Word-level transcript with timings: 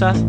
cosas. 0.00 0.24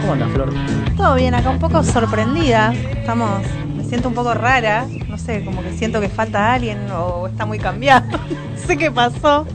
¿Cómo 0.00 0.12
anda 0.14 0.26
Flor? 0.28 0.52
Todo 0.96 1.14
bien, 1.14 1.34
acá 1.34 1.50
un 1.50 1.60
poco 1.60 1.84
sorprendida. 1.84 2.72
Estamos, 2.72 3.42
me 3.76 3.84
siento 3.84 4.08
un 4.08 4.14
poco 4.14 4.34
rara. 4.34 4.86
No 5.08 5.16
sé, 5.18 5.44
como 5.44 5.62
que 5.62 5.72
siento 5.72 6.00
que 6.00 6.08
falta 6.08 6.52
alguien 6.52 6.90
o 6.90 7.28
está 7.28 7.46
muy 7.46 7.58
cambiado. 7.58 8.06
no 8.18 8.66
sé 8.66 8.76
qué 8.76 8.90
pasó. 8.90 9.46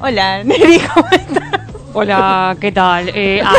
Hola, 0.00 0.42
Neri, 0.44 0.80
¿cómo 0.94 1.06
estás? 1.10 1.60
Hola, 1.92 2.56
¿qué 2.60 2.72
tal? 2.72 3.10
Eh, 3.14 3.42
ah, 3.44 3.52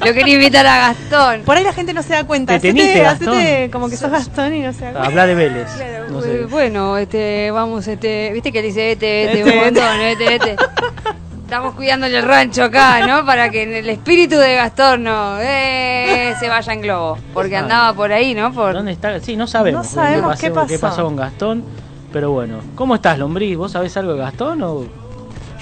lo, 0.00 0.06
lo 0.06 0.14
quería 0.14 0.34
invitar 0.34 0.66
a 0.66 0.78
Gastón. 0.78 1.42
Por 1.42 1.56
ahí 1.56 1.64
la 1.64 1.74
gente 1.74 1.92
no 1.92 2.02
se 2.02 2.14
da 2.14 2.24
cuenta. 2.24 2.54
¿Te 2.54 2.68
teniste, 2.68 3.04
hacete 3.04 3.26
Gastón? 3.26 3.70
como 3.72 3.90
que 3.90 3.96
sos 3.98 4.10
Gastón 4.10 4.54
y 4.54 4.60
no 4.60 4.72
se 4.72 4.86
da 4.86 4.92
cuenta. 4.92 5.08
Habla 5.08 5.26
de 5.26 5.34
Vélez. 5.34 5.68
Claro, 5.76 6.08
No 6.08 6.22
sé. 6.22 6.46
Bueno, 6.46 6.96
este, 6.96 7.50
vamos, 7.50 7.86
este, 7.88 8.30
viste 8.32 8.52
que 8.52 8.62
le 8.62 8.68
dice 8.68 8.92
este, 8.92 9.24
este, 9.24 9.40
Este, 9.40 9.58
un 9.58 9.64
montón, 9.64 10.00
este, 10.00 10.34
este. 10.36 10.56
Estamos 11.46 11.74
cuidándole 11.76 12.18
el 12.18 12.24
rancho 12.24 12.64
acá, 12.64 13.06
¿no? 13.06 13.24
Para 13.24 13.48
que 13.50 13.62
en 13.62 13.72
el 13.72 13.88
espíritu 13.88 14.36
de 14.36 14.56
Gastón 14.56 15.04
no 15.04 15.38
eh, 15.40 16.34
se 16.40 16.48
vaya 16.48 16.72
en 16.72 16.80
globo. 16.80 17.18
Porque 17.32 17.56
andaba 17.56 17.92
por 17.92 18.10
ahí, 18.12 18.34
¿no? 18.34 18.52
Por... 18.52 18.74
¿Dónde 18.74 18.90
está? 18.90 19.20
Sí, 19.20 19.36
no 19.36 19.46
sabemos, 19.46 19.86
No 19.86 19.88
sabemos 19.92 20.40
qué 20.40 20.48
qué 20.48 20.52
pasó. 20.52 20.80
pasó 20.80 21.04
con 21.04 21.14
Gastón. 21.14 21.62
Pero 22.12 22.32
bueno, 22.32 22.58
¿cómo 22.74 22.96
estás, 22.96 23.16
Lombriz? 23.18 23.56
¿Vos 23.56 23.70
sabés 23.72 23.96
algo 23.96 24.14
de 24.14 24.18
Gastón 24.18 24.60
o 24.64 24.86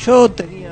Yo 0.02 0.30
tenía, 0.30 0.70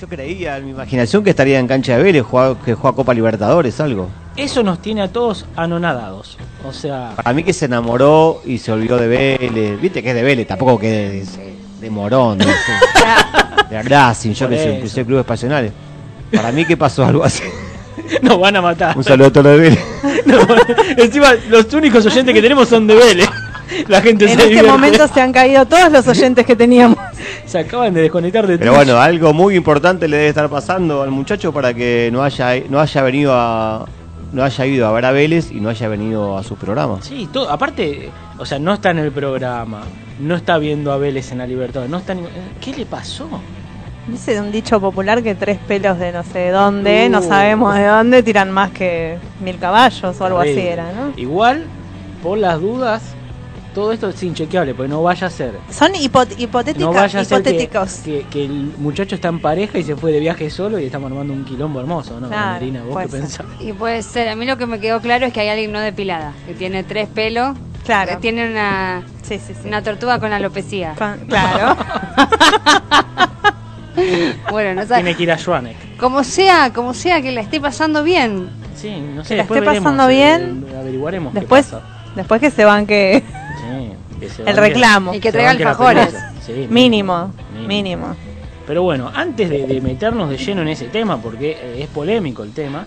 yo 0.00 0.06
creía 0.08 0.58
en 0.58 0.66
mi 0.66 0.70
imaginación 0.70 1.24
que 1.24 1.30
estaría 1.30 1.58
en 1.58 1.66
cancha 1.66 1.96
de 1.96 2.04
Vélez, 2.04 2.22
jugaba- 2.24 2.56
que 2.64 2.74
juega 2.74 2.94
Copa 2.94 3.14
Libertadores, 3.14 3.80
algo. 3.80 4.08
eso 4.36 4.62
nos 4.62 4.80
tiene 4.80 5.02
a 5.02 5.08
todos 5.08 5.44
anonadados? 5.56 6.38
O 6.64 6.72
sea, 6.72 7.14
Para 7.16 7.32
mí 7.32 7.42
que 7.42 7.52
se 7.52 7.64
enamoró 7.64 8.40
y 8.44 8.58
se 8.58 8.70
olvidó 8.70 8.96
de 8.96 9.08
Vélez, 9.08 9.80
viste 9.80 10.02
que 10.04 10.10
es 10.10 10.14
de 10.14 10.22
Vélez, 10.22 10.46
tampoco 10.46 10.78
que 10.78 10.88
de, 10.90 11.26
de 11.80 11.90
Morón, 11.90 12.38
no 12.38 12.44
sé. 12.44 12.52
De 13.70 13.82
Racing, 13.82 14.32
yo 14.32 14.48
que 14.48 14.58
sé, 14.58 14.74
inclusive 14.74 15.06
clubes 15.06 15.24
pasionales. 15.24 15.72
Para 16.32 16.52
mí 16.52 16.64
que 16.64 16.76
pasó 16.76 17.04
algo 17.04 17.24
así. 17.24 17.42
nos 18.22 18.38
van 18.38 18.56
a 18.56 18.62
matar. 18.62 18.96
Un 18.96 19.04
saludo 19.04 19.28
a 19.28 19.32
todos 19.32 19.46
los 19.46 19.54
de 19.56 19.60
Vélez. 19.60 19.84
No, 20.26 20.38
encima, 20.96 21.34
los 21.48 21.72
únicos 21.72 22.04
oyentes 22.04 22.34
que 22.34 22.42
tenemos 22.42 22.68
son 22.68 22.86
de 22.86 22.94
Vélez. 22.96 23.28
La 23.88 24.00
gente 24.00 24.24
En 24.24 24.30
se 24.30 24.34
este 24.36 24.46
divierte. 24.48 24.70
momento 24.70 25.06
se 25.08 25.20
han 25.20 25.32
caído 25.32 25.64
todos 25.66 25.90
los 25.92 26.06
oyentes 26.08 26.44
que 26.46 26.56
teníamos. 26.56 26.98
Se 27.46 27.58
acaban 27.60 27.94
de 27.94 28.02
desconectar 28.02 28.46
de 28.46 28.58
Pero 28.58 28.72
Twitch. 28.72 28.84
bueno, 28.86 29.00
algo 29.00 29.32
muy 29.32 29.54
importante 29.56 30.08
le 30.08 30.16
debe 30.16 30.28
estar 30.28 30.48
pasando 30.48 31.02
al 31.02 31.10
muchacho 31.10 31.52
para 31.52 31.74
que 31.74 32.10
no 32.12 32.22
haya, 32.24 32.60
no 32.68 32.80
haya 32.80 33.02
venido 33.02 33.32
a 33.34 33.86
no 34.32 34.42
haya 34.44 34.66
ido 34.66 34.86
a 34.88 34.92
ver 34.92 35.04
a 35.04 35.12
Vélez 35.12 35.50
y 35.52 35.60
no 35.60 35.68
haya 35.68 35.88
venido 35.88 36.36
a 36.36 36.42
sus 36.42 36.58
programas. 36.58 37.06
Sí, 37.06 37.28
todo, 37.32 37.48
aparte, 37.48 38.10
o 38.38 38.44
sea, 38.44 38.58
no 38.58 38.74
está 38.74 38.90
en 38.90 38.98
el 38.98 39.12
programa, 39.12 39.82
no 40.18 40.34
está 40.36 40.58
viendo 40.58 40.92
a 40.92 40.96
Vélez 40.98 41.32
en 41.32 41.38
la 41.38 41.46
Libertad, 41.46 41.86
no 41.88 41.98
está 41.98 42.14
ni- 42.14 42.22
¿Qué 42.60 42.72
le 42.74 42.86
pasó? 42.86 43.28
Dice 44.08 44.40
un 44.40 44.52
dicho 44.52 44.80
popular 44.80 45.22
que 45.22 45.34
tres 45.34 45.58
pelos 45.66 45.98
de 45.98 46.12
no 46.12 46.22
sé 46.22 46.38
de 46.38 46.50
dónde, 46.50 47.08
no 47.08 47.18
Uh. 47.18 47.22
sabemos 47.22 47.74
de 47.74 47.84
dónde, 47.86 48.22
tiran 48.22 48.50
más 48.52 48.70
que 48.70 49.18
mil 49.40 49.58
caballos 49.58 50.20
o 50.20 50.24
algo 50.24 50.38
así 50.38 50.58
era, 50.58 50.92
¿no? 50.92 51.12
Igual, 51.16 51.64
por 52.22 52.38
las 52.38 52.60
dudas, 52.60 53.02
todo 53.74 53.90
esto 53.92 54.08
es 54.08 54.22
inchequeable, 54.22 54.74
porque 54.74 54.88
no 54.88 55.02
vaya 55.02 55.26
a 55.26 55.30
ser. 55.30 55.54
Son 55.70 55.92
hipo- 55.94 56.24
No 56.78 56.92
vaya 56.92 57.20
a 57.20 57.24
ser 57.24 57.42
que, 57.42 57.50
hipotéticos. 57.50 57.92
que- 58.04 58.24
que 58.30 58.44
el 58.44 58.72
muchacho 58.78 59.16
está 59.16 59.26
en 59.28 59.40
pareja 59.40 59.76
y 59.78 59.82
se 59.82 59.96
fue 59.96 60.12
de 60.12 60.20
viaje 60.20 60.48
solo 60.50 60.78
y 60.78 60.84
estamos 60.86 61.10
armando 61.10 61.32
un 61.34 61.44
quilombo 61.44 61.80
hermoso, 61.80 62.18
¿no? 62.20 62.28
Claro, 62.28 62.52
Marina, 62.52 62.82
¿vos 62.88 63.02
qué 63.02 63.08
ser. 63.08 63.20
pensás? 63.20 63.46
Y 63.60 63.72
puede 63.72 64.02
ser, 64.04 64.28
a 64.28 64.36
mí 64.36 64.46
lo 64.46 64.56
que 64.56 64.66
me 64.66 64.78
quedó 64.78 65.00
claro 65.00 65.26
es 65.26 65.32
que 65.32 65.40
hay 65.40 65.48
alguien 65.48 65.72
no 65.72 65.80
depilada, 65.80 66.32
que 66.46 66.54
tiene 66.54 66.84
tres 66.84 67.08
pelos, 67.08 67.56
Claro. 67.86 68.10
que 68.10 68.16
tiene 68.18 68.50
una, 68.50 69.02
Sí, 69.22 69.38
sí, 69.38 69.54
sí. 69.54 69.66
una 69.68 69.82
tortuga 69.82 70.18
con 70.20 70.32
alopecia. 70.32 70.94
Con- 70.98 71.18
claro. 71.26 71.76
Bueno, 74.50 74.82
no 74.82 74.86
sé. 74.86 74.94
Tiene 74.96 75.14
que 75.14 75.22
ir 75.22 75.32
a 75.32 75.38
Schwanek. 75.38 75.96
Como 75.96 76.22
sea, 76.22 76.70
como 76.72 76.92
sea 76.92 77.22
que 77.22 77.32
la 77.32 77.40
esté 77.40 77.60
pasando 77.60 78.02
bien. 78.02 78.50
Sí, 78.74 78.90
no 79.00 79.24
sé, 79.24 79.30
Que 79.30 79.36
la 79.36 79.42
después 79.44 79.58
esté 79.58 79.68
veremos, 79.70 79.84
pasando 79.92 80.10
eh, 80.10 80.14
bien. 80.14 80.66
qué 81.32 81.40
Después, 81.40 81.66
pasa. 81.66 81.82
después 82.14 82.40
que 82.42 82.50
se 82.50 82.64
banque 82.66 83.22
Sí, 83.26 83.92
que 84.20 84.28
se 84.28 84.42
el 84.42 84.56
reclamo. 84.56 85.14
Y 85.14 85.20
que 85.20 85.32
traiga 85.32 85.50
alfajores. 85.52 86.14
Mínimo, 86.68 87.32
Mínimo. 87.54 87.66
mínimo. 87.68 88.16
Pero 88.66 88.82
bueno, 88.82 89.10
antes 89.14 89.48
de, 89.48 89.66
de 89.66 89.80
meternos 89.80 90.28
de 90.28 90.36
lleno 90.36 90.60
en 90.62 90.68
ese 90.68 90.86
tema, 90.88 91.16
porque 91.16 91.52
eh, 91.52 91.76
es 91.82 91.88
polémico 91.88 92.42
el 92.42 92.52
tema, 92.52 92.86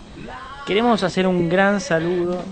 queremos 0.67 1.01
hacer 1.03 1.25
un 1.25 1.49
gran 1.49 1.81
saludo 1.81 2.43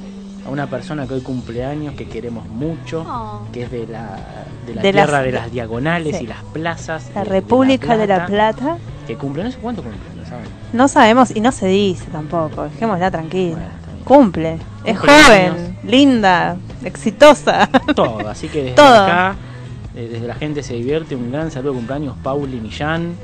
a 0.48 0.50
una 0.50 0.68
persona 0.68 1.06
que 1.08 1.16
hoy 1.16 1.22
cumple 1.22 1.66
años, 1.66 1.94
que 1.96 2.08
queremos 2.08 2.48
mucho, 2.48 3.04
Oh. 3.08 3.42
que 3.52 3.64
es 3.64 3.72
de 3.72 3.86
la, 3.88 4.18
de 4.66 4.76
la 4.76 4.82
De 4.82 4.92
tierra 4.94 5.12
las- 5.18 5.24
de 5.26 5.32
las 5.34 5.52
diagonales 5.52 6.18
sí. 6.18 6.24
y 6.24 6.28
las 6.28 6.42
plazas. 6.54 7.12
La 7.14 7.24
de- 7.24 7.30
República 7.30 7.98
de 7.98 8.08
La 8.08 8.26
Plata, 8.26 8.58
Plata. 8.58 8.78
Que 9.06 9.16
cumple, 9.18 9.44
no 9.44 9.52
sé 9.52 9.58
cuánto 9.60 9.84
cumple, 9.84 10.00
no 10.16 10.26
saben. 10.26 10.46
No 10.74 10.88
sabemos 10.88 11.36
y 11.36 11.42
no 11.42 11.52
se 11.52 11.68
dice 11.68 12.06
tampoco. 12.12 12.64
Dejémosla 12.64 13.12
tranquila. 13.12 13.56
Bueno. 13.58 14.04
Cumple. 14.06 14.58
Es 14.86 14.98
Cumple 14.98 15.22
joven, 15.24 15.52
años. 15.52 15.84
linda, 15.84 16.56
exitosa. 16.84 17.68
Todo, 17.96 18.28
así 18.30 18.48
que 18.48 18.64
desde 18.64 18.76
Todo. 18.76 19.04
acá, 19.04 19.36
eh, 19.96 20.08
desde 20.14 20.28
la 20.28 20.36
gente 20.36 20.64
se 20.64 20.76
divierte, 20.76 21.16
un 21.16 21.30
gran 21.32 21.52
saludo 21.52 21.72
de 21.74 21.78
cumpleaños, 21.80 22.16
Pauli 22.24 22.60
Millán. 22.62 23.16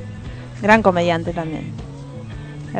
Gran 0.60 0.82
comediante 0.82 1.32
también. 1.32 1.72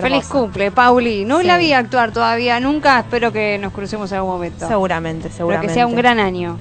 Feliz 0.01 0.27
cumple, 0.27 0.71
Pauli. 0.71 1.25
No 1.25 1.41
Sí. 1.41 1.47
la 1.47 1.57
vi 1.59 1.73
actuar 1.73 2.13
todavía, 2.13 2.59
nunca. 2.61 2.99
Espero 3.01 3.33
que 3.33 3.59
nos 3.59 3.73
crucemos 3.73 4.11
en 4.13 4.17
algún 4.19 4.33
momento. 4.33 4.67
Seguramente, 4.67 5.25
Pero 5.25 5.35
seguramente. 5.37 5.69
que 5.69 5.75
sea 5.75 5.87
un 5.87 5.95
gran 5.97 6.19
año. 6.19 6.57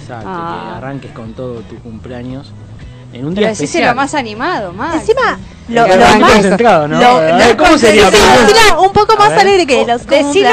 Exacto, 0.00 0.26
Ah. 0.28 0.70
que 0.72 0.76
arranques 0.78 1.10
con 1.12 1.32
todo 1.32 1.60
tu 1.62 1.76
cumpleaños 1.80 2.52
en 3.12 3.24
un 3.26 3.34
Pero 3.34 3.40
día 3.40 3.48
decíselo 3.48 3.86
especial. 3.86 3.96
más 3.96 4.14
animado, 4.14 4.72
más. 4.72 4.94
Encima, 4.96 5.38
lo, 5.68 5.86
lo 5.86 5.96
más. 6.20 6.32
concentrado, 6.32 6.86
¿no? 6.88 7.00
lo- 7.00 7.38
lo- 7.38 7.56
¿Cómo 7.56 7.76
sería? 7.78 8.08
un 8.80 8.92
poco 8.92 9.16
más 9.16 9.32
alegre 9.32 9.66
que 9.66 9.84
los 9.84 10.06
Decilo 10.06 10.48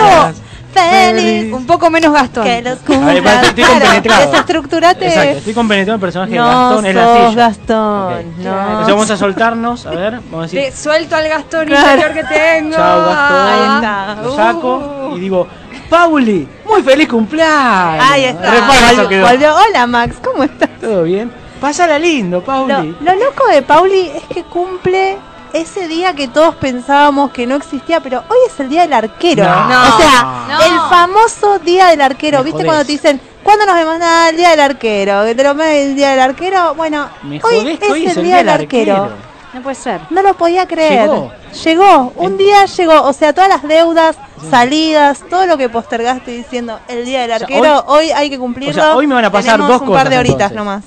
feliz. 0.74 1.54
Un 1.54 1.66
poco 1.66 1.90
menos 1.90 2.14
Gastón. 2.14 2.44
Que 2.44 2.62
los 2.62 2.74
A 2.74 3.06
ver, 3.06 3.16
cumplas. 3.18 3.48
estoy 3.48 3.64
compenetrado. 3.64 4.32
Desestructurate. 4.32 5.08
Exacto, 5.08 5.38
estoy 5.38 5.54
compenetrado 5.54 5.96
en 5.96 6.00
el 6.00 6.02
personaje 6.02 6.32
de 6.34 6.38
No 6.40 6.46
Gastón, 6.48 6.86
es 6.86 6.96
la 6.96 7.16
silla. 7.30 7.36
Gastón, 7.48 8.34
no. 8.44 8.62
Entonces 8.70 8.94
vamos 8.94 9.12
a 9.12 9.18
soltarnos, 9.18 9.86
a 9.86 9.92
ver, 9.92 10.20
vamos 10.32 10.48
a 10.48 10.50
Te 10.52 10.58
decir, 10.58 10.74
suelto 10.84 11.16
al 11.16 11.28
Gastón 11.30 11.66
Claro. 11.68 11.90
interior 12.02 12.14
que 12.14 12.34
tengo. 12.36 12.76
chao 12.76 13.06
Gastón, 13.06 13.48
Ahí 13.48 13.76
está. 13.76 14.16
lo 14.24 14.36
saco 14.36 15.12
y 15.16 15.20
digo, 15.20 15.48
Pauli, 15.90 16.48
muy 16.68 16.82
feliz 16.82 17.08
cumpleaños. 17.08 18.04
Ahí 18.10 18.26
está. 18.26 18.52
Re 18.52 18.58
falso 18.60 18.86
Volvió- 19.04 19.10
quedó. 19.10 19.28
volvió. 19.28 19.56
Hola 19.56 19.88
Max, 19.88 20.16
¿cómo 20.24 20.44
estás? 20.44 20.70
Todo 20.82 21.04
bien. 21.04 21.32
Pásala 21.62 21.98
lindo, 22.00 22.44
Pauli. 22.44 22.74
Lo, 23.00 23.14
lo 23.14 23.26
loco 23.26 23.48
de 23.48 23.62
Pauli 23.62 24.12
es 24.16 24.24
que 24.24 24.44
cumple 24.44 25.18
ese 25.54 25.88
día 25.88 26.14
que 26.14 26.28
todos 26.28 26.56
pensábamos 26.56 27.32
que 27.32 27.46
no 27.48 27.56
existía, 27.56 28.00
pero 28.02 28.20
hoy 28.30 28.38
es 28.48 28.60
el 28.60 28.70
día 28.70 28.82
del 28.82 28.94
arquero. 28.94 29.44
No. 29.46 29.96
o 29.96 29.98
sea, 30.00 30.46
No. 30.50 30.62
el 30.64 30.80
famoso 30.90 31.60
día 31.60 31.88
del 31.88 32.02
arquero. 32.02 32.40
Me 32.40 32.44
¿Viste 32.46 32.58
jodés. 32.58 32.66
cuando 32.66 32.86
te 32.86 32.92
dicen, 32.92 33.22
¿cuándo 33.44 33.66
nos 33.66 33.76
vemos? 33.76 34.00
Nada, 34.00 34.30
el 34.30 34.38
día 34.38 34.50
del 34.52 34.60
arquero. 34.60 35.24
Que 35.26 35.36
te 35.36 35.44
lo 35.44 35.54
metes 35.56 35.88
el 35.90 35.96
día 35.96 36.10
del 36.12 36.20
arquero. 36.20 36.74
Bueno, 36.76 37.08
Me 37.24 37.40
hoy 37.44 37.78
es 37.82 37.90
hoy 37.90 38.06
el 38.08 38.24
día 38.24 38.38
del 38.38 38.50
arquero. 38.50 39.10
No 39.54 39.62
puede 39.62 39.76
ser. 39.76 40.02
No 40.10 40.24
lo 40.24 40.34
podía 40.34 40.68
creer. 40.68 41.02
Llegó. 41.08 41.32
Llegó. 41.64 42.14
Un 42.16 42.38
día 42.40 42.66
llegó. 42.66 43.04
O 43.04 43.14
sea, 43.14 43.34
todas 43.34 43.50
las 43.50 43.62
deudas, 43.62 44.18
salidas, 44.50 45.22
todo 45.30 45.46
lo 45.46 45.58
que 45.58 45.70
postergaste 45.70 46.32
diciendo 46.32 46.80
el 46.88 47.06
día 47.06 47.22
del 47.22 47.32
O 47.34 47.38
sea, 47.38 47.46
arquero, 47.46 47.84
hoy, 47.88 48.10
hay 48.12 48.32
que 48.32 48.40
cumplirlo. 48.40 48.72
o 48.82 48.86
sea, 48.86 48.96
hoy 48.96 49.06
me 49.06 49.14
van 49.14 49.26
a 49.26 49.32
pasar 49.32 49.52
Tenemos 49.58 49.70
dos 49.70 49.82
un 49.82 49.88
par 49.94 49.98
cosas, 50.06 50.10
de 50.10 50.18
horitas 50.18 50.52
entonces. 50.52 50.58
nomás. 50.58 50.84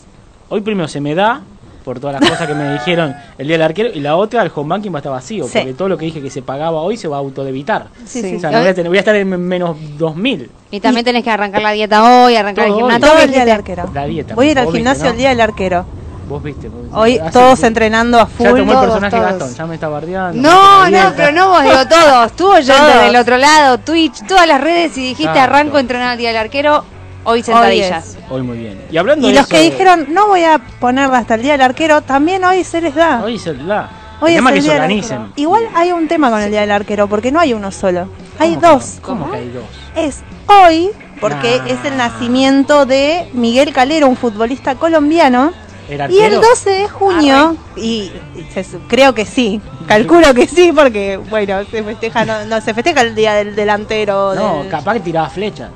Hoy 0.49 0.61
primero 0.63 0.89
se 0.89 1.01
me 1.01 1.15
da 1.15 1.43
por 1.87 2.01
todas 2.01 2.21
las 2.21 2.29
cosas 2.29 2.49
que 2.49 2.55
me 2.55 2.73
dijeron 2.73 3.15
el 3.39 3.47
día 3.47 3.55
del 3.55 3.63
arquero 3.63 3.91
y 3.95 4.01
la 4.01 4.17
otra 4.17 4.43
el 4.43 4.51
home 4.53 4.71
banking 4.71 4.91
va 4.93 4.97
a 4.97 4.99
estar 4.99 5.13
vacío 5.13 5.45
Sí. 5.47 5.53
porque 5.59 5.73
todo 5.73 5.89
lo 5.89 5.97
que 5.97 6.05
dije 6.07 6.21
que 6.21 6.31
se 6.31 6.43
pagaba 6.43 6.81
hoy 6.83 6.97
se 6.97 7.07
va 7.07 7.17
a 7.17 7.21
autodebitar. 7.21 7.87
Sí, 8.05 8.21
Sí. 8.23 8.35
O 8.37 8.41
sea, 8.41 8.51
no 8.51 8.59
voy, 8.59 8.69
a 8.69 8.75
tener- 8.75 8.89
voy 8.91 8.97
a 8.99 9.01
estar 9.01 9.15
en 9.15 9.29
menos 9.41 9.77
2000 9.97 10.51
Y 10.73 10.81
también 10.81 11.05
tenés 11.05 11.23
que 11.23 11.31
arrancar 11.31 11.63
la 11.63 11.71
dieta 11.71 12.25
hoy, 12.25 12.35
arrancar 12.35 12.67
Todo 12.67 12.77
el 12.79 12.83
hoy. 12.83 12.91
gimnasio. 12.91 13.07
Todo 13.07 13.17
¿Qué 13.19 13.25
el 13.25 13.31
día 13.31 13.41
del 13.45 13.55
arquero. 13.55 13.91
la 13.95 14.05
dieta. 14.07 14.35
Voy 14.35 14.49
a 14.49 14.51
ir 14.51 14.59
al 14.59 14.65
viste, 14.67 14.79
gimnasio 14.79 15.05
¿no? 15.05 15.11
el 15.13 15.17
día 15.17 15.29
del 15.29 15.41
arquero. 15.41 15.87
Vos 16.29 16.43
viste. 16.43 16.69
vos 16.69 16.83
viste. 16.83 16.97
Hoy 16.99 17.19
Hace- 17.19 17.31
todos 17.31 17.63
entrenando 17.63 18.19
a 18.19 18.27
full. 18.27 18.47
Ya 18.47 18.57
tomó 18.57 18.73
el 18.73 18.79
personaje 18.81 19.17
todos. 19.17 19.31
Gastón, 19.31 19.55
ya 19.55 19.67
me 19.67 19.75
está 19.77 19.89
bardeando. 19.89 20.43
No, 20.43 20.91
no, 20.91 21.13
pero 21.17 21.31
no 21.31 21.49
vos, 21.51 21.63
digo 21.63 21.87
todos. 21.89 22.33
Tú 22.33 22.45
Todos. 22.49 22.67
del 23.05 23.15
otro 23.15 23.37
lado, 23.39 23.79
Twitch, 23.79 24.27
todas 24.27 24.49
las 24.49 24.61
redes 24.61 24.99
y 24.99 25.03
dijiste 25.03 25.23
Exacto. 25.23 25.41
arranco 25.55 25.77
a 25.77 25.81
entrenar 25.81 26.13
el 26.15 26.19
día 26.19 26.31
del 26.31 26.39
arquero, 26.39 26.85
hoy 27.27 27.39
Hoy 27.41 27.43
sentadillas. 27.43 28.17
Hoy 28.31 28.43
muy 28.43 28.59
bien. 28.59 28.81
Y 28.91 28.97
hablando 28.97 29.27
Y 29.29 29.33
de 29.33 29.37
los 29.39 29.47
eso, 29.47 29.55
que 29.57 29.63
dijeron, 29.71 30.07
no 30.11 30.29
voy 30.29 30.45
a 30.45 30.59
ponerla 30.81 31.19
hasta 31.19 31.35
el 31.35 31.43
día 31.43 31.53
del 31.53 31.61
arquero, 31.63 32.01
también 32.03 32.43
hoy 32.45 32.65
se 32.65 32.81
les 32.81 32.95
da. 32.95 33.23
Hoy 33.23 33.39
se. 33.39 33.51
Hoy 34.21 34.33
el 34.35 34.39
es 34.39 34.47
el 34.47 34.55
que 34.55 34.63
se 34.63 34.71
organicen. 34.71 35.33
Igual 35.37 35.65
hay 35.75 35.93
un 35.93 36.09
tema 36.09 36.31
con 36.31 36.41
el 36.41 36.51
día 36.51 36.63
del 36.63 36.71
arquero, 36.71 37.07
porque 37.07 37.31
no 37.31 37.39
hay 37.39 37.53
uno 37.53 37.71
solo. 37.71 38.09
Hay 38.39 38.55
¿Cómo 38.55 38.61
que 38.61 38.67
dos. 38.67 38.99
¿Cómo 39.03 39.31
que 39.31 39.37
hay 39.37 39.51
dos? 39.51 39.65
Es 39.95 40.23
hoy, 40.47 40.91
porque 41.21 41.59
Nah. 41.59 41.67
es 41.67 41.85
el 41.85 41.97
nacimiento 41.99 42.87
de 42.87 43.29
Miguel 43.35 43.73
Calero, 43.75 44.09
un 44.09 44.17
futbolista 44.17 44.75
colombiano. 44.77 45.53
¿Era 45.89 46.11
Y 46.11 46.17
el 46.19 46.25
arquero? 46.35 46.41
12 46.41 46.71
de 46.71 46.89
junio, 46.89 47.57
y, 47.77 48.11
y 48.35 48.47
se 48.53 48.65
creo 48.89 49.15
que 49.15 49.25
sí, 49.25 49.61
calculo 49.87 50.35
que 50.35 50.49
sí, 50.49 50.73
porque 50.75 51.17
bueno, 51.31 51.61
se 51.71 51.83
festeja, 51.85 52.25
no, 52.25 52.45
no, 52.47 52.61
se 52.61 52.75
festeja 52.75 53.03
el 53.03 53.15
día 53.15 53.35
del 53.35 53.55
delantero. 53.55 54.35
No, 54.35 54.63
del- 54.63 54.69
capaz 54.69 54.95
que 54.95 55.01
tiraba 55.01 55.29
flecha. 55.29 55.69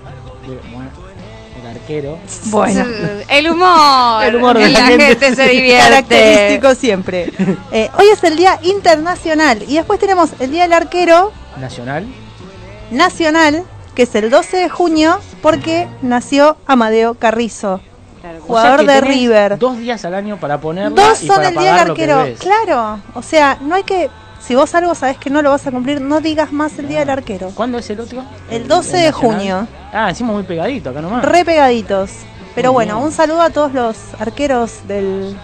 Arquero. 1.70 2.18
Bueno. 2.46 2.84
El 3.28 3.50
humor. 3.50 4.24
El 4.24 4.36
humor 4.36 4.58
de 4.58 4.68
la 4.68 4.78
la 4.80 4.86
gente. 4.86 5.06
gente 5.16 5.36
se 5.36 5.48
divierte. 5.48 5.88
Característico 5.88 6.74
siempre. 6.74 7.32
Eh, 7.72 7.90
hoy 7.98 8.06
es 8.12 8.22
el 8.24 8.36
Día 8.36 8.58
Internacional 8.62 9.62
y 9.66 9.74
después 9.76 9.98
tenemos 9.98 10.30
el 10.38 10.50
Día 10.50 10.62
del 10.62 10.72
Arquero 10.74 11.32
Nacional. 11.60 12.06
Nacional, 12.90 13.64
que 13.94 14.02
es 14.02 14.14
el 14.14 14.30
12 14.30 14.56
de 14.56 14.68
junio, 14.68 15.18
porque 15.42 15.88
nació 16.02 16.56
Amadeo 16.66 17.14
Carrizo, 17.14 17.80
Claro. 18.20 18.36
O 18.36 18.40
sea 18.40 18.46
jugador 18.46 18.80
que 18.80 18.86
de 18.92 19.00
River. 19.00 19.58
Dos 19.58 19.78
días 19.78 20.04
al 20.04 20.14
año 20.14 20.36
para 20.38 20.60
ponerla 20.60 20.90
Dos 20.90 21.22
y 21.22 21.26
son 21.26 21.36
para 21.36 21.48
el 21.48 21.56
Día 21.56 21.72
del 21.74 21.90
Arquero. 21.90 22.26
Claro, 22.38 23.00
o 23.14 23.22
sea, 23.22 23.56
no 23.62 23.74
hay 23.74 23.82
que. 23.84 24.10
Si 24.50 24.56
vos 24.56 24.74
algo 24.74 24.96
sabés 24.96 25.16
que 25.16 25.30
no 25.30 25.42
lo 25.42 25.50
vas 25.50 25.64
a 25.68 25.70
cumplir, 25.70 26.00
no 26.00 26.20
digas 26.20 26.50
más 26.50 26.76
el 26.80 26.88
Día 26.88 26.98
del 26.98 27.10
Arquero. 27.10 27.52
¿Cuándo 27.54 27.78
es 27.78 27.88
el 27.88 28.00
otro? 28.00 28.24
El 28.50 28.66
12 28.66 28.96
de 28.96 29.12
junio. 29.12 29.68
Ah, 29.92 30.08
encima 30.08 30.32
muy 30.32 30.42
pegadito, 30.42 30.90
acá 30.90 31.00
nomás. 31.00 31.24
Re 31.24 31.44
pegaditos. 31.44 32.10
Pero 32.56 32.72
bueno, 32.72 32.98
un 33.00 33.12
saludo 33.12 33.42
a 33.42 33.50
todos 33.50 33.72
los 33.72 33.96
arqueros 34.18 34.88
del, 34.88 35.36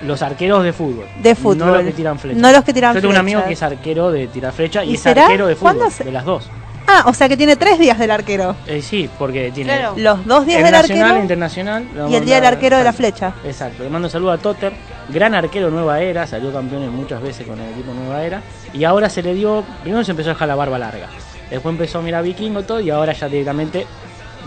Los 0.00 0.22
arqueros 0.22 0.64
de 0.64 0.72
fútbol. 0.72 1.04
de 1.22 1.34
fútbol. 1.34 1.58
No 1.58 1.66
los 1.74 1.82
que 1.84 1.92
tiran 1.92 2.18
flechas. 2.18 2.40
No 2.40 2.50
los 2.50 2.64
que 2.64 2.72
tiran 2.72 2.94
Yo 2.94 3.02
tengo 3.02 3.12
un 3.12 3.18
amigo 3.18 3.44
que 3.44 3.52
es 3.52 3.62
arquero 3.62 4.10
de 4.10 4.26
tirar 4.28 4.54
flecha 4.54 4.82
y, 4.82 4.92
¿Y 4.92 4.94
es 4.94 5.00
será? 5.02 5.24
arquero 5.24 5.48
de 5.48 5.54
fútbol. 5.54 5.74
¿Cuándo 5.76 5.90
se- 5.94 6.04
De 6.04 6.12
las 6.12 6.24
dos. 6.24 6.48
Ah, 6.86 7.02
o 7.08 7.12
sea 7.12 7.28
que 7.28 7.36
tiene 7.36 7.56
tres 7.56 7.78
días 7.78 7.98
del 7.98 8.10
arquero. 8.10 8.56
Eh, 8.66 8.80
sí, 8.80 9.10
porque 9.18 9.50
tiene 9.50 9.76
Claro. 9.76 9.94
Los 9.98 10.24
dos 10.24 10.46
días 10.46 10.60
el 10.60 10.64
del 10.64 10.72
nacional, 10.72 11.04
arquero 11.04 11.20
internacional. 11.22 11.88
vamos 11.94 12.10
y 12.10 12.16
el 12.16 12.24
día 12.24 12.36
del 12.36 12.46
arquero 12.46 12.78
de 12.78 12.84
la 12.84 12.94
flecha. 12.94 13.34
Exacto, 13.44 13.82
le 13.82 13.90
mando 13.90 14.06
un 14.06 14.12
saludo 14.12 14.32
a 14.32 14.38
Totter, 14.38 14.72
gran 15.08 15.34
arquero 15.34 15.70
Nueva 15.70 16.00
Era, 16.00 16.26
salió 16.26 16.52
campeón 16.52 16.88
muchas 16.94 17.20
veces 17.22 17.46
con 17.46 17.58
el 17.60 17.70
equipo 17.72 17.92
Nueva 17.92 18.22
Era. 18.24 18.42
Y 18.72 18.84
ahora 18.84 19.08
se 19.08 19.22
le 19.22 19.34
dio, 19.34 19.64
primero 19.82 20.04
se 20.04 20.10
empezó 20.12 20.30
a 20.30 20.32
dejar 20.34 20.48
la 20.48 20.54
barba 20.54 20.78
larga, 20.78 21.06
después 21.50 21.72
empezó 21.72 21.98
a 21.98 22.02
mirar 22.02 22.22
vikingo 22.24 22.62
todo 22.62 22.80
y 22.80 22.90
ahora 22.90 23.12
ya 23.12 23.28
directamente 23.28 23.86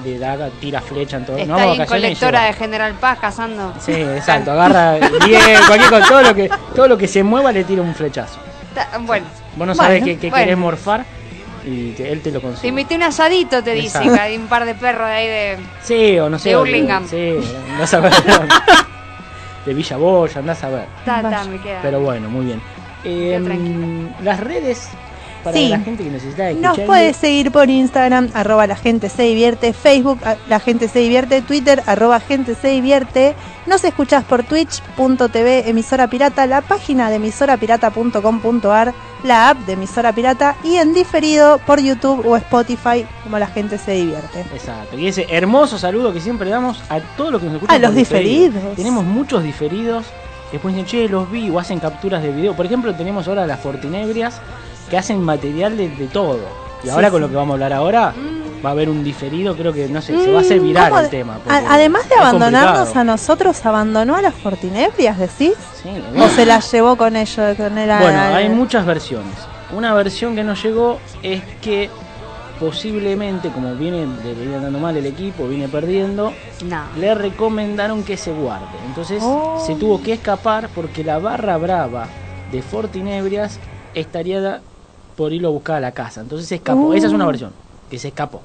le 0.03 0.17
da, 0.17 0.49
tira 0.61 0.79
flecha 0.81 1.17
en 1.17 1.25
todo. 1.25 1.37
Está 1.37 1.55
de 1.57 1.73
en 1.73 1.81
y 1.81 1.85
colectora 1.85 2.43
de. 2.45 2.53
General 2.53 2.93
Paz 2.93 3.17
cazando. 3.19 3.73
Sí, 3.79 3.91
exacto, 3.93 4.51
agarra 4.51 4.93
bien, 5.25 5.41
cualquier 5.67 5.89
cosa, 5.89 6.07
todo 6.07 6.21
lo 6.21 6.35
que, 6.35 6.49
todo 6.75 6.87
lo 6.87 6.97
que 6.97 7.07
se 7.07 7.21
mueva 7.23 7.51
le 7.51 7.63
tira 7.65 7.81
un 7.81 7.93
flechazo. 7.95 8.39
Está- 8.69 8.97
Bueno, 8.99 9.25
Vos 9.25 9.67
no 9.67 9.73
Bueno, 9.73 9.75
sabés 9.75 10.03
qué, 10.03 10.17
qué 10.17 10.29
bueno. 10.29 10.45
querés 10.45 10.57
morfar 10.57 11.03
y 11.65 11.91
te- 11.91 12.11
él 12.11 12.21
te 12.21 12.31
lo 12.31 12.39
te 12.39 12.45
consigue. 12.45 12.67
invité 12.69 12.95
un 12.95 13.03
asadito, 13.03 13.61
te 13.63 13.73
dice, 13.73 13.87
Exacto. 13.97 14.13
que 14.13 14.19
hay 14.21 14.37
un 14.37 14.47
par 14.47 14.63
de 14.65 14.75
perros 14.75 15.07
de 15.07 15.13
ahí 15.13 15.27
de... 15.27 15.57
Sí, 15.81 16.17
o 16.19 16.29
no 16.29 16.39
sé. 16.39 16.49
De 16.49 16.55
o 16.55 16.61
Hurlingham. 16.61 17.05
Sí, 17.07 17.33
a 17.91 17.99
ver. 17.99 18.13
De 19.69 19.75
Villa 19.75 19.97
Boya, 19.97 20.39
andás 20.39 20.63
a 20.63 20.69
ver. 20.71 20.87
Me 21.05 21.59
queda. 21.61 21.79
Pero 21.83 22.01
bueno, 22.01 22.27
muy 22.27 22.45
bien. 22.45 22.59
Eh, 23.03 23.39
las 24.23 24.39
redes 24.39 24.89
para 25.43 25.57
Sí. 25.57 25.69
la 25.69 25.79
gente 25.79 26.03
que 26.03 26.09
necesita 26.09 26.49
escuchar. 26.49 26.77
Nos 26.77 26.85
puedes 26.85 27.17
seguir 27.17 27.51
por 27.51 27.69
Instagram, 27.69 28.29
arroba 28.33 28.67
la 28.67 28.75
gente 28.75 29.09
se 29.09 29.23
divierte, 29.23 29.73
Facebook, 29.73 30.19
a- 30.25 30.35
la 30.47 30.59
gente 30.59 30.87
se 30.87 30.99
divierte, 30.99 31.41
Twitter, 31.41 31.81
arroba 31.85 32.19
gente 32.19 32.55
se 32.55 32.69
divierte. 32.69 33.35
Nos 33.65 33.83
escuchás 33.83 34.23
por 34.23 34.43
twitch.tv 34.43 35.69
emisora 35.69 36.07
pirata, 36.09 36.45
la 36.47 36.61
página 36.61 37.09
de 37.09 37.17
emisorapirata.com.ar, 37.17 38.93
la 39.23 39.49
app 39.49 39.57
de 39.65 39.73
emisora 39.73 40.13
pirata 40.13 40.55
y 40.63 40.75
en 40.77 40.93
diferido 40.93 41.59
por 41.65 41.79
YouTube 41.79 42.25
o 42.25 42.35
Spotify 42.37 43.05
como 43.23 43.37
la 43.37 43.47
gente 43.47 43.77
se 43.77 43.91
divierte. 43.91 44.41
Exacto. 44.53 44.97
Y 44.97 45.07
ese 45.07 45.27
hermoso 45.29 45.77
saludo 45.77 46.13
que 46.13 46.19
siempre 46.21 46.49
damos 46.49 46.81
a 46.89 46.99
todos 47.17 47.31
los 47.33 47.41
que 47.41 47.47
nos 47.47 47.55
escuchan. 47.55 47.75
A 47.75 47.79
los 47.79 47.95
diferidos. 47.95 48.75
Tenemos 48.75 49.03
muchos 49.05 49.43
diferidos. 49.43 50.05
Después 50.51 50.73
dicen, 50.73 50.87
che, 50.87 51.07
los 51.09 51.29
vi 51.29 51.49
o 51.51 51.59
hacen 51.59 51.79
capturas 51.79 52.23
de 52.23 52.31
video. 52.31 52.55
Por 52.55 52.65
ejemplo, 52.65 52.95
tenemos 52.95 53.27
ahora 53.27 53.45
las 53.45 53.59
Fortinebrias 53.59 54.41
que 54.89 54.97
hacen 54.97 55.21
material 55.21 55.77
de, 55.77 55.89
de 55.89 56.07
todo. 56.07 56.39
Y 56.83 56.87
Sí, 56.87 56.89
ahora 56.89 57.09
con 57.11 57.19
sí. 57.19 57.21
lo 57.23 57.29
que 57.29 57.35
vamos 57.35 57.51
a 57.51 57.53
hablar 57.55 57.73
ahora, 57.73 58.13
va 58.65 58.69
a 58.69 58.71
haber 58.71 58.89
un 58.89 59.03
diferido, 59.03 59.55
creo 59.55 59.73
que, 59.73 59.87
no 59.89 60.01
sé, 60.01 60.17
se 60.23 60.31
va 60.31 60.39
a 60.39 60.41
hacer 60.41 60.59
viral 60.59 60.85
Mm, 60.85 60.89
¿Cómo 60.89 60.99
el 60.99 61.05
de- 61.09 61.17
tema. 61.17 61.37
además 61.69 62.07
de 62.09 62.15
abandonarnos 62.15 62.73
complicado. 62.79 62.99
a 63.01 63.03
nosotros, 63.03 63.65
abandonó 63.65 64.15
a 64.15 64.21
las 64.21 64.33
Fortinebrias, 64.35 65.17
decís? 65.17 65.53
Sí, 65.81 65.89
¿O 66.17 66.27
se 66.29 66.45
las 66.45 66.71
llevó 66.71 66.95
con 66.97 67.15
ellos? 67.15 67.57
Con 67.57 67.77
a- 67.77 67.99
Bueno, 68.01 68.19
hay 68.35 68.49
muchas 68.49 68.85
versiones. 68.85 69.33
Una 69.75 69.93
versión 69.93 70.35
que 70.35 70.43
nos 70.43 70.61
llegó 70.63 70.99
es 71.21 71.41
que 71.61 71.89
posiblemente, 72.59 73.49
como 73.49 73.73
viene, 73.75 74.05
le 74.23 74.33
viene 74.33 74.55
andando 74.55 74.79
mal 74.79 74.95
el 74.97 75.05
equipo, 75.05 75.47
viene 75.47 75.67
perdiendo, 75.69 76.33
No. 76.65 76.81
le 76.97 77.15
recomendaron 77.15 78.03
que 78.03 78.17
se 78.17 78.31
guarde. 78.33 78.65
Entonces 78.87 79.21
Oh. 79.25 79.63
se 79.65 79.75
tuvo 79.75 80.01
que 80.01 80.13
escapar 80.13 80.69
porque 80.75 81.03
la 81.03 81.19
barra 81.19 81.55
brava 81.57 82.07
de 82.51 82.61
Fortinebrias 82.61 83.59
estaría 83.93 84.61
por 85.19 85.33
irlo 85.33 85.49
a 85.49 85.51
buscar 85.51 85.75
a 85.75 85.79
la 85.81 85.91
casa. 85.91 86.21
Entonces 86.21 86.47
se 86.47 86.55
escapó. 86.55 86.79
Uh. 86.87 86.93
Esa 86.93 87.07
es 87.07 87.13
una 87.13 87.25
versión, 87.25 87.51
que 87.91 87.99
se 87.99 88.07
escapó. 88.07 88.41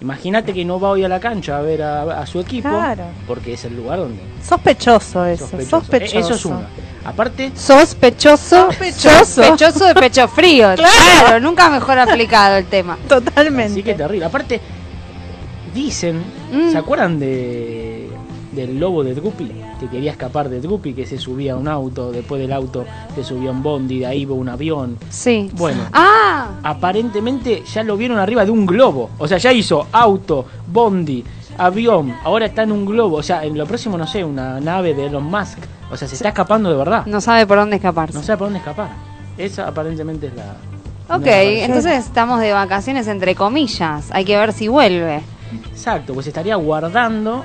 Imagínate 0.00 0.52
que 0.52 0.64
no 0.64 0.78
va 0.78 0.90
hoy 0.90 1.02
a 1.02 1.08
la 1.08 1.18
cancha 1.18 1.58
a 1.58 1.60
ver 1.62 1.82
a, 1.82 2.20
a 2.20 2.26
su 2.26 2.38
equipo, 2.38 2.68
Claro. 2.68 3.04
porque 3.26 3.54
es 3.54 3.64
el 3.64 3.76
lugar 3.76 3.98
donde... 3.98 4.20
Sospechoso 4.42 5.24
eso, 5.24 5.44
sospechoso. 5.46 5.80
sospechoso. 5.80 6.16
E- 6.16 6.20
Eso 6.20 6.34
es 6.34 6.44
una. 6.44 6.68
Aparte, 7.04 7.50
Sospechoso. 7.56 8.66
Sospechoso. 8.66 9.42
Pechoso 9.42 9.84
de 9.86 9.94
pecho 9.94 10.28
frío. 10.28 10.68
Claro. 10.76 11.40
nunca 11.40 11.68
mejor 11.70 11.98
aplicado 11.98 12.56
el 12.58 12.66
tema. 12.66 12.96
Totalmente. 13.08 13.72
Así 13.72 13.82
que 13.82 13.94
terrible. 13.94 14.24
Aparte, 14.26 14.60
dicen, 15.74 16.22
Mm. 16.52 16.70
¿se 16.70 16.78
acuerdan 16.78 17.18
de 17.18 17.93
del 18.54 18.78
lobo 18.78 19.02
de 19.04 19.14
Drupi? 19.14 19.50
Que 19.80 19.88
quería 19.88 20.12
escapar 20.12 20.48
de 20.48 20.60
Drupi, 20.60 20.94
que 20.94 21.06
se 21.06 21.18
subía 21.18 21.52
a 21.54 21.56
un 21.56 21.68
auto, 21.68 22.10
después 22.12 22.40
del 22.40 22.52
auto 22.52 22.84
se 23.14 23.22
subía 23.24 23.50
a 23.50 23.52
un 23.52 23.62
bondi, 23.62 24.00
de 24.00 24.06
ahí 24.06 24.22
iba 24.22 24.34
un 24.34 24.48
avión. 24.48 24.96
Sí. 25.10 25.50
Bueno, 25.54 25.82
Ah, 25.92 26.50
aparentemente 26.62 27.62
ya 27.72 27.82
lo 27.82 27.96
vieron 27.96 28.18
arriba 28.18 28.44
de 28.44 28.50
un 28.50 28.66
globo. 28.66 29.10
O 29.18 29.26
sea, 29.28 29.38
ya 29.38 29.52
hizo 29.52 29.86
auto, 29.92 30.44
bondi, 30.66 31.24
avión, 31.58 32.14
ahora 32.24 32.46
está 32.46 32.62
en 32.62 32.72
un 32.72 32.84
globo. 32.86 33.16
O 33.16 33.22
sea, 33.22 33.44
en 33.44 33.56
lo 33.58 33.66
próximo, 33.66 33.96
no 33.98 34.06
sé, 34.06 34.24
una 34.24 34.60
nave 34.60 34.94
de 34.94 35.06
Elon 35.06 35.24
Musk. 35.24 35.58
O 35.90 35.96
sea, 35.96 36.08
se 36.08 36.14
está 36.14 36.28
escapando 36.28 36.70
de 36.70 36.76
verdad. 36.76 37.06
no 37.06 37.20
sabe 37.20 37.46
por 37.46 37.58
dónde 37.58 37.76
escaparse. 37.76 38.16
No 38.16 38.22
sabe 38.22 38.38
por 38.38 38.46
dónde 38.46 38.58
escapar. 38.58 38.88
Esa 39.36 39.68
aparentemente 39.68 40.28
es 40.28 40.34
la... 40.34 40.54
Ok, 41.16 41.26
entonces 41.26 42.06
estamos 42.06 42.40
de 42.40 42.52
vacaciones 42.52 43.06
entre 43.08 43.34
comillas. 43.34 44.08
Hay 44.12 44.24
que 44.24 44.36
ver 44.36 44.52
si 44.52 44.68
vuelve. 44.68 45.20
Exacto, 45.70 46.14
pues 46.14 46.26
estaría 46.26 46.56
guardando 46.56 47.44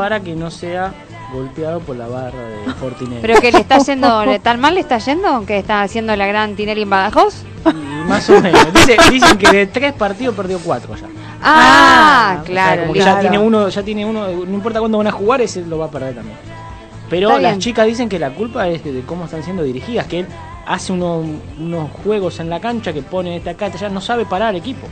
para 0.00 0.20
que 0.20 0.34
no 0.36 0.50
sea 0.50 0.92
golpeado 1.32 1.80
por 1.80 1.96
la 1.96 2.06
barra 2.08 2.38
de 2.42 2.72
Fortinet. 2.80 3.20
Pero 3.20 3.40
que 3.40 3.52
le 3.52 3.58
está 3.60 3.78
yendo, 3.78 4.24
¿le- 4.24 4.38
¿tan 4.48 4.60
mal 4.60 4.74
le 4.74 4.80
está 4.80 4.98
yendo? 4.98 5.44
Que 5.46 5.58
está 5.58 5.82
haciendo 5.82 6.14
la 6.16 6.26
gran 6.26 6.54
Tinelli 6.56 6.82
en 6.82 6.90
Badajoz. 6.90 7.42
Y 7.66 8.08
más 8.08 8.28
o 8.30 8.40
menos. 8.40 8.72
Dice- 8.72 8.96
dicen 9.10 9.36
que 9.38 9.50
de 9.50 9.66
tres 9.66 9.92
partidos 9.92 10.34
perdió 10.34 10.58
cuatro 10.58 10.94
ya. 10.96 11.06
Ah, 11.42 12.30
Ah, 12.30 12.38
O 12.40 12.44
sea, 12.44 12.44
claro. 12.44 12.80
como 12.82 12.92
que 12.94 12.98
listo. 13.00 13.14
ya 13.14 13.20
tiene 13.20 13.38
uno, 13.38 13.68
ya 13.68 13.82
tiene 13.82 14.04
uno, 14.06 14.26
no 14.28 14.54
importa 14.54 14.80
cuándo 14.80 14.98
van 14.98 15.06
a 15.06 15.12
jugar, 15.12 15.40
ese 15.40 15.62
lo 15.62 15.78
va 15.78 15.86
a 15.86 15.90
perder 15.90 16.14
también. 16.16 16.36
Pero 17.10 17.38
las 17.38 17.58
chicas 17.58 17.86
dicen 17.86 18.08
que 18.08 18.18
la 18.18 18.30
culpa 18.30 18.68
es 18.68 18.82
de 18.84 19.02
cómo 19.06 19.24
están 19.26 19.42
siendo 19.42 19.62
dirigidas, 19.62 20.06
que 20.06 20.20
él 20.20 20.26
hace 20.66 20.92
uno- 20.92 21.22
unos 21.58 21.90
juegos 22.04 22.40
en 22.40 22.50
la 22.50 22.60
cancha 22.60 22.92
que 22.92 23.02
pone 23.02 23.36
esta 23.36 23.50
acá, 23.52 23.68
ya 23.68 23.88
no 23.88 24.00
sabe 24.00 24.26
parar 24.26 24.54
equipo. 24.56 24.86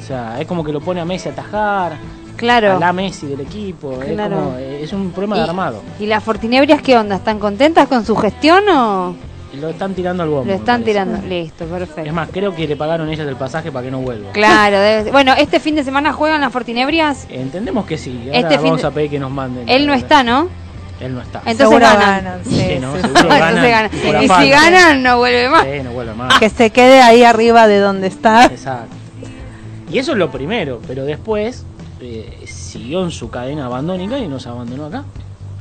O 0.00 0.04
sea, 0.04 0.40
es 0.40 0.46
como 0.46 0.64
que 0.64 0.72
lo 0.72 0.80
pone 0.80 1.00
a 1.00 1.04
Messi 1.04 1.28
a 1.28 1.32
atajar, 1.32 1.96
Claro. 2.38 2.76
a 2.76 2.78
la 2.80 2.92
Messi 2.92 3.26
del 3.26 3.40
equipo, 3.40 4.00
es, 4.02 4.12
Claro. 4.12 4.36
como- 4.36 4.56
es 4.58 4.92
un 4.92 5.10
problema 5.10 5.36
de 5.36 5.42
armado. 5.42 5.82
¿Y 6.00 6.06
las 6.06 6.24
Fortinebrias 6.24 6.80
qué 6.80 6.96
onda? 6.96 7.16
¿Están 7.16 7.38
contentas 7.38 7.86
con 7.88 8.06
su 8.06 8.16
gestión 8.16 8.64
o 8.68 9.14
Lo 9.60 9.68
están 9.68 9.92
tirando 9.94 10.22
al 10.22 10.28
bombo. 10.28 10.44
lo 10.46 10.54
están 10.54 10.84
tirando? 10.84 11.20
Listo, 11.26 11.64
perfecto. 11.66 12.02
Es 12.02 12.12
más, 12.12 12.28
creo 12.32 12.54
que 12.54 12.66
le 12.68 12.76
pagaron 12.76 13.08
ellas 13.10 13.26
el 13.28 13.36
pasaje 13.36 13.70
para 13.72 13.84
que 13.84 13.90
no 13.90 13.98
vuelva. 14.00 14.30
Claro, 14.32 14.78
debe 14.78 15.02
ser. 15.04 15.12
bueno, 15.12 15.34
este 15.36 15.58
fin 15.60 15.74
de 15.74 15.82
semana 15.84 16.12
juegan 16.12 16.40
las 16.40 16.52
Fortinebrias. 16.52 17.26
Entendemos 17.28 17.84
que 17.86 17.98
sí. 17.98 18.18
Ahora 18.26 18.38
Este 18.38 18.54
fin 18.58 18.68
vamos 18.68 18.84
a 18.84 18.90
pedir 18.92 19.10
que 19.10 19.18
nos 19.18 19.30
manden. 19.30 19.68
Él 19.68 19.86
no 19.86 19.92
está, 19.94 20.22
¿no? 20.22 20.48
Él 21.00 21.14
no 21.14 21.20
está. 21.22 21.38
Entonces 21.46 21.58
Seguro 21.68 21.86
ganan. 21.86 22.40
sí, 22.44 22.50
Sí, 22.56 22.78
¿no? 22.80 22.94
sí. 22.96 23.00
Seguro 23.02 23.20
Entonces 23.34 23.70
ganan. 23.70 23.90
Y 24.22 24.24
afán. 24.26 24.42
si 24.44 24.50
ganan, 24.50 25.02
no 25.04 25.18
vuelve 25.18 25.48
más. 25.48 25.64
Sí, 25.64 25.80
no 25.84 25.90
vuelve 25.92 26.14
más. 26.14 26.38
Que 26.40 26.50
se 26.50 26.70
quede 26.70 27.00
ahí 27.00 27.22
arriba 27.22 27.66
de 27.68 27.78
donde 27.78 28.08
está. 28.08 28.46
Exacto. 28.46 28.94
Y 29.90 29.98
eso 29.98 30.12
es 30.12 30.18
lo 30.18 30.30
primero, 30.30 30.80
pero 30.86 31.04
después 31.04 31.64
eh, 32.00 32.44
siguió 32.46 33.04
en 33.04 33.10
su 33.10 33.30
cadena 33.30 33.66
abandónica 33.66 34.18
y 34.18 34.28
nos 34.28 34.46
abandonó 34.46 34.86
acá. 34.86 35.04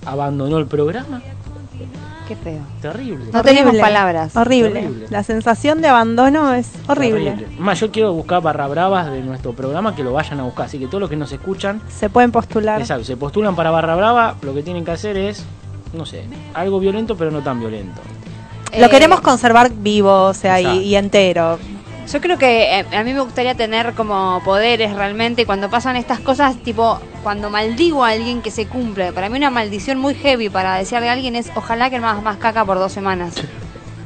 Abandonó 0.06 0.58
el 0.58 0.68
programa. 0.68 1.22
Qué 2.28 2.36
feo. 2.36 2.60
Terrible. 2.82 3.26
No 3.32 3.42
tenemos 3.42 3.76
palabras. 3.78 4.36
Horrible. 4.36 4.90
La 5.10 5.24
sensación 5.24 5.82
de 5.82 5.88
abandono 5.88 6.54
es 6.54 6.70
horrible. 6.88 7.46
Más, 7.58 7.80
yo 7.80 7.90
quiero 7.90 8.12
buscar 8.14 8.42
barra 8.42 8.68
bravas 8.68 9.10
de 9.12 9.22
nuestro 9.22 9.54
programa 9.54 9.96
que 9.96 10.04
lo 10.04 10.12
vayan 10.12 10.40
a 10.42 10.44
buscar. 10.44 10.66
Así 10.66 10.78
que 10.78 10.88
todos 10.88 11.00
los 11.00 11.10
que 11.10 11.16
nos 11.16 11.32
escuchan, 11.32 11.82
Se 11.88 12.10
pueden 12.10 12.32
postular. 12.34 12.82
exacto, 12.82 13.06
se 13.06 13.16
postulan 13.16 13.56
para 13.56 13.72
barra 13.72 13.96
brava, 13.96 14.36
lo 14.42 14.54
que 14.54 14.62
tienen 14.62 14.84
que 14.84 14.92
hacer 14.92 15.16
es, 15.16 15.46
no 15.94 16.06
sé, 16.06 16.26
algo 16.54 16.80
violento 16.82 17.16
pero 17.16 17.32
no 17.32 17.42
tan 17.42 17.60
violento. 17.62 18.02
Lo 18.78 18.88
Eh, 18.88 18.90
queremos 18.90 19.22
conservar 19.22 19.72
vivo, 19.72 20.24
o 20.24 20.34
sea, 20.34 20.60
y, 20.60 20.80
y 20.80 20.96
entero. 20.98 21.58
Yo 22.12 22.22
creo 22.22 22.38
que 22.38 22.80
eh, 22.80 22.86
a 22.96 23.04
mí 23.04 23.14
me 23.14 23.20
gustaría 23.20 23.56
tener 23.56 23.94
como 23.94 24.42
poderes 24.46 24.94
realmente 24.96 25.42
y 25.42 25.46
cuando 25.46 25.70
pasan 25.70 25.98
estas 25.98 26.20
cosas, 26.22 26.56
tipo, 26.64 27.00
cuando 27.22 27.50
maldigo 27.50 28.04
a 28.06 28.10
alguien 28.10 28.42
que 28.42 28.50
se 28.52 28.66
cumple. 28.66 29.12
Para 29.12 29.28
mí 29.30 29.38
una 29.38 29.50
maldición 29.50 29.98
muy 30.00 30.16
heavy 30.16 30.50
para 30.50 30.76
desearle 30.78 31.10
a 31.10 31.14
alguien 31.14 31.36
es 31.36 31.52
ojalá 31.56 31.90
que 31.90 32.00
no 32.00 32.08
hagas 32.08 32.24
más 32.24 32.38
caca 32.38 32.64
por 32.64 32.80
dos 32.80 32.94
semanas. 32.94 33.34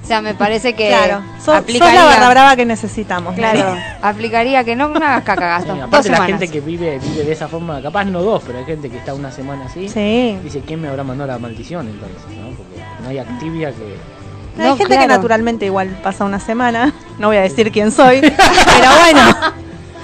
sea, 0.03 0.19
me 0.21 0.33
parece 0.33 0.73
que 0.73 0.87
Claro, 0.87 1.21
sos, 1.39 1.63
la 1.79 2.05
barra 2.05 2.29
brava 2.29 2.55
que 2.55 2.65
necesitamos. 2.65 3.35
claro, 3.35 3.77
aplicaría 4.01 4.63
que 4.63 4.75
no, 4.75 4.87
no 4.89 4.95
hagas 5.05 5.23
caca, 5.23 5.59
Sí, 5.61 5.67
Gastón. 5.67 5.77
Dos 5.77 5.87
aparte 5.87 6.09
la 6.09 6.15
semanas. 6.15 6.39
gente 6.39 6.51
que 6.51 6.59
vive, 6.61 6.97
vive 6.99 7.23
de 7.23 7.31
esa 7.31 7.47
forma, 7.47 7.81
capaz 7.83 8.05
no 8.05 8.23
dos, 8.23 8.41
pero 8.45 8.57
hay 8.57 8.65
gente 8.65 8.89
que 8.89 8.97
está 8.97 9.13
una 9.13 9.31
semana 9.31 9.65
así. 9.65 9.87
Sí. 9.87 10.39
Dice, 10.43 10.61
¿quién 10.65 10.81
me 10.81 10.87
habrá 10.87 11.03
mandado 11.03 11.29
la 11.31 11.37
maldición 11.37 11.87
entonces? 11.87 12.17
¿no? 12.35 12.49
Porque 12.57 12.81
no 13.03 13.09
hay 13.09 13.19
activia 13.19 13.69
que... 13.71 14.20
Hay 14.57 14.77
gente 14.77 14.97
que 14.97 15.07
naturalmente 15.07 15.65
igual 15.65 15.89
pasa 16.03 16.25
una 16.25 16.39
semana. 16.39 16.93
No 17.21 17.27
voy 17.27 17.37
a 17.37 17.41
decir 17.41 17.71
quién 17.71 17.91
soy, 17.91 18.19
pero 18.21 18.89
bueno. 18.99 19.21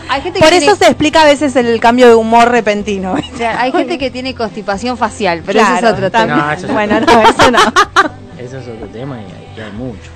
Hay 0.07 0.21
gente 0.21 0.39
Por 0.39 0.53
eso 0.53 0.75
se 0.75 0.85
explica 0.85 1.23
a 1.23 1.25
veces 1.25 1.55
el 1.55 1.79
cambio 1.79 2.07
de 2.07 2.13
humor 2.13 2.49
repentino. 2.51 3.13
o 3.13 3.37
sea, 3.37 3.59
hay 3.59 3.71
gente 3.71 3.97
que 3.97 4.11
tiene 4.11 4.35
constipación 4.35 4.97
facial, 4.97 5.41
pero 5.43 5.57
Claro, 5.57 5.77
ese 5.77 5.85
es 5.87 5.93
otro 5.93 6.11
tema. 6.11 6.35
No, 6.35 6.51
eso 6.51 6.67
es 6.67 6.73
bueno, 6.73 6.97
otro 6.97 7.13
no, 7.13 7.21
eso 7.27 7.51
no. 7.51 7.59
Eso 8.37 8.59
es 8.59 8.67
otro 8.67 8.87
tema 8.89 9.17
y 9.17 9.25
hay, 9.25 9.53
y 9.57 9.61
hay 9.61 9.71
muchos. 9.71 10.11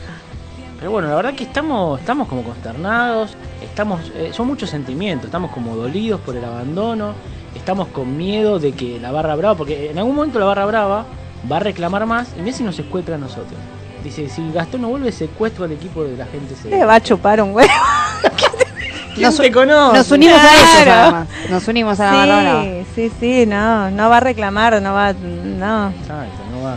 Pero 0.77 0.91
bueno, 0.91 1.07
la 1.09 1.15
verdad 1.15 1.33
que 1.33 1.43
estamos, 1.43 1.99
estamos 1.99 2.27
como 2.27 2.43
consternados, 2.43 3.35
estamos, 3.63 4.11
eh, 4.15 4.29
son 4.31 4.47
muchos 4.47 4.69
sentimientos, 4.69 5.25
estamos 5.25 5.51
como 5.51 5.75
dolidos 5.75 6.21
por 6.21 6.35
el 6.35 6.45
abandono, 6.45 7.13
estamos 7.55 7.87
con 7.89 8.15
miedo 8.15 8.59
de 8.59 8.73
que 8.73 8.99
la 8.99 9.11
barra 9.11 9.35
brava, 9.35 9.55
porque 9.55 9.91
en 9.91 9.97
algún 9.97 10.15
momento 10.15 10.39
la 10.39 10.45
barra 10.45 10.65
brava 10.65 11.05
va 11.51 11.57
a 11.57 11.59
reclamar 11.59 12.05
más 12.05 12.29
y 12.37 12.41
Messi 12.41 12.63
nos 12.63 12.75
secuestra 12.75 13.15
a 13.15 13.17
nosotros. 13.17 13.59
Dice, 14.03 14.27
si 14.29 14.51
Gastón 14.51 14.81
no 14.81 14.89
vuelve, 14.89 15.11
secuestro 15.11 15.65
al 15.65 15.71
equipo 15.73 16.03
de 16.03 16.17
la 16.17 16.25
gente. 16.25 16.55
Se... 16.55 16.69
Le 16.69 16.83
va 16.85 16.95
a 16.95 17.01
chupar 17.01 17.41
un 17.41 17.53
huevo. 17.53 17.69
¿Quién 19.15 19.35
te 19.35 19.51
conoce? 19.51 19.97
Nos 19.97 20.11
unimos 20.11 20.39
a 20.39 20.55
ellos, 20.55 20.87
además. 20.95 21.27
Nos 21.49 21.67
unimos 21.67 21.99
a 21.99 22.25
la. 22.25 22.63
Sí, 22.63 22.85
sí, 22.95 23.11
sí, 23.19 23.45
no, 23.45 23.91
no 23.91 24.09
va 24.09 24.17
a 24.17 24.19
reclamar, 24.21 24.81
no 24.81 24.93
va, 24.93 25.13
no. 25.13 25.89
Exacto, 25.89 26.41
no 26.51 26.63
va, 26.63 26.75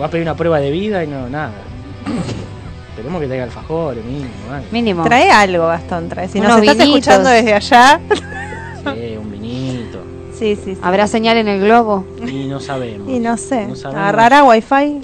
va 0.00 0.06
a 0.06 0.10
pedir 0.10 0.22
una 0.24 0.34
prueba 0.34 0.58
de 0.58 0.70
vida 0.70 1.04
y 1.04 1.06
no, 1.06 1.28
nada. 1.28 1.52
Esperemos 2.90 3.20
que 3.20 3.26
traiga 3.26 3.44
alfajores, 3.44 4.04
mínimo. 4.04 4.28
Mínimo. 4.72 5.04
Trae 5.04 5.30
algo, 5.30 5.66
Gastón, 5.66 6.08
trae. 6.08 6.28
Si 6.28 6.40
nos 6.40 6.52
Unos 6.52 6.62
estás 6.62 6.76
vinitos. 6.78 6.98
escuchando 6.98 7.28
desde 7.30 7.52
allá, 7.54 8.00
Sí, 8.84 9.16
un 9.16 9.30
vinito. 9.30 9.98
sí, 10.38 10.56
sí, 10.56 10.74
sí. 10.74 10.80
¿Habrá 10.82 11.06
señal 11.06 11.36
en 11.36 11.48
el 11.48 11.60
globo? 11.60 12.04
Y 12.26 12.44
no 12.46 12.58
sabemos. 12.60 13.08
Y 13.08 13.18
no 13.20 13.36
sé, 13.36 13.66
No 13.66 13.76
sabemos. 13.76 14.02
agarrará 14.02 14.44
wifi. 14.44 15.00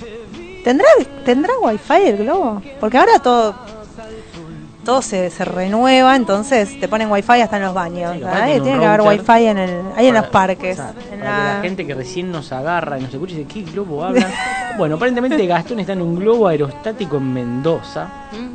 ¿Tendrá, 0.65 0.87
¿Tendrá 1.25 1.53
wifi 1.63 2.03
el 2.09 2.17
globo? 2.19 2.63
Porque 2.81 2.99
ahora 2.99 3.19
todo 3.19 3.55
todo 4.85 5.03
se, 5.03 5.29
se 5.29 5.45
renueva, 5.45 6.17
entonces 6.17 6.81
te 6.81 6.89
ponen 6.89 7.11
wifi 7.13 7.43
hasta 7.43 7.59
en 7.59 7.65
los 7.65 7.75
baños. 7.75 8.15
Sí, 8.17 8.61
tiene 8.63 8.79
que 8.81 8.87
haber 8.87 9.03
wifi 9.03 9.47
en 9.47 9.59
el, 9.59 9.81
ahí 9.95 10.07
en 10.07 10.15
los 10.15 10.27
parques. 10.29 10.79
en 10.79 10.85
para 10.87 10.95
que 11.11 11.17
la- 11.19 11.59
gente 11.63 11.87
que 11.87 11.95
recién 11.95 12.33
nos 12.33 12.51
agarra 12.51 12.99
y 12.99 13.03
nos 13.03 13.13
escucha 13.13 13.37
dice, 13.37 13.47
¿qué 13.47 13.61
globo 13.71 14.03
hablan? 14.03 14.27
bueno, 14.79 14.97
aparentemente 14.97 15.47
Gastón 15.47 15.81
está 15.81 15.93
en 15.93 16.01
un 16.01 16.17
globo 16.17 16.49
aerostático 16.49 17.19
en 17.19 17.33
Mendoza, 17.33 18.09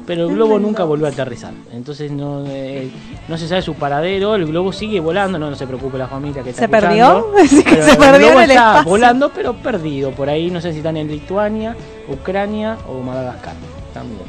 pero 0.07 0.27
el 0.27 0.33
globo 0.33 0.57
nunca 0.57 0.83
volvió 0.83 1.05
a 1.05 1.09
aterrizar. 1.09 1.53
Entonces 1.71 2.11
no, 2.11 2.43
eh, 2.47 2.89
no 3.27 3.37
se 3.37 3.47
sabe 3.47 3.61
su 3.61 3.75
paradero, 3.75 4.33
el 4.33 4.47
globo 4.47 4.73
sigue 4.73 4.99
volando, 4.99 5.37
no, 5.37 5.51
no 5.51 5.55
se 5.55 5.67
preocupe 5.67 5.99
la 5.99 6.07
familia 6.07 6.41
que 6.41 6.49
está 6.49 6.67
¿Se 6.67 6.75
escuchando, 6.75 7.31
perdió? 7.33 7.47
Sí, 7.47 7.63
que 7.63 7.69
pero 7.69 7.85
se 7.85 7.91
el 7.91 7.97
perdió 7.97 8.17
globo 8.17 8.39
en 8.39 8.43
el 8.45 8.49
está 8.51 8.69
espacio. 8.71 8.89
volando, 8.89 9.31
pero 9.33 9.53
perdido. 9.53 10.11
Por 10.11 10.27
ahí 10.27 10.49
no 10.49 10.59
sé 10.59 10.71
si 10.71 10.79
están 10.79 10.97
en 10.97 11.07
Lituania, 11.07 11.75
Ucrania 12.07 12.77
o 12.87 13.01
Madagascar. 13.01 13.53
También. 13.93 14.21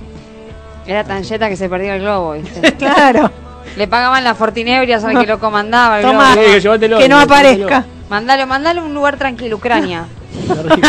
Era 0.86 1.04
tan 1.04 1.22
yeta 1.24 1.48
que 1.48 1.56
se 1.56 1.68
perdió 1.68 1.94
el 1.94 2.00
globo, 2.02 2.32
¿viste? 2.32 2.72
Claro, 2.78 3.30
Le 3.76 3.88
pagaban 3.88 4.22
la 4.22 4.34
Fortinebria, 4.34 5.00
¿sabes 5.00 5.18
que 5.18 5.26
lo 5.26 5.40
comandaba 5.40 5.98
el 6.00 6.06
Toma. 6.06 6.34
globo? 6.34 6.48
Sí, 6.60 6.78
que 6.98 7.08
no 7.08 7.18
aparezca. 7.18 7.84
Mandalo, 8.08 8.46
mandalo 8.46 8.82
a 8.82 8.84
un 8.84 8.94
lugar 8.94 9.16
tranquilo, 9.16 9.56
Ucrania. 9.56 10.06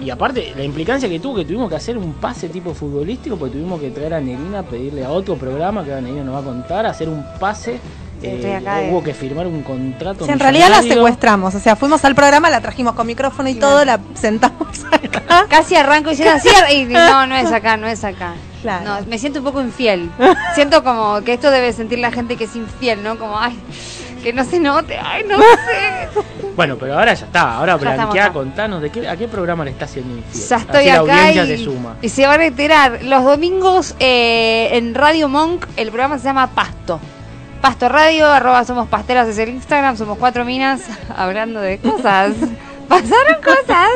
Y 0.00 0.10
aparte, 0.10 0.54
la 0.56 0.62
implicancia 0.64 1.06
que 1.08 1.18
tuvo 1.18 1.34
que 1.36 1.44
tuvimos 1.44 1.68
que 1.68 1.74
hacer 1.76 1.98
un 1.98 2.14
pase 2.14 2.48
tipo 2.48 2.72
futbolístico, 2.72 3.36
porque 3.36 3.54
tuvimos 3.58 3.78
que 3.78 3.90
traer 3.90 4.14
a 4.14 4.20
Nerina, 4.20 4.62
pedirle 4.62 5.04
a 5.04 5.10
otro 5.10 5.34
programa 5.34 5.84
que 5.84 5.90
ahora 5.90 6.00
Nerina 6.00 6.24
nos 6.24 6.36
va 6.36 6.38
a 6.38 6.44
contar, 6.44 6.86
hacer 6.86 7.08
un 7.10 7.22
pase. 7.38 7.78
Eh, 8.22 8.88
hubo 8.90 9.02
que 9.02 9.14
firmar 9.14 9.46
un 9.46 9.62
contrato. 9.62 10.28
En 10.28 10.38
realidad 10.38 10.70
la 10.70 10.82
secuestramos, 10.82 11.54
o 11.54 11.60
sea, 11.60 11.76
fuimos 11.76 12.04
al 12.04 12.14
programa, 12.14 12.50
la 12.50 12.60
trajimos 12.60 12.94
con 12.94 13.06
micrófono 13.06 13.48
y 13.48 13.54
todo, 13.54 13.84
la 13.84 14.00
sentamos 14.14 14.84
acá. 14.90 15.46
Casi 15.48 15.76
arranco 15.76 16.10
diciendo 16.10 16.34
así 16.34 16.48
y 16.74 16.84
no, 16.84 17.26
no 17.26 17.36
es 17.36 17.52
acá, 17.52 17.76
no 17.76 17.86
es 17.86 18.02
acá. 18.04 18.34
Claro. 18.62 18.84
No, 18.84 19.06
me 19.06 19.18
siento 19.18 19.38
un 19.38 19.44
poco 19.44 19.60
infiel. 19.60 20.10
Siento 20.56 20.82
como 20.82 21.20
que 21.22 21.34
esto 21.34 21.48
debe 21.50 21.72
sentir 21.72 22.00
la 22.00 22.10
gente 22.10 22.36
que 22.36 22.44
es 22.44 22.56
infiel, 22.56 23.04
¿no? 23.04 23.16
Como, 23.16 23.38
ay, 23.38 23.56
que 24.22 24.32
no 24.32 24.44
se 24.44 24.58
note, 24.58 24.98
ay, 25.00 25.24
no 25.28 25.38
sé. 25.38 26.08
Bueno, 26.56 26.76
pero 26.76 26.98
ahora 26.98 27.14
ya 27.14 27.26
está. 27.26 27.56
Ahora 27.56 27.74
acá. 27.74 28.32
contanos 28.32 28.82
de 28.82 28.90
qué, 28.90 29.08
a 29.08 29.16
qué 29.16 29.28
programa 29.28 29.64
le 29.64 29.70
está 29.70 29.84
haciendo 29.84 30.16
infiel. 30.16 30.48
Ya 30.48 30.56
estoy 30.56 30.76
Así 30.76 30.86
la 30.88 30.94
acá 30.94 31.28
audiencia 31.28 31.44
y, 31.44 31.58
se 31.58 31.64
suma. 31.64 31.96
y 32.02 32.08
se 32.08 32.26
van 32.26 32.40
a 32.40 32.46
enterar. 32.46 33.04
Los 33.04 33.24
domingos 33.24 33.94
eh, 34.00 34.70
en 34.72 34.94
Radio 34.94 35.28
Monk 35.28 35.66
el 35.76 35.88
programa 35.88 36.18
se 36.18 36.24
llama 36.24 36.48
Pasto. 36.48 37.00
Pasto 37.60 37.88
Radio, 37.88 38.28
arroba 38.28 38.64
somos 38.64 38.88
pasteras 38.88 39.28
es 39.28 39.38
el 39.38 39.48
Instagram, 39.48 39.96
somos 39.96 40.16
cuatro 40.16 40.44
minas 40.44 40.82
hablando 41.16 41.60
de 41.60 41.78
cosas. 41.78 42.34
Pasaron 42.88 43.42
cosas. 43.42 43.90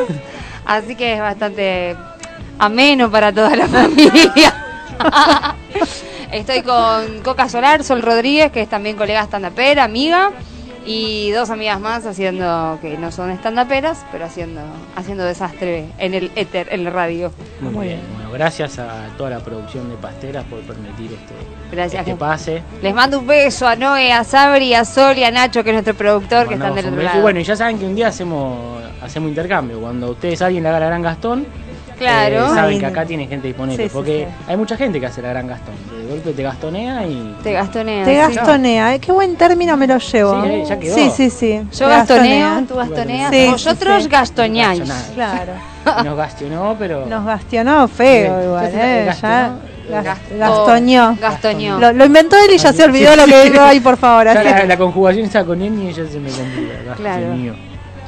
Así 0.65 0.95
que 0.95 1.13
es 1.13 1.19
bastante 1.21 1.95
ameno 2.59 3.09
para 3.09 3.31
toda 3.31 3.55
la 3.55 3.67
familia. 3.69 4.53
Estoy 6.31 6.61
con 6.61 7.21
Coca 7.23 7.47
Solar, 7.47 7.83
Sol 7.83 8.01
Rodríguez, 8.01 8.51
que 8.51 8.61
es 8.61 8.69
también 8.69 8.97
colega 8.97 9.23
stand-upera, 9.23 9.83
amiga, 9.83 10.31
y 10.85 11.31
dos 11.31 11.49
amigas 11.49 11.79
más 11.79 12.05
haciendo, 12.05 12.79
que 12.81 12.97
no 12.97 13.11
son 13.11 13.31
stand-uperas, 13.31 14.05
pero 14.11 14.25
haciendo, 14.25 14.61
haciendo 14.95 15.23
desastre 15.23 15.85
en 15.99 16.13
el 16.13 16.31
éter, 16.35 16.67
en 16.71 16.83
la 16.83 16.89
radio. 16.89 17.31
Muy, 17.61 17.87
bien. 17.87 18.01
Bueno, 18.15 18.31
gracias 18.31 18.79
a 18.79 19.07
toda 19.17 19.29
la 19.29 19.39
producción 19.39 19.89
de 19.89 19.95
Pasteras 19.95 20.43
por 20.45 20.59
permitir 20.61 21.13
este, 21.13 21.33
Gracias. 21.75 22.01
este 22.07 22.15
pase. 22.15 22.61
Les 22.81 22.93
mando 22.93 23.19
un 23.19 23.27
beso 23.27 23.67
a 23.67 23.75
Noé, 23.75 24.11
a 24.11 24.23
Sabri, 24.23 24.73
a 24.73 24.85
Sol 24.85 25.17
y 25.17 25.23
a 25.23 25.31
Nacho, 25.31 25.63
que 25.63 25.69
es 25.71 25.73
nuestro 25.73 25.93
productor, 25.95 26.47
que 26.47 26.53
están 26.55 26.75
del 26.75 26.87
otro 26.87 27.01
lado. 27.01 27.19
Y 27.19 27.21
bueno, 27.21 27.39
y 27.39 27.43
ya 27.43 27.55
saben 27.55 27.77
que 27.79 27.85
un 27.85 27.95
día 27.95 28.07
hacemos 28.07 28.81
hacemos 29.01 29.29
intercambio. 29.29 29.79
Cuando 29.81 30.11
ustedes 30.11 30.41
alguien 30.41 30.63
le 30.63 30.69
haga 30.69 30.79
la 30.79 30.85
gran 30.87 31.01
Gastón, 31.01 31.45
claro. 31.97 32.45
eh, 32.45 32.49
saben 32.55 32.79
que 32.79 32.85
acá 32.85 33.05
tiene 33.05 33.27
gente 33.27 33.47
disponible. 33.47 33.83
Sí, 33.83 33.89
porque 33.93 34.27
sí. 34.29 34.43
hay 34.47 34.55
mucha 34.57 34.77
gente 34.77 34.99
que 34.99 35.05
hace 35.07 35.21
la 35.21 35.29
gran 35.29 35.47
Gastón. 35.47 35.75
De 36.01 36.09
golpe 36.09 36.31
te 36.31 36.43
gastonea 36.43 37.05
y. 37.05 37.35
Te 37.43 37.51
gastoneo. 37.53 38.05
Te 38.05 38.11
sí. 38.11 38.35
gastonea, 38.35 38.87
ay, 38.87 38.99
qué 38.99 39.11
buen 39.11 39.35
término 39.35 39.75
me 39.75 39.87
lo 39.87 39.97
llevo. 39.97 40.41
Sí, 40.43 40.49
eh, 40.49 40.63
ya 40.67 40.79
quedó. 40.79 40.95
sí, 40.95 41.09
sí, 41.15 41.29
sí. 41.29 41.61
Yo 41.77 41.87
gastoneo, 41.87 42.63
tú 42.67 42.75
gastoneas, 42.75 43.31
Sí, 43.31 43.47
vosotros 43.51 44.03
sí. 44.03 44.09
gastoneáis. 44.09 44.83
Claro. 45.15 45.53
Nos 46.05 46.15
gastionó, 46.17 46.75
pero. 46.79 47.05
Nos 47.07 47.25
gastionó 47.25 47.87
feo 47.89 48.39
Sí. 48.39 48.45
igual, 48.45 48.71
eh. 48.73 49.03
gastionó. 49.07 49.33
Ya, 49.35 49.51
Gasto- 50.01 50.37
gastoñó. 50.37 51.17
Gastoñó. 51.19 51.79
Lo, 51.79 51.93
lo 51.93 52.05
inventó 52.05 52.35
él 52.37 52.53
y 52.53 52.57
ya 52.57 52.73
se 52.73 52.83
olvidó 52.83 53.15
lo 53.15 53.25
que 53.25 53.49
dijo. 53.49 53.61
Ay, 53.61 53.79
por 53.79 53.97
favor. 53.97 54.25
Ya 54.25 54.31
así. 54.31 54.43
la, 54.49 54.65
la 54.65 54.77
conjugación 54.77 55.25
está 55.25 55.43
con 55.45 55.61
él 55.61 55.73
y 55.83 55.87
ella 55.89 56.03
se 56.09 56.19
me 56.19 56.29
complica. 56.29 56.93
Claro. 56.95 57.25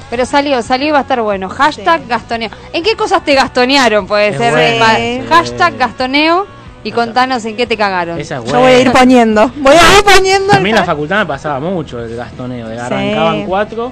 Pero 0.10 0.26
salió, 0.26 0.62
salió 0.62 0.88
y 0.90 0.92
va 0.92 1.00
a 1.00 1.02
estar 1.02 1.22
bueno. 1.22 1.50
Hashtag 1.50 2.02
Sí. 2.02 2.08
gastoneo. 2.08 2.50
¿En 2.74 2.84
qué 2.84 2.96
cosas 2.96 3.24
te 3.26 3.34
gastonearon? 3.34 4.06
Puede 4.08 4.30
Es 4.30 4.38
ser. 4.38 4.52
bueno. 4.52 4.86
Sí. 4.98 5.22
Hashtag 5.30 5.78
gastoneo 5.78 6.46
y 6.84 6.92
contanos 6.92 7.44
en 7.46 7.56
qué 7.58 7.66
te 7.66 7.76
cagaron. 7.76 8.20
Esa 8.20 8.38
es 8.38 8.46
Yo 8.46 8.60
voy 8.60 8.72
a 8.72 8.80
ir 8.80 8.92
poniendo. 8.92 9.52
Voy 9.58 9.74
a 9.74 9.98
ir 9.98 10.04
poniendo. 10.06 10.54
También 10.54 10.76
en 10.76 10.82
la 10.82 10.86
facultad 10.86 11.18
me 11.20 11.26
pasaba 11.26 11.60
mucho 11.60 12.00
el 12.04 12.16
gastoneo. 12.16 12.68
De 12.68 12.76
Sí. 12.76 12.82
arrancaban 12.82 13.46
cuatro 13.48 13.92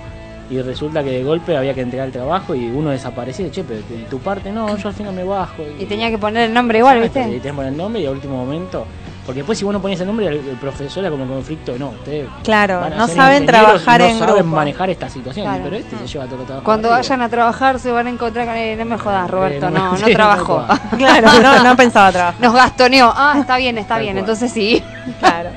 y 0.50 0.62
resulta 0.62 1.03
que 1.03 1.12
de 1.12 1.23
golpe 1.23 1.55
había 1.57 1.73
que 1.73 1.81
entregar 1.81 2.07
el 2.07 2.13
trabajo 2.13 2.53
y 2.55 2.65
uno 2.69 2.89
desaparecía. 2.91 3.50
Che, 3.51 3.63
pero 3.63 3.79
¿y 3.79 4.03
tu 4.09 4.19
parte 4.19 4.51
no, 4.51 4.75
yo 4.77 4.88
al 4.89 4.93
final 4.93 5.13
me 5.13 5.23
bajo. 5.23 5.63
Y 5.79 5.85
tenía 5.85 6.09
que 6.09 6.17
poner 6.17 6.43
el 6.50 6.53
nombre 6.53 6.79
igual, 6.79 6.97
Exacto, 6.97 7.19
Y 7.19 7.21
¿viste? 7.23 7.39
tenés 7.39 7.51
que 7.51 7.55
poner 7.55 7.71
el 7.71 7.77
nombre 7.77 8.01
y 8.01 8.05
al 8.05 8.13
último 8.13 8.38
momento. 8.38 8.85
Porque 9.25 9.39
después, 9.39 9.57
si 9.57 9.63
vos 9.63 9.73
no 9.73 9.81
ponías 9.81 10.01
el 10.01 10.07
nombre, 10.07 10.27
el, 10.27 10.33
el 10.35 10.57
profesor 10.57 11.01
era 11.01 11.09
como 11.09 11.25
conflicto. 11.25 11.73
No, 11.79 11.91
ustedes. 11.91 12.27
Claro, 12.43 12.89
no 12.89 13.07
saben 13.07 13.45
trabajar 13.45 14.01
no 14.01 14.07
en 14.07 14.19
saben 14.19 14.35
grupo. 14.35 14.55
manejar 14.57 14.89
esta 14.89 15.07
situación. 15.07 15.45
Claro. 15.45 15.62
Pero 15.63 15.75
este 15.77 15.97
se 15.97 16.07
lleva 16.07 16.25
todo 16.25 16.41
el 16.41 16.45
trabajo. 16.45 16.65
Cuando 16.65 16.89
vayan 16.89 17.21
a 17.21 17.29
trabajar 17.29 17.79
se 17.79 17.89
van 17.89 18.07
a 18.07 18.09
encontrar 18.09 18.45
con 18.47 18.55
él. 18.57 18.77
No 18.77 18.83
me 18.83 18.97
jodas, 18.97 19.31
Roberto. 19.31 19.67
Eh, 19.67 19.71
No, 19.71 19.91
no 19.91 19.95
sí, 19.97 20.03
no 20.05 20.13
trabajó. 20.13 20.65
Claro, 20.97 21.27
no, 21.41 21.63
no 21.63 21.77
pensaba 21.77 22.12
trabajar. 22.12 22.41
Nos 22.41 22.53
gastoneó. 22.53 23.13
Ah, 23.15 23.38
está 23.39 23.55
bien, 23.55 23.77
está 23.77 23.93
Tal 23.95 24.01
bien. 24.01 24.13
cual. 24.15 24.19
Entonces 24.23 24.51
sí. 24.51 24.83
Claro. 25.21 25.51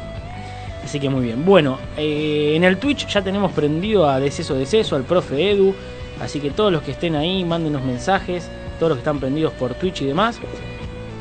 Así 0.87 1.01
que 1.01 1.11
muy 1.11 1.25
bien. 1.25 1.45
Bueno, 1.45 1.79
eh, 1.97 2.53
en 2.55 2.63
el 2.63 2.77
Twitch 2.79 3.09
ya 3.09 3.21
tenemos 3.21 3.51
prendido 3.51 4.09
a 4.09 4.21
Deceso 4.21 4.55
Deceso, 4.55 4.95
al 4.95 5.03
profe 5.03 5.51
Edu. 5.51 5.75
Así 6.23 6.39
que 6.39 6.51
todos 6.51 6.71
los 6.73 6.83
que 6.83 6.93
estén 6.93 7.17
ahí, 7.17 7.45
mándenos 7.45 7.83
mensajes. 7.83 8.49
Todos 8.79 8.91
los 8.91 8.99
que 8.99 9.01
están 9.01 9.19
prendidos 9.19 9.53
por 9.55 9.75
Twitch 9.75 10.03
y 10.03 10.07
demás. 10.07 10.39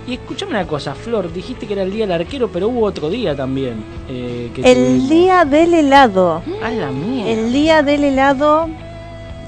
Y 0.07 0.13
escuchame 0.13 0.51
una 0.51 0.67
cosa, 0.67 0.93
Flor, 0.93 1.33
dijiste 1.33 1.65
que 1.65 1.73
era 1.73 1.81
el 1.81 1.89
día 1.91 2.05
del 2.05 2.21
arquero, 2.21 2.47
pero 2.47 2.67
hubo 2.67 2.85
otro 2.85 3.09
día 3.09 3.35
también. 3.35 3.83
eh, 4.07 4.51
que 4.53 4.61
El 4.61 4.85
tuvimos. 4.85 5.09
día 5.09 5.45
del 5.45 5.73
helado. 5.73 6.43
¡A 6.63 6.69
la 6.69 6.91
mía! 6.91 7.27
El 7.31 7.51
día 7.51 7.81
del 7.81 8.03
helado. 8.03 8.69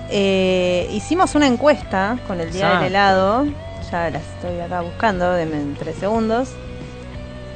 eh, 0.10 0.90
hicimos 0.94 1.36
una 1.36 1.46
encuesta 1.46 2.18
con 2.26 2.40
el 2.42 2.52
día 2.52 2.62
Exacto. 2.64 2.84
del 2.86 2.94
helado. 2.94 3.46
Ya 3.92 4.10
la 4.10 4.18
estoy 4.18 4.60
acá 4.66 4.82
buscando, 4.82 5.32
denme 5.34 5.58
en 5.58 5.76
tres 5.76 5.96
segundos. 5.98 6.50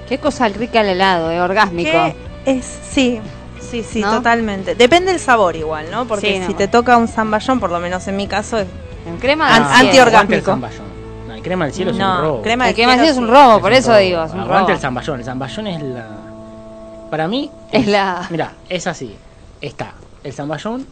Qué 0.08 0.18
cosa 0.20 0.48
rica 0.50 0.82
el 0.82 0.90
helado, 0.90 1.32
eh, 1.32 1.42
orgásmico. 1.42 2.14
Es, 2.46 2.66
sí, 2.92 3.20
sí, 3.60 3.84
sí, 3.84 4.02
¿No? 4.02 4.12
totalmente. 4.18 4.76
Depende 4.76 5.12
del 5.12 5.20
sabor 5.22 5.56
igual, 5.56 5.88
¿no? 5.92 6.06
Porque 6.06 6.34
Sí, 6.34 6.40
no. 6.40 6.48
si 6.48 6.54
te 6.54 6.68
toca 6.68 6.98
un 6.98 7.08
zamballón, 7.08 7.60
por 7.60 7.70
lo 7.72 7.80
menos 7.80 8.08
en 8.08 8.16
mi 8.18 8.28
caso, 8.28 8.58
es 8.58 8.68
En 9.08 9.18
crema 9.18 9.48
An- 9.48 9.54
del 9.54 9.62
anti- 9.64 9.76
cielo. 9.76 9.88
antiorgásmico. 10.06 10.18
Aguante 10.18 10.36
el 10.36 10.44
zamballón. 10.76 10.92
No 11.28 11.34
El 11.36 11.42
crema 11.42 11.66
del 11.66 11.74
cielo 11.74 11.92
es 11.92 11.98
No, 11.98 12.16
un 12.16 12.22
robo. 12.22 12.42
crema 12.42 12.66
El 12.66 12.70
del 12.70 12.76
que 12.76 12.86
más 12.88 12.96
cielo 12.98 13.12
es 13.12 13.18
un 13.18 13.28
robo, 13.28 13.56
Es 13.56 13.62
por 13.62 13.72
un 13.72 13.78
eso 13.78 13.90
robo. 13.90 14.00
digo, 14.00 14.24
es 14.24 14.32
un 14.34 14.40
Aguante 14.42 14.60
robo. 14.62 14.72
el 14.74 14.80
zamballón. 14.80 15.20
El 15.20 15.26
zamballón 15.26 15.68
es 15.68 15.82
la. 15.84 16.08
Para 17.10 17.28
mí. 17.28 17.52
Es 17.72 17.88
la- 17.88 18.28
Mira, 18.30 18.54
es 18.70 18.88
así. 18.88 19.16
Está 19.60 19.94
el 20.24 20.34
zamballón 20.34 20.86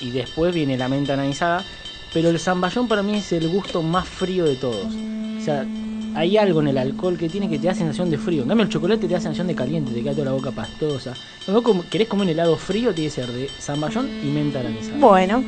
y 0.00 0.10
después 0.10 0.54
viene 0.54 0.76
la 0.78 0.88
menta 0.88 1.14
analizada. 1.14 1.64
Pero 2.12 2.28
el 2.28 2.38
zamballón 2.38 2.88
para 2.88 3.02
mí 3.02 3.16
es 3.16 3.32
el 3.32 3.48
gusto 3.48 3.82
más 3.82 4.06
frío 4.06 4.44
de 4.44 4.56
todos. 4.56 4.86
O 4.86 5.40
sea, 5.44 5.64
hay 6.14 6.36
algo 6.36 6.60
en 6.60 6.68
el 6.68 6.78
alcohol 6.78 7.16
que 7.16 7.28
tiene 7.28 7.48
que 7.48 7.58
te 7.58 7.66
da 7.66 7.74
sensación 7.74 8.10
de 8.10 8.18
frío. 8.18 8.42
En 8.42 8.48
cambio, 8.48 8.64
el 8.64 8.70
chocolate 8.70 9.06
te 9.06 9.14
da 9.14 9.20
sensación 9.20 9.46
de 9.46 9.54
caliente, 9.54 9.92
te 9.92 10.02
queda 10.02 10.12
toda 10.12 10.26
la 10.26 10.32
boca 10.32 10.50
pastosa. 10.50 11.14
Cuando 11.44 11.62
vos 11.62 11.84
querés 11.86 12.08
comer 12.08 12.26
un 12.26 12.30
helado 12.30 12.56
frío, 12.56 12.94
tiene 12.94 13.10
que 13.10 13.14
ser 13.14 13.32
de 13.32 13.48
zamballón 13.48 14.08
y 14.22 14.26
menta 14.26 14.60
granizada. 14.60 14.98
Bueno, 14.98 15.42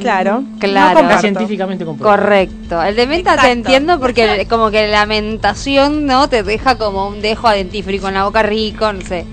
claro. 0.00 0.44
Claro. 0.58 1.02
No 1.02 1.20
científicamente 1.20 1.84
comprobado. 1.84 2.22
Correcto. 2.22 2.82
El 2.82 2.96
de 2.96 3.06
menta 3.06 3.36
te 3.36 3.50
entiendo 3.50 3.98
porque 4.00 4.46
como 4.48 4.70
que 4.70 4.88
la 4.88 5.06
mentación, 5.06 6.06
¿no? 6.06 6.28
Te 6.28 6.42
deja 6.42 6.78
como 6.78 7.08
un 7.08 7.20
dejo 7.20 7.48
adentífrico 7.48 8.08
en 8.08 8.14
la 8.14 8.24
boca 8.24 8.42
rico, 8.42 8.92
no 8.92 9.00
sé. 9.00 9.24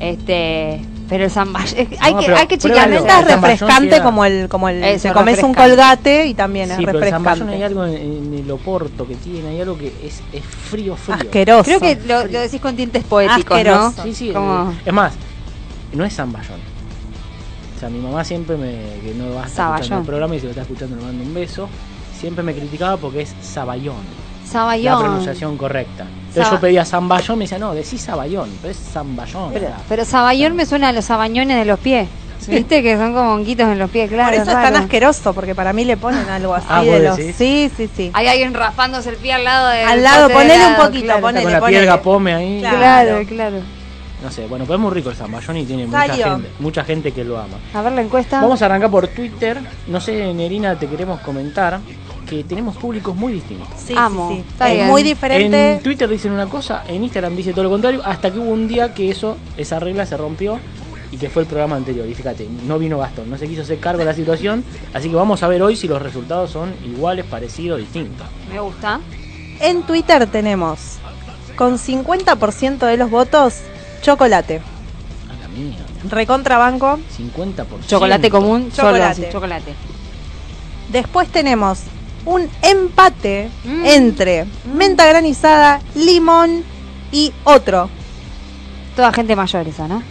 Este, 0.00 0.80
pero 1.12 1.24
el 1.24 1.30
zamballón, 1.30 1.78
es- 1.78 1.88
hay 2.00 2.14
No, 2.14 2.20
que 2.20 2.26
pero 2.26 2.38
hay 2.38 2.46
que 2.46 2.54
es 2.54 2.62
refrescante 2.64 4.02
como 4.02 4.24
el, 4.24 4.48
como 4.48 4.68
el 4.68 4.82
Eso, 4.82 5.08
te 5.08 5.14
comes 5.14 5.42
un 5.42 5.54
refrescante. 5.54 5.70
colgate 5.70 6.26
y 6.26 6.34
también 6.34 6.70
es 6.70 6.76
Sí, 6.78 6.86
pero 6.86 6.98
el 7.02 7.10
zamballón 7.10 7.48
hay 7.50 7.60
refrescante. 7.60 7.64
algo 7.64 7.96
en, 7.96 8.34
en 8.34 8.44
el 8.44 8.50
oporto 8.50 9.06
que 9.06 9.14
tiene, 9.16 9.48
hay 9.50 9.60
algo 9.60 9.76
que 9.76 9.88
es, 9.88 10.22
es 10.32 10.42
frío, 10.44 10.96
frío. 10.96 11.14
Asqueroso. 11.16 11.64
Creo 11.64 11.80
que 11.80 11.96
lo, 12.06 12.24
lo 12.26 12.40
decís 12.40 12.60
con 12.60 12.74
tintes 12.76 13.04
poéticos, 13.04 13.56
Asqueroso. 13.58 13.94
¿no? 13.98 14.02
Sí, 14.04 14.14
sí. 14.14 14.30
Como- 14.32 14.70
eh, 14.70 14.74
Es 14.86 14.92
más, 14.92 15.12
no 15.92 16.04
es 16.04 16.14
zamballón. 16.14 16.60
O 17.76 17.80
sea, 17.80 17.88
mi 17.90 17.98
mamá 17.98 18.24
siempre 18.24 18.56
me. 18.56 18.70
que 19.02 19.12
no 19.16 19.34
va 19.34 19.44
a 19.44 19.46
estar 19.46 19.74
escuchando 19.74 20.00
el 20.00 20.06
programa 20.06 20.34
y 20.36 20.38
si 20.40 20.44
lo 20.44 20.50
está 20.50 20.62
escuchando 20.62 20.96
le 20.96 21.02
mando 21.02 21.22
un 21.24 21.34
beso. 21.34 21.68
Siempre 22.18 22.42
me 22.44 22.54
criticaba 22.54 22.96
porque 22.96 23.22
es 23.22 23.34
zaballón. 23.42 23.96
La 24.52 24.98
pronunciación 24.98 25.56
correcta. 25.56 26.04
Entonces 26.28 26.50
yo 26.52 26.60
pedía 26.60 26.84
zamballón, 26.84 27.38
me 27.38 27.44
decía, 27.44 27.58
no, 27.58 27.74
decís 27.74 28.02
zaballón, 28.04 28.50
pero 28.62 28.72
es 28.72 28.78
zamballón. 28.78 29.52
Pero, 29.52 29.68
pero 29.88 30.04
zaballón 30.04 30.56
me 30.56 30.64
suena 30.66 30.88
a 30.88 30.92
los 30.92 31.04
zabañones 31.04 31.56
de 31.58 31.64
los 31.64 31.78
pies. 31.78 32.08
¿Viste? 32.48 32.82
que 32.82 32.96
son 32.96 33.12
como 33.14 33.34
honguitos 33.34 33.68
en 33.68 33.78
los 33.78 33.88
pies, 33.88 34.10
claro. 34.10 34.32
Por 34.32 34.34
eso 34.40 34.50
es 34.50 34.56
raro. 34.56 34.72
tan 34.72 34.82
asqueroso, 34.82 35.32
porque 35.32 35.54
para 35.54 35.72
mí 35.72 35.84
le 35.84 35.96
ponen 35.96 36.28
algo 36.28 36.54
así 36.54 36.66
Ah, 36.68 36.82
de 36.82 36.90
¿vos 36.90 37.00
los. 37.00 37.16
decís? 37.16 37.36
Sí, 37.36 37.70
sí, 37.76 37.88
sí. 37.96 38.10
Hay 38.14 38.26
alguien 38.26 38.52
raspándose 38.52 39.10
el 39.10 39.16
pie 39.16 39.34
al 39.34 39.44
lado 39.44 39.68
de. 39.68 39.82
Al 39.84 40.02
lado, 40.02 40.28
ponele 40.28 40.66
un 40.66 40.74
poquito, 40.74 41.04
Está 41.06 41.20
ponele. 41.20 41.44
con 41.44 41.52
la 41.52 41.60
ponele. 41.60 41.78
piedra 41.78 42.02
pome 42.02 42.34
ahí. 42.34 42.58
Claro. 42.58 42.78
Claro, 42.78 43.26
claro. 43.28 43.56
No 44.24 44.30
sé, 44.32 44.46
bueno, 44.48 44.64
pues 44.64 44.76
es 44.76 44.80
muy 44.80 44.90
rico 44.92 45.10
el 45.10 45.16
zamballón 45.16 45.56
y 45.58 45.64
tiene 45.66 45.86
mucha 45.86 46.08
gente, 46.14 46.48
mucha 46.58 46.84
gente 46.84 47.12
que 47.12 47.22
lo 47.24 47.38
ama. 47.38 47.58
A 47.74 47.82
ver 47.82 47.92
la 47.92 48.02
encuesta. 48.02 48.40
Vamos 48.40 48.60
a 48.60 48.66
arrancar 48.66 48.90
por 48.90 49.06
Twitter. 49.06 49.60
No 49.86 50.00
sé, 50.00 50.34
Nerina, 50.34 50.74
te 50.76 50.88
queremos 50.88 51.20
comentar 51.20 51.78
que 52.32 52.44
tenemos 52.44 52.76
públicos 52.76 53.14
muy 53.14 53.34
distintos. 53.34 53.68
Sí, 53.76 53.92
Amo. 53.94 54.30
sí, 54.30 54.36
sí. 54.36 54.44
Está 54.48 54.72
bien. 54.72 54.86
muy 54.86 55.02
diferente. 55.02 55.74
En 55.74 55.82
Twitter 55.82 56.08
dicen 56.08 56.32
una 56.32 56.46
cosa, 56.46 56.82
en 56.88 57.02
Instagram 57.04 57.36
dice 57.36 57.52
todo 57.52 57.64
lo 57.64 57.70
contrario, 57.70 58.00
hasta 58.04 58.30
que 58.32 58.38
hubo 58.38 58.50
un 58.50 58.66
día 58.68 58.94
que 58.94 59.10
eso, 59.10 59.36
esa 59.58 59.78
regla 59.78 60.06
se 60.06 60.16
rompió 60.16 60.58
y 61.10 61.18
que 61.18 61.28
fue 61.28 61.42
el 61.42 61.48
programa 61.48 61.76
anterior. 61.76 62.08
Y 62.08 62.14
fíjate, 62.14 62.48
no 62.66 62.78
vino 62.78 62.98
Gastón, 62.98 63.28
no 63.28 63.36
se 63.36 63.46
quiso 63.46 63.60
hacer 63.62 63.78
cargo 63.80 63.98
de 63.98 64.06
la 64.06 64.14
situación, 64.14 64.64
así 64.94 65.10
que 65.10 65.14
vamos 65.14 65.42
a 65.42 65.48
ver 65.48 65.62
hoy 65.62 65.76
si 65.76 65.86
los 65.88 66.00
resultados 66.00 66.50
son 66.50 66.74
iguales, 66.86 67.26
parecidos, 67.26 67.78
distintos. 67.78 68.26
Me 68.50 68.58
gusta. 68.60 69.00
En 69.60 69.82
Twitter 69.82 70.26
tenemos 70.26 70.96
con 71.54 71.76
50% 71.76 72.78
de 72.86 72.96
los 72.96 73.10
votos 73.10 73.58
chocolate. 74.00 74.62
A 75.28 75.34
la 75.42 75.48
mía, 75.48 75.76
Recontrabanco. 76.08 76.98
50%. 77.18 77.86
Chocolate 77.86 78.30
común, 78.30 78.70
solo 78.72 78.92
Chocolate. 78.92 79.22
así, 79.22 79.32
chocolate. 79.32 79.74
Después 80.90 81.28
tenemos 81.28 81.80
un 82.24 82.48
empate 82.62 83.50
Mm. 83.64 83.84
entre 83.86 84.46
menta 84.74 85.06
granizada, 85.06 85.80
limón 85.94 86.64
y 87.10 87.32
otro. 87.44 87.88
Toda 88.96 89.12
gente 89.12 89.34
mayor 89.36 89.66
esa, 89.68 89.88
¿no? 89.88 90.02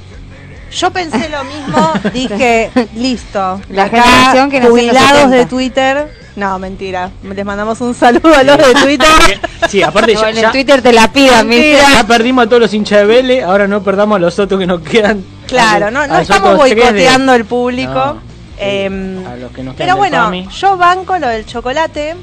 Yo 0.72 0.90
pensé 0.92 1.30
lo 1.30 1.44
mismo, 1.44 1.92
dije, 2.14 2.72
listo. 2.96 3.60
La 3.70 3.84
Acá, 3.86 4.02
generación 4.04 4.50
que 4.50 4.60
nació 4.60 4.78
en 4.78 4.86
los 4.88 4.94
jubilados 4.94 5.18
70. 5.24 5.36
de 5.38 5.46
Twitter. 5.46 6.22
No, 6.38 6.58
mentira. 6.60 7.12
Les 7.24 7.46
mandamos 7.46 7.82
un 7.82 7.94
saludo 7.94 8.34
a 8.34 8.44
los 8.44 8.58
de 8.58 8.74
Twitter. 8.82 9.08
Sí, 9.70 9.84
aparte 9.84 10.16
No, 10.16 10.22
ya, 10.22 10.30
en 10.32 10.36
el 10.38 10.42
ya- 10.42 10.52
Twitter 10.52 10.82
te 10.82 10.92
la 10.92 11.14
pidan, 11.14 11.48
¿viste? 11.48 11.78
ya 11.94 12.04
perdimos 12.06 12.46
a 12.46 12.50
todos 12.50 12.62
los 12.64 12.74
hinchas 12.74 13.00
de 13.02 13.06
Vélez, 13.06 13.44
ahora 13.44 13.68
no 13.68 13.84
perdamos 13.84 14.16
a 14.16 14.20
los 14.20 14.38
otros 14.40 14.60
que 14.60 14.66
nos 14.66 14.82
quedan. 14.82 15.24
Claro, 15.48 15.92
no, 15.92 16.08
no 16.08 16.18
estamos 16.18 16.58
boicoteando 16.58 17.34
el 17.36 17.46
público. 17.46 17.94
No, 17.94 18.22
Em, 18.62 19.26
a 19.26 19.36
los 19.38 19.52
que 19.52 19.64
nos 19.64 19.76
quedan 19.76 19.88
pero 19.88 19.98
bueno, 19.98 20.50
yo 20.52 20.78
banco 20.78 21.18
lo 21.18 21.28
del 21.28 21.46
chocolate. 21.46 22.16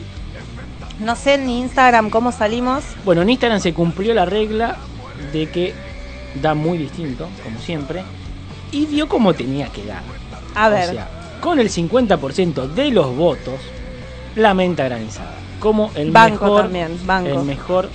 No 1.00 1.14
sé 1.16 1.34
en 1.34 1.48
Instagram 1.48 2.10
cómo 2.10 2.32
salimos. 2.32 2.82
Bueno, 3.04 3.22
en 3.22 3.30
Instagram 3.30 3.60
se 3.60 3.72
cumplió 3.74 4.14
la 4.14 4.24
regla 4.24 4.76
de 5.32 5.48
que 5.50 5.74
da 6.40 6.54
muy 6.54 6.78
distinto, 6.78 7.28
como 7.44 7.58
siempre, 7.60 8.02
y 8.72 8.86
dio 8.86 9.08
como 9.08 9.34
tenía 9.34 9.68
que 9.68 9.84
dar. 9.84 10.02
A 10.54 10.68
O 10.68 10.70
ver, 10.70 10.90
sea, 10.90 11.08
con 11.40 11.60
el 11.60 11.70
50% 11.70 12.66
de 12.74 12.90
los 12.90 13.14
votos, 13.16 13.54
la 14.34 14.54
menta 14.54 14.84
granizada. 14.84 15.34
Como 15.60 15.90
el 15.94 16.10
Banco 16.10 16.44
mejor, 16.44 16.62
también, 16.62 16.98
banco. 17.06 17.28
el 17.40 17.44
mejor 17.44 17.90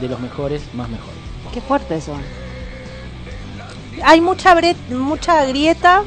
de 0.00 0.08
los 0.08 0.18
mejores, 0.20 0.62
más 0.74 0.88
mejores. 0.88 1.14
Qué 1.52 1.60
fuerte 1.60 1.96
eso. 1.96 2.14
hay 4.04 4.20
mucha, 4.20 4.54
bre- 4.54 4.76
mucha 4.90 5.44
grieta 5.46 6.02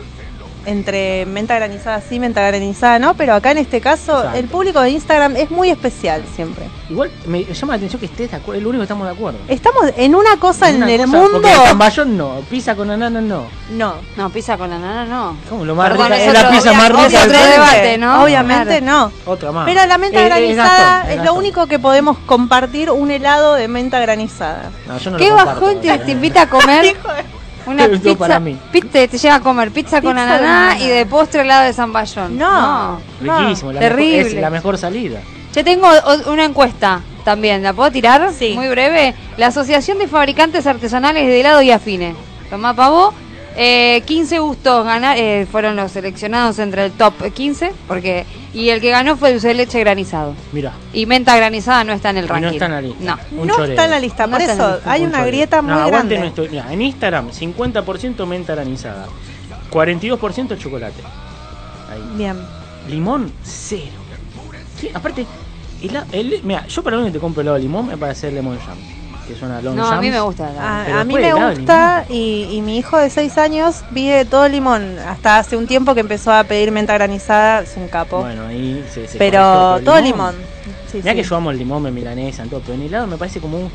entre 0.66 1.26
menta 1.26 1.56
granizada 1.56 2.02
sí, 2.02 2.20
menta 2.20 2.46
granizada 2.46 3.00
no, 3.00 3.14
pero 3.14 3.34
acá 3.34 3.52
en 3.52 3.60
este 3.60 3.82
caso 3.82 4.18
Exacto. 4.18 4.38
el 4.38 4.46
público 4.48 4.82
de 4.82 4.92
Instagram 4.92 5.36
es 5.36 5.52
muy 5.52 5.70
especial 5.70 6.24
siempre. 6.36 6.66
Igual 6.90 7.12
me 7.28 7.44
llama 7.46 7.74
la 7.74 7.78
atención 7.78 8.00
que 8.00 8.08
estés 8.08 8.32
de 8.32 8.38
acuerdo, 8.38 8.58
es 8.58 8.64
lo 8.64 8.70
único 8.70 8.82
que 8.82 8.86
estamos 8.86 9.08
de 9.08 9.14
acuerdo. 9.14 9.40
Estamos 9.48 9.86
en 9.96 10.16
una 10.16 10.38
cosa 10.38 10.70
en 10.70 10.78
Una 10.78 10.92
el 10.92 11.02
cosa, 11.02 11.18
mundo. 11.18 11.32
Porque 11.34 11.52
el 11.52 11.68
zamballón 11.68 12.18
no, 12.18 12.42
pizza 12.50 12.76
con 12.76 12.90
ananas 12.90 13.24
no. 13.24 13.46
No. 13.72 13.96
No, 14.18 14.30
pizza 14.30 14.58
con 14.58 14.70
la 14.70 14.80
nana 14.80 15.06
no. 15.06 15.38
¿Cómo? 15.50 15.66
Lo 15.66 15.76
más 15.76 15.92
rica, 15.92 16.18
es 16.18 16.34
la 16.34 16.50
pizza 16.50 16.74
más 16.74 16.90
rica 16.90 17.24
otro 17.24 17.40
debate, 17.40 17.98
¿no? 17.98 18.24
Obviamente 18.24 18.82
no. 18.82 19.12
Otra 19.26 19.52
más. 19.52 19.66
Pero 19.66 19.86
la 19.86 19.98
menta 19.98 20.22
es 20.22 20.26
granizada 20.26 21.00
Gastón, 21.00 21.20
es, 21.20 21.26
lo 21.26 21.34
único 21.36 21.68
que 21.68 21.80
podemos 21.80 22.18
compartir 22.26 22.90
un 22.90 23.12
helado 23.12 23.56
de 23.56 23.68
menta 23.68 24.00
granizada. 24.00 24.72
No, 24.88 24.98
yo 24.98 25.12
no 25.12 25.18
¿Qué 25.18 25.30
lo 25.30 25.38
comparto, 25.38 25.62
bajón 25.62 25.82
te, 25.82 25.94
eh. 25.94 26.00
te 26.00 26.12
invita 26.12 26.44
a 26.44 26.50
comer? 26.50 26.98
Una 27.66 27.88
pizza, 27.88 28.16
para 28.16 28.40
mí. 28.40 28.58
pizza- 28.72 29.08
te 29.08 29.18
lleva 29.18 29.36
a 29.36 29.40
comer 29.42 29.72
pizza 29.72 30.02
con 30.02 30.14
Pizza 30.14 30.36
ananá 30.36 30.78
y 30.80 30.88
de 30.88 31.06
postre 31.06 31.42
helado 31.42 31.66
de 31.66 31.74
zamballón. 31.74 32.38
No. 32.38 33.00
Riquísimo, 33.22 33.72
la 33.72 33.80
terrible. 33.80 34.18
Mejor, 34.18 34.28
es 34.36 34.42
la 34.42 34.50
mejor 34.50 34.78
salida. 34.78 35.20
Yo 35.54 35.64
tengo 35.64 35.88
una 36.28 36.46
encuesta 36.46 37.02
también, 37.26 37.62
¿la 37.64 37.74
puedo 37.74 37.92
tirar? 37.92 38.32
Sí. 38.38 38.54
Muy 38.56 38.70
breve. 38.70 39.14
La 39.38 39.48
Asociación 39.48 39.98
de 40.00 40.08
Fabricantes 40.08 40.66
Artesanales 40.68 41.26
de 41.28 41.40
Helado 41.40 41.62
y 41.62 41.72
Afines. 41.72 42.16
Tomá 42.50 42.74
pavo. 42.74 43.14
Eh, 43.56 44.04
15 44.06 44.40
gustos 44.40 44.86
ganar, 44.86 45.18
eh, 45.18 45.46
fueron 45.52 45.76
los 45.76 45.92
seleccionados 45.92 46.60
entre 46.60 46.86
el 46.86 46.92
top 46.92 47.34
15, 47.34 47.72
porque 47.88 48.26
y 48.54 48.70
el 48.70 48.80
que 48.82 48.90
ganó 48.90 49.18
fue 49.18 49.30
el 49.30 49.36
dulce 49.36 49.50
de 49.50 49.54
leche 49.56 49.80
granizado. 49.80 50.34
Mira, 50.54 50.72
Y 50.94 51.06
menta 51.06 51.36
granizada 51.36 51.84
no 51.84 51.92
está 51.94 52.10
en 52.12 52.18
el 52.18 52.26
Y 52.26 52.28
no 52.28 52.34
ranking. 52.34 52.54
está 52.54 52.66
en 52.68 52.72
la 52.72 52.82
lista. 52.82 53.04
No. 53.32 53.42
Un 53.42 53.48
no 53.48 53.64
está 53.66 53.86
en 53.86 53.92
la 53.92 54.00
lista, 54.00 54.28
No 54.28 54.32
por 54.34 54.42
está 54.42 54.54
en 54.54 54.58
la 54.60 54.66
eso 54.66 54.76
lista, 54.76 54.92
hay 54.92 55.02
Un 55.02 55.08
una 55.10 55.18
choreo. 55.18 55.32
grieta 55.32 55.62
muy 55.62 55.72
no, 55.72 55.80
aguante 55.80 56.16
grande. 56.16 56.20
nuestro- 56.20 56.46
mira, 56.50 56.72
en 56.74 56.82
Instagram, 56.82 57.32
50% 57.32 58.26
menta 58.26 58.56
granizada, 58.56 59.08
42% 59.72 60.56
chocolate. 60.58 61.02
Ahí. 61.92 62.18
Bien. 62.18 62.38
Limón, 62.88 63.32
cero. 63.44 63.92
Sí, 64.80 64.90
aparte, 64.94 65.26
el, 65.82 66.00
el- 66.14 66.42
mira, 66.44 66.66
yo 66.68 66.82
para 66.82 66.96
lo 66.96 67.02
único 67.04 67.14
que 67.14 67.20
te 67.20 67.22
compro 67.22 67.42
helado 67.42 67.58
de 67.58 67.64
limón 67.64 67.92
es 67.92 67.98
para 67.98 68.14
hacer 68.14 68.32
lemon 68.34 68.58
jam. 68.60 68.78
Que 69.30 69.36
es 69.36 69.42
una 69.44 69.62
long 69.62 69.76
No, 69.76 69.86
a 69.86 70.02
mí 70.02 70.10
me 70.10 70.20
gusta. 70.22 70.50
la- 70.52 70.98
A, 70.98 71.02
a 71.02 71.04
mí 71.04 71.14
me 71.14 71.32
gusta 71.34 72.04
y, 72.10 72.48
y 72.52 72.62
mi 72.64 72.80
hijo 72.80 72.98
de 72.98 73.12
6 73.12 73.38
años 73.38 73.84
pide 73.94 74.26
todo 74.26 74.50
limón. 74.50 74.98
Hasta 75.08 75.38
hace 75.38 75.56
un 75.56 75.68
tiempo 75.68 75.94
que 75.94 76.00
empezó 76.00 76.34
a 76.34 76.44
pedir 76.46 76.72
menta 76.72 76.96
granizada, 76.96 77.60
es 77.62 77.74
un 77.78 77.88
capo. 77.90 78.22
Bueno, 78.22 78.48
ahí 78.48 78.84
se, 78.92 79.08
se 79.08 79.20
pero 79.20 79.80
todo 79.86 80.02
limón. 80.02 80.34
Sí, 80.92 80.98
Mira 80.98 81.12
sí. 81.12 81.18
que 81.18 81.24
yo 81.24 81.36
amo 81.36 81.52
el 81.52 81.60
limón, 81.60 81.84
me 81.84 81.92
milanesa, 81.92 82.42
en 82.42 82.50
todo, 82.50 82.62
pero 82.62 82.74
en 82.74 82.82
helado 82.82 83.06
me 83.06 83.18
parece 83.18 83.40
como 83.40 83.60
un. 83.60 83.72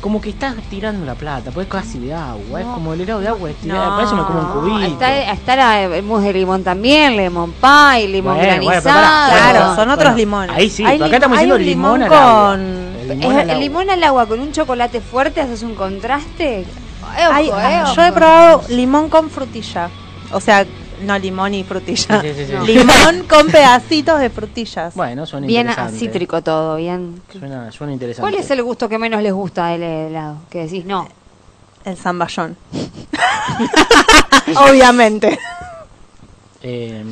Como 0.00 0.20
que 0.20 0.30
estás 0.30 0.56
tirando 0.68 1.06
la 1.06 1.14
plata, 1.14 1.52
pues 1.52 1.68
es 1.68 1.72
casi 1.72 2.00
de 2.00 2.12
agua, 2.12 2.60
es 2.60 2.66
como 2.66 2.92
el 2.92 3.02
helado 3.02 3.20
de 3.20 3.28
agua, 3.28 3.50
es 3.50 3.56
No. 3.58 3.62
tirada, 3.62 3.88
para 3.90 4.02
eso 4.02 4.16
me 4.16 4.24
como 4.24 4.40
un 4.40 4.46
cubito. 4.72 4.92
Está, 4.94 5.32
está 5.32 5.54
la- 5.54 5.82
el 5.84 6.02
mousse 6.02 6.24
de 6.24 6.32
limón 6.32 6.64
también, 6.64 7.16
lemon 7.16 7.52
pie, 7.52 8.08
limón 8.08 8.34
Bueno, 8.36 8.82
Claro, 8.82 9.30
bueno, 9.60 9.76
son 9.76 9.90
otros 9.90 9.96
bueno, 10.06 10.16
limones. 10.16 10.56
Ahí 10.56 10.68
sí, 10.68 10.84
Hay 10.84 10.98
pero 10.98 11.06
acá 11.06 11.16
estamos 11.18 11.38
un 11.38 11.44
limón, 11.46 11.62
limón 11.64 12.02
al 12.02 12.12
agua. 12.12 12.48
con- 12.56 12.91
El 13.02 13.10
Es- 13.10 13.18
limón 13.18 13.34
al 13.36 13.40
el 13.42 13.50
agua. 13.50 13.60
limón 13.62 13.90
al 13.90 14.04
agua 14.04 14.26
con 14.26 14.40
un 14.40 14.52
chocolate 14.52 15.00
fuerte 15.00 15.40
haces 15.40 15.62
un 15.62 15.74
contraste. 15.74 16.60
Eh, 16.60 17.82
yo 17.96 18.02
he 18.04 18.12
probado 18.12 18.62
limón 18.68 19.08
con 19.08 19.28
frutilla. 19.28 19.90
O 20.32 20.40
sea, 20.40 20.64
no 21.04 21.18
limón 21.18 21.52
y 21.52 21.64
frutilla. 21.64 22.20
Sí, 22.22 22.28
sí, 22.28 22.34
sí, 22.36 22.46
sí. 22.46 22.52
No. 22.52 22.64
Limón 22.64 23.24
con 23.28 23.48
pedacitos 23.48 24.20
de 24.20 24.30
frutillas. 24.30 24.94
Bueno, 24.94 25.26
suena 25.26 25.46
Bien 25.48 25.66
interesante. 25.68 25.98
cítrico 25.98 26.42
todo, 26.42 26.76
bien. 26.76 27.20
Suena, 27.32 27.72
suena 27.72 27.92
interesante. 27.92 28.20
¿Cuál 28.30 28.34
es 28.42 28.50
el 28.50 28.62
gusto 28.62 28.88
que 28.88 28.98
menos 28.98 29.20
les 29.22 29.32
gusta 29.32 29.66
del 29.68 29.82
helado? 29.82 30.36
Que 30.48 30.60
decís, 30.64 30.84
no. 30.84 31.08
El 31.84 31.96
zamballón. 31.96 32.56
Obviamente. 34.56 35.38
Eh, 36.62 37.02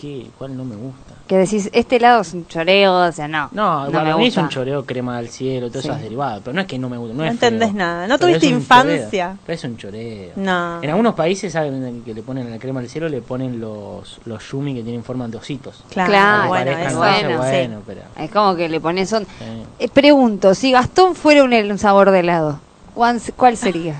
¿qué? 0.00 0.30
¿Cuál 0.38 0.56
no 0.56 0.64
me 0.64 0.76
gusta? 0.76 1.03
Que 1.26 1.38
decís, 1.38 1.70
este 1.72 1.96
helado 1.96 2.20
es 2.20 2.34
un 2.34 2.46
choreo, 2.46 2.94
o 3.08 3.12
sea, 3.12 3.26
no. 3.28 3.48
No, 3.52 3.86
no 3.86 3.90
para 3.92 4.14
mí 4.18 4.26
es 4.26 4.36
un 4.36 4.50
choreo 4.50 4.84
crema 4.84 5.16
del 5.16 5.30
cielo, 5.30 5.70
todo 5.70 5.80
Sí. 5.80 5.88
eso 5.88 5.96
es 5.96 6.02
derivado, 6.02 6.42
pero 6.44 6.52
no 6.52 6.60
es 6.60 6.66
que 6.66 6.78
no 6.78 6.90
me 6.90 6.98
gusta, 6.98 7.14
no, 7.14 7.18
No 7.22 7.24
es 7.24 7.30
entendés 7.32 7.70
feo, 7.70 7.78
nada. 7.78 8.06
¿No 8.06 8.18
tuviste 8.18 8.44
infancia? 8.46 9.28
choreo, 9.28 9.38
pero 9.46 9.54
es 9.56 9.64
un 9.64 9.76
choreo. 9.78 10.32
No. 10.36 10.82
En 10.82 10.90
algunos 10.90 11.14
países, 11.14 11.50
¿saben 11.54 12.02
que 12.04 12.12
le 12.12 12.20
ponen 12.22 12.46
a 12.48 12.50
la 12.50 12.58
crema 12.58 12.80
del 12.80 12.90
cielo? 12.90 13.08
Le 13.08 13.22
ponen 13.22 13.58
los, 13.58 14.20
los 14.26 14.50
yumi 14.50 14.74
que 14.74 14.82
tienen 14.82 15.02
forma 15.02 15.26
de 15.26 15.38
ositos. 15.38 15.82
Claro, 15.88 16.10
Claro, 16.10 16.48
bueno, 16.48 16.72
bueno, 16.98 17.38
bueno, 17.38 17.82
pero... 17.86 18.00
Es 18.18 18.30
como 18.30 18.54
que 18.54 18.68
le 18.68 18.78
pones 18.80 19.08
son. 19.08 19.22
eh, 19.40 19.64
Eh, 19.78 19.88
pregunto, 19.88 20.54
si 20.54 20.72
Gastón 20.72 21.14
fuera 21.14 21.42
un, 21.42 21.54
un 21.54 21.78
sabor 21.78 22.10
de 22.10 22.20
helado, 22.20 22.60
¿cuál, 22.92 23.18
cuál 23.34 23.56
sería? 23.56 23.94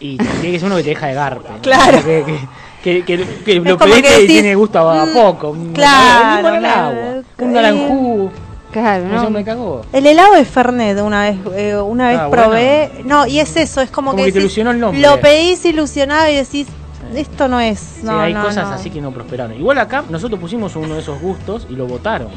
Y 0.00 0.18
tiene 0.18 0.52
que 0.52 0.58
ser 0.60 0.66
uno 0.66 0.76
que 0.76 0.82
te 0.82 0.88
deja 0.90 1.06
de 1.06 1.14
garpe. 1.14 1.48
¿no? 1.48 1.58
Claro. 1.62 1.98
Que, 2.04 2.24
que, 2.26 2.38
que, 2.82 3.04
que- 3.04 3.24
que 3.44 3.54
lo 3.60 3.76
pediste 3.78 4.02
que 4.02 4.08
y 4.08 4.12
decís, 4.22 4.26
tiene 4.28 4.54
gusto 4.54 4.78
a 4.90 5.04
mm, 5.06 5.12
poco. 5.12 5.50
un- 5.50 5.72
claro, 5.72 6.48
un 6.56 6.64
agua, 6.64 7.22
un 7.40 7.52
naranjú. 7.52 8.30
Claro, 8.70 9.16
Eso 9.16 9.30
me 9.30 9.44
cagó. 9.44 9.80
El 9.94 10.06
helado 10.06 10.34
de 10.34 10.44
Fernet 10.44 11.00
una 11.00 11.22
vez, 11.22 11.36
eh, 11.56 11.74
una 11.76 12.08
vez 12.08 12.18
Ah, 12.20 12.28
probé. 12.30 12.90
No, 13.04 13.26
y 13.26 13.40
es 13.40 13.56
eso, 13.56 13.80
es 13.80 13.90
como, 13.90 14.10
Como 14.10 14.18
que 14.22 14.30
te 14.30 14.32
decís, 14.34 14.42
ilusionó 14.42 14.70
el 14.72 14.78
nombre. 14.80 15.00
Lo 15.00 15.18
pedís 15.20 15.64
ilusionado 15.64 16.28
y 16.28 16.34
decís, 16.34 16.66
esto 17.14 17.48
no 17.48 17.60
es. 17.60 17.78
Sí, 17.78 18.00
No, 18.06 18.20
hay 18.20 18.34
no, 18.34 18.42
cosas 18.44 18.68
no. 18.68 18.74
así 18.74 18.90
que 18.90 19.00
no 19.00 19.10
prosperaron. 19.10 19.56
Igual 19.56 19.78
acá 19.78 20.04
nosotros 20.10 20.38
pusimos 20.38 20.76
uno 20.76 20.94
de 20.94 21.00
esos 21.00 21.18
gustos 21.18 21.66
y 21.70 21.76
lo 21.76 21.86
votaron. 21.86 22.28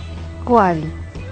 ¿Cuál? 0.45 0.81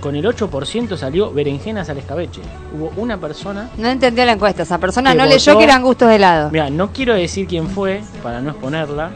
Con 0.02 0.16
el 0.16 0.24
8% 0.26 0.96
salió 0.98 1.32
berenjenas 1.34 1.90
al 1.90 1.98
escabeche. 1.98 2.42
Hubo 2.74 2.92
una 2.96 3.18
persona. 3.18 3.70
No 3.78 3.90
entendió 3.90 4.26
la 4.26 4.32
encuesta. 4.32 4.64
Esa 4.64 4.78
persona 4.78 5.14
no 5.14 5.26
leyó 5.26 5.58
que 5.58 5.64
eran 5.66 5.82
gustos 5.84 6.08
de 6.08 6.16
helado. 6.16 6.50
Mira, 6.52 6.70
no 6.70 6.92
quiero 6.94 7.14
decir 7.16 7.48
quién 7.48 7.68
fue 7.70 8.02
para 8.24 8.40
no 8.40 8.52
exponerla, 8.52 9.12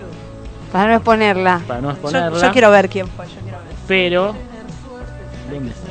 Para 0.74 0.88
no 0.90 0.94
exponerla. 0.96 1.62
para 1.66 1.80
no 1.82 1.92
exponerla, 1.92 2.42
yo 2.48 2.52
quiero 2.52 2.70
ver 2.72 2.90
quién 2.90 3.08
fue. 3.08 3.26
Yo 3.28 3.34
quiero 3.42 3.58
ver. 3.60 3.68
pero 3.88 4.36
¿dónde 5.52 5.70
está? 5.72 5.90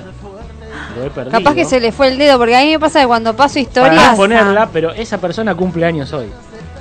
Lo 0.96 1.04
he 1.06 1.10
perdido. 1.10 1.38
Capaz 1.38 1.54
que 1.54 1.64
se 1.64 1.80
le 1.80 1.90
fue 1.90 2.08
el 2.08 2.18
dedo, 2.18 2.36
porque 2.36 2.54
a 2.54 2.60
mí 2.60 2.70
me 2.72 2.78
pasa 2.78 3.00
que 3.00 3.06
cuando 3.06 3.34
paso 3.34 3.54
para 3.54 3.62
no 3.62 3.68
historias. 3.68 4.08
exponerla, 4.08 4.68
pero 4.70 4.90
esa 4.92 5.16
persona 5.18 5.54
cumple 5.54 5.86
años 5.86 6.12
hoy. 6.12 6.26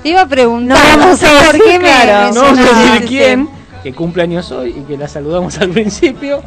Te 0.03 0.09
iba 0.09 0.21
a 0.21 0.27
preguntar, 0.27 0.77
No 0.77 0.97
no, 0.97 0.99
vamos 1.03 1.19
sé 1.19 1.27
a 1.27 1.31
por 1.45 1.53
decir, 1.53 1.61
qué 1.63 1.79
me. 1.79 1.85
claro. 1.85 2.33
me 2.33 2.41
No 2.41 2.55
decir 2.55 3.05
quién, 3.07 3.49
que 3.83 3.93
cumple 3.93 4.23
años 4.23 4.51
hoy 4.51 4.71
y 4.77 4.81
que 4.81 4.97
la 4.97 5.07
saludamos 5.07 5.57
al 5.59 5.69
principio. 5.69 6.41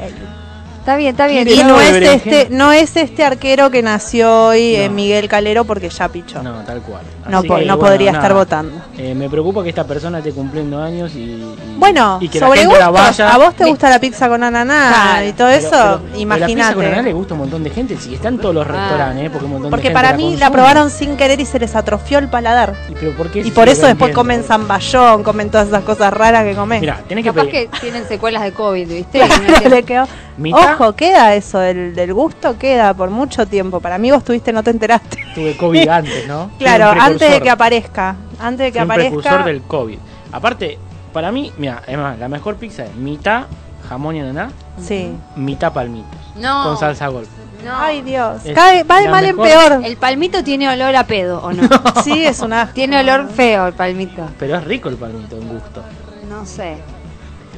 Está 0.84 0.96
bien, 0.96 1.12
está 1.12 1.26
bien. 1.26 1.46
¿Quiere 1.46 1.62
Y 1.62 1.64
no 1.64 1.80
es 1.80 1.94
este, 1.94 2.48
no 2.50 2.70
es 2.70 2.94
este 2.98 3.24
arquero 3.24 3.70
que 3.70 3.80
nació 3.82 4.48
hoy, 4.48 4.76
eh, 4.76 4.88
No. 4.90 4.94
Miguel 4.94 5.28
Calero, 5.30 5.64
porque 5.64 5.88
ya 5.88 6.08
pichó. 6.08 6.42
No, 6.42 6.52
No, 6.52 6.60
tal 6.62 6.82
cual. 6.82 7.00
Así 7.24 7.48
po- 7.48 7.56
que, 7.56 7.64
no 7.64 7.78
bueno, 7.78 7.78
podría 7.78 8.12
nada. 8.12 8.22
estar 8.22 8.34
votando. 8.36 8.82
Eh, 8.98 9.14
me 9.14 9.30
preocupa 9.30 9.62
que 9.62 9.70
esta 9.70 9.84
persona 9.86 10.18
esté 10.18 10.32
cumpliendo 10.32 10.78
años 10.82 11.12
y, 11.14 11.20
y- 11.20 11.54
Bueno, 11.78 12.18
y 12.20 12.28
que 12.28 12.38
la 12.38 12.46
sobre 12.48 12.60
gente 12.60 12.78
la 12.78 12.90
vaya. 12.90 13.30
a 13.34 13.38
vos 13.38 13.54
te 13.54 13.64
gusta 13.64 13.88
la 13.88 13.98
pizza 13.98 14.28
con 14.28 14.44
ananá 14.44 14.88
Claro. 15.14 15.26
y 15.26 15.32
todo 15.32 15.48
Pero- 15.48 15.58
eso, 15.58 15.70
pero 15.70 15.80
La 15.80 15.96
pizza 15.96 16.04
con 16.04 16.20
ananá 16.20 16.52
imagínate. 16.52 17.02
le 17.02 17.12
gusta 17.14 17.32
a 17.32 17.34
un 17.36 17.40
montón 17.40 17.64
de 17.64 17.70
gente, 17.70 17.96
si 17.96 18.14
está 18.14 18.28
en 18.28 18.38
todos 18.38 18.54
los 18.54 18.66
Ah. 18.66 18.70
restaurantes, 18.72 19.24
¿eh? 19.24 19.30
porque 19.30 19.44
un 19.46 19.52
montón 19.52 19.70
Porque 19.70 19.84
de 19.84 19.88
gente 19.88 19.94
para 19.94 20.10
la 20.10 20.16
mí 20.18 20.24
la 20.24 20.30
consume. 20.32 20.50
probaron 20.50 20.90
sin 20.90 21.16
querer 21.16 21.40
y 21.40 21.46
se 21.46 21.58
les 21.58 21.74
atrofió 21.74 22.18
el 22.18 22.28
paladar. 22.28 22.74
¿Y, 22.90 22.92
pero 22.92 23.12
por 23.16 23.30
qué 23.30 23.40
Y 23.40 23.50
por 23.52 23.70
eso 23.70 23.86
después 23.86 24.14
comen 24.14 24.44
zamballón, 24.44 25.22
comen 25.22 25.50
todas 25.50 25.68
esas 25.68 25.82
cosas 25.82 26.12
raras 26.12 26.44
que 26.44 26.54
comen. 26.54 26.80
Mira, 26.80 27.00
tenés 27.08 27.24
que 27.24 27.30
Capaz 27.30 27.46
pedir. 27.46 27.70
que 27.70 27.78
tienen 27.80 28.06
secuelas 28.06 28.42
de 28.42 28.52
COVID, 28.52 28.86
¿viste? 28.86 29.20
Claro, 29.20 29.34
le 29.70 29.82
quedó- 29.82 30.06
Ojo, 30.52 30.94
queda 30.96 31.34
eso, 31.34 31.58
del, 31.58 31.94
del 31.94 32.12
gusto 32.12 32.58
queda 32.58 32.92
por 32.94 33.10
mucho 33.10 33.46
tiempo. 33.46 33.80
Para 33.80 33.98
mí 33.98 34.10
vos 34.10 34.24
tuviste, 34.24 34.52
no 34.52 34.62
te 34.62 34.70
enteraste. 34.70 35.18
Tuve 35.34 35.56
COVID 35.56 35.88
antes, 35.88 36.26
¿no? 36.26 36.50
Claro, 36.58 36.86
antes 37.00 37.30
de 37.30 37.40
que 37.40 37.50
aparezca. 37.50 38.16
Antes 38.40 38.66
de 38.66 38.72
que 38.72 38.80
aparezca. 38.80 39.10
precursor 39.16 39.44
del 39.44 39.62
COVID. 39.62 39.98
Aparte, 40.32 40.78
para 41.12 41.30
mí, 41.30 41.52
mira, 41.58 41.82
es 41.86 41.96
más, 41.96 42.18
la 42.18 42.28
mejor 42.28 42.56
pizza 42.56 42.84
es 42.84 42.94
mitad 42.96 43.44
jamón 43.88 44.16
y 44.16 44.20
ananá, 44.20 44.50
Sí. 44.80 45.12
mitad 45.36 45.72
palmitos. 45.72 46.18
No. 46.36 46.64
Con 46.64 46.78
salsa 46.78 47.06
golpe. 47.08 47.28
No. 47.64 47.70
Ay, 47.78 48.02
Dios. 48.02 48.42
Va 48.56 48.72
de 49.00 49.08
mal 49.08 49.24
en 49.24 49.36
peor. 49.36 49.80
El 49.84 49.96
palmito 49.96 50.42
tiene 50.42 50.68
olor 50.68 50.96
a 50.96 51.06
pedo, 51.06 51.40
¿o 51.42 51.52
no? 51.52 51.62
Sí, 52.02 52.24
es 52.24 52.40
una. 52.40 52.72
tiene 52.72 52.98
olor 52.98 53.28
feo 53.28 53.68
el 53.68 53.72
palmito. 53.74 54.28
Pero 54.38 54.56
es 54.56 54.64
rico 54.64 54.88
el 54.88 54.96
palmito 54.96 55.36
en 55.36 55.48
gusto. 55.48 55.82
No 56.28 56.44
sé. 56.44 56.76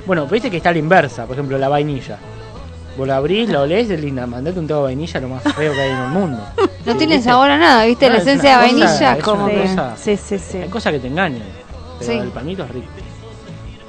Bueno, 0.07 0.23
pero 0.25 0.35
viste 0.35 0.51
que 0.51 0.59
está 0.59 0.69
a 0.69 0.73
la 0.73 0.79
inversa, 0.79 1.25
por 1.25 1.35
ejemplo, 1.35 1.57
la 1.59 1.69
vainilla. 1.69 2.19
Vos 2.97 3.07
la 3.07 3.17
abrís, 3.17 3.49
la 3.49 3.61
olés, 3.61 3.91
es 3.91 4.01
linda. 4.01 4.27
Mandate 4.27 4.59
un 4.59 4.67
trago 4.67 4.83
de 4.87 4.95
vainilla 4.95 5.21
lo 5.21 5.29
más 5.29 5.43
feo 5.43 5.73
que 5.73 5.81
hay 5.81 5.91
en 5.91 5.97
el 5.99 6.09
mundo. 6.09 6.43
No 6.87 6.93
Sí, 6.93 6.99
tiene 6.99 7.17
¿viste? 7.17 7.31
sabor 7.31 7.51
a 7.51 7.59
nada, 7.59 7.85
¿viste? 7.85 8.07
No, 8.07 8.13
la 8.15 8.19
es 8.21 8.27
esencia 8.27 8.51
de 8.51 8.57
una 8.57 8.65
cosa- 8.67 8.87
vainilla 8.87 9.17
es 9.19 9.25
como 9.25 9.45
una 9.45 9.53
que... 9.55 9.61
cosa- 9.63 9.97
Sí, 9.97 10.17
sí, 10.17 10.39
sí. 10.39 10.59
Hay 10.59 10.69
cosas 10.69 10.93
que 10.95 10.99
te 11.01 11.07
engañan. 11.09 11.43
Pero 11.99 12.13
Sí. 12.13 12.19
el 12.19 12.29
palmito 12.29 12.65
es 12.65 12.71
rico. 12.71 12.87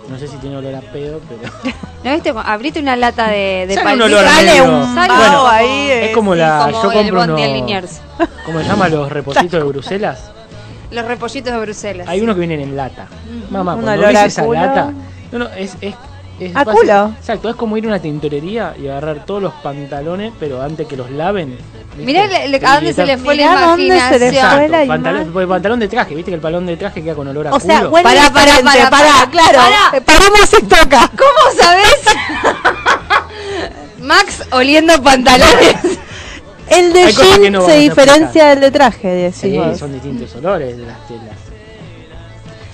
No 0.10 0.18
sé 0.18 0.28
si 0.28 0.38
tiene 0.38 0.56
olor 0.58 0.74
a 0.76 0.80
pedo, 0.82 1.20
pero. 1.28 1.52
¿No 2.04 2.12
viste? 2.14 2.34
Abrite 2.36 2.80
una 2.80 2.96
lata 2.96 3.28
de, 3.30 3.66
de 3.68 3.74
Sale 3.76 3.80
un 3.80 3.84
palmito. 4.00 4.06
olor 4.06 4.26
Sale 4.30 4.48
medio- 4.52 4.64
un 4.66 4.96
Sale 4.96 5.08
como- 5.14 5.48
ahí. 5.48 5.68
eh, 5.68 6.06
es 6.10 6.16
como 6.16 6.34
sí. 6.34 6.40
la. 6.40 6.60
como 6.72 6.84
yo 6.84 6.92
el 6.92 6.98
compro 7.10 7.20
bondi 7.20 7.44
unos. 7.44 7.56
Liniers. 7.56 8.02
¿Cómo 8.46 8.60
se 8.60 8.66
llama? 8.66 8.88
Los 8.90 9.12
repositos 9.12 9.52
de 9.52 9.64
Bruselas. 9.68 10.32
Los 10.92 11.06
repollitos 11.06 11.52
de 11.54 11.60
Bruselas. 11.60 12.08
Hay 12.08 12.22
unos 12.22 12.36
que 12.36 12.40
vienen 12.40 12.62
en 12.62 12.78
lata. 12.78 13.08
Mamá, 13.50 13.76
Un 13.76 13.82
cuando 13.84 14.02
olor 14.02 14.14
ves 14.14 14.22
a 14.22 14.26
esa 14.26 14.44
culo. 14.44 14.60
lata. 14.62 14.92
No, 15.34 15.40
no, 15.40 15.48
es. 15.50 15.76
es 15.82 15.96
es 16.40 16.56
¿A 16.56 16.64
fácil. 16.66 16.82
culo? 16.82 17.14
Exacto, 17.20 17.50
es 17.50 17.56
como 17.56 17.78
ir 17.78 17.86
a 17.86 17.88
una 17.88 18.00
tintorería 18.00 18.74
y 18.80 18.88
agarrar 18.88 19.26
todos 19.26 19.42
los 19.42 19.54
pantalones, 19.56 20.34
pero 20.40 20.62
antes 20.62 20.88
que 20.88 20.96
los 20.98 21.10
laven. 21.12 21.50
¿viste? 21.58 22.06
Mirá 22.06 22.28
le- 22.28 22.48
le- 22.50 22.58
Y 22.62 22.66
a 22.66 22.76
dónde 22.76 22.94
se 22.94 23.06
le 23.06 23.18
tap- 23.18 23.24
fue 23.24 23.36
la 23.36 23.44
se 23.44 23.52
imaginación. 23.84 24.20
fue 24.20 24.28
Exacto, 24.30 24.68
la 24.68 24.78
pantalón, 24.86 25.16
imagen. 25.18 25.34
porque 25.34 25.48
pantalón 25.48 25.80
de 25.80 25.88
traje, 25.88 26.16
viste 26.16 26.32
que 26.32 26.36
el 26.36 26.42
pantalón 26.42 26.66
de 26.68 26.78
traje 26.78 27.04
queda 27.04 27.16
con 27.16 27.28
olor 27.28 27.48
a 27.48 27.54
O 27.54 27.60
sea, 27.60 27.78
culo. 27.80 27.90
huele 27.92 28.04
Pará, 28.04 28.32
pará, 28.32 28.54
pará, 28.64 28.90
pará, 28.90 29.28
claro. 29.32 29.58
pará. 29.58 29.98
Eh, 29.98 30.02
Paramos 30.02 30.54
esto 30.54 30.76
acá. 30.76 31.10
¿Cómo 31.18 31.62
sabes? 31.62 31.96
Max 34.00 34.44
oliendo 34.52 35.02
pantalones. 35.02 35.76
El 36.70 36.92
de 36.94 37.12
jean 37.14 37.52
no 37.54 37.66
se 37.66 37.78
diferencia 37.78 38.48
del 38.50 38.60
de 38.60 38.72
traje, 38.72 39.08
decís 39.08 39.40
Sí, 39.40 39.58
son 39.78 39.94
distintos 39.94 40.36
olores 40.36 40.78
de 40.78 40.86
las 40.86 41.08
telas. 41.08 41.36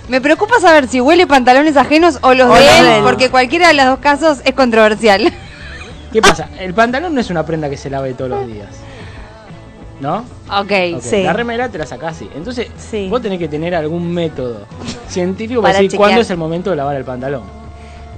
Me 0.09 0.19
preocupa 0.19 0.59
saber 0.59 0.87
si 0.87 0.99
huele 0.99 1.25
pantalones 1.27 1.77
ajenos 1.77 2.19
o 2.21 2.33
los 2.33 2.49
O 2.49 2.53
de 2.55 2.97
él, 2.97 3.03
porque 3.03 3.29
cualquiera 3.29 3.69
de 3.69 3.73
los 3.73 3.85
dos 3.85 3.99
casos 3.99 4.39
es 4.43 4.53
controversial. 4.53 5.31
¿Qué 6.11 6.21
pasa? 6.21 6.49
El 6.59 6.73
pantalón 6.73 7.15
no 7.15 7.21
es 7.21 7.29
una 7.29 7.45
prenda 7.45 7.69
que 7.69 7.77
se 7.77 7.89
lave 7.89 8.13
todos 8.13 8.29
los 8.31 8.45
días. 8.47 8.67
¿No? 10.01 10.25
ok. 10.49 10.71
Ok, 10.95 11.01
Sí. 11.01 11.23
La 11.23 11.31
remera 11.33 11.69
te 11.69 11.77
la 11.77 11.85
sacás 11.85 12.15
así. 12.17 12.29
Entonces, 12.35 12.67
Sí. 12.77 13.07
vos 13.09 13.21
tenés 13.21 13.39
que 13.39 13.47
tener 13.47 13.73
algún 13.73 14.11
método 14.13 14.65
científico 15.07 15.61
Para 15.61 15.73
para 15.73 15.79
decir 15.81 15.91
chequear. 15.91 16.07
cuándo 16.09 16.21
es 16.21 16.29
el 16.29 16.37
momento 16.37 16.69
de 16.71 16.75
lavar 16.75 16.97
el 16.97 17.05
pantalón. 17.05 17.43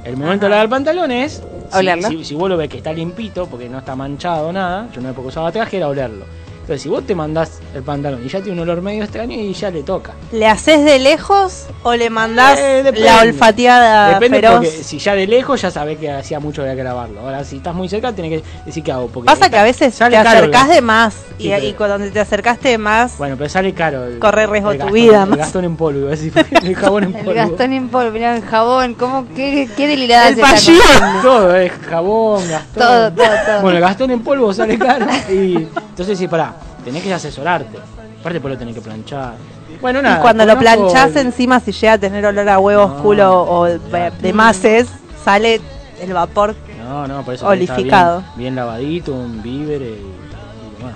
El 0.03 0.17
momento 0.17 0.45
de 0.47 0.49
lavar 0.49 0.65
el 0.65 0.69
pantalón 0.69 1.11
es. 1.11 1.43
si- 1.71 1.77
Olerlo. 1.77 2.09
Si, 2.09 2.23
si 2.25 2.35
vos 2.35 2.47
lo 2.49 2.57
ves 2.57 2.69
que 2.69 2.77
está 2.77 2.93
limpito, 2.93 3.47
porque 3.47 3.67
no 3.69 3.79
está 3.79 3.95
manchado 3.95 4.51
nada, 4.53 4.87
yo 4.93 5.01
no 5.01 5.09
época 5.09 5.27
usaba 5.29 5.51
traje, 5.51 5.77
era 5.77 5.87
olerlo. 5.87 6.25
Entonces, 6.65 6.81
si 6.81 6.89
vos 6.89 7.05
te 7.05 7.13
mandás 7.13 7.59
el 7.75 7.83
pantalón 7.83 8.25
y 8.25 8.27
ya 8.27 8.41
tiene 8.41 8.53
un 8.59 8.67
olor 8.67 8.81
medio 8.81 9.03
extraño 9.03 9.35
y 9.39 9.53
ya 9.53 9.69
le 9.69 9.83
toca. 9.83 10.13
¿Le 10.31 10.47
haces 10.47 10.83
de 10.83 10.97
lejos 10.97 11.67
o 11.83 11.93
le 11.93 12.09
mandás 12.09 12.57
Eh, 12.59 12.91
la 12.95 13.21
olfateada 13.21 14.15
Depende 14.15 14.37
feroz? 14.39 14.55
porque 14.55 14.71
si 14.71 14.97
ya 14.97 15.13
de 15.13 15.27
lejos 15.27 15.61
ya 15.61 15.69
sabés 15.69 15.99
que 15.99 16.11
hacía 16.11 16.39
mucho 16.39 16.63
que 16.63 16.69
había 16.71 16.81
que 16.81 16.83
lavarlo. 16.83 17.19
Ahora, 17.21 17.43
si 17.43 17.57
estás 17.57 17.75
muy 17.75 17.87
cerca, 17.87 18.11
tenés 18.13 18.41
que 18.41 18.47
decir 18.65 18.83
qué 18.83 18.91
hago. 18.91 19.07
Porque 19.09 19.27
Pasa 19.27 19.45
está- 19.45 19.49
que 19.51 19.57
a 19.59 19.63
veces 19.63 19.95
te 19.95 20.05
el 20.07 20.15
acercás 20.15 20.67
de 20.69 20.81
más 20.81 21.13
Sí, 21.37 21.47
y, 21.47 21.49
pero- 21.51 21.65
y 21.67 21.73
cuando 21.73 22.09
te 22.11 22.19
acercaste 22.19 22.69
de 22.69 22.77
más, 22.79 23.15
Bueno, 23.19 23.35
pero 23.37 23.47
sale 23.49 23.71
caro. 23.75 24.05
El, 24.05 24.17
Corre 24.17 24.47
riesgo 24.47 24.71
el 24.71 24.77
tu 24.79 24.85
gastón- 24.85 24.93
vida, 24.93 25.23
El 25.23 25.29
más. 25.29 25.37
gastón 25.39 25.65
en 25.65 25.75
polvo, 25.75 26.07
decir, 26.07 26.33
el 26.63 26.75
jabón 26.75 27.03
en 27.03 27.15
El 27.15 27.25
polvo. 27.25 27.35
gastón 27.35 27.73
en 27.73 27.89
polvo, 27.89 28.09
mirá, 28.11 28.35
el 28.37 28.43
jabón, 28.43 28.93
¿cómo, 28.95 29.27
qué, 29.35 29.69
qué 29.77 29.85
delirada 29.87 30.29
El 30.29 30.39
comiendo. 30.39 31.21
Todo, 31.21 31.55
es 31.55 31.71
jabón, 31.87 32.49
gastón. 32.49 32.83
Todo, 32.83 33.11
todo, 33.11 33.25
todo. 33.45 33.61
Bueno, 33.61 33.77
el 33.77 33.83
gastón 33.83 34.11
en 34.11 34.21
polvo 34.23 34.51
sale 34.53 34.79
caro. 34.79 35.05
Y 35.29 35.67
entonces 35.89 36.17
sí, 36.17 36.27
pará, 36.27 36.54
tenés 36.85 37.03
que 37.03 37.13
asesorarte. 37.13 37.77
Aparte, 37.77 38.33
después 38.33 38.53
lo 38.53 38.57
tenés 38.57 38.75
que 38.75 38.81
planchar. 38.81 39.33
Bueno, 39.81 40.01
nada. 40.01 40.17
y 40.17 40.21
cuando 40.21 40.45
lo 40.45 40.57
planchás 40.57 41.15
el- 41.17 41.27
encima, 41.27 41.59
si 41.59 41.71
llega 41.73 41.93
a 41.93 41.97
tener 41.97 42.25
olor 42.25 42.47
a 42.47 42.59
huevos, 42.59 42.91
No, 42.95 43.03
culo 43.03 43.43
o 43.43 43.65
de, 43.65 44.31
mases, 44.33 44.87
sale 45.23 45.59
el 45.99 46.13
vapor. 46.13 46.55
No, 46.87 47.07
no, 47.07 47.23
por 47.23 47.33
eso 47.33 47.47
Olificado. 47.47 48.19
Bien, 48.19 48.37
bien 48.37 48.55
lavadito, 48.55 49.13
un 49.13 49.41
víver 49.43 49.81
y, 49.81 49.85
y 49.85 50.77
demás. 50.77 50.95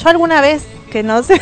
Yo 0.00 0.08
alguna 0.08 0.40
vez, 0.40 0.64
que 0.90 1.02
no 1.02 1.22
sé, 1.22 1.40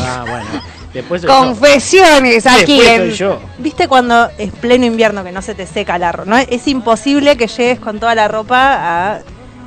Ah, 0.00 0.24
bueno. 0.28 0.46
Después 0.94 1.20
soy 1.20 1.30
yo. 1.30 1.36
Confesiones 1.36 2.46
aquí 2.46 2.78
Después 2.80 2.88
en... 2.88 3.00
soy 3.08 3.12
yo. 3.14 3.40
viste 3.58 3.88
cuando 3.88 4.30
es 4.38 4.50
pleno 4.52 4.86
invierno 4.86 5.22
que 5.22 5.32
no 5.32 5.42
se 5.42 5.54
te 5.54 5.66
seca 5.66 5.98
la 5.98 6.12
ropa, 6.12 6.30
¿no? 6.30 6.38
Es 6.38 6.66
imposible 6.66 7.36
que 7.36 7.46
llegues 7.46 7.78
con 7.78 8.00
toda 8.00 8.14
la 8.14 8.26
ropa 8.26 8.74
a 9.16 9.18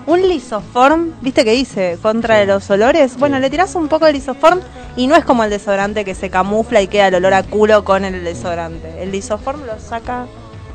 un 0.08 0.22
lisoform, 0.28 1.12
¿viste 1.22 1.44
que 1.46 1.52
dice? 1.52 1.98
Contra 2.02 2.44
los 2.46 2.70
olores. 2.70 3.18
Bueno, 3.18 3.40
le 3.40 3.50
tirás 3.50 3.76
un 3.76 3.88
poco 3.88 4.06
de 4.06 4.14
lisoform 4.14 4.60
y 4.96 5.08
no 5.08 5.16
es 5.16 5.24
como 5.26 5.44
el 5.44 5.50
desodorante 5.50 6.04
que 6.06 6.16
se 6.16 6.30
camufla 6.30 6.82
y 6.82 6.88
queda 6.88 7.08
el 7.08 7.16
olor 7.16 7.34
a 7.34 7.44
culo 7.44 7.84
con 7.84 8.04
el 8.06 8.24
desodorante. 8.24 9.02
El 9.02 9.12
lisoform 9.12 9.66
lo 9.66 9.80
saca 9.80 10.26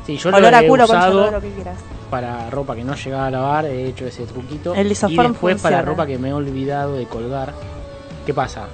Sí, 0.05 0.17
yo 0.17 0.29
olor 0.29 0.51
lo 0.51 0.57
a 0.57 0.63
culo 0.63 0.87
con 0.87 0.97
olor 1.01 1.31
lo 1.33 1.41
que 1.41 1.51
quieras. 1.51 1.75
para 2.09 2.49
ropa 2.49 2.75
que 2.75 2.83
no 2.83 2.95
llegaba 2.95 3.27
a 3.27 3.31
lavar, 3.31 3.65
he 3.65 3.85
hecho 3.87 4.05
ese 4.07 4.25
truquito. 4.25 4.73
El 4.73 4.85
y 4.87 4.89
lisoform 4.89 5.31
después 5.33 5.61
para 5.61 5.81
ropa 5.81 6.05
que 6.05 6.17
me 6.17 6.29
he 6.29 6.33
olvidado 6.33 6.95
de 6.95 7.05
colgar. 7.05 7.53
¿Qué 8.25 8.33
pasa? 8.33 8.67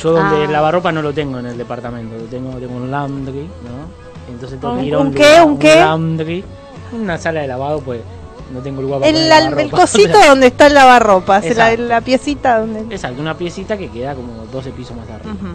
Yo 0.00 0.12
donde 0.12 0.44
Ah. 0.44 0.50
lavarropa 0.50 0.90
no 0.92 1.02
lo 1.02 1.12
tengo 1.12 1.38
en 1.38 1.46
el 1.46 1.58
departamento, 1.58 2.16
lo 2.16 2.24
tengo, 2.24 2.50
tengo 2.58 2.76
un 2.76 2.90
laundry, 2.90 3.42
¿no? 3.42 4.32
Entonces 4.32 4.58
tengo 4.60 4.74
¿Un- 4.74 4.80
que 4.80 4.86
ir 4.86 4.94
a 4.94 4.98
un 4.98 5.06
un, 5.08 5.14
qué? 5.14 5.40
¿Un 5.44 5.58
qué? 5.58 5.76
laundry, 5.76 6.44
una 6.92 7.18
sala 7.18 7.40
de 7.42 7.48
lavado, 7.48 7.80
pues 7.80 8.00
no 8.52 8.60
tengo 8.60 8.82
lugar 8.82 9.00
para 9.00 9.10
El, 9.10 9.44
poner 9.44 9.66
el 9.66 9.70
cosito 9.70 10.18
donde 10.28 10.48
está 10.48 10.66
el 10.66 10.74
lavarropas, 10.74 11.44
la, 11.56 11.76
la 11.76 12.00
piecita 12.00 12.58
donde... 12.58 12.80
Exacto, 12.94 13.20
una 13.20 13.36
piecita 13.36 13.76
que 13.76 13.88
queda 13.88 14.14
como 14.14 14.46
12 14.46 14.70
pisos 14.72 14.96
más 14.96 15.08
arriba. 15.08 15.32
Ujú. 15.32 15.48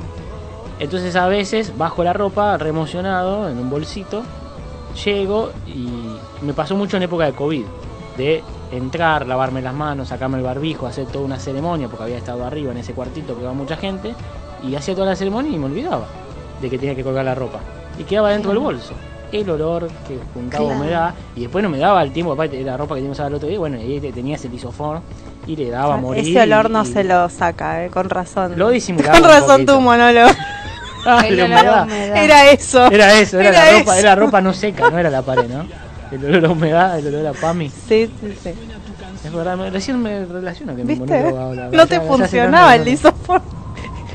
Entonces 0.79 1.15
a 1.15 1.27
veces 1.27 1.77
bajo 1.77 2.03
la 2.03 2.13
ropa, 2.13 2.57
re 2.57 2.69
emocionado, 2.69 3.49
en 3.49 3.57
un 3.57 3.69
bolsito, 3.69 4.23
llego 5.03 5.51
y 5.67 5.89
me 6.41 6.53
pasó 6.53 6.75
mucho 6.75 6.97
en 6.97 7.03
época 7.03 7.25
de 7.25 7.33
COVID, 7.33 7.65
de 8.17 8.43
entrar, 8.71 9.25
lavarme 9.27 9.61
las 9.61 9.73
manos, 9.73 10.09
sacarme 10.09 10.37
el 10.37 10.43
barbijo, 10.43 10.87
hacer 10.87 11.05
toda 11.07 11.25
una 11.25 11.39
ceremonia, 11.39 11.87
porque 11.87 12.03
había 12.03 12.17
estado 12.17 12.43
arriba 12.45 12.71
en 12.71 12.77
ese 12.77 12.93
cuartito 12.93 13.35
que 13.35 13.43
iba 13.43 13.53
mucha 13.53 13.77
gente, 13.77 14.13
y 14.63 14.75
hacía 14.75 14.95
toda 14.95 15.07
la 15.07 15.15
ceremonia 15.15 15.51
y 15.51 15.59
me 15.59 15.65
olvidaba 15.65 16.05
de 16.61 16.69
que 16.69 16.77
tenía 16.77 16.95
que 16.95 17.03
colgar 17.03 17.25
la 17.25 17.35
ropa. 17.35 17.59
Y 17.97 18.03
quedaba 18.03 18.31
dentro 18.31 18.51
del 18.51 18.59
bolso. 18.59 18.93
El 19.31 19.49
olor 19.49 19.87
que 20.07 20.17
juntaba 20.33 20.65
Claro. 20.65 20.79
humedad, 20.79 21.13
y 21.35 21.41
después 21.41 21.63
no 21.63 21.69
me 21.69 21.77
daba 21.77 22.01
el 22.03 22.11
tiempo, 22.11 22.33
aparte 22.33 22.61
la 22.63 22.77
ropa 22.77 22.95
que 22.95 23.01
teníamos 23.01 23.19
el 23.19 23.33
otro 23.33 23.47
día, 23.49 23.59
bueno, 23.59 23.77
y 23.77 23.81
ahí 23.81 23.99
te- 23.99 24.11
tenía 24.13 24.35
ese 24.35 24.47
lisofor 24.49 25.01
y 25.47 25.55
le 25.55 25.69
daba 25.69 25.95
a 25.95 25.97
morir. 25.97 26.27
Ese 26.27 26.41
olor 26.41 26.69
no 26.69 26.83
y- 26.83 26.85
se 26.87 27.03
lo 27.03 27.27
saca, 27.29 27.85
eh, 27.85 27.89
con 27.89 28.09
razón. 28.09 28.53
Lo 28.57 28.69
disimulaba 28.69 29.19
Con 29.19 29.27
razón 29.29 29.65
tu 29.65 29.79
monólogo. 29.81 30.29
Ah, 31.07 31.23
El 31.27 31.37
la 31.37 31.45
olor 31.45 31.57
a 31.57 31.61
humedad. 31.61 31.83
humedad. 31.83 32.17
Era 32.23 32.49
eso. 32.49 32.85
Era 32.87 33.13
eso, 33.19 33.39
era, 33.39 33.49
Era 33.49 33.65
la 33.65 33.77
ropa, 33.79 33.91
eso. 33.93 33.99
era 33.99 34.15
ropa 34.15 34.41
no 34.41 34.53
seca, 34.53 34.89
no 34.89 34.97
era 34.97 35.11
la 35.11 35.21
pared, 35.21 35.47
¿no? 35.47 35.63
El 36.11 36.25
olor 36.25 36.45
a 36.45 36.49
humedad, 36.49 36.97
el 36.97 37.07
olor 37.13 37.27
a 37.27 37.33
PAMI. 37.39 37.69
Sí, 37.69 38.09
sí, 38.21 38.35
sí. 38.41 38.49
Es 39.23 39.31
verdad, 39.33 39.55
me- 39.55 39.69
recién 39.69 40.01
me 40.01 40.25
relaciono 40.25 40.75
que 40.75 40.83
mi 40.83 40.95
¿Viste? 40.95 41.05
monólogo 41.15 41.39
habla. 41.39 41.69
No 41.71 41.85
te 41.85 41.95
ya 41.97 42.01
funcionaba 42.01 42.73
el 42.75 42.85
lisofor. 42.85 43.41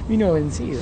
Vino 0.08 0.32
vencido. 0.32 0.80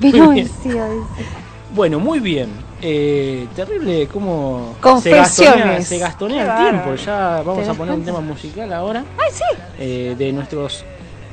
Vino 0.00 0.30
vencido, 0.30 0.90
dice. 0.90 1.28
Bueno, 1.74 2.00
muy 2.00 2.18
bien. 2.20 2.48
Eh, 2.84 3.46
terrible 3.54 4.08
cómo 4.12 4.74
se 5.00 5.10
gastonea, 5.10 5.80
se 5.82 5.98
gastonea 5.98 6.44
Qué 6.44 6.50
el 6.50 6.70
tiempo. 6.82 6.94
Ya 6.96 7.42
vamos 7.46 7.64
¿Te 7.64 7.70
a 7.70 7.74
poner 7.74 7.94
un 7.94 8.04
tema 8.04 8.20
musical 8.20 8.72
ahora. 8.72 9.04
Ay, 9.18 9.30
sí. 9.32 9.44
eh, 9.78 10.14
de 10.18 10.32
nuestros 10.32 10.84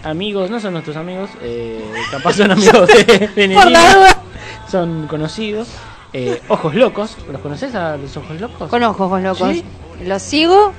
amigos, 0.04 0.52
no 0.52 0.60
son 0.60 0.74
nuestros 0.74 0.96
amigos, 0.96 1.30
eh, 1.42 1.84
capaz 2.12 2.34
son 2.34 2.52
amigos 2.52 2.88
de, 2.88 3.30
son 4.70 5.08
conocidos. 5.08 5.68
Eh, 6.14 6.42
Ojos 6.50 6.74
Locos, 6.76 7.18
¿los 7.32 7.42
conoces 7.42 7.74
a 7.76 7.98
los 7.98 8.16
Ojos 8.18 8.40
Locos? 8.40 8.70
Con 8.70 8.84
ojos, 8.84 9.22
locos. 9.22 9.52
¿Sí? 9.52 9.64
Los 10.06 10.22
sigo 10.22 10.72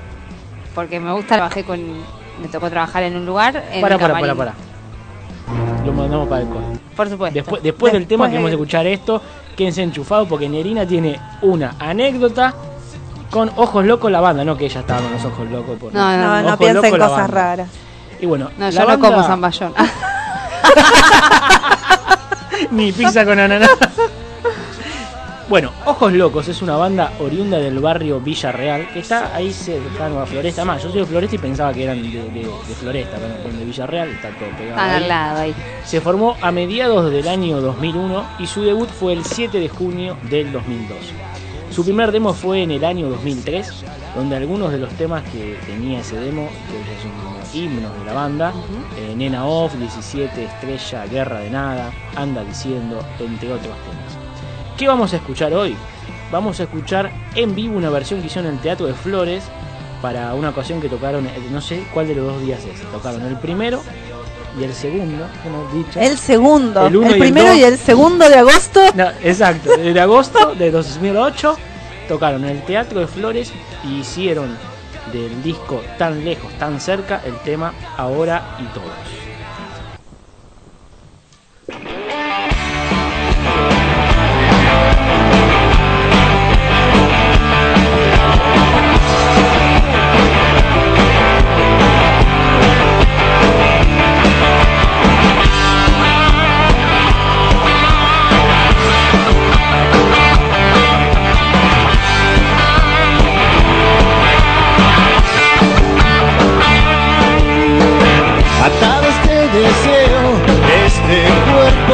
porque 0.75 1.01
me 1.01 1.13
gusta. 1.13 1.35
Trabajé 1.37 1.65
con. 1.65 1.81
Me 2.41 2.49
tocó 2.51 2.71
trabajar 2.71 3.03
en 3.03 3.17
un 3.17 3.27
lugar. 3.27 3.65
En 3.73 3.81
Para, 3.81 3.99
para, 3.99 4.19
para, 4.19 4.35
para. 4.35 4.55
Lo 5.85 5.93
mandamos 5.93 6.29
para 6.29 6.43
el 6.43 6.49
corte. 6.49 6.79
Por 6.97 7.09
supuesto. 7.11 7.35
Después, 7.35 7.63
después 7.63 7.93
del 7.93 8.07
tema 8.07 8.25
Después 8.25 8.31
que 8.31 8.37
vamos 8.37 8.49
a 8.49 8.51
de- 8.51 8.55
escuchar 8.57 8.87
esto, 8.87 9.23
quédense 9.57 9.83
enchufados 9.83 10.29
porque 10.29 10.49
Nerina 10.49 10.87
tiene 10.87 11.21
una 11.43 11.75
anécdota 11.79 12.55
con 13.31 13.51
Ojos 13.57 13.85
Locos 13.85 14.11
la 14.11 14.21
banda, 14.21 14.45
no 14.45 14.57
que 14.57 14.65
ella 14.67 14.81
estaba 14.81 15.01
con 15.03 15.13
los 15.13 15.25
Ojos 15.25 15.51
Locos. 15.51 15.79
por- 15.79 15.95
No, 15.95 16.17
No, 16.17 16.41
no 16.43 16.47
Ojos 16.49 16.59
piensa 16.59 16.79
en 16.79 16.85
Locos 16.85 16.99
la 16.99 17.09
cosas 17.09 17.31
raras. 17.31 17.69
Y 18.21 18.27
bueno, 18.27 18.51
No, 18.59 18.71
yo 18.71 18.81
no 18.81 18.87
banda- 18.87 19.09
como 19.11 19.23
zamballón. 19.27 19.73
Ni 22.71 22.93
pizza 22.93 23.25
con 23.25 23.39
ananá. 23.39 23.67
Bueno, 25.51 25.73
Ojos 25.85 26.13
Locos 26.13 26.47
es 26.47 26.63
una 26.63 26.77
banda 26.77 27.13
oriunda 27.19 27.59
del 27.59 27.81
barrio 27.81 28.21
Villarreal, 28.21 28.89
que 28.93 29.01
está 29.01 29.35
ahí 29.35 29.53
cercano 29.53 30.21
a 30.21 30.27
Floresta. 30.27 30.65
Más, 30.65 30.81
yo 30.81 30.91
soy 30.91 31.01
de 31.01 31.07
Floresta 31.07 31.35
y 31.35 31.39
pensaba 31.39 31.73
que 31.75 31.83
eran 31.83 32.01
de, 32.01 32.09
de- 32.09 32.31
de 32.69 32.75
Floresta, 32.75 33.17
pero 33.17 33.35
no, 33.37 33.43
son 33.43 33.59
de 33.59 33.65
Villarreal, 33.65 34.09
está 34.11 34.29
todo 34.31 34.49
pegado. 34.57 34.81
Ahí. 34.81 35.03
al 35.03 35.09
lado 35.09 35.41
ahí. 35.41 35.55
Se 35.85 36.01
formó 36.01 36.37
a 36.41 36.53
mediados 36.53 37.11
del 37.11 37.27
año 37.27 37.61
2001 37.61 38.25
y 38.39 38.47
su 38.47 38.63
debut 38.63 38.89
fue 38.89 39.13
el 39.13 39.25
7 39.25 39.59
de 39.59 39.69
junio 39.69 40.17
del 40.31 40.53
2002. 40.53 40.97
Su 41.73 41.85
primer 41.85 42.13
demo 42.13 42.33
fue 42.33 42.63
en 42.63 42.71
el 42.71 42.85
año 42.85 43.09
2003, 43.11 43.85
donde 44.15 44.37
algunos 44.37 44.71
de 44.71 44.79
los 44.79 44.91
temas 44.91 45.25
que 45.25 45.59
tenía 45.67 45.99
ese 46.01 46.17
demo, 46.17 46.49
que 46.71 46.79
es 46.81 47.05
un 47.05 47.61
himnos 47.61 47.93
de 47.99 48.05
la 48.05 48.13
banda, 48.13 48.53
eh, 48.97 49.15
Nena 49.17 49.45
Off, 49.47 49.75
17, 49.75 50.45
Estrella, 50.45 51.07
Guerra 51.07 51.41
de 51.41 51.51
Nada, 51.51 51.91
Anda 52.15 52.45
Diciendo, 52.45 53.01
entre 53.19 53.53
otros 53.53 53.75
temas. 53.89 54.10
¿Qué 54.81 54.88
vamos 54.88 55.12
a 55.12 55.16
escuchar 55.16 55.53
hoy? 55.53 55.77
Vamos 56.33 56.59
a 56.59 56.62
escuchar 56.62 57.11
en 57.35 57.55
vivo 57.55 57.77
una 57.77 57.90
versión 57.90 58.23
que 58.23 58.29
hicieron 58.29 58.49
en 58.51 58.57
el 58.57 58.62
Teatro 58.62 58.87
de 58.87 58.95
Flores 58.95 59.45
para 60.01 60.33
una 60.33 60.49
ocasión 60.49 60.81
que 60.81 60.88
tocaron, 60.88 61.27
eh, 61.27 61.33
no 61.51 61.61
sé 61.61 61.85
cuál 61.93 62.09
de 62.09 62.14
los 62.14 62.25
dos 62.25 62.40
días 62.40 62.64
es, 62.64 62.81
tocaron 62.90 63.21
el 63.27 63.37
primero 63.37 63.83
y 64.59 64.64
el 64.64 64.73
segundo, 64.73 65.27
como 65.43 65.69
he 65.69 65.85
dicho. 65.85 66.01
El 66.01 66.16
segundo. 66.16 66.81
El 66.81 66.95
El, 66.95 66.97
uno 66.97 67.11
y 67.11 67.12
el 67.12 67.19
primero 67.19 67.55
y 67.55 67.62
el 67.62 67.77
segundo 67.77 68.27
de 68.27 68.37
agosto. 68.37 68.81
No, 68.95 69.11
exacto, 69.23 69.77
de 69.77 70.01
agosto 70.01 70.55
de 70.55 70.71
2008 70.71 71.59
tocaron 72.09 72.45
en 72.45 72.57
el 72.57 72.64
Teatro 72.64 73.01
de 73.01 73.07
Flores 73.07 73.53
y 73.85 73.99
hicieron 73.99 74.57
del 75.12 75.43
disco 75.43 75.83
Tan 75.99 76.25
lejos, 76.25 76.51
tan 76.55 76.81
cerca 76.81 77.21
el 77.27 77.38
tema 77.40 77.75
Ahora 77.99 78.57
y 78.59 78.64
Todos. 78.73 79.30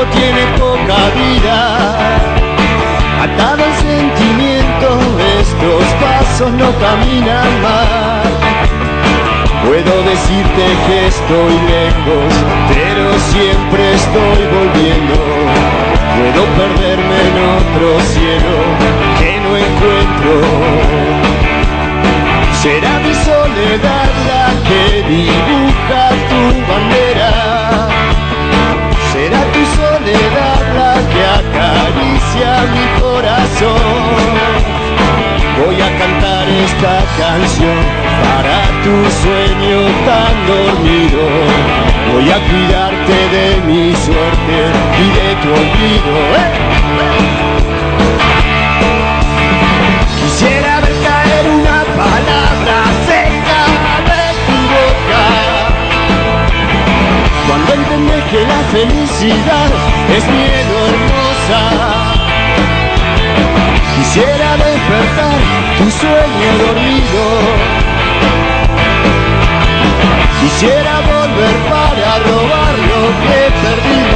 Tiene 0.05 0.47
poca 0.59 0.99
vida. 1.15 1.79
Atado 3.23 3.65
al 3.65 3.75
sentimiento, 3.77 4.89
estos 5.41 5.85
pasos 6.01 6.53
no 6.53 6.71
caminan 6.79 7.63
más. 7.63 8.27
Puedo 9.65 10.03
decirte 10.03 10.65
que 10.87 11.07
estoy 11.07 11.55
lejos, 11.75 12.31
pero 12.69 13.19
siempre 13.33 13.95
estoy 13.95 14.41
volviendo. 14.57 15.15
Puedo 16.17 16.45
perderme 16.61 17.19
en 17.29 17.37
otro 17.59 18.01
cielo 18.13 18.57
que 19.19 19.41
no 19.41 19.57
encuentro. 19.57 20.33
Será 22.63 22.99
mi 23.01 23.15
soledad 23.15 24.11
la 24.29 24.47
que 24.69 25.03
dibuja 25.09 26.16
esta 36.77 36.99
canción 37.17 37.79
para 38.23 38.59
tu 38.85 38.95
sueño 39.23 39.79
tan 40.05 40.35
dormido. 40.47 41.25
Voy 42.13 42.31
a 42.31 42.39
cuidarte 42.49 43.17
de 43.37 43.47
mi 43.67 43.95
suerte 43.95 44.59
y 44.99 45.07
de 45.19 45.29
tu 45.43 45.49
olvido. 45.53 46.15
¡Eh! 46.37 46.53
Quisiera 50.21 50.81
ver 50.81 50.95
caer 51.03 51.45
una 51.49 51.79
palabra 51.97 52.77
seca 53.07 53.63
de 54.11 54.25
tu 54.47 54.59
boca 54.75 55.25
Cuando 57.47 57.69
entendés 57.73 58.25
que 58.25 58.41
la 58.45 58.61
felicidad 58.71 59.71
es 60.15 60.25
miedo 60.27 60.77
hermosa 60.89 61.96
Quisiera 63.97 64.57
despertar 64.57 65.39
tu 65.79 65.91
sueño 65.91 66.51
dormido. 66.65 67.23
Quisiera 70.41 71.01
volver 71.01 71.57
para 71.71 72.19
robar 72.19 72.75
lo 72.91 73.03
que 73.23 73.41
perdimos 73.63 74.16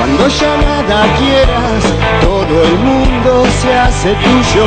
Cuando 0.00 0.28
ya 0.28 0.56
nada 0.56 1.04
quieras, 1.18 1.84
todo 2.22 2.64
el 2.64 2.78
mundo 2.78 3.44
se 3.60 3.70
hace 3.74 4.14
tuyo. 4.14 4.64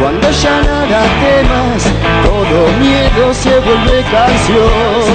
Cuando 0.00 0.28
ya 0.28 0.60
nada 0.60 1.02
temas, 1.22 1.84
todo 2.24 2.66
miedo 2.80 3.32
se 3.32 3.56
vuelve 3.60 4.02
canción. 4.10 5.14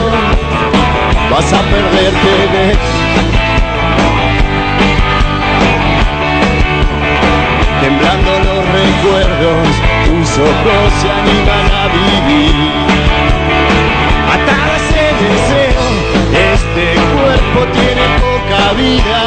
Vas 1.30 1.52
a 1.52 1.62
perderte 1.64 2.34
de 2.54 2.78
Temblando 7.82 8.32
los 8.40 8.66
recuerdos, 8.80 9.68
tu 10.06 10.12
tus 10.16 10.38
ojos 10.38 10.94
se 11.02 11.12
animan 11.12 11.66
a 11.76 11.88
vivir. 11.92 12.56
Atado 14.32 14.72
a 14.76 15.59
vida. 18.74 19.20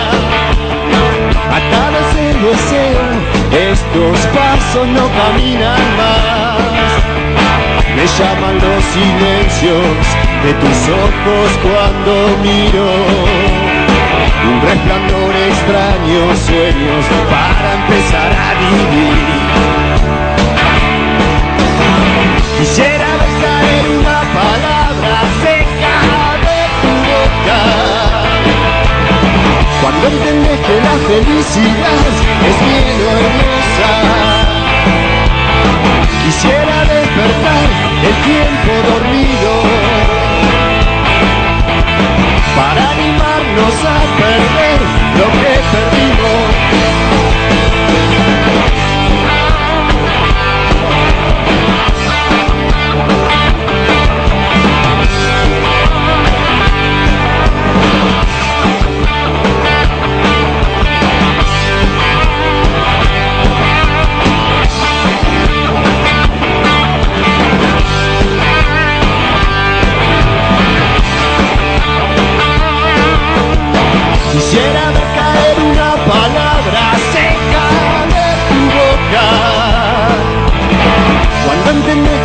Atado 1.51 1.97
ese 2.09 2.27
deseo, 2.47 3.05
estos 3.71 4.19
pasos 4.29 4.87
no 4.89 5.09
caminan 5.21 5.81
más. 5.97 6.53
Me 7.97 8.07
llaman 8.07 8.55
los 8.57 8.83
silencios 8.85 10.03
de 10.45 10.53
tus 10.55 10.79
ojos 10.89 11.49
cuando 11.63 12.13
miro. 12.43 12.89
Un 14.45 14.61
resplandor 14.61 15.35
extraño, 15.37 16.37
sueños 16.47 17.05
para 17.31 17.75
empezar 17.75 18.31
a 18.33 18.55
vivir. 18.61 20.32
Cuando 29.83 30.07
entendés 30.07 30.61
que 30.61 30.77
la 30.81 30.97
felicidad 31.09 32.03
es 32.47 32.57
miedo 32.63 33.11
hermosa. 33.19 33.93
Quisiera 36.23 36.85
despertar 36.85 37.67
el 38.07 38.15
tiempo 38.23 38.73
dormido 38.89 39.53
para 42.55 42.91
animarnos 42.91 43.75
a 43.85 43.99
perder 44.21 44.81
lo 45.19 45.27
que 45.41 45.53
perdimos. 45.73 46.52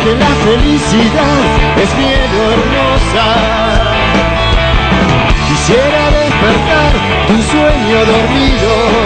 Que 0.08 0.14
la 0.14 0.26
felicidad 0.26 1.40
es 1.76 1.94
miedo 1.96 2.38
hermosa. 2.54 3.26
Quisiera 5.48 6.10
despertar 6.10 6.92
tu 7.26 7.36
sueño 7.42 7.98
dormido. 8.06 8.97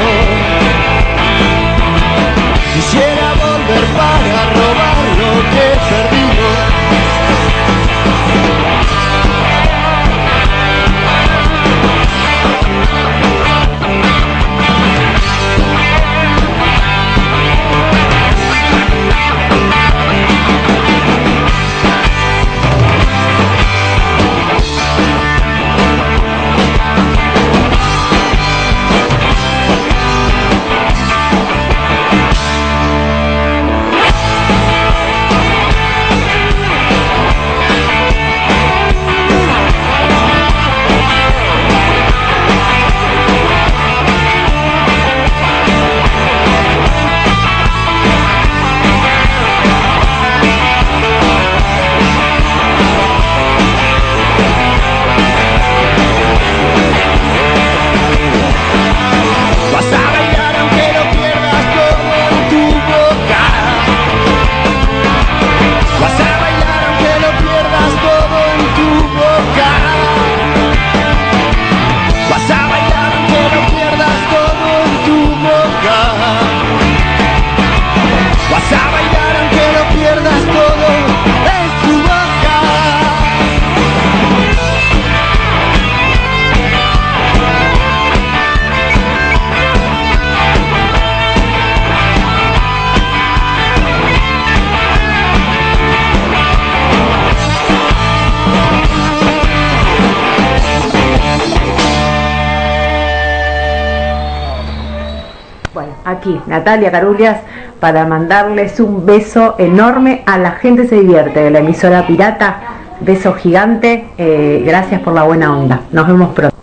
Natalia 106.62 106.92
Carulias 106.92 107.38
para 107.80 108.06
mandarles 108.06 108.78
un 108.78 109.04
beso 109.04 109.56
enorme 109.58 110.22
a 110.26 110.38
la 110.38 110.52
gente 110.52 110.86
se 110.86 110.94
divierte 111.00 111.40
de 111.42 111.50
la 111.50 111.58
emisora 111.58 112.06
pirata. 112.06 112.60
Beso 113.00 113.32
gigante, 113.34 114.08
eh, 114.16 114.62
gracias 114.64 115.00
por 115.00 115.12
la 115.12 115.24
buena 115.24 115.56
onda. 115.58 115.80
Nos 115.90 116.06
vemos 116.06 116.32
pronto. 116.32 116.54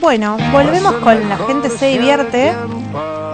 Bueno, 0.00 0.38
volvemos 0.52 0.94
con 0.94 1.28
La 1.28 1.36
gente 1.36 1.68
se 1.68 1.88
divierte. 1.88 2.54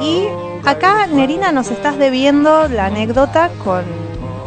Y 0.00 0.24
acá, 0.64 1.06
Nerina, 1.06 1.52
nos 1.52 1.70
estás 1.70 1.98
debiendo 1.98 2.66
la 2.66 2.86
anécdota 2.86 3.50
con 3.64 3.84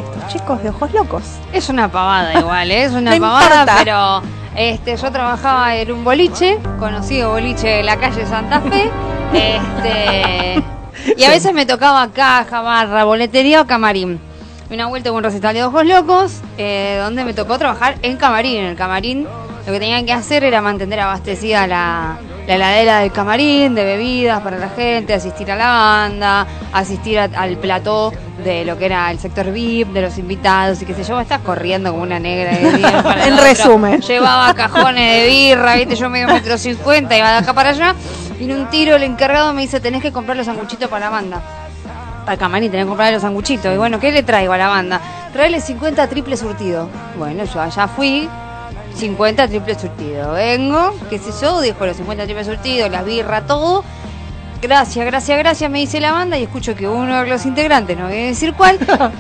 estos 0.04 0.28
chicos 0.28 0.62
de 0.62 0.72
ojos 0.72 0.94
locos. 0.94 1.24
Es 1.54 1.70
una 1.70 1.88
pavada 1.90 2.38
igual, 2.38 2.70
¿eh? 2.70 2.84
es 2.84 2.92
una 2.92 3.12
No 3.18 3.22
pavada, 3.22 3.62
importa. 3.62 3.76
pero 3.78 4.22
este, 4.58 4.98
yo 4.98 5.10
trabajaba 5.10 5.74
en 5.78 5.90
un 5.90 6.04
boliche, 6.04 6.60
conocido 6.80 7.30
boliche 7.32 7.68
de 7.70 7.84
la 7.84 7.96
calle 7.96 8.26
Santa 8.26 8.60
Fe. 8.60 8.92
Este, 9.34 10.64
y 11.16 11.24
a 11.24 11.30
veces 11.30 11.54
me 11.54 11.66
tocaba 11.66 12.08
caja, 12.12 12.62
barra, 12.62 13.04
boletería 13.04 13.62
o 13.62 13.68
camarín. 13.68 14.20
Una 14.70 14.88
vuelta 14.88 15.10
con 15.10 15.20
un 15.20 15.24
recital 15.24 15.54
de 15.54 15.64
ojos 15.64 15.86
locos, 15.86 16.42
eh, 16.58 17.00
donde 17.02 17.24
me 17.24 17.34
tocó 17.34 17.58
trabajar 17.58 17.96
en 18.02 18.18
camarín. 18.18 18.58
En 18.58 18.66
el 18.66 18.76
camarín 18.76 19.26
lo 19.66 19.72
que 19.74 19.80
tenían 19.80 20.06
que 20.06 20.14
hacer 20.14 20.44
era 20.44 20.62
mantener 20.62 21.00
abastecida 21.00 21.68
la, 21.68 22.18
la 22.48 22.56
heladera 22.56 23.00
del 23.00 23.12
camarín, 23.14 23.76
de 23.76 23.84
bebidas 23.86 24.42
para 24.42 24.58
la 24.58 24.70
gente, 24.70 25.14
asistir 25.14 25.50
a 25.52 25.56
la 25.56 25.68
banda, 25.68 26.48
asistir 26.74 27.20
a- 27.20 27.30
al 27.36 27.58
plató 27.58 28.12
de 28.44 28.64
lo 28.66 28.78
que 28.78 28.86
era 28.86 29.10
el 29.12 29.20
sector 29.20 29.52
VIP, 29.52 29.90
de 29.94 30.02
los 30.02 30.18
invitados 30.18 30.82
y 30.82 30.86
qué 30.86 30.94
sé 30.94 31.04
yo, 31.04 31.20
estás 31.20 31.42
corriendo 31.42 31.92
como 31.92 32.04
una 32.04 32.20
negra. 32.20 32.52
de 32.58 33.28
En 33.28 33.38
resumen. 33.38 34.02
Llevaba 34.02 34.54
cajones 34.54 35.22
de 35.24 35.28
birra, 35.30 35.76
viste, 35.76 35.96
yo 35.96 36.10
medio 36.10 36.28
metro 36.28 36.58
cincuenta, 36.58 37.18
iba 37.18 37.32
de 37.32 37.38
acá 37.38 37.54
para 37.54 37.70
allá. 37.70 37.96
Vino 38.40 38.56
un 38.56 38.70
tiro, 38.70 38.96
el 38.96 39.04
encargado 39.04 39.52
me 39.54 39.62
dice, 39.62 39.80
tenés 39.80 40.02
que 40.02 40.12
comprar 40.12 40.38
los 40.38 40.46
sanguchitos 40.46 40.90
para 40.90 41.06
la 41.06 41.10
banda. 41.10 41.42
Para 42.26 42.38
camarín 42.38 42.70
tenés 42.70 42.86
que 42.86 42.90
comprar 42.90 43.12
los 43.12 43.22
sanguchitos. 43.24 43.74
Y 43.74 43.78
bueno, 43.78 44.00
¿qué 44.00 44.12
le 44.12 44.22
traigo 44.22 44.54
a 44.54 44.58
la 44.58 44.68
banda? 44.68 45.02
Traele 45.34 45.60
50 45.60 46.08
triple 46.08 46.38
surtido. 46.38 46.88
Bueno, 47.18 47.46
yo 47.46 47.60
allá 47.60 47.88
fui, 47.88 48.30
50 48.96 49.48
triple 49.48 49.74
surtido. 49.80 50.34
Vengo, 50.34 50.96
qué 51.10 51.18
sé 51.18 51.32
yo, 51.42 51.62
dejo 51.62 51.86
los 51.86 51.98
50 51.98 52.26
triple 52.26 52.44
surtido, 52.44 52.90
las 52.90 53.06
birra, 53.06 53.42
todo. 53.42 53.84
Gracias, 54.62 55.06
gracias, 55.06 55.38
gracias, 55.38 55.72
me 55.72 55.80
dice 55.80 56.00
la 56.00 56.12
banda 56.12 56.38
y 56.38 56.44
escucho 56.44 56.76
que 56.76 56.88
uno 56.88 57.22
de 57.22 57.30
los 57.30 57.46
integrantes, 57.46 57.96
no 57.96 58.08
voy 58.08 58.18
a 58.18 58.26
decir 58.26 58.54
cuál, 58.54 58.80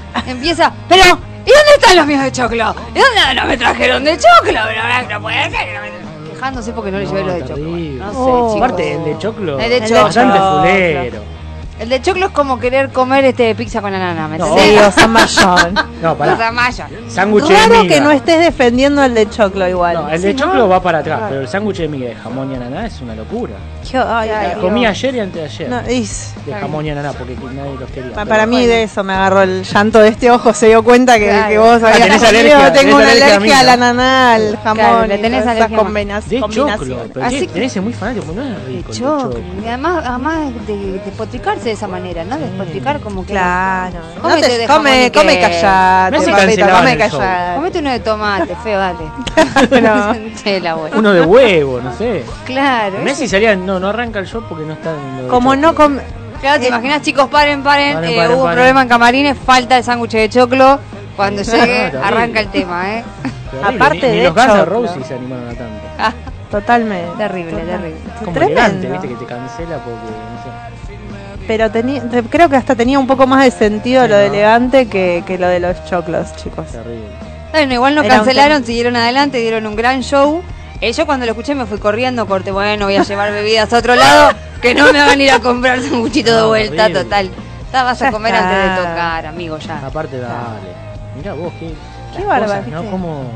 empieza, 0.25 0.73
pero, 0.89 1.03
¿y 1.03 1.51
dónde 1.51 1.71
están 1.79 1.95
los 1.95 2.07
míos 2.07 2.23
de 2.23 2.31
choclo? 2.31 2.75
¿Y 2.95 2.99
dónde 2.99 3.33
no 3.35 3.45
me 3.45 3.55
trajeron 3.55 4.03
de 4.03 4.17
choclo? 4.17 4.59
No, 4.59 5.09
no 5.09 5.21
puede 5.21 5.51
ser. 5.51 5.96
Que 6.37 6.41
no 6.41 6.51
me- 6.51 6.51
Quejándose 6.51 6.71
porque 6.73 6.91
no 6.91 6.99
le 6.99 7.05
llevé 7.05 7.23
los 7.23 7.33
de 7.35 7.41
choclo. 7.41 7.55
terrible. 7.55 7.99
No 8.05 8.11
sé, 8.11 8.17
Oh. 8.19 8.47
chicos. 8.47 8.55
Aparte, 8.57 8.93
el 8.93 9.03
de 9.05 9.17
choclo 9.17 9.59
El 9.59 9.69
de 9.69 9.77
es 9.77 9.83
choclo. 9.89 10.03
bastante 10.03 10.39
fulero. 10.39 11.37
El 11.79 11.89
de 11.89 12.01
choclo 12.01 12.25
es 12.25 12.31
como 12.31 12.59
querer 12.59 12.89
comer 12.91 13.23
este 13.25 13.53
pizza 13.53 13.81
con 13.81 13.93
anana, 13.93 14.27
¿me 14.27 14.39
No? 14.39 14.57
Sí, 14.57 14.75
o 14.79 14.91
Zamballón. 14.91 15.75
No, 16.01 16.13
O 16.13 16.15
sea, 16.17 16.35
pará. 16.37 16.51
maya. 16.51 16.87
Sándwich 17.07 17.43
miga. 17.49 17.87
que 17.87 18.01
no 18.01 18.09
estés 18.11 18.39
defendiendo 18.39 19.03
el 19.03 19.13
de 19.13 19.29
choclo 19.29 19.67
igual. 19.67 19.93
No, 19.95 20.09
el 20.09 20.19
de 20.21 20.35
choclo 20.35 20.67
va 20.67 20.81
para 20.81 20.99
atrás, 20.99 21.21
pero 21.29 21.41
el 21.41 21.47
sándwich 21.47 21.77
de 21.77 21.87
miga 21.87 22.09
de 22.09 22.15
jamón 22.15 22.51
y 22.51 22.55
ananá 22.55 22.87
es 22.87 22.99
una 23.01 23.13
locura. 23.13 23.53
Ay. 23.95 24.55
Comí 24.61 24.85
ayer 24.85 25.15
y 25.15 25.19
antes 25.19 25.35
de 25.35 25.43
ayer. 25.45 25.69
no, 25.69 25.91
is- 25.91 26.33
de 26.45 26.53
jamón 26.53 26.85
y 26.85 26.89
ananá 26.91 27.11
porque 27.13 27.35
nadie 27.35 27.75
los 27.79 27.89
quería. 27.91 28.13
pa- 28.13 28.25
para 28.25 28.45
mí 28.45 28.65
de 28.65 28.83
eso 28.83 29.03
me 29.03 29.13
agarró 29.13 29.41
el 29.41 29.63
llanto 29.63 29.99
de 29.99 30.09
este 30.09 30.31
ojo, 30.31 30.53
se 30.53 30.67
dio 30.67 30.83
cuenta 30.83 31.17
que, 31.19 31.25
Claro. 31.27 31.49
que 31.49 31.57
vos 31.57 31.83
Ah, 31.83 31.87
habías 31.89 31.99
tenés 32.07 32.23
alergia, 32.23 32.57
tengo 32.73 32.73
tenés 32.73 32.93
una 32.95 33.11
alergia 33.11 33.59
al 33.59 33.69
ananá, 33.69 34.33
al 34.35 34.57
jamón, 34.57 34.75
Claro, 34.75 35.07
le 35.07 35.17
tenés 35.17 35.41
esas 35.41 35.55
alergia. 35.57 35.77
combina- 35.77 36.21
de 36.21 36.39
choclo, 36.39 36.47
combinaciones. 36.65 37.11
pero 37.13 37.25
Así 37.25 37.35
tiene- 37.37 37.47
que- 37.47 37.53
tenés 37.53 37.81
muy 37.83 37.93
fanático, 37.93 38.25
porque 38.25 38.39
no 38.41 38.45
es 38.47 38.57
De 38.61 38.65
rico. 38.67 38.91
de 38.91 38.97
choclo. 38.99 39.39
Y 39.63 39.67
además, 39.67 40.03
además 40.07 40.37
de 40.67 40.77
despotricarse 41.05 41.63
de 41.65 41.71
esa 41.71 41.87
manera, 41.87 42.23
¿no? 42.23 42.37
Despotricar 42.37 42.99
como 43.01 43.25
que. 43.25 43.33
Claro. 43.33 43.99
No 44.23 44.35
te- 44.35 44.57
de 44.57 44.67
come, 44.67 45.11
come 45.13 45.39
callate, 45.39 46.17
papito, 46.17 46.67
come 46.75 46.97
callate. 46.97 47.55
Comete 47.55 47.79
uno 47.79 47.91
de 47.91 47.99
tomate, 47.99 48.55
feo, 48.63 48.79
dale. 48.79 48.97
Uno 50.97 51.13
de 51.13 51.21
huevo, 51.21 51.79
no 51.81 51.95
sé. 51.97 52.23
Claro. 52.45 52.99
Messi 52.99 53.27
salía, 53.27 53.55
no, 53.55 53.76
no 53.79 53.89
arranca 53.89 54.19
el 54.19 54.27
show 54.27 54.43
porque 54.47 54.65
no 54.65 54.73
está 54.73 54.91
en 54.91 55.17
lo 55.17 55.23
de 55.23 55.29
Como 55.29 55.55
no 55.55 55.73
come... 55.75 56.01
Claro, 56.41 56.61
te 56.61 56.67
imaginas, 56.67 57.01
chicos, 57.01 57.27
paren, 57.29 57.63
paren. 57.63 57.95
Paren, 57.95 58.09
eh, 58.11 58.15
paren, 58.15 58.31
hubo 58.33 58.45
un 58.45 58.51
problema 58.51 58.83
en 58.83 58.87
camarines, 58.87 59.37
falta 59.37 59.77
el 59.77 59.83
sándwich 59.83 60.11
de 60.11 60.29
choclo. 60.29 60.79
Cuando 61.15 61.41
llegue, 61.41 61.91
arranca 62.03 62.39
el 62.41 62.49
tema, 62.49 62.97
¿eh? 62.99 63.03
Terrible, 63.49 63.75
aparte 63.75 64.07
ni, 64.07 64.11
ni 64.13 64.17
de 64.19 64.23
los 64.25 64.35
Guns. 64.35 64.65
Roses 64.67 65.07
se 65.07 65.13
animaron 65.15 65.45
a 65.45 65.53
tanto. 65.53 65.87
Ah, 65.97 66.13
Totalmente. 66.51 67.17
terrible, 67.17 67.51
Total. 67.51 67.67
terrible. 67.67 67.99
Como 68.19 68.31
Tremendo. 68.33 68.61
elegante, 68.61 68.91
viste, 68.91 69.07
que 69.07 69.15
te 69.15 69.25
cancela 69.25 69.77
porque, 69.77 69.97
no 69.97 70.43
sé. 70.43 71.45
Pero 71.47 71.71
tenía, 71.71 72.03
creo 72.29 72.49
que 72.49 72.55
hasta 72.55 72.75
tenía 72.75 72.99
un 72.99 73.07
poco 73.07 73.25
más 73.25 73.43
de 73.43 73.51
sentido 73.51 74.03
Sí, 74.03 74.09
lo 74.09 74.17
de 74.17 74.27
elegante 74.27 74.87
que, 74.87 75.23
que 75.25 75.37
lo 75.37 75.47
de 75.47 75.59
los 75.59 75.83
choclos, 75.85 76.35
chicos. 76.35 76.67
Terrible. 76.67 77.07
Bueno, 77.51 77.73
igual 77.73 77.95
no 77.95 78.03
Era 78.03 78.15
cancelaron, 78.17 78.63
siguieron 78.65 78.95
adelante, 78.95 79.39
dieron 79.39 79.65
un 79.65 79.75
gran 79.75 80.01
show. 80.03 80.43
Eh, 80.79 80.91
yo 80.93 81.05
cuando 81.05 81.25
lo 81.25 81.31
escuché 81.31 81.55
me 81.55 81.65
fui 81.65 81.79
corriendo, 81.79 82.27
corte, 82.27 82.51
bueno, 82.51 82.85
voy 82.85 82.95
a 82.95 83.03
llevar 83.03 83.31
bebidas 83.31 83.71
a 83.73 83.79
otro 83.79 83.95
lado, 83.95 84.31
que 84.61 84.75
no 84.75 84.91
me 84.93 84.99
van 84.99 85.19
a 85.19 85.23
ir 85.23 85.31
a 85.31 85.39
comprar 85.39 85.79
un 85.79 86.01
cuchito 86.01 86.35
de 86.35 86.45
vuelta, 86.45 86.83
horrible. 86.83 87.03
total. 87.03 87.29
Ya 87.73 87.83
vas 87.83 88.01
a 88.01 88.11
comer 88.11 88.35
antes 88.35 88.69
de 88.71 88.77
tocar, 88.77 89.25
amigo, 89.25 89.57
ya. 89.57 89.85
Aparte, 89.85 90.19
dale. 90.19 90.87
Mirá 91.15 91.33
vos, 91.33 91.51
qué. 91.59 91.73
Qué 92.15 92.23
bárbaro, 92.23 92.63
¿no? 92.71 92.91
Como... 92.91 93.31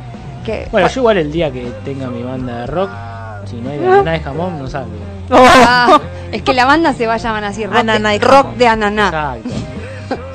Bueno, 0.72 0.88
yo 0.88 1.02
igual 1.02 1.18
el 1.18 1.32
día 1.32 1.52
que 1.52 1.72
tenga 1.86 2.08
mi 2.08 2.24
banda 2.24 2.62
de 2.62 2.68
rock, 2.68 2.89
si 3.46 3.58
no 3.58 3.70
hay 3.70 3.78
nada 3.80 4.12
de 4.12 4.20
jamón, 4.20 4.60
no 4.60 4.68
salgo. 4.68 4.92
Ah, 5.30 6.00
es 6.32 6.42
que 6.42 6.54
la 6.54 6.66
banda 6.66 6.94
se 6.94 7.06
va 7.06 7.16
a 7.16 7.18
llamar 7.18 7.44
así, 7.44 7.66
rock, 7.66 7.76
Ananá 7.76 8.10
de, 8.12 8.20
rock 8.20 8.56
de 8.56 8.68
ananá. 8.68 9.06
Exacto. 9.08 9.50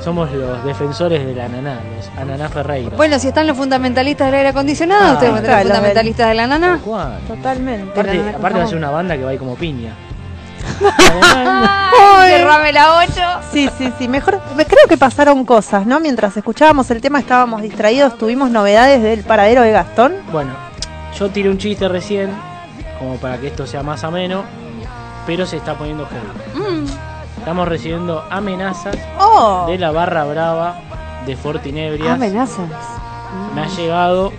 Somos 0.03 0.31
los 0.31 0.63
defensores 0.63 1.25
del 1.25 1.39
ananá, 1.39 1.79
los 1.95 2.07
ananá 2.17 2.49
Ferreira. 2.49 2.95
Bueno, 2.95 3.19
si 3.19 3.27
están 3.27 3.45
los 3.47 3.57
fundamentalistas 3.57 4.27
del 4.27 4.35
aire 4.35 4.49
acondicionado, 4.49 5.05
Ah, 5.05 5.13
ustedes 5.13 5.31
van 5.31 5.39
a 5.39 5.41
tener 5.41 5.45
claro, 5.55 5.63
los 5.63 5.73
fundamentalistas 5.77 6.27
del 6.29 6.39
ananá. 6.39 6.79
Totalmente. 7.27 7.91
Aparte, 7.91 8.11
Ananá 8.11 8.31
con 8.31 8.39
aparte 8.39 8.59
va 8.59 8.63
a 8.65 8.67
ser 8.67 8.77
una 8.77 8.89
banda 8.91 9.17
que 9.17 9.23
va 9.23 9.29
a 9.29 9.33
ir 9.33 9.39
como 9.39 9.55
piña. 9.55 9.93
Ay, 11.19 12.31
cerrame 12.31 12.73
la 12.73 12.97
8. 12.97 13.11
Sí, 13.51 13.69
sí, 13.77 13.91
sí. 13.97 14.07
Mejor, 14.07 14.39
me- 14.55 14.65
creo 14.65 14.85
que 14.87 14.97
pasaron 14.97 15.45
cosas, 15.45 15.85
¿no? 15.85 15.99
Mientras 15.99 16.35
escuchábamos 16.37 16.89
el 16.91 17.01
tema 17.01 17.19
estábamos 17.19 17.61
distraídos, 17.61 18.17
tuvimos 18.17 18.49
novedades 18.49 19.01
del 19.01 19.23
paradero 19.23 19.61
de 19.61 19.71
Gastón. 19.71 20.15
Bueno, 20.31 20.51
yo 21.17 21.29
tiré 21.29 21.49
un 21.49 21.57
chiste 21.57 21.87
recién, 21.87 22.31
como 22.99 23.15
para 23.17 23.37
que 23.37 23.47
esto 23.47 23.65
sea 23.65 23.83
más 23.83 24.03
ameno, 24.03 24.43
pero 25.25 25.45
se 25.45 25.57
está 25.57 25.73
poniendo 25.75 26.05
heavy. 26.07 26.87
Estamos 27.47 27.69
recibiendo 27.69 28.25
amenazas 28.29 28.97
Oh, 29.17 29.67
de 29.69 29.77
la 29.77 29.91
barra 29.91 30.25
brava 30.25 30.75
de 31.25 31.37
Fortinebrias. 31.37 32.09
Amenazas. 32.15 32.65
Me 33.55 33.61
ha 33.61 33.67
llegado, 33.69 34.33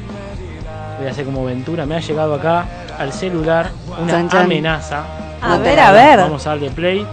voy 0.99 1.09
a 1.09 1.11
hacer 1.11 1.25
como 1.25 1.43
Ventura, 1.47 1.87
me 1.87 1.97
ha 1.97 2.01
llegado 2.01 2.35
acá 2.35 2.67
al 2.99 3.11
celular 3.15 3.71
una 3.99 4.13
Chan, 4.13 4.29
chan. 4.29 4.43
amenaza. 4.43 5.05
a 5.41 5.57
ver, 5.57 5.81
a 5.81 5.91
ver. 5.91 6.19
Vamos 6.19 6.47
a 6.47 6.51
darle 6.51 6.69
play. 6.71 7.07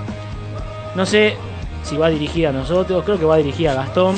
No 0.96 1.06
sé 1.06 1.38
si 1.84 1.96
va 1.96 2.10
dirigida 2.10 2.50
a 2.50 2.52
nosotros, 2.52 3.02
creo 3.06 3.18
que 3.18 3.24
va 3.24 3.38
dirigida 3.38 3.72
a 3.72 3.76
Gastón. 3.76 4.18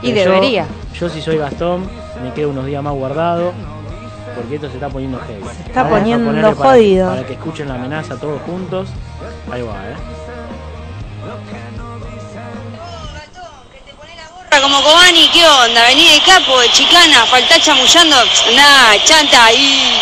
Y 0.00 0.12
Pero 0.14 0.24
yo- 0.24 0.32
debería. 0.32 0.64
Yo, 0.98 1.10
si 1.10 1.20
soy 1.20 1.36
Gastón, 1.36 1.90
me 2.22 2.32
quedo 2.32 2.48
unos 2.48 2.64
días 2.64 2.82
más 2.82 2.94
guardado. 2.94 3.52
Porque 4.34 4.54
esto 4.54 4.66
se 4.68 4.76
está 4.76 4.88
poniendo 4.88 5.18
heavy. 5.18 5.44
Se 5.56 5.62
está 5.64 5.86
poniendo 5.86 6.54
jodido. 6.54 7.10
Para, 7.10 7.26
que 7.26 7.34
escuchen 7.34 7.68
la 7.68 7.74
amenaza 7.74 8.16
todos 8.16 8.40
juntos. 8.46 8.88
Ahí 9.52 9.60
va, 9.60 9.74
eh. 9.90 9.94
Como 14.60 14.80
Cobani, 14.82 15.28
¿qué 15.32 15.46
onda? 15.46 15.82
Vení 15.88 16.04
de 16.08 16.20
capo, 16.20 16.60
de 16.60 16.70
chicana, 16.70 17.24
faltá 17.26 17.58
chamullando. 17.58 18.16
Nah, 18.54 18.96
chanta 19.04 19.46
ahí. 19.46 19.98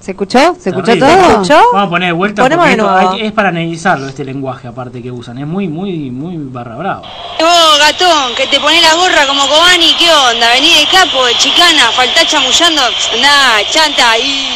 ¿Se 0.00 0.12
escuchó? 0.12 0.56
¿Se 0.58 0.70
escuchó 0.70 0.86
Terrible. 0.86 1.06
todo? 1.06 1.24
¿Se 1.24 1.32
escuchó? 1.52 1.62
Vamos 1.72 1.86
a 1.86 1.90
poner 1.90 2.08
de 2.08 2.12
vuelta 2.12 2.42
Ponemos 2.42 2.64
porque 2.64 2.76
de 2.76 2.82
nuevo. 2.82 3.10
hay 3.12 3.26
es 3.26 3.32
para 3.32 3.50
analizarlo 3.50 4.08
este 4.08 4.24
lenguaje 4.24 4.68
aparte 4.68 5.02
que 5.02 5.10
usan. 5.12 5.38
Es 5.38 5.46
muy, 5.46 5.68
muy, 5.68 6.10
muy 6.10 6.34
barra 6.38 6.76
brava. 6.76 7.02
Vos, 7.38 7.78
gatón, 7.78 8.34
que 8.36 8.46
te 8.46 8.58
ponés 8.58 8.82
la 8.82 8.94
gorra 8.94 9.26
como 9.26 9.46
Cobani, 9.46 9.94
¿qué 9.98 10.10
onda? 10.12 10.48
Vení 10.54 10.74
de 10.74 10.86
capo, 10.86 11.24
de 11.26 11.36
chicana, 11.36 11.90
faltá 11.92 12.26
chamullando. 12.26 12.82
Nah, 13.20 13.62
chanta 13.70 14.10
ahí. 14.12 14.48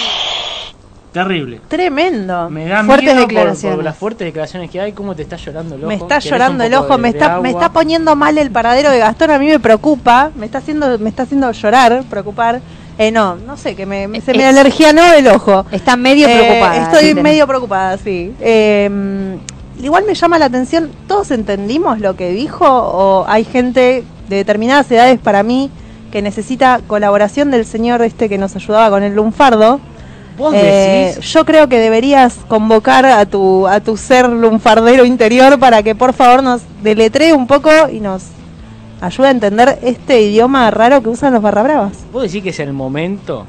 Terrible. 1.13 1.61
Tremendo. 1.69 2.49
Me 2.49 2.67
da 2.67 2.83
Fuertes 2.85 3.05
miedo 3.15 3.21
por- 3.21 3.29
declaraciones. 3.29 3.77
Por, 3.77 3.85
las 3.85 3.97
fuertes 3.97 4.25
declaraciones 4.27 4.71
que 4.71 4.81
hay, 4.81 4.93
cómo 4.93 5.15
te 5.15 5.23
está 5.23 5.37
llorando 5.37 5.75
el 5.75 5.83
ojo. 5.83 5.89
Me 5.89 5.95
está 5.95 6.07
¿Querés 6.19 6.25
llorando 6.31 6.65
el 6.65 6.75
ojo, 6.75 6.97
de- 6.97 6.99
me 7.03 7.09
está, 7.11 7.41
me 7.41 7.51
está 7.51 7.71
poniendo 7.73 8.17
mal 8.17 8.39
el 8.39 8.51
paradero 8.51 8.91
de 8.91 8.99
Gastón, 8.99 9.31
a 9.31 9.39
mí 9.39 9.47
me 9.47 9.61
preocupa, 9.61 10.31
me 10.37 10.47
está 10.47 10.59
haciendo, 10.59 10.99
me 10.99 11.09
está 11.11 11.25
haciendo 11.25 11.51
llorar, 11.53 12.03
preocupar. 12.09 12.61
Eh, 12.99 13.11
no, 13.11 13.37
no 13.37 13.57
sé, 13.57 13.75
que 13.75 13.85
me, 13.87 14.05
se 14.21 14.33
me 14.33 14.43
Es- 14.49 14.57
alergia 14.59 14.93
no 14.93 15.13
el 15.13 15.27
ojo. 15.29 15.67
Está 15.71 15.97
medio 15.97 16.29
Eh, 16.29 16.35
preocupada. 16.35 16.83
Estoy 16.93 17.15
medio 17.23 17.47
preocupada, 17.47 17.99
sí. 17.99 18.35
Eh, 18.41 19.37
igual 19.83 20.05
me 20.07 20.15
llama 20.15 20.39
la 20.39 20.47
atención, 20.47 20.91
¿todos 21.07 21.31
entendimos 21.31 22.01
lo 22.01 22.17
que 22.17 22.31
dijo 22.31 22.65
o 22.67 23.25
hay 23.29 23.45
gente 23.45 24.05
de 24.29 24.37
determinadas 24.37 24.91
edades 24.91 25.19
para 25.19 25.43
mí 25.43 25.71
que 26.11 26.23
necesita 26.23 26.81
colaboración 26.87 27.51
del 27.51 27.65
señor 27.67 28.03
este 28.03 28.29
que 28.29 28.37
nos 28.39 28.55
ayudaba 28.57 28.91
con 28.91 29.03
el 29.03 29.15
lunfardo? 29.15 29.81
Vos 30.37 30.55
Eh, 30.57 31.13
decís. 31.15 31.31
yo 31.33 31.45
creo 31.45 31.69
que 31.69 31.79
deberías 31.79 32.37
convocar 32.49 33.05
a 33.07 33.27
tu 33.27 33.67
a 33.69 33.81
tu 33.81 33.97
ser 33.97 34.29
lunfardero 34.29 35.05
interior 35.05 35.59
para 35.59 35.83
que 35.83 35.95
por 35.95 36.13
favor 36.15 36.43
nos 36.43 36.63
deletree 36.83 37.33
un 37.35 37.47
poco 37.47 37.71
y 37.93 38.01
nos 38.01 38.25
ayude 39.01 39.29
a 39.29 39.31
entender 39.31 39.79
este 39.83 40.23
idioma 40.23 40.71
raro 40.71 41.03
que 41.03 41.09
usan 41.11 41.33
los 41.35 41.43
barrabravas. 41.43 41.93
Vos 42.13 42.23
decís 42.23 42.43
que 42.43 42.51
es 42.51 42.61
el 42.61 42.73
momento 42.73 43.47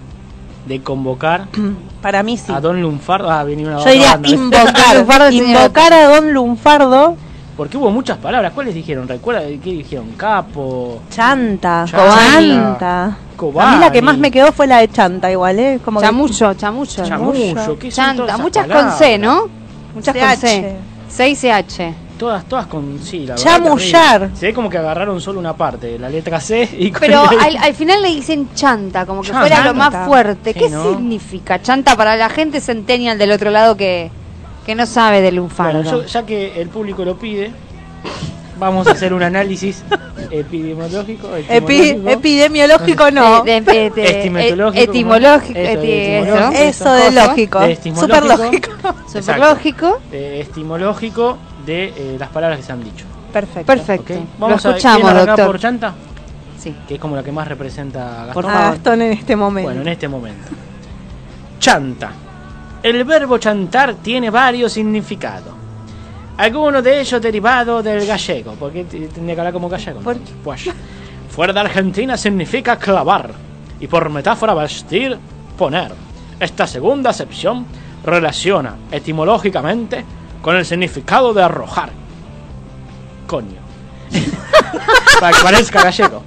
de 0.67 0.81
convocar 0.81 1.47
Para 2.01 2.21
mí 2.23 2.37
sí. 2.37 2.51
a 2.51 2.59
Don 2.59 2.81
Lunfardo. 2.81 3.31
Ah, 3.31 3.43
venía 3.43 3.67
una 3.67 3.79
Yo 3.79 3.89
diría 3.91 4.11
banda. 4.17 4.29
invocar, 4.29 5.31
invocar 5.33 5.93
a 5.93 6.07
Don 6.07 6.33
Lunfardo, 6.33 7.15
Porque 7.55 7.77
hubo 7.77 7.91
muchas 7.91 8.17
palabras. 8.17 8.51
¿Cuáles 8.53 8.73
dijeron? 8.73 9.07
¿Recuerda 9.07 9.41
qué 9.41 9.57
dijeron? 9.71 10.11
Capo. 10.17 11.01
chanta, 11.09 11.85
Chanta. 11.87 13.17
Cobani. 13.37 13.69
A 13.71 13.75
mí 13.75 13.79
la 13.81 13.91
que 13.91 14.01
más 14.01 14.17
me 14.17 14.31
quedó 14.31 14.51
fue 14.51 14.67
la 14.67 14.77
de 14.79 14.87
chanta 14.89 15.31
igual, 15.31 15.59
¿eh? 15.59 15.79
Como 15.83 15.99
que- 15.99 16.05
Chamullo, 16.05 16.53
chamullo. 16.55 17.03
Chamullo. 17.05 17.77
¿Qué 17.79 17.91
son 17.91 18.15
todas 18.15 18.15
Chanta, 18.17 18.25
esas 18.25 18.39
muchas 18.39 18.67
con? 18.67 18.91
C, 18.97 19.17
¿no? 19.17 19.49
Muchas 19.93 20.15
con. 20.15 20.37
C. 20.37 20.75
6 21.09 21.39
CH. 21.41 21.93
Todas, 22.17 22.45
todas 22.45 22.67
con 22.67 22.99
sí, 23.03 23.25
la 23.25 23.33
verdad, 23.35 23.43
Chamullar. 23.43 24.11
terrible. 24.19 24.39
Se 24.39 24.45
ve 24.47 24.53
como 24.53 24.69
que 24.69 24.77
agarraron 24.77 25.19
solo 25.19 25.39
una 25.39 25.55
parte 25.57 25.97
la 25.99 26.09
letra 26.09 26.39
C 26.39 26.69
y 26.77 26.91
con 26.91 27.01
Pero 27.01 27.29
el- 27.31 27.39
al, 27.39 27.57
al 27.57 27.73
final 27.73 28.01
le 28.01 28.09
dicen 28.09 28.49
chanta, 28.55 29.05
como 29.05 29.21
que 29.21 29.27
Chanta. 29.29 29.41
fuera 29.41 29.63
lo 29.65 29.73
más 29.73 30.07
fuerte. 30.07 30.53
Sí, 30.53 30.59
¿Qué 30.59 30.69
¿no? 30.69 30.89
significa 30.91 31.61
chanta 31.61 31.95
para 31.95 32.15
la 32.15 32.29
gente 32.29 32.61
centennial 32.61 33.17
del 33.17 33.31
otro 33.31 33.49
lado 33.49 33.75
que, 33.75 34.09
que 34.65 34.75
no 34.75 34.85
sabe 34.85 35.21
del 35.21 35.35
lunfardo? 35.35 35.83
Bueno, 35.83 36.01
yo- 36.01 36.05
ya 36.05 36.25
que 36.25 36.61
el 36.61 36.69
público 36.69 37.03
lo 37.05 37.17
pide, 37.17 37.51
vamos 38.59 38.87
a 38.87 38.91
hacer 38.91 39.13
un 39.13 39.23
análisis 39.23 39.83
epidemiológico. 40.31 41.27
Epi- 41.49 42.01
epidemiológico 42.07 43.11
no. 43.11 43.43
De- 43.43 43.61
de- 43.61 43.89
de- 43.89 44.21
etimológico. 44.21 44.73
Eso, 44.73 44.73
de 44.75 44.83
etimológico. 44.83 46.49
Eso 46.53 46.93
de 46.93 47.11
lógico, 47.11 47.59
De 47.59 47.75
super 47.95 48.25
lógico. 48.25 48.71
Superlógico. 49.11 49.99
eh, 50.11 50.39
estimológico 50.41 51.37
de 51.65 51.85
eh, 51.95 52.15
las 52.19 52.29
palabras 52.29 52.59
que 52.59 52.65
se 52.65 52.71
han 52.71 52.83
dicho. 52.83 53.05
Perfecto. 53.31 53.65
Perfecto. 53.65 54.13
¿ok? 54.13 54.19
Lo 54.19 54.25
Vamos 54.47 54.65
a 54.65 54.69
escuchamos, 54.69 54.97
¿quieren 55.01 55.15
arrancar 55.17 55.37
doctor. 55.37 55.47
por 55.47 55.59
chanta, 55.59 55.93
Sí. 56.59 56.75
que 56.87 56.93
es 56.95 56.99
como 56.99 57.15
la 57.15 57.23
que 57.23 57.31
más 57.31 57.47
representa 57.47 58.23
a 58.29 58.33
Por 58.33 58.45
Gastón. 58.45 58.61
A 58.63 58.69
Gastón 58.71 59.01
en 59.01 59.11
este 59.13 59.35
momento. 59.35 59.67
Bueno, 59.69 59.81
en 59.81 59.87
este 59.87 60.07
momento. 60.07 60.49
Chanta. 61.59 62.11
El 62.83 63.05
verbo 63.05 63.37
chantar 63.37 63.95
tiene 63.95 64.29
varios 64.29 64.73
significados. 64.73 65.53
Algunos 66.35 66.83
de 66.83 66.99
ellos 66.99 67.21
derivados 67.21 67.81
del 67.81 68.05
gallego. 68.05 68.55
¿Por 68.55 68.73
qué 68.73 68.83
tendría 68.83 69.35
que 69.35 69.41
hablar 69.41 69.53
como 69.53 69.69
gallego? 69.69 70.01
¿Por 70.01 70.17
Pues, 70.43 70.69
fuera 71.29 71.53
de 71.53 71.61
Argentina 71.61 72.17
significa 72.17 72.77
clavar. 72.77 73.31
Y 73.79 73.87
por 73.87 74.09
metáfora 74.09 74.53
vestir, 74.53 75.17
poner. 75.57 75.93
Esta 76.37 76.67
segunda 76.67 77.11
acepción 77.11 77.65
relaciona 78.03 78.75
etimológicamente 78.91 80.03
con 80.41 80.57
el 80.57 80.65
significado 80.65 81.33
de 81.33 81.41
arrojar. 81.41 81.89
coño. 83.27 83.63
Para 85.21 85.37
que 85.37 85.43
parezca 85.43 85.83
gallego. 85.83 86.23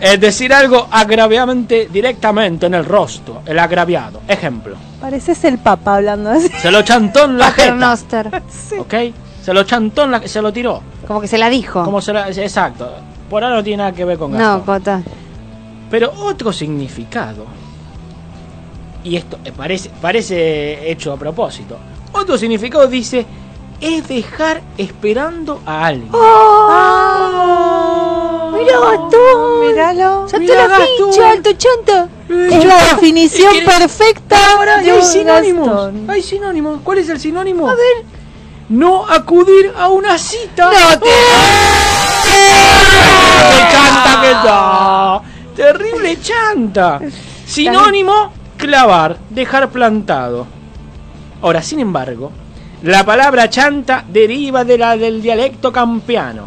Es 0.00 0.20
decir 0.20 0.52
algo 0.52 0.86
agraviadamente 0.90 1.88
directamente 1.90 2.66
en 2.66 2.74
el 2.74 2.84
rostro, 2.84 3.42
el 3.46 3.58
agraviado. 3.58 4.20
Ejemplo. 4.28 4.87
Pareces 5.00 5.44
el 5.44 5.58
Papa 5.58 5.96
hablando 5.96 6.30
así. 6.30 6.48
Se 6.60 6.70
lo 6.70 6.82
chantó 6.82 7.24
en 7.24 7.38
la 7.38 7.52
jeta. 7.52 7.96
¿Ok? 8.78 8.94
Se 9.42 9.54
lo 9.54 9.62
chantó 9.64 10.04
en 10.04 10.10
la 10.10 10.26
se 10.26 10.42
lo 10.42 10.52
tiró. 10.52 10.82
Como 11.06 11.20
que 11.20 11.28
se 11.28 11.38
la 11.38 11.48
dijo. 11.48 11.84
Como 11.84 12.00
se 12.00 12.12
la- 12.12 12.28
exacto. 12.28 12.90
Por 13.30 13.44
ahora 13.44 13.56
no 13.56 13.62
tiene 13.62 13.78
nada 13.78 13.92
que 13.92 14.04
ver 14.04 14.18
con 14.18 14.32
No, 14.32 14.38
Gastón. 14.38 14.62
Cota. 14.64 15.02
Pero 15.90 16.12
otro 16.16 16.52
significado, 16.52 17.46
y 19.04 19.16
esto 19.16 19.38
parece, 19.56 19.90
parece 20.02 20.90
hecho 20.90 21.12
a 21.12 21.16
propósito, 21.16 21.78
otro 22.12 22.36
significado 22.36 22.86
dice, 22.88 23.24
es 23.80 24.06
dejar 24.08 24.60
esperando 24.76 25.62
a 25.64 25.86
alguien. 25.86 26.10
Mira, 28.58 28.78
Gastón. 28.80 29.60
Míralo. 29.60 30.28
Saltó 30.28 30.38
Mira, 30.40 30.68
la 30.68 30.78
Gastón. 30.78 31.12
ficha, 31.12 31.30
alto 31.30 31.50
chanta. 31.52 32.08
Es 32.28 32.64
la 32.64 32.76
definición 32.84 33.54
Es 33.54 33.60
que- 33.60 33.66
perfecta 33.66 34.36
Ahora 34.52 34.78
de 34.78 34.90
hay 34.90 35.02
sinónimos. 35.02 35.66
Gastón. 35.66 36.10
Hay 36.10 36.22
sinónimos. 36.22 36.80
¿Cuál 36.84 36.98
es 36.98 37.08
el 37.08 37.18
sinónimo? 37.20 37.68
A 37.68 37.74
ver. 37.74 38.04
No 38.68 39.06
acudir 39.08 39.72
a 39.78 39.88
una 39.88 40.18
cita. 40.18 40.66
No 40.70 40.98
te- 41.00 41.06
¡Qué 43.50 43.60
chanta 43.72 44.20
que 44.20 44.30
está! 44.30 45.22
Terrible 45.56 46.18
chanta. 46.20 47.00
Sinónimo, 47.46 48.32
clavar, 48.56 49.16
dejar 49.30 49.70
plantado. 49.70 50.46
Ahora, 51.42 51.62
sin 51.62 51.80
embargo, 51.80 52.30
la 52.82 53.04
palabra 53.04 53.48
chanta 53.48 54.04
deriva 54.06 54.64
de 54.64 54.78
la 54.78 54.96
del 54.96 55.22
dialecto 55.22 55.72
campiano. 55.72 56.46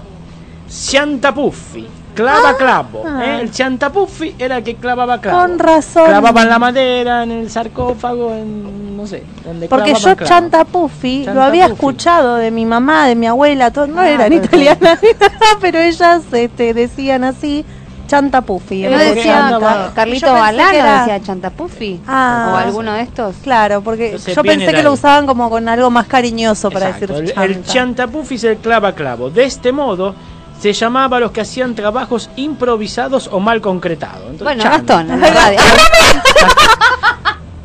Ciantapuffi, 0.70 1.88
clava 2.14 2.56
clavo. 2.58 3.04
¿eh? 3.22 3.40
El 3.42 3.54
ciantapuffi 3.54 4.36
era 4.40 4.58
el 4.58 4.64
que 4.64 4.76
clavaba 4.76 5.20
clavo. 5.20 5.40
Con 5.42 5.60
razón. 5.60 6.06
Clavaban 6.08 6.50
la 6.50 6.60
madera 6.60 7.24
en 7.24 7.32
el 7.32 7.50
sarcófago, 7.50 8.34
en 8.34 8.96
no 8.98 9.08
sé, 9.08 9.24
donde 9.46 9.68
Porque 9.68 9.94
yo 9.94 10.16
clavo. 10.16 10.24
chanta 10.26 10.64
Puffy 10.66 11.24
Chanta 11.26 11.34
lo 11.34 11.42
había 11.44 11.64
Puffy. 11.70 11.74
escuchado 11.74 12.36
de 12.36 12.52
mi 12.52 12.66
mamá, 12.66 13.08
de 13.08 13.16
mi 13.16 13.26
abuela, 13.28 13.72
todo, 13.72 13.88
no 13.88 14.02
Ah, 14.02 14.10
eran 14.10 14.32
italianas, 14.34 15.00
pero 15.62 15.80
ellas 15.80 16.22
este, 16.32 16.74
decían 16.76 17.24
así, 17.24 17.66
chanta 18.06 18.42
Puffy. 18.42 18.86
en 18.86 18.92
¿No 18.92 18.98
decía 19.00 19.58
Car-. 19.60 19.92
Carlito 19.96 20.28
Yo 20.28 20.34
pensé 20.34 20.40
Balano? 20.42 20.72
era- 20.78 21.00
¿Decía 21.00 21.22
Chantapufi? 21.22 22.02
Ah. 22.08 22.52
¿O 22.54 22.58
alguno 22.58 22.94
de 22.94 23.02
estos? 23.02 23.38
Claro, 23.42 23.82
porque 23.82 24.08
Entonces 24.08 24.36
yo 24.36 24.44
pensé 24.44 24.72
que 24.72 24.84
lo 24.84 24.94
usaban 24.94 25.26
como 25.26 25.50
con 25.50 25.68
algo 25.68 25.90
más 25.90 26.06
cariñoso 26.08 26.70
para 26.70 26.90
Exacto, 26.90 27.14
decir 27.14 27.30
el, 27.30 27.34
chanta. 27.34 27.46
el 27.46 27.64
chantapuffi 27.64 28.36
es 28.36 28.44
el 28.44 28.58
clava 28.58 28.92
clavo. 28.94 29.30
De 29.32 29.46
este 29.46 29.72
modo 29.72 30.14
se 30.62 30.74
llamaba 30.74 31.18
a 31.18 31.20
los 31.20 31.32
que 31.32 31.42
hacían 31.42 31.76
trabajos 31.76 32.30
improvisados 32.36 33.30
o 33.32 33.40
mal 33.40 33.62
concretados. 33.62 34.22
Entonces, 34.30 34.44
Bueno, 34.44 34.64
chanta. 34.64 34.96
Gastón, 34.98 35.12
en 35.12 35.22
la 35.22 35.30
radio. 35.32 35.60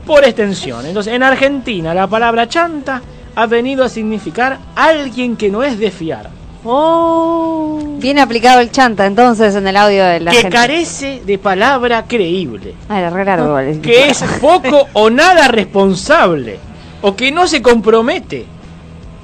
Por 0.07 0.25
extensión. 0.25 0.87
Entonces, 0.87 1.13
en 1.13 1.23
Argentina 1.23 1.93
la 1.93 2.07
palabra 2.07 2.49
chanta 2.49 3.03
ha 3.35 3.47
venido 3.47 3.85
a 3.85 3.89
significar 3.89 4.59
alguien 4.75 5.37
que 5.37 5.51
no 5.51 5.63
es 5.63 5.79
de 5.79 5.91
fiar, 5.91 6.31
Oh. 6.69 7.79
Bien 7.99 8.19
aplicado 8.19 8.59
el 8.61 8.73
chanta 8.73 9.07
entonces 9.07 9.55
en 9.55 9.69
el 9.69 9.77
audio 9.77 10.05
de 10.05 10.19
la 10.19 10.33
que 10.33 10.39
gente. 10.39 10.57
carece 10.57 11.23
de 11.25 11.39
palabra 11.39 12.07
creíble, 12.09 12.75
Ah, 12.89 12.99
era 12.99 13.11
re 13.11 13.25
largo, 13.25 13.57
que 13.81 14.09
es 14.09 14.21
poco 14.41 14.89
o 14.95 15.09
nada 15.09 15.47
responsable, 15.47 16.59
o 17.03 17.15
que 17.15 17.31
no 17.31 17.47
se 17.47 17.63
compromete. 17.63 18.47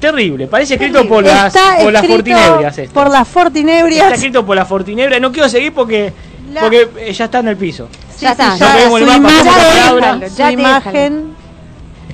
Terrible, 0.03 0.49
parece 0.49 0.75
escrito 0.75 1.07
por 1.07 1.23
las, 1.23 1.55
Está 1.55 1.77
por 1.81 1.93
las 1.93 2.05
fortinebrias. 2.05 2.77
esto. 2.79 2.93
Por 2.93 3.09
las 3.09 3.23
Está 3.29 3.41
fortinebrias. 3.41 4.13
escrito 4.13 4.45
por 4.45 4.57
la 4.57 4.65
Fortinebra. 4.65 5.21
No 5.21 5.31
quiero 5.31 5.49
seguir 5.49 5.73
porque, 5.73 6.13
La- 6.53 6.61
porque 6.63 6.89
eh, 6.99 7.13
ya 7.13 7.27
está 7.27 7.39
en 7.39 7.47
el 7.49 7.57
piso. 7.57 7.89
Ya 8.21 8.33
está. 8.33 8.57
ya 8.57 8.75
vemos 8.75 9.01
el 9.01 9.07
su 9.07 9.13
mapa, 9.13 9.19
imagen, 9.33 9.45
como 9.47 9.61
palabra. 9.61 10.07
déjalo, 10.17 10.29
su 10.31 10.37
ya 10.37 10.51
imagen, 10.53 11.25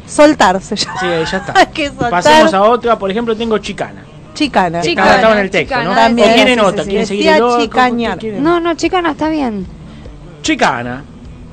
soltarse 0.06 0.76
ya. 0.76 0.92
Sí, 1.00 1.06
ya 1.32 1.38
está. 1.38 1.54
Que. 1.72 1.90
Pasemos 1.90 2.52
a 2.52 2.62
otra. 2.62 2.98
Por 2.98 3.10
ejemplo, 3.10 3.34
tengo 3.34 3.56
chicana. 3.56 4.04
Chicana. 4.34 4.82
Chicana. 4.82 5.14
Estaba, 5.16 5.32
en 5.34 5.40
el 5.40 5.50
texto, 5.50 5.74
chicana. 5.74 5.90
¿no? 5.90 5.96
También, 5.96 6.30
¿O 6.30 6.34
quieren 6.34 6.54
sí, 6.54 6.60
sí, 6.60 6.66
otra? 6.66 6.82
sí. 6.84 6.88
¿Quieren 6.90 7.06
seguir 7.06 7.28
el. 8.34 8.42
No, 8.42 8.60
no, 8.60 8.74
chica, 8.74 9.00
no 9.00 9.10
está 9.12 9.30
bien. 9.30 9.66
Chicana. 10.42 11.04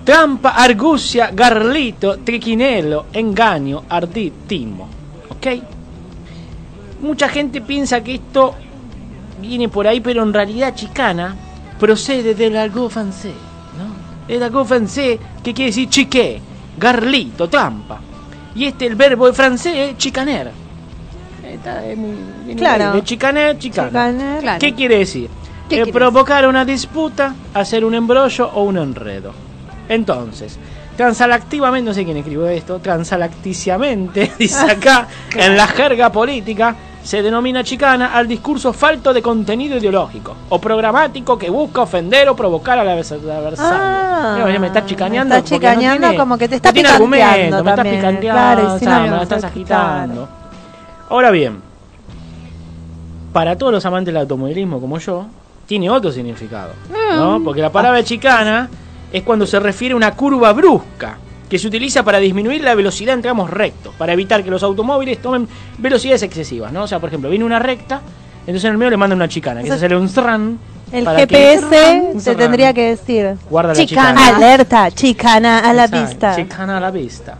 Trampa, 0.03 0.49
argucia, 0.49 1.31
garlito, 1.33 2.17
triquinelo, 2.19 3.05
engaño, 3.13 3.83
ardid, 3.89 4.33
timo. 4.47 4.87
¿Ok? 5.29 5.47
Mucha 7.01 7.29
gente 7.29 7.61
piensa 7.61 8.01
que 8.03 8.15
esto 8.15 8.55
viene 9.41 9.69
por 9.69 9.87
ahí, 9.87 9.99
pero 9.99 10.23
en 10.23 10.33
realidad 10.33 10.73
chicana 10.75 11.35
procede 11.79 12.33
del 12.35 12.55
argot 12.57 12.89
francés, 12.91 13.33
¿no? 13.77 14.33
El 14.33 14.41
argot 14.43 14.65
francés 14.67 15.19
que 15.43 15.53
quiere 15.53 15.69
decir 15.71 15.89
chiqué, 15.89 16.39
garlito, 16.77 17.47
trampa. 17.49 17.99
Y 18.55 18.65
este 18.65 18.85
el 18.87 18.95
verbo 18.95 19.31
francés 19.33 19.73
es 19.91 19.97
chicaner. 19.97 20.51
Está, 21.43 21.85
es 21.85 21.97
muy- 21.97 22.15
viene 22.45 22.59
Claro. 22.59 22.93
De 22.93 23.03
chicaner, 23.03 23.57
chicana. 23.59 23.87
Chicaner. 23.89 24.41
Claro. 24.41 24.59
¿Qué 24.59 24.73
quiere 24.73 24.97
decir? 24.99 25.29
¿Qué 25.69 25.81
Eh, 25.81 25.91
provocar 25.91 26.47
una 26.47 26.63
disputa, 26.63 27.35
hacer 27.53 27.83
un 27.83 27.93
embrollo 27.95 28.49
o 28.53 28.63
un 28.63 28.77
enredo. 28.77 29.33
Entonces, 29.89 30.57
transalactivamente, 30.97 31.89
no 31.89 31.93
sé 31.93 32.05
quién 32.05 32.17
escribió 32.17 32.47
esto, 32.47 32.79
transalacticiamente, 32.79 34.31
dice 34.39 34.71
acá, 34.71 35.07
en 35.35 35.55
la 35.57 35.67
jerga 35.67 36.11
política, 36.11 36.75
se 37.03 37.21
denomina 37.21 37.63
chicana 37.63 38.15
al 38.15 38.27
discurso 38.27 38.73
falto 38.73 39.13
de 39.13 39.21
contenido 39.21 39.77
ideológico 39.77 40.35
o 40.49 40.59
programático 40.59 41.37
que 41.37 41.51
busca 41.51 41.81
ofender 41.81 42.27
o 42.29 42.35
provocar 42.35 42.79
al 42.79 42.87
advers- 42.87 43.11
adversario. 43.11 43.77
Ah, 43.79 44.43
Mira, 44.47 44.59
me 44.59 44.67
está 44.67 44.83
chicaneando. 44.85 45.35
me 45.35 45.39
está 45.39 45.49
porque 45.51 45.65
no 45.67 45.71
chicaneando 45.73 46.07
tiene- 46.07 46.17
como 46.17 46.37
que 46.37 46.47
te 46.49 46.55
está 46.55 46.69
no 46.69 46.73
tiene 46.73 46.89
argumento, 46.89 47.63
me 47.63 47.69
está 47.69 47.75
también, 47.75 47.95
picanteando, 47.97 48.41
claro, 48.63 48.79
si 48.79 48.85
no, 48.85 49.17
me 49.17 49.23
estás 49.23 49.43
agitando. 49.43 50.29
Ahora 51.09 51.29
bien, 51.29 51.61
para 53.33 53.55
todos 53.57 53.71
los 53.71 53.85
amantes 53.85 54.13
del 54.13 54.21
automovilismo 54.21 54.79
como 54.81 54.97
yo, 54.97 55.27
tiene 55.67 55.89
otro 55.89 56.11
significado. 56.11 56.71
¿no? 57.15 57.41
Porque 57.43 57.61
la 57.61 57.71
palabra 57.71 58.03
chicana 58.03 58.69
es 59.15 59.23
cuando 59.23 59.47
se 59.47 59.59
refiere 59.59 59.93
a 59.93 59.95
una 59.95 60.11
curva 60.11 60.51
brusca 60.53 61.17
que 61.49 61.57
se 61.57 61.67
utiliza 61.67 62.03
para 62.03 62.17
disminuir 62.19 62.61
la 62.63 62.75
velocidad 62.75 63.13
en 63.13 63.21
tramos 63.21 63.49
rectos, 63.49 63.93
para 63.95 64.11
evitar 64.13 64.43
que 64.43 64.49
los 64.49 64.61
automóviles 64.63 65.21
tomen 65.21 65.47
velocidades 65.77 66.23
excesivas. 66.23 66.73
¿no? 66.73 66.83
O 66.83 66.87
sea, 66.87 66.99
por 66.99 67.07
ejemplo, 67.09 67.29
viene 67.29 67.45
una 67.45 67.59
recta, 67.59 68.01
entonces 68.41 68.65
en 68.65 68.71
el 68.71 68.77
medio 68.77 68.89
le 68.91 68.97
mandan 68.97 69.17
una 69.17 69.29
chicana, 69.29 69.61
que 69.61 69.67
es 69.67 69.73
hacerle 69.73 69.97
un 69.97 70.09
zran. 70.09 70.59
El 70.91 71.05
que- 71.05 71.11
GPS 71.27 72.01
un 72.13 72.21
te 72.23 72.35
tendría 72.35 72.73
que 72.73 72.89
decir. 72.89 73.35
Guarda 73.49 73.69
la 73.73 73.75
Chicana. 73.85 74.19
chicana. 74.21 74.37
Alerta, 74.37 74.91
chicana 74.91 75.59
a 75.59 75.73
la 75.73 75.85
Exacto, 75.85 76.05
vista. 76.07 76.35
Chicana 76.35 76.77
a 76.77 76.79
la 76.79 76.91
vista. 76.91 77.37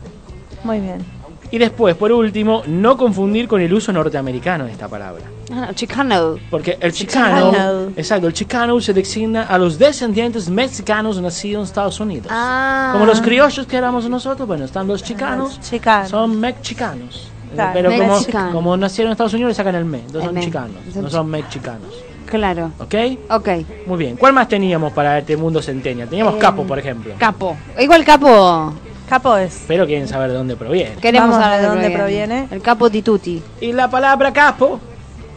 Muy 0.64 0.80
bien. 0.80 1.15
Y 1.52 1.58
después, 1.58 1.96
por 1.96 2.12
último, 2.12 2.64
no 2.68 2.98
confundir 2.98 3.48
con 3.48 3.62
el 3.62 3.74
uso 3.74 3.94
norteamericano 3.94 4.66
de 4.66 4.72
esta 4.72 4.88
palabra. 4.88 5.24
Ah, 5.54 5.70
chicano. 5.76 6.38
Porque 6.50 6.78
el 6.82 6.92
chicano, 6.92 7.52
Chicano. 7.52 7.82
exacto, 7.96 8.28
el 8.28 8.34
chicano 8.34 8.82
se 8.82 8.94
designa 8.94 9.44
a 9.44 9.58
los 9.58 9.78
descendientes 9.78 10.50
mexicanos 10.50 11.22
nacidos 11.22 11.62
en 11.62 11.66
Estados 11.66 12.00
Unidos. 12.00 12.28
Ah. 12.32 12.90
Como 12.94 13.06
los 13.06 13.22
criollos 13.22 13.66
que 13.68 13.78
éramos 13.78 14.10
nosotros, 14.10 14.48
bueno, 14.48 14.66
están 14.66 14.88
los 14.88 15.04
chicanos, 15.04 15.58
Los 15.58 15.70
chicanos. 15.70 16.10
son 16.10 16.40
mexicanos. 16.40 17.30
Claro, 17.54 17.72
Pero 17.74 17.92
como, 17.92 18.52
como 18.52 18.76
nacieron 18.78 19.10
en 19.10 19.12
Estados 19.14 19.34
Unidos 19.34 19.52
le 19.52 19.56
sacan 19.56 19.76
el 19.76 19.86
me, 19.86 20.00
entonces 20.00 20.22
El 20.24 20.28
son 20.28 20.34
me. 20.36 20.42
chicanos, 20.42 20.78
Son 20.94 21.04
no 21.04 21.10
son 21.10 21.28
mexicanos. 21.30 21.94
Claro. 22.26 22.72
¿Ok? 22.80 22.96
Ok. 23.30 23.50
Muy 23.86 23.98
bien. 24.00 24.18
¿Cuál 24.18 24.34
más 24.34 24.48
teníamos 24.50 24.92
para 24.94 25.20
este 25.20 25.38
mundo 25.38 25.62
centennial? 25.62 26.10
Teníamos 26.10 26.34
Eh, 26.36 26.40
capo, 26.40 26.64
por 26.64 26.80
ejemplo. 26.80 27.14
Capo. 27.20 27.56
Igual 27.80 28.04
capo. 28.04 28.74
Capo 29.08 29.38
es. 29.38 29.64
Pero 29.68 29.86
quieren 29.86 30.08
saber 30.08 30.32
de 30.32 30.38
dónde 30.38 30.56
proviene. 30.56 30.96
Queremos 30.96 31.30
Vamos, 31.30 31.44
saber 31.44 31.62
¿de 31.62 31.68
dónde 31.68 31.90
proviene? 31.92 32.48
El 32.52 32.62
capo 32.62 32.90
di 32.90 33.02
tutti. 33.02 33.42
Y 33.62 33.72
la 33.72 33.90
palabra 33.90 34.34
capo 34.34 34.80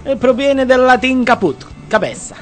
eh, 0.04 0.16
proviene 0.16 0.64
del 0.64 0.86
latín 0.86 1.24
caput, 1.24 1.56
cabeza. 1.88 2.34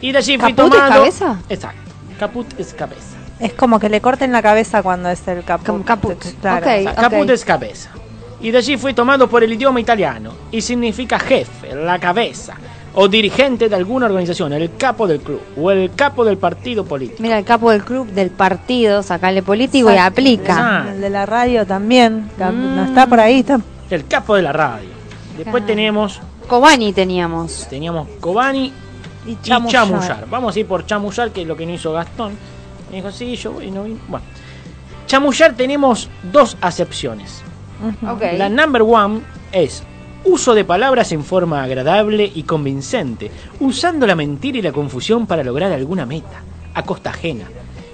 Y 0.00 0.12
de 0.12 0.18
allí 0.18 0.38
fui 0.38 0.54
¿Caput 0.54 0.72
es 0.72 0.78
tomando... 0.80 0.98
cabeza? 0.98 1.38
Exacto. 1.48 1.90
Caput 2.18 2.60
es 2.60 2.74
cabeza. 2.74 3.16
Es 3.38 3.52
como 3.52 3.78
que 3.78 3.90
le 3.90 4.00
corten 4.00 4.32
la 4.32 4.40
cabeza 4.40 4.82
cuando 4.82 5.10
es 5.10 5.26
el 5.28 5.44
capo. 5.44 5.64
Como 5.66 5.84
caput. 5.84 6.18
Claro. 6.40 6.66
Ok. 6.66 6.72
O 6.78 6.82
sea, 6.82 6.94
caput 6.94 7.30
es 7.30 7.44
cabeza. 7.44 7.90
Y 8.40 8.50
de 8.50 8.58
allí 8.58 8.76
fui 8.76 8.94
tomando 8.94 9.28
por 9.28 9.44
el 9.44 9.52
idioma 9.52 9.80
italiano. 9.80 10.32
Y 10.50 10.62
significa 10.62 11.18
jefe, 11.18 11.74
la 11.74 11.98
cabeza. 11.98 12.54
O 12.98 13.08
dirigente 13.08 13.68
de 13.68 13.76
alguna 13.76 14.06
organización, 14.06 14.54
el 14.54 14.74
capo 14.76 15.06
del 15.06 15.20
club. 15.20 15.40
O 15.60 15.70
el 15.70 15.92
capo 15.94 16.24
del 16.24 16.38
partido 16.38 16.84
político. 16.84 17.22
Mira, 17.22 17.38
el 17.38 17.44
capo 17.44 17.70
del 17.70 17.84
club 17.84 18.08
del 18.08 18.30
partido, 18.30 19.02
sacale 19.02 19.42
político 19.42 19.92
y 19.92 19.96
aplica. 19.98 20.56
Ah. 20.86 20.90
El 20.92 21.00
de 21.02 21.10
la 21.10 21.26
radio 21.26 21.66
también. 21.66 22.30
Cap- 22.38 22.54
Mm. 22.54 22.74
No 22.76 22.84
está 22.86 23.06
por 23.06 23.20
ahí. 23.20 23.40
Está... 23.40 23.60
El 23.90 24.06
capo 24.06 24.34
de 24.34 24.42
la 24.42 24.52
radio. 24.52 24.88
Después 25.36 25.62
Ah. 25.62 25.66
tenemos, 25.66 26.20
Cobani 26.48 26.92
teníamos. 26.94 27.66
teníamos 27.68 28.08
Cobani 28.20 28.72
Y 29.26 29.32
y 29.32 29.38
chamullar. 29.42 30.26
Vamos 30.30 30.56
a 30.56 30.58
ir 30.60 30.66
por 30.66 30.86
chamullar, 30.86 31.30
que 31.32 31.42
es 31.42 31.46
lo 31.46 31.54
que 31.56 31.66
no 31.66 31.72
hizo 31.74 31.92
Gastón. 31.92 32.32
Me 32.90 32.96
dijo, 32.96 33.10
sí, 33.12 33.36
yo 33.36 33.52
voy, 33.52 33.70
no 33.70 33.82
vine. 33.84 33.98
Bueno. 34.08 34.24
Chamullar 35.06 35.54
tenemos 35.54 36.08
dos 36.32 36.56
acepciones. 36.62 37.42
La 38.38 38.48
number 38.48 38.82
one 38.82 39.20
es 39.52 39.82
Uso 40.26 40.54
de 40.54 40.64
palabras 40.64 41.12
en 41.12 41.22
forma 41.24 41.62
agradable 41.62 42.30
y 42.34 42.42
convincente, 42.42 43.30
usando 43.60 44.06
la 44.06 44.16
mentira 44.16 44.58
y 44.58 44.62
la 44.62 44.72
confusión 44.72 45.26
para 45.26 45.44
lograr 45.44 45.72
alguna 45.72 46.04
meta, 46.04 46.42
a 46.74 46.82
costa 46.82 47.10
ajena. 47.10 47.44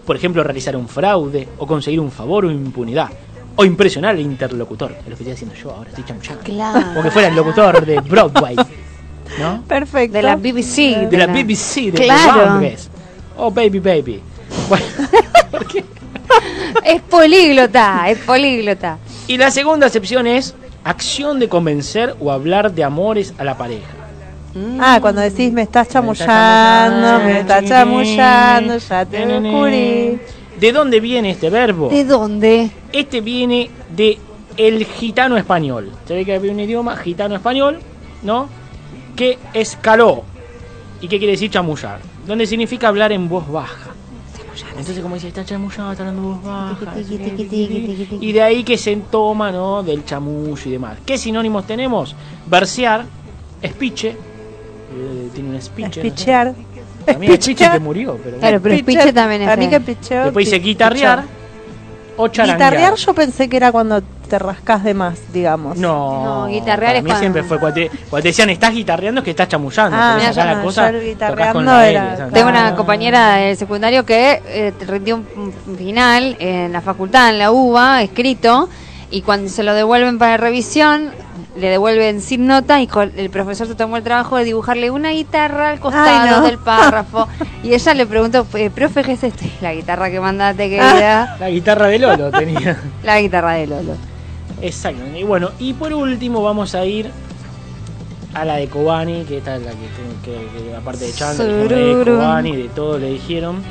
Por 0.07 0.17
ejemplo, 0.17 0.43
realizar 0.43 0.75
un 0.77 0.89
fraude, 0.89 1.47
o 1.59 1.67
conseguir 1.67 2.01
un 2.01 2.11
favor 2.11 2.47
o 2.47 2.51
impunidad, 2.51 3.11
o 3.55 3.65
impresionar 3.67 4.13
al 4.15 4.21
interlocutor. 4.21 4.93
Es 4.93 5.09
lo 5.09 5.17
que 5.17 5.23
estoy 5.25 5.33
haciendo 5.33 5.55
yo 5.55 5.71
ahora, 5.73 5.91
estoy 5.91 6.05
chamuchando. 6.05 6.43
Claro. 6.43 6.81
Como 6.87 7.03
que 7.03 7.11
fuera 7.11 7.29
el 7.29 7.37
locutor 7.37 7.85
de 7.85 8.01
Broadway. 8.01 8.57
¿No? 9.39 9.63
Perfecto. 9.69 10.17
De 10.17 10.23
la 10.23 10.37
BBC. 10.37 11.09
De 11.11 11.17
la 11.19 11.27
BBC, 11.27 11.91
de 11.93 12.05
Claro. 12.05 12.47
Londres. 12.47 12.89
Oh, 13.37 13.51
baby, 13.51 13.79
baby. 13.79 14.21
Bueno, 14.69 14.85
¿por 15.51 15.67
qué? 15.67 15.85
Es 16.85 17.03
políglota, 17.03 18.09
es 18.09 18.19
políglota. 18.19 18.99
Y 19.29 19.37
la 19.37 19.51
segunda 19.51 19.87
acepción 19.87 20.27
es 20.27 20.55
acción 20.85 21.39
de 21.39 21.49
convencer 21.49 22.17
o 22.21 22.33
hablar 22.33 22.73
de 22.73 22.85
amores 22.85 23.35
a 23.39 23.45
la 23.45 23.57
pareja. 23.57 23.89
Ah, 24.81 24.99
cuando 25.01 25.23
decís 25.23 25.53
me 25.53 25.63
estás 25.63 25.89
chamullando, 25.89 27.25
me 27.25 27.41
estás 27.41 27.65
chamullando, 27.65 28.77
ya 28.77 29.07
te 29.07 29.27
descubrí. 29.27 30.21
¿De 30.61 30.73
dónde 30.73 31.01
viene 31.01 31.31
este 31.31 31.49
verbo? 31.49 31.89
¿De 31.89 32.05
dónde? 32.05 32.71
Este 32.93 33.21
viene 33.21 33.71
de 33.97 34.19
el 34.57 34.85
gitano 34.85 35.37
español. 35.39 35.91
Se 36.07 36.15
ve 36.15 36.25
que 36.25 36.35
había 36.35 36.53
un 36.53 36.61
idioma 36.61 36.97
gitano 36.97 37.35
español, 37.35 37.79
¿no? 38.23 38.49
Que 39.17 39.39
escaló. 39.55 40.25
¿Y 41.01 41.09
qué 41.09 41.19
quiere 41.19 41.33
decir 41.33 41.51
chamullar? 41.51 42.01
Donde 42.27 42.47
significa 42.47 42.89
hablar 42.89 43.11
en 43.13 43.29
voz 43.29 43.51
baja. 43.51 43.92
Entonces, 44.71 45.01
como 45.01 45.15
dice, 45.15 45.29
está 45.29 45.45
chamullando, 45.45 45.93
está 45.93 46.03
hablando 46.05 46.23
en 46.23 46.35
voz 46.35 46.43
baja. 46.45 46.95
Y 48.21 48.33
de 48.33 48.43
ahí 48.43 48.65
que 48.65 48.77
se 48.77 48.95
toma, 48.97 49.51
¿no? 49.51 49.83
Del 49.83 50.05
chamullo 50.05 50.63
y 50.65 50.71
demás. 50.71 50.99
¿Qué 51.05 51.17
sinónimos 51.19 51.67
tenemos? 51.67 52.15
Versear, 52.47 53.05
espiche. 53.61 54.11
eh, 54.11 55.29
tiene 55.35 55.51
un 55.51 55.55
espiche. 55.57 55.89
no 55.89 55.93
sé. 55.95 56.07
Espichear. 56.07 56.55
También 57.05 57.33
espiche 57.33 57.71
que 57.71 57.79
murió, 57.81 58.19
pero 58.23 58.39
Claro, 58.39 58.61
pero 58.63 58.75
Espiche, 58.75 59.13
también 59.13 59.43
es 59.43 59.57
que. 59.57 59.79
Después 59.79 60.47
dice 60.47 60.59
guitarrear 60.59 61.25
o 62.17 62.29
charanguear. 62.29 62.73
Guitarrear 62.73 62.95
yo 62.95 63.15
pensé 63.15 63.49
que 63.49 63.57
era 63.57 63.73
cuando 63.73 64.03
te 64.33 64.39
rascas 64.39 64.83
de 64.83 64.95
más, 64.95 65.19
digamos. 65.31 65.77
No, 65.77 66.25
No, 66.25 66.47
guitarrear 66.47 66.93
para 66.93 66.99
es 66.99 67.05
mí 67.05 67.11
cuando- 67.11 67.21
siempre 67.21 67.43
fue 67.43 67.61
cuando 67.61 67.75
te, 67.75 67.89
cuando 68.09 68.23
te 68.23 68.29
decían 68.29 68.49
estás 68.49 68.73
guitarreando 68.73 69.21
es 69.21 69.25
que 69.27 69.31
estás 69.33 69.47
chamullando. 69.49 69.95
Ah, 70.01 70.15
mira, 70.19 70.31
yo 70.33 70.43
la 70.45 70.55
no, 70.55 70.63
cosa 70.63 70.91
yo 70.91 70.97
el 70.99 71.13
tocas 71.19 71.29
con 71.29 71.35
guitarreando 71.37 71.63
la 71.73 71.89
era- 71.91 72.07
L, 72.09 72.17
¿sabes? 72.17 72.33
Tengo 72.33 72.49
una 72.49 72.69
Ah. 72.69 72.75
compañera 72.75 73.35
del 73.35 73.57
secundario 73.59 74.07
que 74.07 74.41
eh, 74.47 74.73
rindió 74.89 75.17
un 75.17 75.53
final 75.77 76.35
en 76.41 76.73
la 76.73 76.81
facultad, 76.81 77.29
en 77.29 77.39
la 77.41 77.51
UBA, 77.51 78.03
escrito, 78.03 78.71
y 79.11 79.21
cuando 79.21 79.51
se 79.51 79.63
lo 79.65 79.75
devuelven 79.75 80.19
para 80.19 80.39
revisión, 80.39 81.11
le 81.55 81.69
devuelven 81.69 82.23
sin 82.23 82.47
nota 82.47 82.81
y 82.81 82.89
el 83.17 83.29
profesor 83.29 83.67
se 83.67 83.75
tomó 83.75 83.99
el 83.99 84.03
trabajo 84.03 84.39
de 84.39 84.45
dibujarle 84.45 84.91
una 84.91 85.11
guitarra 85.11 85.69
al 85.69 85.81
costado 85.81 86.09
Ay, 86.09 86.31
no. 86.31 86.41
del 86.41 86.57
párrafo. 86.59 87.29
y 87.63 87.75
ella 87.75 87.93
le 87.93 88.07
preguntó, 88.07 88.47
eh, 88.55 88.71
profe, 88.71 89.03
¿qué 89.05 89.13
es 89.13 89.23
esto? 89.25 89.45
"Y 89.45 89.53
La 89.61 89.75
guitarra 89.75 90.11
que 90.11 90.19
mandaste, 90.19 90.71
querida. 90.71 91.37
La 91.39 91.51
guitarra 91.51 91.89
de 91.89 91.99
Lolo 91.99 92.31
tenía. 92.31 92.79
La 93.05 93.21
guitarra 93.21 93.53
de 93.53 93.67
Lolo. 93.67 93.97
Exacto. 94.63 95.03
Y 95.17 95.25
bueno, 95.25 95.51
y 95.59 95.73
por 95.75 95.93
último 95.93 96.43
vamos 96.43 96.75
a 96.75 96.85
ir 96.87 97.11
a 98.35 98.45
la 98.45 98.57
de 98.57 98.69
Kobani, 98.69 99.25
que 99.25 99.39
esta 99.39 99.57
es 99.57 99.63
la 99.63 99.73
que, 99.73 99.77
que- 100.25 100.65
que 100.69 100.75
aparte 100.77 101.05
de 101.05 101.11
eh, 101.11 101.15
Sururu. 101.15 102.17
Kobani, 102.17 102.57
de 102.57 102.69
todo 102.71 102.99
le 102.99 103.11
dijeron. 103.11 103.63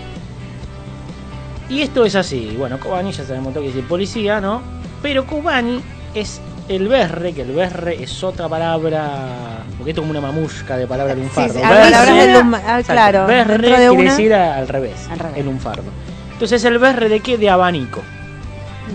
Y 1.70 1.82
esto 1.82 2.04
es 2.06 2.16
así. 2.16 2.56
Bueno, 2.58 2.80
Kobani 2.80 3.12
ya 3.12 3.24
sabemos 3.24 3.54
todo 3.54 3.64
que 3.64 3.70
dice 3.70 3.82
policía, 3.84 4.42
¿no? 4.42 4.62
Pero 5.02 5.26
Kobani 5.26 5.82
es 6.14 6.42
el 6.68 6.88
berre, 6.88 7.34
que 7.34 7.42
el 7.42 7.54
berre 7.54 8.04
es 8.04 8.24
otra 8.24 8.48
palabra, 8.50 9.64
porque 9.78 9.92
esto 9.92 10.02
es 10.02 10.08
como 10.08 10.12
una 10.12 10.22
mamusca 10.22 10.78
de 10.78 10.86
palabra 10.88 11.16
de 11.16 11.22
un 11.22 11.30
Sí, 11.30 11.42
sí, 11.50 11.58
Berre- 11.60 12.34
luma- 12.38 12.62
ah, 12.68 12.82
claro. 12.86 13.26
Berre 13.26 13.58
de 13.58 13.62
quiere 13.68 13.90
una. 13.90 14.04
decir 14.12 14.34
al 14.34 14.68
revés, 14.68 15.08
Al 15.10 15.20
revés. 15.20 15.38
en 15.38 15.48
un 15.48 15.60
fardo. 15.60 15.90
Entonces 16.34 16.64
el 16.66 16.78
berre 16.78 17.08
de 17.10 17.20
qué? 17.22 17.38
De 17.38 17.50
abanico. 17.50 18.02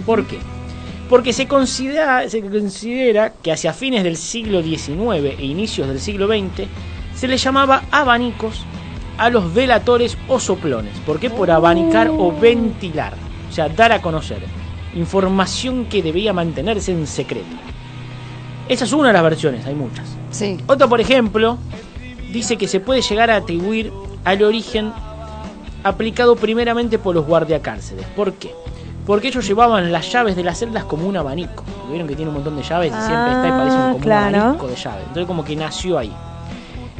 ¿Por 0.04 0.26
qué? 0.26 0.38
Porque 1.08 1.32
se 1.32 1.46
considera, 1.46 2.28
se 2.28 2.40
considera 2.40 3.32
que 3.42 3.52
hacia 3.52 3.72
fines 3.72 4.02
del 4.02 4.16
siglo 4.16 4.62
XIX 4.62 5.38
e 5.38 5.44
inicios 5.44 5.88
del 5.88 6.00
siglo 6.00 6.26
XX 6.26 6.66
se 7.14 7.28
le 7.28 7.36
llamaba 7.36 7.84
abanicos 7.90 8.64
a 9.18 9.30
los 9.30 9.54
velatores 9.54 10.18
o 10.28 10.38
soplones. 10.40 10.98
¿Por 11.06 11.18
qué? 11.18 11.30
Por 11.30 11.50
abanicar 11.50 12.10
o 12.10 12.32
ventilar. 12.32 13.14
O 13.48 13.52
sea, 13.52 13.68
dar 13.68 13.92
a 13.92 14.02
conocer. 14.02 14.38
Información 14.94 15.86
que 15.86 16.02
debía 16.02 16.32
mantenerse 16.32 16.92
en 16.92 17.06
secreto. 17.06 17.56
Esa 18.68 18.84
es 18.84 18.92
una 18.92 19.08
de 19.08 19.14
las 19.14 19.22
versiones, 19.22 19.64
hay 19.64 19.74
muchas. 19.74 20.16
Sí. 20.30 20.58
Otra, 20.66 20.88
por 20.88 21.00
ejemplo, 21.00 21.56
dice 22.32 22.56
que 22.56 22.66
se 22.66 22.80
puede 22.80 23.00
llegar 23.00 23.30
a 23.30 23.36
atribuir 23.36 23.92
al 24.24 24.42
origen 24.42 24.92
aplicado 25.84 26.34
primeramente 26.34 26.98
por 26.98 27.14
los 27.14 27.26
guardiacárceles. 27.26 28.04
¿Por 28.16 28.32
qué? 28.34 28.52
Porque 29.06 29.28
ellos 29.28 29.46
llevaban 29.46 29.92
las 29.92 30.10
llaves 30.10 30.34
de 30.34 30.42
las 30.42 30.58
celdas 30.58 30.84
como 30.84 31.06
un 31.06 31.16
abanico. 31.16 31.62
Vieron 31.88 32.08
que 32.08 32.16
tiene 32.16 32.28
un 32.30 32.34
montón 32.34 32.56
de 32.56 32.62
llaves 32.62 32.92
y 32.92 33.06
siempre 33.06 33.32
está 33.32 33.46
y 33.48 33.50
parece 33.52 33.76
un, 33.76 33.82
Ah, 33.82 33.88
como 33.92 33.98
claro. 34.04 34.28
un 34.28 34.34
abanico 34.42 34.66
de 34.66 34.74
llaves. 34.76 35.02
Entonces 35.02 35.26
como 35.26 35.44
que 35.44 35.54
nació 35.56 35.98
ahí. 35.98 36.12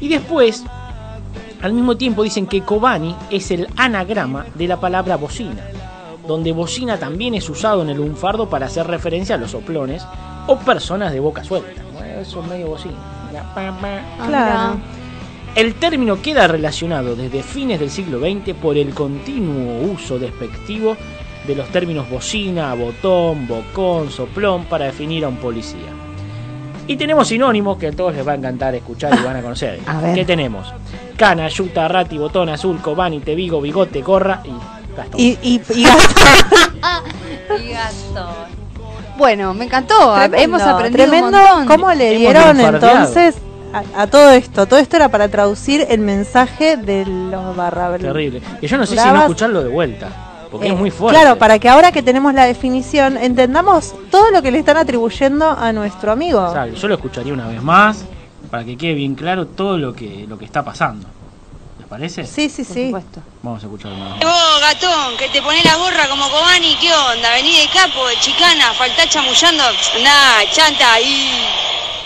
Y 0.00 0.08
después, 0.08 0.62
al 1.62 1.72
mismo 1.72 1.96
tiempo 1.96 2.22
dicen 2.22 2.46
que 2.46 2.62
Kobani 2.62 3.16
es 3.30 3.50
el 3.50 3.66
anagrama 3.76 4.46
de 4.54 4.68
la 4.68 4.78
palabra 4.78 5.16
bocina, 5.16 5.62
donde 6.28 6.52
bocina 6.52 6.96
también 6.98 7.34
es 7.34 7.48
usado 7.50 7.82
en 7.82 7.88
el 7.90 7.96
lunfardo 7.96 8.48
para 8.48 8.66
hacer 8.66 8.86
referencia 8.86 9.34
a 9.34 9.38
los 9.38 9.50
soplones 9.50 10.06
o 10.46 10.58
personas 10.58 11.12
de 11.12 11.18
boca 11.20 11.42
suelta. 11.42 11.82
Bueno, 11.92 12.20
eso 12.20 12.40
es 12.40 12.46
medio 12.46 12.68
bocina. 12.68 12.94
Ah, 13.56 14.26
Claro. 14.28 14.76
El 15.54 15.74
término 15.76 16.20
queda 16.20 16.46
relacionado 16.46 17.16
desde 17.16 17.42
fines 17.42 17.80
del 17.80 17.90
siglo 17.90 18.20
XX 18.20 18.54
por 18.54 18.76
el 18.76 18.92
continuo 18.94 19.80
uso 19.90 20.18
despectivo 20.18 20.96
de 21.46 21.54
los 21.54 21.68
términos 21.68 22.08
bocina, 22.10 22.74
botón, 22.74 23.46
bocón, 23.46 24.10
soplón 24.10 24.64
para 24.64 24.86
definir 24.86 25.24
a 25.24 25.28
un 25.28 25.36
policía. 25.36 25.92
Y 26.88 26.96
tenemos 26.96 27.28
sinónimos 27.28 27.78
que 27.78 27.88
a 27.88 27.92
todos 27.92 28.14
les 28.14 28.26
va 28.26 28.32
a 28.32 28.36
encantar 28.36 28.74
escuchar 28.74 29.18
y 29.18 29.24
van 29.24 29.36
a 29.36 29.42
conocer. 29.42 29.80
A 29.86 30.00
ver. 30.00 30.14
¿Qué 30.14 30.24
tenemos? 30.24 30.72
Cana, 31.16 31.48
yuta, 31.48 31.88
rati, 31.88 32.18
botón, 32.18 32.48
azul, 32.48 32.80
cobani, 32.80 33.20
tebigo, 33.20 33.60
bigote, 33.60 34.02
gorra 34.02 34.42
y 34.44 34.50
Gastón. 34.96 35.20
Y, 35.20 35.38
y, 35.42 35.60
y 35.74 35.82
Gastón, 35.84 37.60
Y 37.64 37.68
Gastón. 37.72 38.66
Bueno, 39.18 39.54
me 39.54 39.64
encantó. 39.64 39.94
tremendo, 40.14 40.36
Hemos 40.36 40.62
aprendido 40.62 41.04
tremendo. 41.06 41.38
un 41.38 41.44
montón. 41.44 41.66
¿Cómo 41.66 41.92
le 41.94 42.16
dieron 42.16 42.60
entonces 42.60 43.36
a, 43.72 44.02
a 44.02 44.06
todo 44.06 44.30
esto? 44.30 44.66
Todo 44.66 44.78
esto 44.78 44.96
era 44.96 45.08
para 45.08 45.28
traducir 45.28 45.86
el 45.88 46.00
mensaje 46.00 46.76
de 46.76 47.06
los 47.06 47.56
barra 47.56 47.96
Terrible. 47.96 48.42
Que 48.60 48.68
yo 48.68 48.76
no 48.76 48.84
sé 48.86 48.96
si 48.96 49.08
no 49.08 49.20
escucharlo 49.22 49.62
de 49.64 49.70
vuelta. 49.70 50.25
Porque 50.50 50.66
Eh, 50.68 50.72
es 50.72 50.78
muy 50.78 50.90
fuerte. 50.90 51.18
Claro, 51.20 51.38
para 51.38 51.58
que 51.58 51.68
ahora 51.68 51.92
que 51.92 52.02
tenemos 52.02 52.32
la 52.34 52.44
definición 52.44 53.16
entendamos 53.16 53.94
todo 54.10 54.30
lo 54.30 54.42
que 54.42 54.50
le 54.50 54.58
están 54.58 54.76
atribuyendo 54.76 55.50
a 55.50 55.72
nuestro 55.72 56.12
amigo. 56.12 56.46
Exacto, 56.46 56.76
Yo 56.76 56.88
lo 56.88 56.94
escucharía 56.94 57.32
una 57.32 57.48
vez 57.48 57.62
más 57.62 58.04
para 58.50 58.64
que 58.64 58.76
quede 58.76 58.94
bien 58.94 59.14
claro 59.14 59.46
todo 59.46 59.76
lo 59.78 59.92
que, 59.94 60.24
lo 60.28 60.38
que 60.38 60.44
está 60.44 60.64
pasando. 60.64 61.08
¿Les 61.78 61.86
parece? 61.88 62.24
Sí, 62.26 62.48
sí, 62.48 62.64
Por 62.64 62.74
sí. 62.74 62.84
supuesto. 62.86 63.20
Vamos 63.42 63.62
a 63.62 63.66
escucharlo 63.66 63.96
una 63.96 64.14
vez. 64.14 64.24
Vos, 64.24 64.60
gatón, 64.60 65.16
que 65.18 65.28
te 65.28 65.42
pones 65.42 65.64
la 65.64 65.76
gorra 65.76 66.08
como 66.08 66.28
Cobani, 66.28 66.76
¿qué 66.80 66.88
onda? 66.92 67.30
Vení 67.34 67.58
de 67.58 67.66
capo, 67.72 68.06
de 68.08 68.14
chicana, 68.20 68.72
faltá 68.78 69.08
chamullando. 69.08 69.62
Nah, 70.02 70.50
chanta, 70.52 70.94
ahí. 70.94 71.30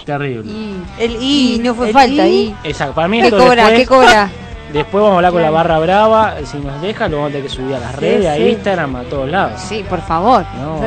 Terrible. 0.04 0.50
Y, 0.50 0.82
El 0.98 1.22
I, 1.22 1.54
y 1.54 1.58
no 1.60 1.74
fue 1.74 1.88
el 1.88 1.92
falta. 1.92 2.26
I. 2.26 2.54
Y. 2.62 2.68
Exacto, 2.68 2.94
para 2.94 3.08
mí 3.08 3.20
¿Qué 3.20 3.26
esto 3.28 3.38
cobra? 3.38 3.68
después, 3.68 3.78
¿Qué 3.80 3.86
cobra? 3.86 4.30
Después 4.72 5.02
vamos 5.02 5.12
a 5.12 5.16
hablar 5.16 5.32
con 5.32 5.42
la 5.42 5.50
barra 5.50 5.78
brava, 5.78 6.34
si 6.44 6.58
nos 6.58 6.80
deja 6.82 7.08
lo 7.08 7.16
vamos 7.18 7.30
a 7.30 7.32
tener 7.34 7.48
que 7.48 7.54
subir 7.54 7.74
a 7.74 7.80
las 7.80 7.92
Sí, 7.94 8.00
redes, 8.00 8.26
a 8.26 8.34
sí. 8.36 8.42
Instagram, 8.48 8.96
a 8.96 9.02
todos 9.04 9.28
lados. 9.30 9.60
Sí, 9.60 9.84
por 9.88 10.00
favor. 10.00 10.44
No, 10.60 10.80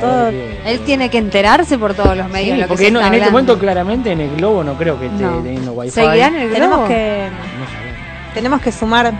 Todo- 0.00 0.28
Él 0.28 0.80
tiene 0.84 1.08
que 1.10 1.18
enterarse 1.18 1.78
por 1.78 1.94
todos 1.94 2.16
los 2.16 2.28
medios. 2.28 2.54
Sí, 2.54 2.60
lo 2.60 2.62
que 2.64 2.68
porque 2.68 2.84
se 2.86 2.90
no- 2.90 3.00
está 3.00 3.08
en 3.08 3.14
este 3.14 3.30
momento 3.30 3.58
claramente 3.58 4.12
en 4.12 4.20
el 4.20 4.36
globo 4.36 4.62
no 4.64 4.74
creo 4.74 4.98
que 4.98 5.06
esté 5.06 5.22
No. 5.22 5.38
teniendo 5.42 5.72
wifi. 5.72 5.90
¿Seguirán 5.92 6.34
el 6.36 6.52
Tenemos 6.52 6.76
globo? 6.78 6.88
que 6.88 7.28
No 7.30 7.66
sabemos. 7.66 8.34
tenemos 8.34 8.60
que 8.60 8.72
sumar 8.72 9.12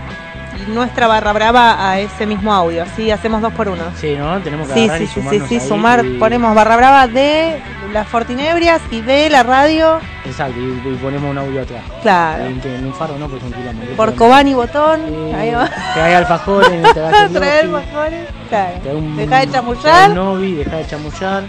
nuestra 0.73 1.07
barra 1.07 1.33
brava 1.33 1.89
a 1.89 1.99
ese 1.99 2.25
mismo 2.25 2.53
audio, 2.53 2.83
así 2.83 3.11
hacemos 3.11 3.41
dos 3.41 3.53
por 3.53 3.67
uno. 3.69 3.83
Sí, 3.95 4.15
¿no? 4.17 4.39
Tenemos 4.39 4.67
que 4.67 4.73
Sí, 4.73 5.07
sí, 5.07 5.19
y 5.19 5.29
sí, 5.29 5.39
sí, 5.47 5.59
sumar, 5.59 6.03
y- 6.05 6.17
ponemos 6.17 6.53
barra 6.55 6.75
brava 6.77 7.07
de 7.07 7.61
las 7.93 8.07
Fortinebrias 8.07 8.81
y 8.91 9.01
de 9.01 9.29
la 9.29 9.43
radio, 9.43 9.99
Exacto, 10.25 10.59
y, 10.59 10.63
y 10.87 10.95
ponemos 11.01 11.31
un 11.31 11.37
audio 11.39 11.61
atrás. 11.63 11.81
claro, 12.03 12.45
En, 12.45 12.85
un 12.85 12.93
faro 12.93 13.17
no, 13.17 13.25
un 13.25 13.31
kilómetro. 13.39 13.95
por 13.95 14.09
Pero- 14.09 14.17
Cobani 14.17 14.53
Botón, 14.53 14.99
Sí, 15.07 15.33
ahí 15.35 15.51
va. 15.51 15.69
Que 15.93 15.99
hay 16.01 16.13
alfajores, 16.13 16.69
te 16.83 16.93
Traer 17.33 17.65
lofi, 17.65 17.85
mejores, 17.87 18.27
claro. 18.49 18.73
te 18.83 18.89
da 18.89 18.95
un- 18.95 19.17
Deja 19.17 19.39
de 19.39 19.49
chamullar, 19.51 20.09
un 20.09 20.15
novi, 20.15 20.53
deja 20.55 20.75
de 20.77 20.87
chamullar. 20.87 21.43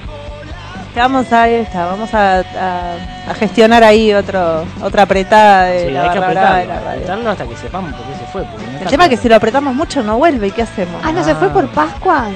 Vamos 0.95 1.32
a, 1.32 1.43
ahí 1.43 1.55
está, 1.55 1.86
vamos 1.86 2.12
a, 2.14 2.41
a- 2.41 2.97
a 3.30 3.34
gestionar 3.34 3.82
ahí 3.84 4.12
otro, 4.12 4.64
otra 4.82 5.03
apretada 5.05 5.64
de 5.66 5.86
Sí, 5.86 5.91
la 5.93 6.03
hay 6.05 6.11
que 6.11 6.18
brava 6.18 6.32
de 6.32 6.38
apretarlo, 6.41 6.68
la 6.74 6.80
radio. 6.80 6.91
apretarlo 6.93 7.30
hasta 7.30 7.45
que 7.47 7.57
sepamos 7.57 7.93
por 7.95 8.07
qué 8.07 8.14
se 8.18 8.24
fue. 8.32 8.43
porque 8.45 8.66
no 8.66 8.78
El 8.80 8.86
tema 8.88 9.05
es 9.05 9.11
que 9.11 9.16
si 9.16 9.28
lo 9.28 9.36
apretamos 9.36 9.74
mucho 9.74 10.03
no 10.03 10.16
vuelve, 10.18 10.49
¿y 10.49 10.51
qué 10.51 10.62
hacemos? 10.62 11.01
Ah, 11.05 11.12
¿no 11.12 11.22
se 11.24 11.34
fue 11.34 11.49
Ah. 11.49 11.53
por 11.53 11.68
Pascuas? 11.68 12.32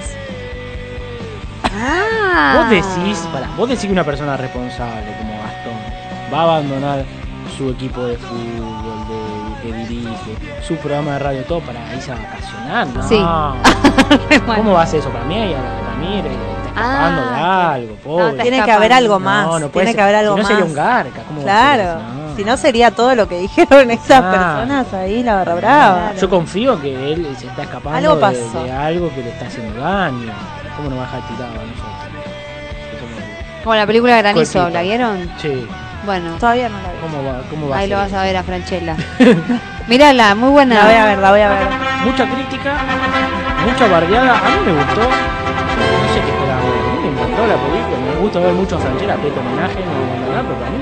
Ah. 1.76 2.56
Vos 2.58 2.70
decís, 2.70 3.18
pará, 3.32 3.48
vos 3.56 3.68
decís 3.68 3.86
que 3.86 3.92
una 3.92 4.04
persona 4.04 4.36
responsable 4.36 5.12
como 5.18 5.32
Gastón 5.42 6.32
va 6.32 6.38
a 6.38 6.42
abandonar 6.42 7.04
su 7.56 7.70
equipo 7.70 8.04
de 8.04 8.16
fútbol, 8.16 9.08
de, 9.08 9.62
que 9.72 9.76
dirige, 9.88 10.62
su 10.66 10.76
programa 10.76 11.12
de 11.12 11.18
radio, 11.18 11.42
todo 11.44 11.60
para 11.60 11.80
irse 11.94 12.12
a 12.12 12.16
vacacionar. 12.16 12.86
No. 12.88 13.02
Sí. 13.08 13.20
¿Cómo 14.56 14.72
va 14.72 14.80
a 14.80 14.84
hacer 14.84 15.00
eso 15.00 15.10
para 15.10 15.24
mí? 15.24 15.34
Y 15.36 15.54
a 15.54 15.58
de 16.74 16.80
Ah, 16.82 17.72
algo, 17.74 17.94
pobre. 17.96 18.30
está 18.30 18.42
Tiene 18.42 18.62
que 18.64 18.72
haber 18.72 18.92
algo 18.92 19.18
más. 19.20 19.46
No, 19.46 19.58
no 19.60 19.68
puede 19.68 19.86
tiene 19.86 19.90
ser. 19.90 19.96
que 19.96 20.02
haber 20.02 20.14
algo 20.16 20.32
si 20.34 20.36
no 20.36 20.42
más. 20.42 20.48
sería 20.52 20.64
un 20.64 20.74
garca. 20.74 21.20
¿cómo 21.28 21.44
va 21.44 21.52
a 21.52 21.72
ser 21.74 21.80
Claro. 21.84 22.00
No. 22.02 22.36
Si 22.36 22.44
no 22.44 22.56
sería 22.56 22.90
todo 22.90 23.14
lo 23.14 23.28
que 23.28 23.38
dijeron 23.38 23.90
esas 23.92 24.22
Ah. 24.24 24.30
personas 24.58 24.92
ahí, 24.94 25.22
la 25.22 25.34
barra 25.36 25.54
brava. 25.54 26.12
Yo 26.20 26.28
confío 26.28 26.80
que 26.80 27.12
él 27.12 27.28
se 27.38 27.46
está 27.46 27.62
escapando 27.62 27.96
Algo 27.96 28.14
de- 28.16 28.20
pasó. 28.20 28.64
De, 28.64 28.72
algo 28.72 29.08
que 29.14 29.22
le 29.22 29.30
está 29.30 29.46
haciendo 29.46 29.80
daño. 29.80 30.32
¿Cómo 30.76 30.90
no 30.90 30.96
va 30.96 31.02
a 31.02 31.06
dejar 31.06 31.20
tirado 31.28 31.44
a 31.52 31.64
nosotros? 31.64 31.94
Como- 33.00 33.62
Como 33.62 33.74
la 33.76 33.86
película 33.86 34.16
Granizo, 34.18 34.52
Cuerpito. 34.52 34.70
¿la 34.70 34.82
vieron? 34.82 35.30
Sí, 35.40 35.66
Bueno, 36.04 36.34
Todavía 36.38 36.68
no 36.68 36.76
la 36.82 36.88
vi. 36.92 36.98
¿cómo 37.00 37.24
va, 37.24 37.40
cómo 37.48 37.68
va 37.70 37.76
ahí 37.78 37.84
a 37.90 37.96
lo 37.96 38.02
vas 38.02 38.12
a 38.12 38.22
ver 38.24 38.36
a 38.36 38.42
Franchella. 38.42 38.94
Mírala, 39.88 40.34
muy 40.34 40.50
buena. 40.50 40.74
La 40.74 40.84
voy 40.84 40.94
a 40.94 41.04
ver, 41.06 41.18
la 41.18 41.30
voy 41.30 41.40
a 41.40 41.48
ver. 41.48 41.58
Mucha 42.04 42.26
crítica, 42.28 42.74
mucha 43.64 43.86
bardeada. 43.86 44.32
A 44.38 44.50
mí 44.50 44.56
me 44.66 44.72
gustó. 44.74 45.00
Encantó 47.34 47.46
la 47.46 47.62
película. 47.62 48.14
Me 48.14 48.20
gusta 48.20 48.40
ver 48.40 48.52
mucho 48.52 48.76
a 48.76 48.78
Franchella, 48.80 49.16
peto 49.16 49.40
homenaje, 49.40 49.74
no, 49.80 50.26
no, 50.26 50.42
no, 50.42 50.48
pero 50.48 50.58
para 50.58 50.70
mí. 50.70 50.78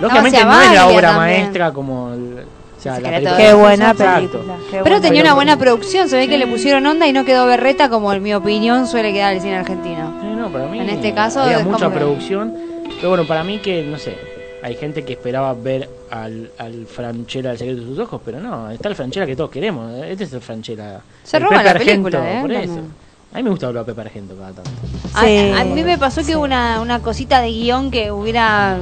Lógicamente 0.00 0.44
no 0.44 0.60
es 0.62 0.72
la 0.74 0.86
obra 0.88 1.00
también. 1.12 1.40
maestra 1.42 1.72
como. 1.72 2.12
el- 2.12 2.44
o 2.76 2.80
sea, 2.80 3.00
la 3.00 3.08
película. 3.10 3.36
Qué 3.36 3.52
buena 3.54 3.94
película. 3.94 4.54
qué 4.70 4.70
Pero 4.70 4.82
buena 4.84 5.00
tenía 5.00 5.22
Pero- 5.22 5.24
una 5.24 5.34
buena 5.34 5.56
producción, 5.58 6.08
se 6.08 6.16
ve 6.16 6.28
que 6.28 6.38
le 6.38 6.46
pusieron 6.46 6.86
onda 6.86 7.06
y 7.08 7.12
no 7.12 7.24
quedó 7.24 7.44
berreta 7.46 7.88
como 7.90 8.12
en 8.12 8.22
mi 8.22 8.34
opinión 8.34 8.86
suele 8.86 9.12
quedar 9.12 9.34
el 9.34 9.40
cine 9.40 9.56
argentino. 9.56 10.12
Sí, 10.20 10.28
no, 10.28 10.48
para 10.48 10.66
mí 10.68 10.78
En 10.78 10.88
este 10.90 11.12
caso, 11.12 11.40
había 11.42 11.58
mucha 11.60 11.86
como 11.86 11.90
que- 11.90 11.96
producción. 11.98 12.54
Pero 12.96 13.08
bueno, 13.10 13.24
para 13.26 13.42
mí 13.42 13.58
que, 13.58 13.82
no 13.82 13.98
sé, 13.98 14.16
hay 14.62 14.76
gente 14.76 15.04
que 15.04 15.12
esperaba 15.14 15.54
ver 15.54 15.88
al, 16.10 16.50
al 16.58 16.86
Franchella 16.86 17.50
del 17.50 17.58
secreto 17.58 17.80
de 17.80 17.86
sus 17.88 17.98
ojos, 17.98 18.20
pero 18.24 18.38
no, 18.40 18.70
está 18.70 18.88
el 18.88 18.94
Franchella 18.94 19.26
que 19.26 19.34
todos 19.36 19.50
queremos. 19.50 19.92
Este 20.04 20.24
es 20.24 20.32
el 20.32 20.40
Franchella. 20.40 21.00
Se 21.24 21.36
el 21.38 21.42
roba 21.42 21.56
Pepe 21.58 21.64
la 21.64 21.70
Argento, 21.72 22.10
película, 22.10 22.38
¿eh? 22.38 22.40
por 22.40 22.52
eso. 22.52 22.62
También. 22.74 23.07
A 23.32 23.36
mí 23.36 23.42
me 23.42 23.50
gusta 23.50 23.66
hablar 23.66 23.84
de 23.84 23.92
Pepe 23.94 24.08
Argento 24.08 24.34
cada 24.36 24.52
tanto. 24.52 24.70
A- 25.14 25.20
Sí. 25.24 25.52
A, 25.58 25.64
mí 25.64 25.82
me 25.84 25.98
pasó 25.98 26.24
que 26.24 26.36
hubo 26.36 26.44
una, 26.44 26.80
una 26.80 27.00
cosita 27.00 27.40
de 27.40 27.48
guion 27.50 27.90
que 27.90 28.10
hubiera 28.10 28.76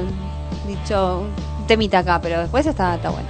dicho 0.65 1.23
un 1.59 1.67
temita 1.67 1.99
acá, 1.99 2.19
pero 2.21 2.39
después 2.39 2.65
está, 2.65 2.95
está 2.95 3.09
bueno. 3.09 3.27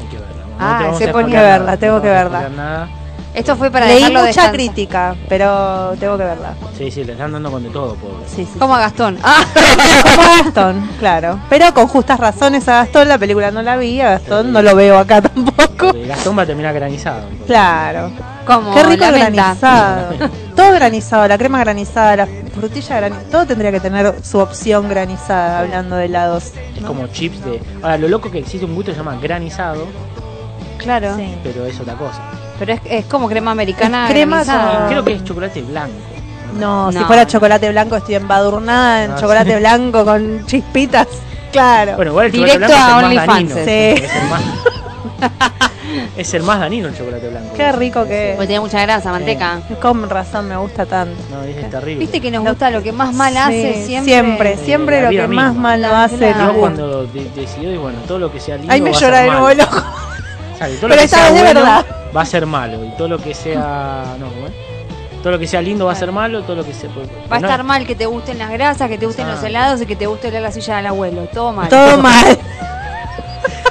Hay 0.00 0.06
que 0.08 0.16
verla. 0.18 0.44
No 0.44 0.54
Ah, 0.60 0.78
se 0.98 1.08
a 1.08 1.12
pone- 1.12 1.28
spoilear 1.28 1.42
que 1.44 1.50
verla, 1.58 1.76
tengo 1.78 1.96
no 1.96 2.02
que 2.02 2.08
a 2.08 2.12
verla. 2.12 2.88
Esto 3.34 3.56
fue 3.56 3.70
para 3.70 3.86
Leí 3.86 3.96
dejarlo 3.96 4.24
mucha 4.26 4.50
crítica, 4.50 5.14
pero 5.28 5.94
tengo 6.00 6.16
que 6.18 6.24
verla. 6.24 6.54
Sí, 6.76 6.90
sí, 6.90 7.04
le 7.04 7.12
están 7.12 7.30
dando 7.32 7.50
con 7.52 7.62
de 7.62 7.68
todo, 7.70 7.94
pobre. 7.94 8.24
Sí, 8.26 8.44
sí. 8.50 8.58
Como 8.58 8.74
a 8.74 8.80
Gastón. 8.80 9.18
Ah, 9.22 9.44
Como 10.16 10.22
a 10.28 10.42
Gastón, 10.42 10.90
claro. 10.98 11.38
Pero 11.48 11.72
con 11.74 11.86
justas 11.86 12.18
razones 12.18 12.66
a 12.68 12.76
Gastón, 12.84 13.06
la 13.08 13.18
película 13.18 13.50
no 13.50 13.62
la 13.62 13.76
vi, 13.76 14.00
a 14.00 14.10
Gastón 14.12 14.52
no 14.52 14.60
lo 14.62 14.74
veo 14.74 14.98
acá 14.98 15.20
tampoco. 15.22 15.92
Gastón 16.06 16.36
va 16.38 16.42
a 16.42 16.46
terminar 16.46 16.74
granizado. 16.74 17.20
entonces. 17.22 17.46
Claro. 17.46 18.10
como 18.46 18.74
Qué 18.74 18.82
rico 18.82 19.04
granizado. 19.12 20.14
Todo 20.56 20.72
granizado, 20.72 21.28
la 21.28 21.38
crema 21.38 21.60
granizada, 21.60 22.16
la 22.16 22.26
frutilla 22.26 22.96
granizada. 22.96 23.30
Todo 23.30 23.46
tendría 23.46 23.70
que 23.70 23.78
tener 23.80 24.14
su 24.24 24.38
opción 24.38 24.88
granizada, 24.88 25.60
hablando 25.60 25.94
de 25.96 26.06
helados. 26.06 26.52
Es 26.76 26.82
como 26.84 27.06
chips 27.08 27.44
de. 27.44 27.60
Ahora, 27.82 27.98
lo 27.98 28.08
loco 28.08 28.30
que 28.30 28.38
existe 28.38 28.64
un 28.66 28.74
gusto 28.74 28.90
que 28.90 28.96
se 28.96 29.04
llama 29.04 29.16
granizado, 29.22 29.86
Claro. 30.78 31.14
Sí. 31.16 31.36
pero 31.44 31.66
es 31.66 31.78
otra 31.78 31.94
cosa. 31.94 32.22
Pero 32.58 32.72
es, 32.72 32.80
es 32.84 33.04
como 33.06 33.28
crema 33.28 33.50
americana. 33.52 34.06
Es 34.06 34.12
crema 34.12 34.42
granizada. 34.44 34.78
con- 34.80 34.88
Creo 34.88 35.04
que 35.04 35.12
es 35.14 35.24
chocolate 35.24 35.62
blanco. 35.62 35.92
No, 36.58 36.90
si 36.90 36.98
No. 36.98 37.06
fuera 37.06 37.26
chocolate 37.26 37.68
blanco 37.70 37.96
estoy 37.96 38.14
embadurnada 38.16 39.04
en 39.04 39.12
Ah, 39.12 39.16
chocolate 39.20 39.52
sí. 39.52 39.56
blanco 39.60 40.04
con 40.04 40.46
chispitas. 40.46 41.06
Claro. 41.52 41.96
Bueno, 41.96 42.10
igual 42.12 42.26
el 42.26 42.32
Directo 42.32 42.66
chocolate 42.66 42.74
blanco 42.74 42.94
a 42.94 42.98
es 42.98 43.10
el 43.10 43.16
más 43.16 43.28
OnlyFans, 43.28 43.54
danino. 43.54 43.64
sí. 43.64 44.04
Es 44.04 44.14
el 44.14 44.28
más, 44.28 44.42
es 46.16 46.34
el 46.34 46.42
más 46.42 46.60
danino 46.60 46.88
el 46.88 46.96
chocolate 46.98 47.28
blanco. 47.28 47.54
Qué 47.54 47.72
rico 47.72 48.04
que 48.06 48.32
Porque 48.36 48.46
tiene 48.48 48.60
mucha 48.60 48.80
grasa, 48.82 49.10
manteca. 49.10 49.60
Con 49.80 50.08
razón 50.10 50.48
me 50.48 50.56
gusta 50.56 50.84
tanto. 50.86 51.16
No, 51.30 51.42
es, 51.42 51.70
terrible. 51.70 52.00
Viste 52.00 52.20
que 52.20 52.30
nos 52.30 52.44
gusta 52.44 52.70
lo 52.70 52.82
que 52.82 52.92
más 52.92 53.14
mal 53.14 53.36
hace 53.36 53.74
Sí, 53.74 53.86
siempre. 53.86 54.12
Siempre, 54.12 54.56
Sí, 54.56 54.64
siempre 54.64 54.96
la 54.96 55.02
lo 55.04 55.10
vida 55.10 55.22
que 55.22 55.28
más 55.28 55.52
misma. 55.52 55.62
mal 55.62 55.82
lo 55.82 55.96
hace. 55.96 56.16
claro. 56.16 56.32
Yo 56.38 56.44
nos 56.44 56.52
gusta. 56.54 56.60
cuando 56.60 57.06
de- 57.06 57.30
decidió, 57.34 57.72
y 57.72 57.76
bueno, 57.78 57.98
todo 58.06 58.18
lo 58.18 58.32
que 58.32 58.40
sea 58.40 58.56
lindo. 58.56 58.72
Ay, 58.72 58.80
me 58.80 58.90
va 58.90 58.96
a 58.96 59.00
llora 59.00 59.16
ser 59.16 59.24
el 59.24 59.30
malo. 59.32 59.40
bolo. 59.42 59.64
O 60.54 60.58
sea, 60.58 60.66
que 60.66 60.74
todo 60.74 60.88
Pero 60.88 60.98
que 60.98 61.04
esta 61.04 61.16
sea 61.18 61.24
vez 61.26 61.34
de 61.34 61.40
bueno 61.44 61.60
verdad. 61.60 61.86
Va 62.16 62.22
a 62.22 62.26
ser 62.26 62.46
malo. 62.46 62.84
Y 62.84 62.90
todo 62.96 63.08
lo 63.08 63.18
que 63.18 63.34
sea. 63.34 64.16
No, 64.18 64.28
¿cómo 64.28 64.46
es? 64.46 64.52
Todo 65.22 65.32
lo 65.32 65.38
que 65.38 65.46
sea 65.46 65.60
lindo 65.60 65.86
va 65.86 65.92
a 65.92 65.96
ser 65.96 66.12
malo. 66.12 66.42
Todo 66.42 66.56
lo 66.56 66.64
que 66.64 66.72
sea. 66.72 66.90
Va 67.30 67.36
a 67.36 67.40
estar 67.40 67.64
mal 67.64 67.86
que 67.86 67.94
te 67.94 68.06
gusten 68.06 68.38
las 68.38 68.50
grasas, 68.50 68.88
que 68.88 68.98
te 68.98 69.06
gusten 69.06 69.28
los 69.28 69.42
helados 69.42 69.80
y 69.82 69.86
que 69.86 69.96
te 69.96 70.06
guste 70.06 70.30
la 70.40 70.52
silla 70.52 70.76
del 70.76 70.86
abuelo. 70.86 71.28
Todo 71.32 71.52
mal. 71.52 71.68
Todo 71.68 71.98
mal. 72.02 72.38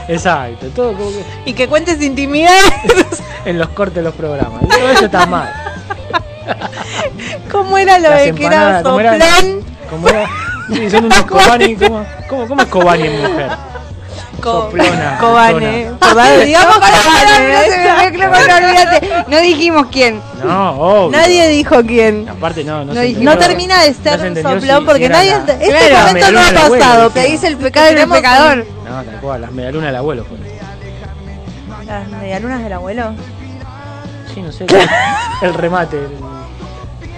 Exacto, 0.09 0.67
todo 0.73 0.93
como 0.93 1.09
que 1.09 1.23
Y 1.45 1.53
que 1.53 1.67
cuentes 1.67 2.01
intimidades. 2.01 3.21
en 3.45 3.57
los 3.57 3.69
cortes 3.69 3.95
de 3.95 4.03
los 4.03 4.13
programas. 4.13 4.63
Y 4.63 4.67
todo 4.67 4.89
eso 4.89 5.05
está 5.05 5.25
mal. 5.25 5.51
¿Cómo 7.51 7.77
era 7.77 7.99
lo 7.99 8.09
Las 8.09 8.23
de 8.23 8.33
que 8.33 8.45
era 8.45 8.79
empanadas, 8.79 8.83
¿cómo 8.83 8.99
era? 8.99 9.17
Como 9.89 10.07
era. 10.07 10.29
Sí, 10.73 10.89
son 10.89 11.05
unos 11.05 11.21
Kobani. 11.23 11.75
¿Cómo, 11.75 12.05
cómo, 12.29 12.47
cómo 12.47 12.61
es 12.61 12.67
Kobani 12.67 13.07
en 13.07 13.21
mujer? 13.21 13.51
Soplona, 14.43 15.17
Cobane. 15.19 15.91
favor, 15.99 16.39
digamos 16.45 16.75
Cobane. 16.75 17.53
no 17.53 17.61
se 17.61 17.77
me 18.11 18.17
con- 18.17 18.47
no, 18.47 18.55
olvídate. 18.67 19.09
No 19.27 19.38
dijimos 19.39 19.88
quién. 19.91 20.21
No, 20.43 20.71
obvio. 20.71 21.17
Nadie 21.19 21.47
dijo 21.49 21.81
quién. 21.85 22.27
Aparte, 22.29 22.63
no, 22.63 22.85
no, 22.85 22.93
No 22.93 23.01
se 23.01 23.13
No 23.13 23.38
termina 23.38 23.81
de 23.83 23.89
No 23.91 23.95
ser 24.03 24.19
se 24.19 24.27
un 24.29 24.35
soplón 24.35 24.79
si- 24.81 24.85
porque 24.85 25.09
nadie. 25.09 25.31
la- 25.31 25.53
Este 25.53 25.67
Claro, 25.89 26.07
momento 26.07 26.31
no 26.31 26.39
ha 26.39 26.69
pasado. 26.69 27.09
Dice 27.09 27.47
el 27.47 27.57
pecado 27.57 27.93
del 27.93 28.09
pecador. 28.09 28.65
No, 28.88 29.03
tal 29.03 29.19
cual, 29.21 29.41
las 29.41 29.51
medialunas 29.51 29.88
del 29.88 29.95
abuelo 29.97 30.25
fue. 30.25 30.38
¿Las 31.85 32.07
medialunas 32.09 32.61
del 32.63 32.73
abuelo? 32.73 33.13
Sí, 34.33 34.41
no 34.41 34.51
sé. 34.51 34.65
el 35.41 35.53
remate. 35.53 35.97
el- 35.97 36.36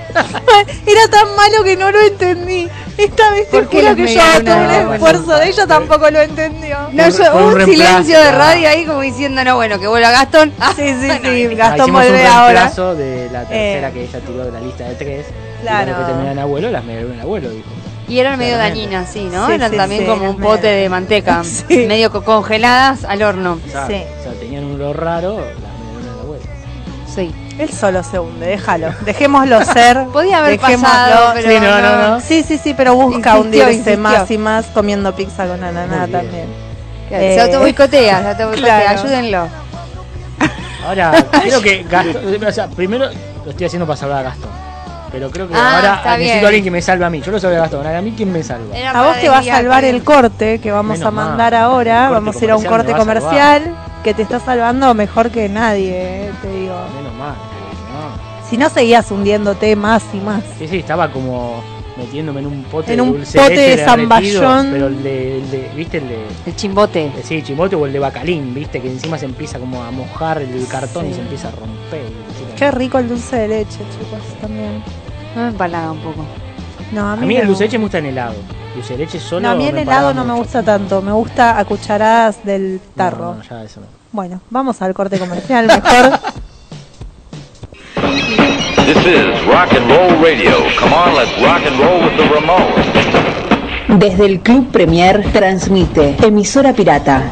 Era 0.86 1.08
tan 1.10 1.36
malo 1.36 1.64
que 1.64 1.76
no 1.78 1.92
lo 1.92 2.00
entendí. 2.02 2.68
Esta 2.98 3.32
vez 3.32 3.50
te 3.50 3.58
¿Por 3.58 3.70
qué 3.70 3.82
juro 3.82 3.96
que 3.96 4.14
yo 4.14 4.22
todo 4.44 4.56
el 4.56 4.94
esfuerzo 4.94 5.38
de 5.38 5.48
ella 5.48 5.68
tampoco 5.68 6.10
lo 6.12 6.20
entendió. 6.22 6.78
No, 6.92 7.10
yo, 7.10 7.48
un 7.48 7.66
silencio 7.66 8.20
de 8.20 8.32
radio 8.32 8.70
ahí 8.70 8.86
como 8.86 9.02
diciendo, 9.02 9.44
no, 9.44 9.56
bueno, 9.56 9.80
que 9.80 9.88
vuelva 9.88 10.12
Gastón. 10.12 10.52
Ah, 10.60 10.74
Sí, 10.76 10.88
sí, 10.90 11.08
bueno, 11.08 11.30
sí. 11.30 11.56
Gastón 11.56 11.94
vuelve 11.94 12.26
ahora. 12.28 12.70
de 12.96 13.30
la 13.32 13.46
tercera 13.46 13.88
Eh. 13.90 13.92
que 13.94 14.04
ella 14.04 14.20
tiró 14.20 14.46
de 14.46 14.52
la 14.52 14.60
lista 14.60 14.84
de 14.90 14.96
tres. 14.96 15.26
Claro. 15.62 15.92
Y 15.92 16.06
que 16.26 16.32
en 16.32 16.40
abuelo, 16.40 16.72
las 16.72 16.84
medialunas 16.84 17.18
del 17.18 17.22
abuelo, 17.22 17.50
dijo. 17.50 17.68
Y 18.08 18.20
eran 18.20 18.40
medio 18.40 18.58
dañinas, 18.58 19.10
sí, 19.12 19.30
¿no? 19.32 19.46
Sí, 19.48 19.54
eran 19.54 19.70
sí, 19.72 19.78
también 19.78 20.02
sí, 20.02 20.08
como 20.08 20.30
un 20.32 20.38
pote 20.38 20.64
medio- 20.64 20.82
de 20.82 20.90
manteca, 20.90 21.44
Sí. 21.44 21.86
medio 21.88 22.12
co- 22.12 22.24
congeladas 22.24 23.06
al 23.06 23.22
horno. 23.22 23.60
O 23.66 23.72
sea, 23.72 23.86
Sí. 23.88 24.04
o 24.20 24.24
sea, 24.24 24.34
tenían 24.40 24.64
un 24.66 24.76
olor 24.82 25.00
raro, 25.00 25.38
las 25.40 25.74
medialunas 25.80 26.12
del 26.16 26.20
abuelo. 26.22 26.44
Sí. 27.16 27.32
Él 27.60 27.70
solo 27.72 28.02
se 28.04 28.18
hunde, 28.18 28.48
déjalo. 28.48 28.88
Dejémoslo 29.02 29.64
ser. 29.66 30.06
Podía 30.14 30.40
haber 30.40 30.60
dejémoslo. 30.60 30.88
pasado, 30.90 31.32
pero 31.36 31.50
Sí, 31.52 31.58
no, 31.60 31.82
no, 31.82 32.08
no. 32.10 32.20
Sí, 32.22 32.42
sí, 32.44 32.58
sí, 32.58 32.74
pero 32.76 32.96
busca 32.96 33.16
Insistió, 33.38 33.42
hundirse 33.42 33.72
insistió. 33.74 33.98
más 34.00 34.32
y 34.32 34.38
más 34.38 34.66
comiendo 34.68 35.14
pizza 35.16 35.46
con 35.46 35.64
ananá 35.64 36.08
también. 36.08 36.48
Claro, 37.10 37.24
Eh, 37.24 37.34
Se 37.36 37.42
auto 37.46 37.60
boicotea, 37.60 38.22
se 38.22 38.28
auto 38.30 38.48
boicotea, 38.48 38.82
claro. 38.82 39.00
ayúdenlo. 39.00 39.48
Ahora, 40.86 41.12
creo 41.44 41.62
que 41.62 41.84
Gastón. 41.84 42.44
O 42.48 42.52
sea, 42.52 42.68
primero 42.70 43.06
lo 43.46 43.52
estoy 43.52 43.66
haciendo 43.68 43.86
para 43.86 43.98
salvar 43.98 44.20
a 44.20 44.24
Gastón. 44.24 44.50
Pero 45.12 45.30
creo 45.32 45.48
que 45.48 45.56
Ah, 45.56 45.76
ahora 45.78 45.96
necesito 46.18 46.34
bien. 46.36 46.46
a 46.46 46.48
alguien 46.48 46.64
que 46.64 46.72
me 46.72 46.82
salve 46.82 47.04
a 47.06 47.10
mí. 47.10 47.20
Yo 47.22 47.32
lo 47.32 47.40
salvé 47.40 47.58
a 47.58 47.62
Gastón. 47.62 47.86
Ahora 47.86 47.98
a 47.98 48.02
mí, 48.02 48.14
¿quién 48.16 48.32
me 48.32 48.44
salva? 48.44 48.78
Era 48.78 48.92
A 48.92 49.08
vos 49.08 49.20
te 49.20 49.28
va 49.28 49.40
a 49.40 49.44
salvar 49.44 49.84
el 49.84 50.04
corte 50.04 50.60
que 50.62 50.72
vamos 50.72 50.98
Menos 51.00 51.08
a 51.08 51.12
mandar 51.12 51.56
ahora. 51.56 52.10
Vamos 52.10 52.36
a 52.40 52.44
ir 52.46 52.52
a 52.52 52.56
un 52.56 52.64
corte 52.64 52.94
comercial 52.94 53.76
que 54.04 54.14
te 54.14 54.22
está 54.22 54.40
salvando 54.40 54.94
mejor 54.94 55.30
que 55.32 55.50
nadie, 55.50 55.92
eh, 56.28 56.32
te 56.42 56.48
digo. 56.52 56.76
Menos 56.96 57.14
mal. 57.16 57.36
No. 57.36 58.30
Si 58.50 58.58
no 58.58 58.70
seguías 58.70 59.12
hundiéndote 59.12 59.76
más 59.76 60.04
y 60.14 60.18
más. 60.18 60.44
Sí, 60.58 60.68
sí, 60.68 60.78
estaba 60.78 61.12
como 61.12 61.62
metiéndome 61.98 62.40
en 62.40 62.46
un 62.48 62.64
pote 62.64 62.92
En 62.94 62.98
de 62.98 63.02
un 63.04 63.12
dulce 63.12 63.38
pote 63.38 63.56
leche 63.56 63.76
de 63.78 63.86
zamballón. 63.86 64.70
Pero 64.72 64.88
el 64.88 65.04
de, 65.04 65.38
el 65.38 65.52
de- 65.52 65.70
¿viste? 65.76 65.98
El 65.98 66.08
de, 66.08 66.18
El 66.46 66.56
chimbote. 66.56 67.12
el- 67.16 67.24
sí, 67.24 67.44
chimote 67.44 67.76
o 67.76 67.86
el 67.86 67.92
de 67.94 68.00
bacalín, 68.00 68.54
¿viste? 68.56 68.82
Que 68.82 68.88
encima 68.90 69.18
se 69.18 69.26
empieza 69.26 69.60
como 69.60 69.84
a 69.84 69.92
mojar 69.92 70.42
el 70.42 70.66
cartón 70.68 71.10
y 71.10 71.14
se 71.14 71.20
empieza 71.22 71.50
a 71.50 71.52
romper. 71.52 72.04
Qué 72.58 72.72
rico 72.72 72.98
el 73.00 73.10
dulce 73.10 73.36
de 73.36 73.48
leche, 73.50 73.80
chicos, 73.80 74.40
también. 74.42 74.82
No 75.36 75.42
me 75.44 75.48
empalaga 75.50 75.92
un 75.92 76.00
poco. 76.00 76.26
No, 76.94 77.02
a 77.06 77.14
A 77.14 77.16
mí, 77.18 77.28
mí 77.28 77.36
no. 77.36 77.42
el 77.42 77.48
dulce 77.48 77.64
de 77.64 77.68
leche 77.68 77.78
me 77.78 77.84
gusta 77.84 77.98
en 78.00 78.06
helado. 78.08 78.36
Dulce 78.80 78.94
de 78.94 79.00
leche 79.00 79.20
solo 79.20 79.42
No, 79.42 79.50
a 79.50 79.56
mí 79.56 79.68
el 79.68 79.78
helado 79.78 80.14
no 80.14 80.24
me 80.24 80.34
gusta 80.36 80.64
tanto, 80.64 81.02
me 81.02 81.12
gusta 81.12 81.60
a 81.60 81.66
cucharadas 81.66 82.46
del 82.46 82.76
No, 82.76 82.80
tarro. 82.96 83.36
no, 83.36 83.44
ya 83.44 83.62
eso 83.64 83.82
no. 83.82 83.88
Bueno, 84.14 84.40
vamos 84.50 84.82
al 84.82 84.94
corte 84.94 85.20
comercial 85.20 85.68
mejor. 85.68 86.18
This 88.86 89.06
is 89.06 89.46
rock 89.48 89.74
and 89.74 89.90
roll 89.92 90.24
radio. 90.24 90.52
Come 90.80 90.94
on, 90.94 91.14
let's 91.14 91.32
rock 91.42 91.62
and 91.68 91.78
roll 91.78 92.02
with 92.06 92.16
the 92.16 92.24
Ramones. 92.34 94.00
Desde 94.00 94.26
el 94.28 94.40
Club 94.40 94.72
Premier 94.72 95.30
transmite 95.34 96.16
Emisora 96.26 96.72
Pirata. 96.72 97.24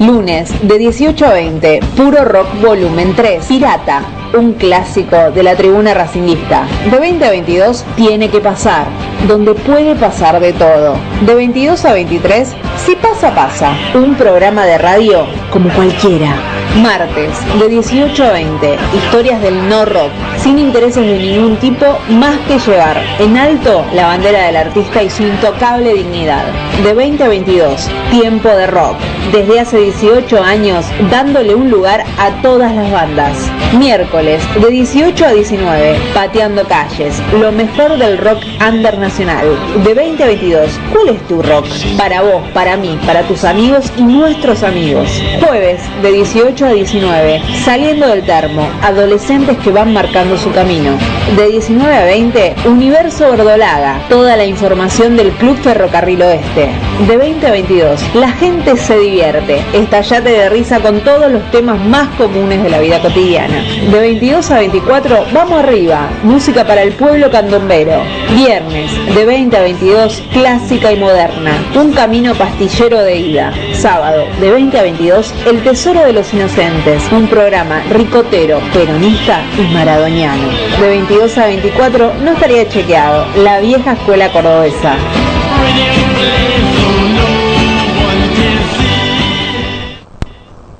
Lunes 0.00 0.50
de 0.66 0.78
18 0.78 1.26
a 1.26 1.32
20, 1.34 1.80
Puro 1.94 2.24
Rock 2.24 2.48
Volumen 2.62 3.14
3. 3.14 3.44
Pirata, 3.44 4.00
un 4.32 4.54
clásico 4.54 5.30
de 5.30 5.42
la 5.42 5.54
tribuna 5.56 5.92
racinguista. 5.92 6.66
De 6.90 6.98
20 6.98 7.26
a 7.26 7.30
22, 7.30 7.84
Tiene 7.96 8.30
que 8.30 8.40
pasar, 8.40 8.86
donde 9.28 9.54
puede 9.54 9.94
pasar 9.96 10.40
de 10.40 10.54
todo. 10.54 10.96
De 11.26 11.34
22 11.34 11.84
a 11.84 11.92
23, 11.92 12.56
Si 12.86 12.96
pasa, 12.96 13.34
pasa. 13.34 13.74
Un 13.92 14.14
programa 14.14 14.64
de 14.64 14.78
radio 14.78 15.26
como 15.52 15.68
cualquiera. 15.68 16.34
Martes, 16.76 17.36
de 17.58 17.68
18 17.68 18.24
a 18.24 18.32
20. 18.32 18.78
Historias 18.94 19.42
del 19.42 19.68
no 19.68 19.84
rock. 19.84 20.10
Sin 20.38 20.58
intereses 20.58 21.04
de 21.04 21.18
ningún 21.18 21.56
tipo, 21.56 21.84
más 22.08 22.38
que 22.48 22.58
llevar 22.58 22.96
en 23.18 23.36
alto 23.36 23.84
la 23.92 24.06
bandera 24.06 24.46
del 24.46 24.56
artista 24.56 25.02
y 25.02 25.10
su 25.10 25.24
intocable 25.24 25.92
dignidad. 25.92 26.44
De 26.84 26.94
20 26.94 27.24
a 27.24 27.28
22. 27.28 27.88
Tiempo 28.10 28.48
de 28.48 28.66
rock. 28.68 28.96
Desde 29.32 29.60
hace 29.60 29.78
18 29.90 30.40
años, 30.40 30.86
dándole 31.10 31.52
un 31.56 31.68
lugar 31.68 32.04
a 32.16 32.30
todas 32.42 32.72
las 32.72 32.92
bandas. 32.92 33.50
Miércoles, 33.76 34.40
de 34.60 34.68
18 34.68 35.26
a 35.26 35.32
19. 35.32 35.96
Pateando 36.14 36.64
calles. 36.64 37.20
Lo 37.40 37.50
mejor 37.50 37.98
del 37.98 38.18
rock 38.18 38.38
under 38.66 38.98
nacional. 38.98 39.46
De 39.84 39.94
20 39.94 40.22
a 40.22 40.26
22. 40.26 40.70
¿Cuál 40.92 41.08
es 41.16 41.26
tu 41.26 41.42
rock? 41.42 41.66
Para 41.96 42.22
vos, 42.22 42.42
para 42.54 42.76
mí, 42.76 42.98
para 43.04 43.22
tus 43.22 43.44
amigos 43.44 43.92
y 43.96 44.02
nuestros 44.02 44.62
amigos. 44.62 45.08
Jueves, 45.40 45.80
de 46.02 46.12
18 46.12 46.66
a 46.66 46.72
19. 46.72 47.42
Saliendo 47.64 48.06
del 48.08 48.24
termo. 48.24 48.68
Adolescentes 48.82 49.58
que 49.58 49.70
van 49.70 49.92
marcando 49.92 50.36
su 50.36 50.52
camino. 50.52 50.92
De 51.36 51.48
19 51.48 51.94
a 51.94 52.04
20. 52.04 52.54
Universo 52.66 53.30
Verdolaga. 53.30 54.00
Toda 54.08 54.36
la 54.36 54.44
información 54.44 55.16
del 55.16 55.30
Club 55.32 55.56
Ferrocarril 55.62 56.22
Oeste. 56.22 56.70
De 57.08 57.16
20 57.16 57.46
a 57.46 57.50
22. 57.50 58.14
La 58.14 58.30
gente 58.32 58.76
se 58.76 58.96
divierte. 58.98 59.62
Estallate 59.80 60.30
de 60.30 60.48
risa 60.50 60.78
con 60.80 61.00
todos 61.00 61.32
los 61.32 61.50
temas 61.50 61.80
más 61.80 62.08
comunes 62.16 62.62
de 62.62 62.68
la 62.68 62.80
vida 62.80 63.00
cotidiana. 63.00 63.64
De 63.90 63.98
22 63.98 64.50
a 64.50 64.58
24. 64.58 65.24
Vamos 65.32 65.58
arriba. 65.58 66.10
Música 66.22 66.66
para 66.66 66.82
el 66.82 66.92
pueblo 66.92 67.30
candombero. 67.30 68.02
Viernes. 68.36 68.92
De 69.14 69.24
20 69.24 69.56
a 69.56 69.62
22. 69.62 70.22
Clásica 70.34 70.92
y 70.92 70.96
moderna. 70.96 71.52
Un 71.74 71.92
camino 71.92 72.34
pastillero 72.34 73.02
de 73.02 73.16
ida. 73.16 73.52
Sábado. 73.72 74.26
De 74.38 74.50
20 74.50 74.78
a 74.78 74.82
22. 74.82 75.34
El 75.46 75.62
Tesoro 75.62 76.04
de 76.04 76.12
los 76.12 76.32
Inocentes. 76.34 77.02
Un 77.10 77.26
programa 77.26 77.82
ricotero, 77.90 78.60
peronista 78.74 79.40
y 79.58 79.62
maradoniano. 79.72 80.50
De 80.78 80.88
22 80.88 81.38
a 81.38 81.46
24. 81.46 82.14
No 82.22 82.32
estaría 82.32 82.68
chequeado. 82.68 83.24
La 83.42 83.60
vieja 83.60 83.92
escuela 83.92 84.30
cordobesa. 84.30 84.94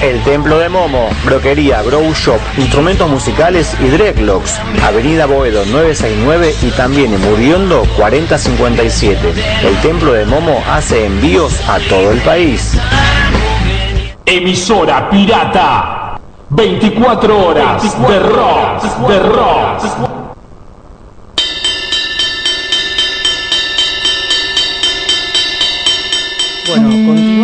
El 0.00 0.22
Templo 0.22 0.58
de 0.58 0.68
Momo, 0.68 1.08
Broquería, 1.24 1.82
Grow 1.82 2.12
Shop, 2.12 2.40
Instrumentos 2.58 3.08
Musicales 3.08 3.74
y 3.80 3.86
Dreadlocks, 3.88 4.58
Avenida 4.84 5.26
Boedo 5.26 5.64
969 5.66 6.54
y 6.62 6.70
también 6.72 7.14
en 7.14 7.20
Muriondo 7.20 7.84
4057. 7.96 9.34
El 9.62 9.76
Templo 9.80 10.12
de 10.12 10.26
Momo 10.26 10.62
hace 10.70 11.06
envíos 11.06 11.60
a 11.68 11.78
todo 11.88 12.10
el 12.10 12.18
país. 12.20 12.76
Emisora 14.26 15.08
Pirata, 15.10 16.20
24 16.50 17.46
horas 17.46 17.82
de 18.08 18.18
rock, 18.20 18.82
de 19.08 19.18
rock. 19.20 20.13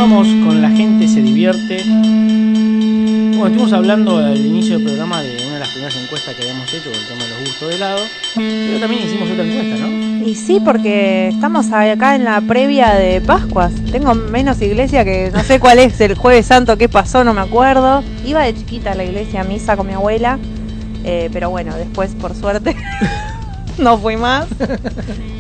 Continuamos 0.00 0.46
con 0.46 0.62
La 0.62 0.70
gente 0.70 1.06
se 1.06 1.20
divierte. 1.20 1.84
Bueno, 1.84 3.44
estuvimos 3.44 3.72
hablando 3.74 4.16
al 4.16 4.38
inicio 4.38 4.78
del 4.78 4.86
programa 4.86 5.20
de 5.20 5.36
una 5.44 5.54
de 5.54 5.60
las 5.60 5.68
primeras 5.68 5.94
encuestas 5.94 6.34
que 6.34 6.42
habíamos 6.42 6.72
hecho, 6.72 6.90
el 6.90 7.06
tema 7.06 7.22
de 7.22 7.28
los 7.28 7.40
gustos 7.40 7.68
de 7.68 7.74
helado. 7.76 8.00
Pero 8.34 8.80
también 8.80 9.02
hicimos 9.04 9.30
otra 9.30 9.44
encuesta, 9.44 9.76
¿no? 9.76 10.26
Y 10.26 10.34
sí, 10.36 10.58
porque 10.64 11.28
estamos 11.28 11.70
acá 11.72 12.14
en 12.14 12.24
la 12.24 12.40
previa 12.40 12.94
de 12.94 13.20
Pascuas. 13.20 13.72
Tengo 13.92 14.14
menos 14.14 14.62
iglesia 14.62 15.04
que 15.04 15.30
no 15.34 15.42
sé 15.42 15.60
cuál 15.60 15.78
es 15.78 16.00
el 16.00 16.14
jueves 16.14 16.46
santo, 16.46 16.78
qué 16.78 16.88
pasó, 16.88 17.22
no 17.22 17.34
me 17.34 17.42
acuerdo. 17.42 18.02
Iba 18.24 18.40
de 18.44 18.54
chiquita 18.54 18.92
a 18.92 18.94
la 18.94 19.04
iglesia 19.04 19.42
a 19.42 19.44
misa 19.44 19.76
con 19.76 19.86
mi 19.86 19.92
abuela, 19.92 20.38
eh, 21.04 21.28
pero 21.30 21.50
bueno, 21.50 21.76
después 21.76 22.12
por 22.18 22.34
suerte 22.34 22.74
no 23.78 23.98
fui 23.98 24.16
más. 24.16 24.46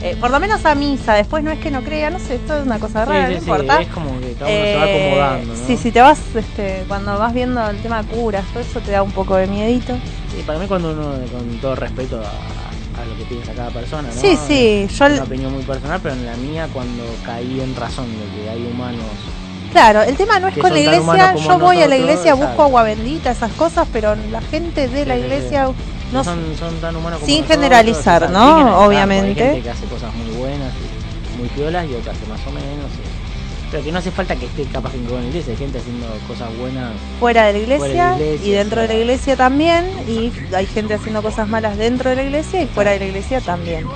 Eh, 0.02 0.16
por 0.18 0.30
lo 0.30 0.40
menos 0.40 0.64
a 0.64 0.74
misa, 0.74 1.12
después 1.12 1.44
no 1.44 1.50
es 1.50 1.58
que 1.58 1.70
no 1.70 1.82
crea, 1.82 2.08
no 2.08 2.18
sé, 2.18 2.36
esto 2.36 2.56
es 2.56 2.64
una 2.64 2.78
cosa 2.78 3.04
rara, 3.04 3.26
Sí, 3.28 3.34
no 3.34 3.38
sí, 3.40 3.44
sí, 3.44 3.50
importa. 3.50 3.82
es 3.82 3.88
como 3.88 4.18
que 4.18 4.32
cada 4.32 4.50
uno 4.50 4.64
se 4.64 4.76
va 4.76 4.86
Eh, 4.86 4.96
acomodando, 5.10 5.52
¿no? 5.54 5.66
Sí, 5.66 5.76
sí, 5.76 5.92
te 5.92 6.00
vas, 6.00 6.18
este, 6.34 6.84
cuando 6.88 7.18
vas 7.18 7.34
viendo 7.34 7.68
el 7.68 7.76
tema 7.82 8.02
curas, 8.04 8.46
todo 8.50 8.60
eso 8.62 8.80
te 8.80 8.92
da 8.92 9.02
un 9.02 9.12
poco 9.12 9.36
de 9.36 9.46
miedito. 9.46 9.92
Sí, 10.34 10.42
para 10.46 10.58
mí 10.58 10.66
cuando 10.66 10.92
uno, 10.92 11.02
con 11.30 11.58
todo 11.60 11.74
respeto 11.74 12.16
a, 12.18 13.02
a 13.02 13.04
lo 13.04 13.14
que 13.18 13.24
piensa 13.24 13.52
cada 13.52 13.68
persona, 13.68 14.08
¿no? 14.08 14.18
Sí, 14.18 14.38
sí, 14.48 14.86
Es 14.88 14.98
yo 14.98 15.04
una 15.04 15.22
opinión 15.22 15.52
muy 15.52 15.64
personal, 15.64 16.00
pero 16.02 16.14
en 16.14 16.24
la 16.24 16.36
mía 16.36 16.66
cuando 16.72 17.04
caí 17.26 17.60
en 17.60 17.76
razón 17.76 18.06
de 18.06 18.40
que 18.42 18.48
hay 18.48 18.70
humanos... 18.72 19.04
Claro, 19.70 20.00
el 20.00 20.16
tema 20.16 20.40
no 20.40 20.48
es 20.48 20.56
con 20.56 20.72
la 20.72 20.80
iglesia, 20.80 21.34
yo 21.34 21.58
voy 21.58 21.82
a 21.82 21.86
la 21.86 21.96
iglesia, 21.98 22.32
busco 22.32 22.44
exacto. 22.52 22.62
agua 22.62 22.82
bendita, 22.84 23.30
esas 23.32 23.52
cosas, 23.52 23.86
pero 23.92 24.16
la 24.30 24.40
gente 24.40 24.88
de 24.88 25.04
la 25.04 25.18
iglesia 25.18 25.68
no 26.12 26.24
son, 26.24 26.56
son 26.58 26.74
tan 26.80 26.96
humanos 26.96 27.20
como 27.20 27.26
sin 27.26 27.40
nosotros, 27.42 27.56
generalizar, 27.62 28.30
¿no? 28.30 28.84
Obviamente. 28.84 29.28
Hay 29.42 29.48
gente 29.48 29.62
que 29.62 29.70
hace 29.70 29.86
cosas 29.86 30.14
muy 30.14 30.36
buenas 30.36 30.72
y 31.34 31.38
muy 31.38 31.48
piolas 31.48 31.88
y 31.88 31.94
otras 31.94 32.16
que 32.18 32.26
más 32.26 32.40
o 32.46 32.50
menos. 32.52 32.90
y- 32.96 33.70
Pero 33.70 33.84
que 33.84 33.92
no 33.92 33.98
hace 34.00 34.10
falta 34.10 34.34
que 34.34 34.46
esté 34.46 34.64
capaz 34.64 34.92
en 34.94 35.04
la 35.08 35.22
iglesia, 35.28 35.52
hay 35.52 35.56
gente 35.56 35.78
haciendo 35.78 36.06
cosas 36.26 36.48
buenas. 36.58 36.92
fuera 37.20 37.44
de 37.46 37.52
la 37.52 37.58
iglesia, 37.60 37.86
Fuera 37.86 38.16
de 38.16 38.18
la 38.18 38.24
iglesia, 38.24 38.46
y 38.48 38.50
dentro 38.50 38.80
de 38.82 38.88
la 38.88 38.94
iglesia 38.94 39.36
también, 39.36 39.84
y 40.08 40.32
hay 40.52 40.66
gente 40.66 40.94
haciendo 40.94 41.22
cosas 41.22 41.48
malas 41.48 41.76
dentro 41.78 42.10
de 42.10 42.16
la 42.16 42.22
iglesia 42.24 42.62
y 42.62 42.66
fuera 42.66 42.90
de 42.90 42.98
la 42.98 43.04
iglesia 43.06 43.40
también. 43.40 43.86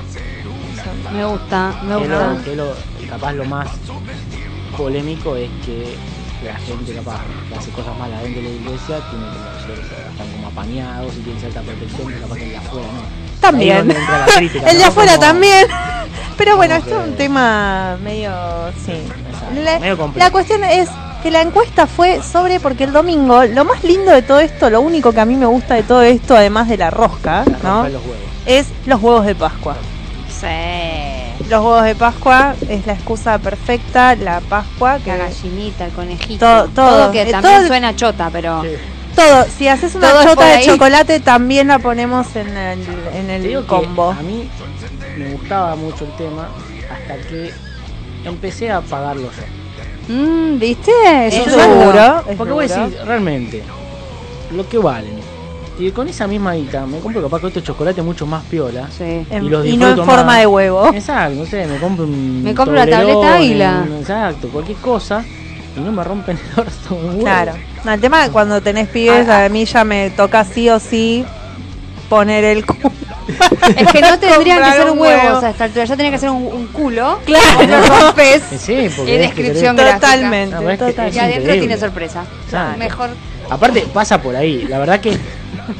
Me 1.12 1.24
gusta, 1.24 1.74
me 1.82 1.88
que 1.96 2.00
gusta. 2.08 2.32
lo, 2.34 2.44
que 2.44 2.56
lo, 2.56 2.74
capaz 3.10 3.32
lo 3.32 3.44
más 3.46 3.68
polémico 4.76 5.36
es 5.36 5.50
que 5.64 5.96
la 6.44 6.58
gente 6.58 6.94
capaz 6.94 7.20
que 7.48 7.54
hace 7.56 7.70
cosas 7.70 7.96
malas 7.98 8.22
dentro 8.22 8.42
de 8.42 8.48
la 8.48 8.54
iglesia 8.54 8.96
tiene 9.10 9.26
como 9.26 10.10
están 10.10 10.28
como 10.36 10.46
apañados 10.48 11.12
y 11.14 11.20
tienen 11.20 11.40
cierta 11.40 11.60
protección, 11.62 12.02
pero 12.06 12.20
capaz 12.22 12.36
que 12.36 12.44
el 12.44 12.50
de 12.50 12.56
afuera 12.56 12.86
no. 12.86 13.40
También. 13.40 13.88
la 13.88 14.26
crítica, 14.36 14.70
el 14.70 14.76
de 14.78 14.82
¿no? 14.82 14.88
afuera 14.88 15.12
Como- 15.16 15.26
también. 15.26 15.66
Pero 16.36 16.56
bueno, 16.56 16.74
esto 16.74 16.90
es 16.90 16.96
que- 17.04 17.10
un 17.10 17.16
tema 17.16 17.96
medio. 18.02 18.32
Sí. 18.84 18.92
La, 19.62 19.78
medio 19.78 19.96
complejo. 19.96 20.26
la 20.26 20.32
cuestión 20.32 20.64
es 20.64 20.88
que 21.22 21.30
la 21.30 21.42
encuesta 21.42 21.86
fue 21.86 22.20
sobre. 22.22 22.58
Porque 22.58 22.82
el 22.84 22.92
domingo, 22.92 23.44
lo 23.44 23.64
más 23.64 23.84
lindo 23.84 24.10
de 24.10 24.22
todo 24.22 24.40
esto, 24.40 24.68
lo 24.68 24.80
único 24.80 25.12
que 25.12 25.20
a 25.20 25.24
mí 25.24 25.36
me 25.36 25.46
gusta 25.46 25.74
de 25.74 25.84
todo 25.84 26.02
esto, 26.02 26.36
además 26.36 26.68
de 26.68 26.76
la 26.76 26.90
rosca, 26.90 27.44
¿no? 27.62 27.88
los. 27.88 28.02
Es 28.46 28.66
los 28.86 29.00
huevos 29.00 29.24
de 29.26 29.36
Pascua. 29.36 29.76
Sí. 30.28 30.46
Los 31.48 31.60
huevos 31.62 31.84
de 31.84 31.94
Pascua 31.94 32.54
es 32.68 32.86
la 32.86 32.94
excusa 32.94 33.38
perfecta, 33.38 34.14
la 34.16 34.40
Pascua. 34.40 34.98
Que 34.98 35.10
La 35.10 35.16
gallinita, 35.18 35.84
el 35.86 35.92
conejito. 35.92 36.44
Todo- 36.46 36.68
todo, 36.68 37.12
que 37.12 37.22
eh, 37.22 37.30
también 37.30 37.58
todo- 37.58 37.66
suena 37.66 37.94
chota, 37.94 38.30
pero. 38.32 38.62
Todo, 39.14 39.44
si 39.56 39.68
haces 39.68 39.94
una 39.94 40.24
chota 40.24 40.44
de 40.46 40.64
chocolate, 40.64 41.20
también 41.20 41.68
la 41.68 41.78
ponemos 41.78 42.34
en 42.34 42.56
el, 42.56 42.80
en 43.14 43.30
el 43.30 43.42
digo 43.44 43.60
que 43.62 43.66
combo. 43.68 44.10
a 44.10 44.22
mí 44.22 44.48
me 45.16 45.28
gustaba 45.34 45.76
mucho 45.76 46.04
el 46.04 46.16
tema 46.16 46.48
hasta 46.90 47.16
que 47.28 47.52
empecé 48.24 48.72
a 48.72 48.80
pagarlo 48.80 49.30
yo. 49.30 50.12
Mm, 50.14 50.58
¿Viste? 50.58 50.90
Es 51.28 51.34
Eso 51.46 51.50
duro, 51.56 52.24
es 52.28 52.36
Porque 52.36 52.52
voy 52.52 52.64
a 52.64 52.68
decir, 52.68 52.98
realmente, 53.06 53.62
lo 54.50 54.68
que 54.68 54.78
valen. 54.78 55.20
Y 55.78 55.90
con 55.90 56.06
esa 56.08 56.26
misma 56.28 56.54
guita 56.54 56.86
me 56.86 57.00
compro 57.00 57.20
capaz 57.22 57.40
que 57.40 57.46
otro 57.46 57.60
chocolate 57.60 58.00
mucho 58.00 58.26
más 58.26 58.44
piola. 58.44 58.88
Sí. 58.96 59.26
En- 59.28 59.44
Y, 59.44 59.48
los 59.48 59.66
y 59.66 59.76
no 59.76 59.88
en 59.90 59.96
forma 59.96 60.22
más. 60.24 60.38
de 60.38 60.46
huevo. 60.46 60.92
Exacto, 60.94 61.34
no 61.36 61.46
sé, 61.46 61.66
me 61.66 61.78
compro 61.78 62.04
un. 62.04 62.42
Me 62.44 62.54
compro 62.54 62.74
una 62.74 62.86
tableta 62.86 63.34
águila. 63.34 63.84
Exacto, 63.98 64.48
cualquier 64.50 64.78
cosa. 64.78 65.24
Y 65.76 65.80
no 65.80 65.90
me 65.90 66.04
rompen 66.04 66.38
el 66.38 66.60
orto 66.60 66.94
un 66.94 67.06
huevo. 67.06 67.20
Claro. 67.22 67.52
No, 67.84 67.92
el 67.92 68.00
tema 68.00 68.20
es 68.20 68.26
que 68.26 68.32
cuando 68.32 68.60
tenés 68.60 68.88
pibes, 68.88 69.28
Ah, 69.28 69.46
a 69.46 69.48
mí 69.48 69.64
ya 69.64 69.82
me 69.82 70.10
toca 70.10 70.44
sí 70.44 70.68
o 70.70 70.78
sí 70.78 71.24
poner 72.08 72.44
el 72.44 72.64
cu- 72.64 72.76
Es 73.76 73.90
que 73.90 74.00
no 74.00 74.16
tendrían 74.18 74.62
que 74.62 74.76
ser 74.78 74.90
un 74.90 74.98
huevos 74.98 75.24
huevo. 75.24 75.46
a 75.46 75.50
esta 75.50 75.64
altura, 75.64 75.84
ya 75.86 75.96
tenía 75.96 76.12
que 76.12 76.18
ser 76.18 76.30
un, 76.30 76.44
un 76.46 76.66
culo. 76.68 77.18
Claro. 77.24 77.62
Y 77.62 77.66
lo 77.66 77.82
rompes. 77.84 78.42
Sí, 78.60 78.88
porque 78.96 79.12
que 79.12 79.18
descripción. 79.18 79.74
Totalmente, 79.76 80.54
No, 80.54 80.60
pero 80.60 80.70
es 80.70 80.78
que 80.78 80.84
total. 80.92 81.08
es 81.08 81.16
Y 81.16 81.18
adentro 81.18 81.42
increíble. 81.42 81.66
tiene 81.66 81.80
sorpresa. 81.80 82.24
Mejor. 82.78 83.10
Aparte, 83.50 83.80
pasa 83.92 84.22
por 84.22 84.36
ahí. 84.36 84.66
La 84.68 84.78
verdad 84.78 85.00
que 85.00 85.18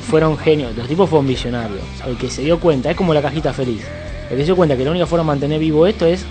fueron 0.09 0.37
genios. 0.39 0.77
Los 0.77 0.89
tipos 0.89 1.09
fueron 1.09 1.27
visionarios. 1.27 1.81
El 2.07 2.17
que 2.17 2.29
se 2.31 2.43
dio 2.43 2.59
cuenta, 2.59 2.91
es 2.91 2.97
como 2.97 3.13
la 3.15 3.23
cajita 3.23 3.53
feliz. 3.53 3.85
El 4.31 4.37
que 4.37 4.43
se 4.43 4.47
dio 4.47 4.57
cuenta 4.57 4.77
que 4.77 4.85
la 4.85 4.91
única 4.91 5.07
forma 5.07 5.25
de 5.25 5.27
mantener 5.27 5.61
vivo 5.61 5.87
esto 5.87 6.07
es 6.07 6.25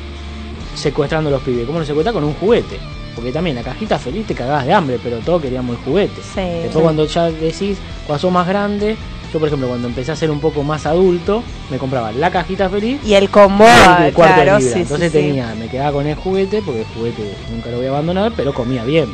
secuestrando 0.75 1.29
a 1.29 1.33
los 1.33 1.41
pibes. 1.41 1.65
¿Cómo 1.65 1.79
lo 1.79 1.85
secuestra? 1.85 2.13
Con 2.13 2.23
un 2.23 2.33
juguete. 2.33 2.79
Porque 3.15 3.31
también 3.31 3.55
la 3.55 3.61
cajita 3.63 3.99
feliz 3.99 4.25
te 4.25 4.33
cagabas 4.33 4.65
de 4.65 4.73
hambre, 4.73 4.99
pero 5.01 5.17
todos 5.19 5.41
queríamos 5.41 5.77
el 5.77 5.83
juguete. 5.83 6.21
Sí. 6.33 6.41
Después 6.63 6.83
cuando 6.83 7.05
ya 7.05 7.25
decís, 7.29 7.77
cuando 8.07 8.19
sos 8.19 8.31
más 8.31 8.47
grande, 8.47 8.95
yo 9.31 9.39
por 9.39 9.47
ejemplo 9.47 9.67
cuando 9.67 9.87
empecé 9.87 10.11
a 10.11 10.15
ser 10.15 10.31
un 10.31 10.39
poco 10.39 10.63
más 10.63 10.87
adulto, 10.87 11.43
me 11.69 11.77
compraba 11.77 12.11
la 12.11 12.31
cajita 12.31 12.69
feliz 12.69 12.99
Y 13.05 13.13
el 13.13 13.29
combo, 13.29 13.65
y 13.65 14.03
el 14.05 14.13
cuarto 14.13 14.39
de 14.39 14.43
claro, 14.45 14.59
libra. 14.59 14.73
sí, 14.73 14.79
Entonces 14.81 15.11
sí. 15.11 15.17
tenía, 15.19 15.53
me 15.59 15.67
quedaba 15.67 15.91
con 15.91 16.07
el 16.07 16.15
juguete, 16.15 16.63
porque 16.65 16.81
el 16.81 16.87
juguete 16.87 17.35
nunca 17.51 17.69
lo 17.69 17.77
voy 17.77 17.85
a 17.85 17.89
abandonar, 17.89 18.33
pero 18.35 18.51
comía 18.51 18.83
bien. 18.83 19.07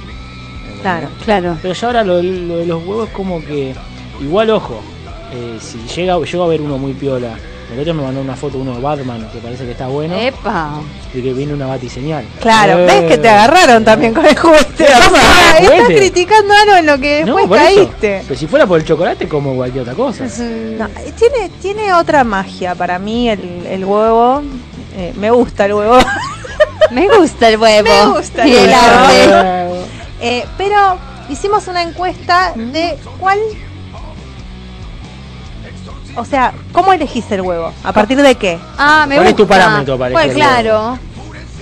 Claro. 0.82 1.10
Claro. 1.26 1.58
Pero 1.62 1.74
ya 1.74 1.88
ahora 1.88 2.04
lo, 2.06 2.24
lo 2.24 2.58
de 2.58 2.66
los 2.66 2.82
huevos 2.86 3.10
es 3.10 3.14
como 3.14 3.42
que. 3.44 3.76
Igual 4.22 4.50
ojo. 4.52 4.82
eh, 5.32 5.58
si 5.62 5.78
llega, 5.96 6.18
llego 6.20 6.44
a 6.44 6.48
ver 6.48 6.62
uno 6.62 6.78
muy 6.78 6.94
piola. 6.94 7.36
El 7.72 7.80
otro 7.82 7.94
me 7.94 8.02
mandó 8.02 8.20
una 8.20 8.36
foto 8.36 8.58
uno 8.58 8.74
de 8.74 8.82
Batman 8.82 9.30
que 9.32 9.38
parece 9.38 9.64
que 9.64 9.72
está 9.74 9.88
bueno. 9.88 10.16
Epa. 10.16 10.82
Y 11.14 11.22
que 11.22 11.34
viene 11.34 11.54
una 11.54 11.68
batiseñal. 11.68 12.26
Claro, 12.42 12.80
Eh, 12.80 12.86
ves 12.88 13.04
que 13.12 13.18
te 13.20 13.30
agarraron 13.30 13.86
también 13.86 14.12
con 14.12 14.26
el 14.26 14.36
juguete. 14.36 14.86
O 14.86 15.04
¿cómo 15.04 15.16
sea, 15.18 15.58
estás 15.60 15.70
juguete? 15.84 15.96
criticando 15.98 16.52
algo 16.56 16.76
en 16.78 16.86
lo 16.88 16.98
que 16.98 17.24
No, 17.26 17.36
después 17.36 17.62
eso. 17.62 17.76
caíste. 17.76 18.24
Pero 18.28 18.40
si 18.40 18.48
fuera 18.48 18.66
por 18.66 18.80
el 18.80 18.86
chocolate, 18.88 19.28
como 19.28 19.54
cualquier 19.56 19.84
otra 19.84 19.94
cosa. 19.94 20.24
No, 20.24 20.30
eh, 20.86 21.14
tiene, 21.16 21.50
tiene 21.62 21.94
otra 21.94 22.24
magia 22.24 22.74
para 22.74 22.98
mí 22.98 23.30
el, 23.30 23.68
el 23.68 23.86
huevo. 23.86 24.42
Eh, 24.98 25.14
me 25.18 25.30
gusta 25.30 25.66
el 25.66 25.74
huevo. 25.76 25.98
Me 26.92 27.08
gusta 27.08 27.50
el 27.50 27.58
huevo. 27.60 27.88
Me 27.88 28.08
gusta 28.18 28.44
el 28.46 28.50
Y 28.50 28.56
el 28.56 28.70
huevo. 28.72 29.84
Eh, 30.22 30.44
pero 30.58 30.98
hicimos 31.30 31.68
una 31.68 31.84
encuesta 31.84 32.52
de 32.56 32.98
cuál. 33.20 33.38
O 36.16 36.26
sea, 36.26 36.54
¿cómo 36.72 36.92
elegís 36.94 37.30
el 37.32 37.42
huevo? 37.42 37.72
¿A 37.84 37.94
partir 37.94 38.22
de 38.22 38.36
qué? 38.36 38.58
Ah, 38.78 39.06
me 39.08 39.16
¿Cuál 39.16 39.28
es 39.28 39.34
gusta. 39.34 39.44
tu 39.44 39.48
parámetro 39.48 39.98
para 39.98 40.12
Pues 40.12 40.26
elegir 40.26 40.44
el 40.44 40.50
claro. 40.50 41.00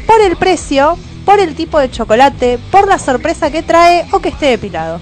Por 0.06 0.22
el 0.22 0.36
precio, 0.38 0.98
por 1.26 1.39
el 1.39 1.54
tipo 1.56 1.80
de 1.80 1.91
chocolate, 1.91 2.58
por 2.72 2.88
la 2.88 2.98
sorpresa 2.98 3.52
que 3.52 3.62
trae 3.64 4.06
o 4.12 4.20
que 4.20 4.30
esté 4.30 4.48
depilado. 4.48 5.00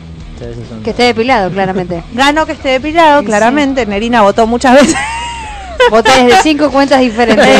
Son- 0.70 0.84
Que 0.84 0.90
esté 0.90 1.04
depilado, 1.04 1.50
claramente. 1.52 2.04
Gano 2.14 2.46
que 2.46 2.54
esté 2.54 2.70
depilado, 2.70 3.22
Sí, 3.22 3.28
claramente. 3.28 3.86
Nerina 3.86 4.22
votó 4.24 4.46
muchas 4.48 4.74
veces. 4.74 4.96
Voté 5.92 6.10
desde 6.24 6.42
cinco 6.42 6.72
cuentas 6.72 7.00
diferentes. 7.00 7.46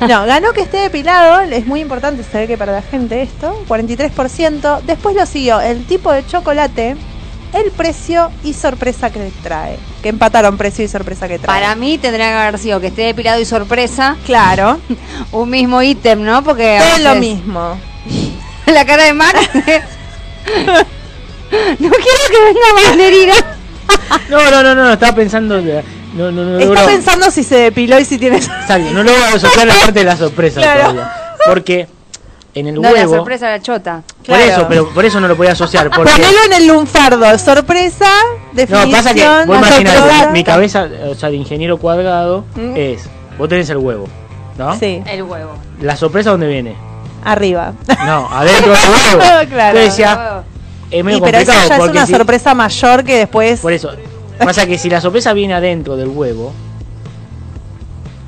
Eh, 0.00 0.06
no, 0.08 0.24
ganó 0.26 0.52
que 0.52 0.60
esté 0.62 0.76
depilado, 0.78 1.40
es 1.40 1.66
muy 1.66 1.80
importante 1.80 2.22
saber 2.22 2.46
que 2.46 2.56
para 2.58 2.72
la 2.72 2.82
gente 2.82 3.20
esto, 3.22 3.64
43%. 3.68 4.80
Después 4.82 5.16
lo 5.16 5.26
siguió 5.26 5.60
el 5.60 5.84
tipo 5.86 6.12
de 6.12 6.24
chocolate, 6.26 6.96
el 7.52 7.70
precio 7.70 8.30
y 8.44 8.52
sorpresa 8.52 9.10
que 9.10 9.30
trae. 9.42 9.78
Que 10.02 10.08
empataron 10.10 10.56
precio 10.56 10.84
y 10.84 10.88
sorpresa 10.88 11.26
que 11.28 11.38
trae. 11.38 11.60
Para 11.60 11.74
mí 11.74 11.98
tendría 11.98 12.28
que 12.28 12.34
haber 12.34 12.58
sido 12.58 12.80
que 12.80 12.88
esté 12.88 13.02
depilado 13.02 13.40
y 13.40 13.44
sorpresa. 13.44 14.16
Claro, 14.26 14.78
Un 15.32 15.50
mismo 15.50 15.82
ítem, 15.82 16.22
¿no? 16.22 16.42
Porque. 16.44 16.78
a 16.78 16.96
es 16.96 17.02
lo 17.02 17.14
mismo. 17.16 17.78
La 18.66 18.84
cara 18.84 19.04
de 19.04 19.12
Max. 19.14 19.38
no 21.78 21.90
quiero 21.90 22.22
que 22.30 22.44
venga 22.44 22.74
más 22.74 22.96
Nerina. 22.96 23.34
No, 24.28 24.50
no, 24.50 24.62
no, 24.62 24.74
no, 24.74 24.92
estaba 24.92 25.14
pensando. 25.14 25.60
de- 25.62 25.82
No, 26.14 26.30
no, 26.30 26.44
no, 26.44 26.58
Está 26.58 26.74
logro- 26.82 26.86
pensando 26.86 27.30
si 27.30 27.42
se 27.44 27.56
depiló 27.56 27.98
y 27.98 28.04
si 28.04 28.18
tiene... 28.18 28.36
Exacto, 28.38 28.90
no 28.92 29.02
logro 29.02 29.24
asociar 29.34 29.66
la 29.66 29.74
parte 29.74 30.00
de 30.00 30.04
la 30.04 30.16
sorpresa 30.16 30.60
Claro. 30.60 30.80
todavía. 30.80 31.12
Porque 31.46 31.86
en 32.58 32.66
el 32.68 32.74
No, 32.76 32.82
la 32.82 32.92
huevo. 32.92 33.16
sorpresa 33.16 33.48
era 33.48 33.62
chota. 33.62 34.02
Por 34.26 34.38
eso, 34.38 34.66
pero 34.68 34.88
por 34.90 35.04
eso 35.04 35.20
no 35.20 35.28
lo 35.28 35.36
podía 35.36 35.52
asociar. 35.52 35.90
Porque 35.94 36.10
Ponelo 36.10 36.38
en 36.46 36.52
el 36.54 36.66
lunfardo, 36.66 37.38
sorpresa, 37.38 38.10
definición... 38.52 38.90
No, 38.90 38.96
pasa 38.96 39.14
que 39.14 39.26
vos 39.46 39.56
imaginás, 39.58 40.32
mi 40.32 40.44
cabeza, 40.44 40.88
o 41.10 41.14
sea, 41.14 41.30
de 41.30 41.36
ingeniero 41.36 41.78
cuadrado, 41.78 42.44
Mm. 42.54 42.74
es, 42.76 43.08
vos 43.38 43.48
tenés 43.48 43.68
el 43.70 43.78
huevo, 43.78 44.06
¿no? 44.56 44.78
Sí, 44.78 45.02
El 45.06 45.22
huevo. 45.22 45.52
La 45.80 45.96
sorpresa, 45.96 46.30
¿dónde 46.30 46.46
viene? 46.48 46.76
arriba. 47.24 47.72
No, 48.06 48.28
adentro 48.32 48.72
del 48.72 48.80
huevo. 48.90 49.22
Claro. 49.50 49.78
Entonces 49.78 49.84
decía, 49.96 50.42
es 50.90 51.04
medio 51.04 51.18
Y, 51.18 51.20
pero 51.20 51.38
eso 51.38 51.52
complicado 51.52 51.68
ya 51.68 51.84
es 51.84 51.90
una 51.90 52.06
si- 52.06 52.12
sorpresa 52.12 52.54
mayor 52.54 53.04
que 53.04 53.16
después... 53.18 53.60
Por 53.60 53.72
eso, 53.72 53.90
pasa 54.38 54.66
que 54.66 54.78
si 54.78 54.88
la 54.88 55.00
sorpresa 55.00 55.32
viene 55.34 55.52
adentro 55.54 55.96
del 55.96 56.08
huevo, 56.08 56.52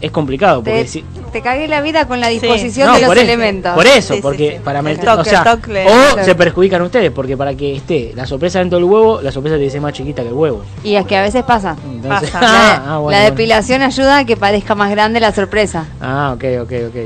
es 0.00 0.10
complicado, 0.10 0.62
porque 0.62 0.82
Te- 0.82 0.88
si... 0.88 1.04
te 1.30 1.42
cagué 1.42 1.68
la 1.68 1.80
vida 1.80 2.06
con 2.06 2.20
la 2.20 2.28
disposición 2.28 2.88
No, 2.88 2.94
de 2.94 3.00
los 3.02 3.12
eso, 3.12 3.20
elementos. 3.20 3.74
Por 3.74 3.86
eso, 3.86 4.14
Sí, 4.14 4.20
porque 4.20 4.52
sí. 4.52 4.56
para 4.64 4.82
meter, 4.82 5.08
o 5.08 5.24
sea, 5.24 5.58
o 5.86 6.24
se 6.24 6.34
perjudican 6.34 6.82
ustedes, 6.82 7.10
porque 7.10 7.36
para 7.36 7.54
que 7.54 7.76
esté 7.76 8.12
la 8.14 8.26
sorpresa 8.26 8.58
dentro 8.58 8.78
del 8.78 8.84
huevo, 8.84 9.20
la 9.22 9.32
sorpresa 9.32 9.56
tiene 9.56 9.66
que 9.68 9.72
ser 9.72 9.80
más 9.80 9.92
chiquita 9.92 10.22
que 10.22 10.28
el 10.28 10.34
huevo. 10.34 10.62
Y 10.84 10.94
es 10.94 11.06
que 11.06 11.16
a 11.16 11.22
veces 11.22 11.42
pasa. 11.44 11.76
Entonces, 11.84 12.30
Pasa. 12.30 12.40
La, 12.46 12.48
ah, 12.48 12.74
ah, 12.74 12.98
bueno, 12.98 13.10
la 13.10 13.18
bueno. 13.22 13.30
depilación 13.30 13.82
ayuda 13.82 14.18
a 14.18 14.24
que 14.24 14.36
parezca 14.36 14.74
más 14.74 14.90
grande 14.90 15.20
la 15.20 15.32
sorpresa. 15.32 15.86
Ah, 16.00 16.32
ok, 16.34 16.44
ok, 16.62 16.72
ok. 16.88 16.96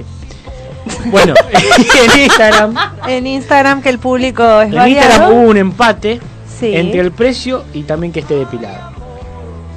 Bueno, 1.07 1.35
en 2.15 2.21
Instagram, 2.23 2.75
En 3.09 3.27
Instagram 3.27 3.83
que 3.83 3.89
el 3.89 3.99
público 3.99 4.61
es 4.61 4.73
en 4.73 4.89
Instagram 4.89 5.33
hubo 5.33 5.41
un 5.51 5.57
empate 5.57 6.21
Sí. 6.59 6.75
entre 6.75 7.01
el 7.01 7.11
precio 7.11 7.65
y 7.75 7.83
también 7.83 8.13
que 8.13 8.21
esté 8.21 8.37
depilado. 8.37 8.94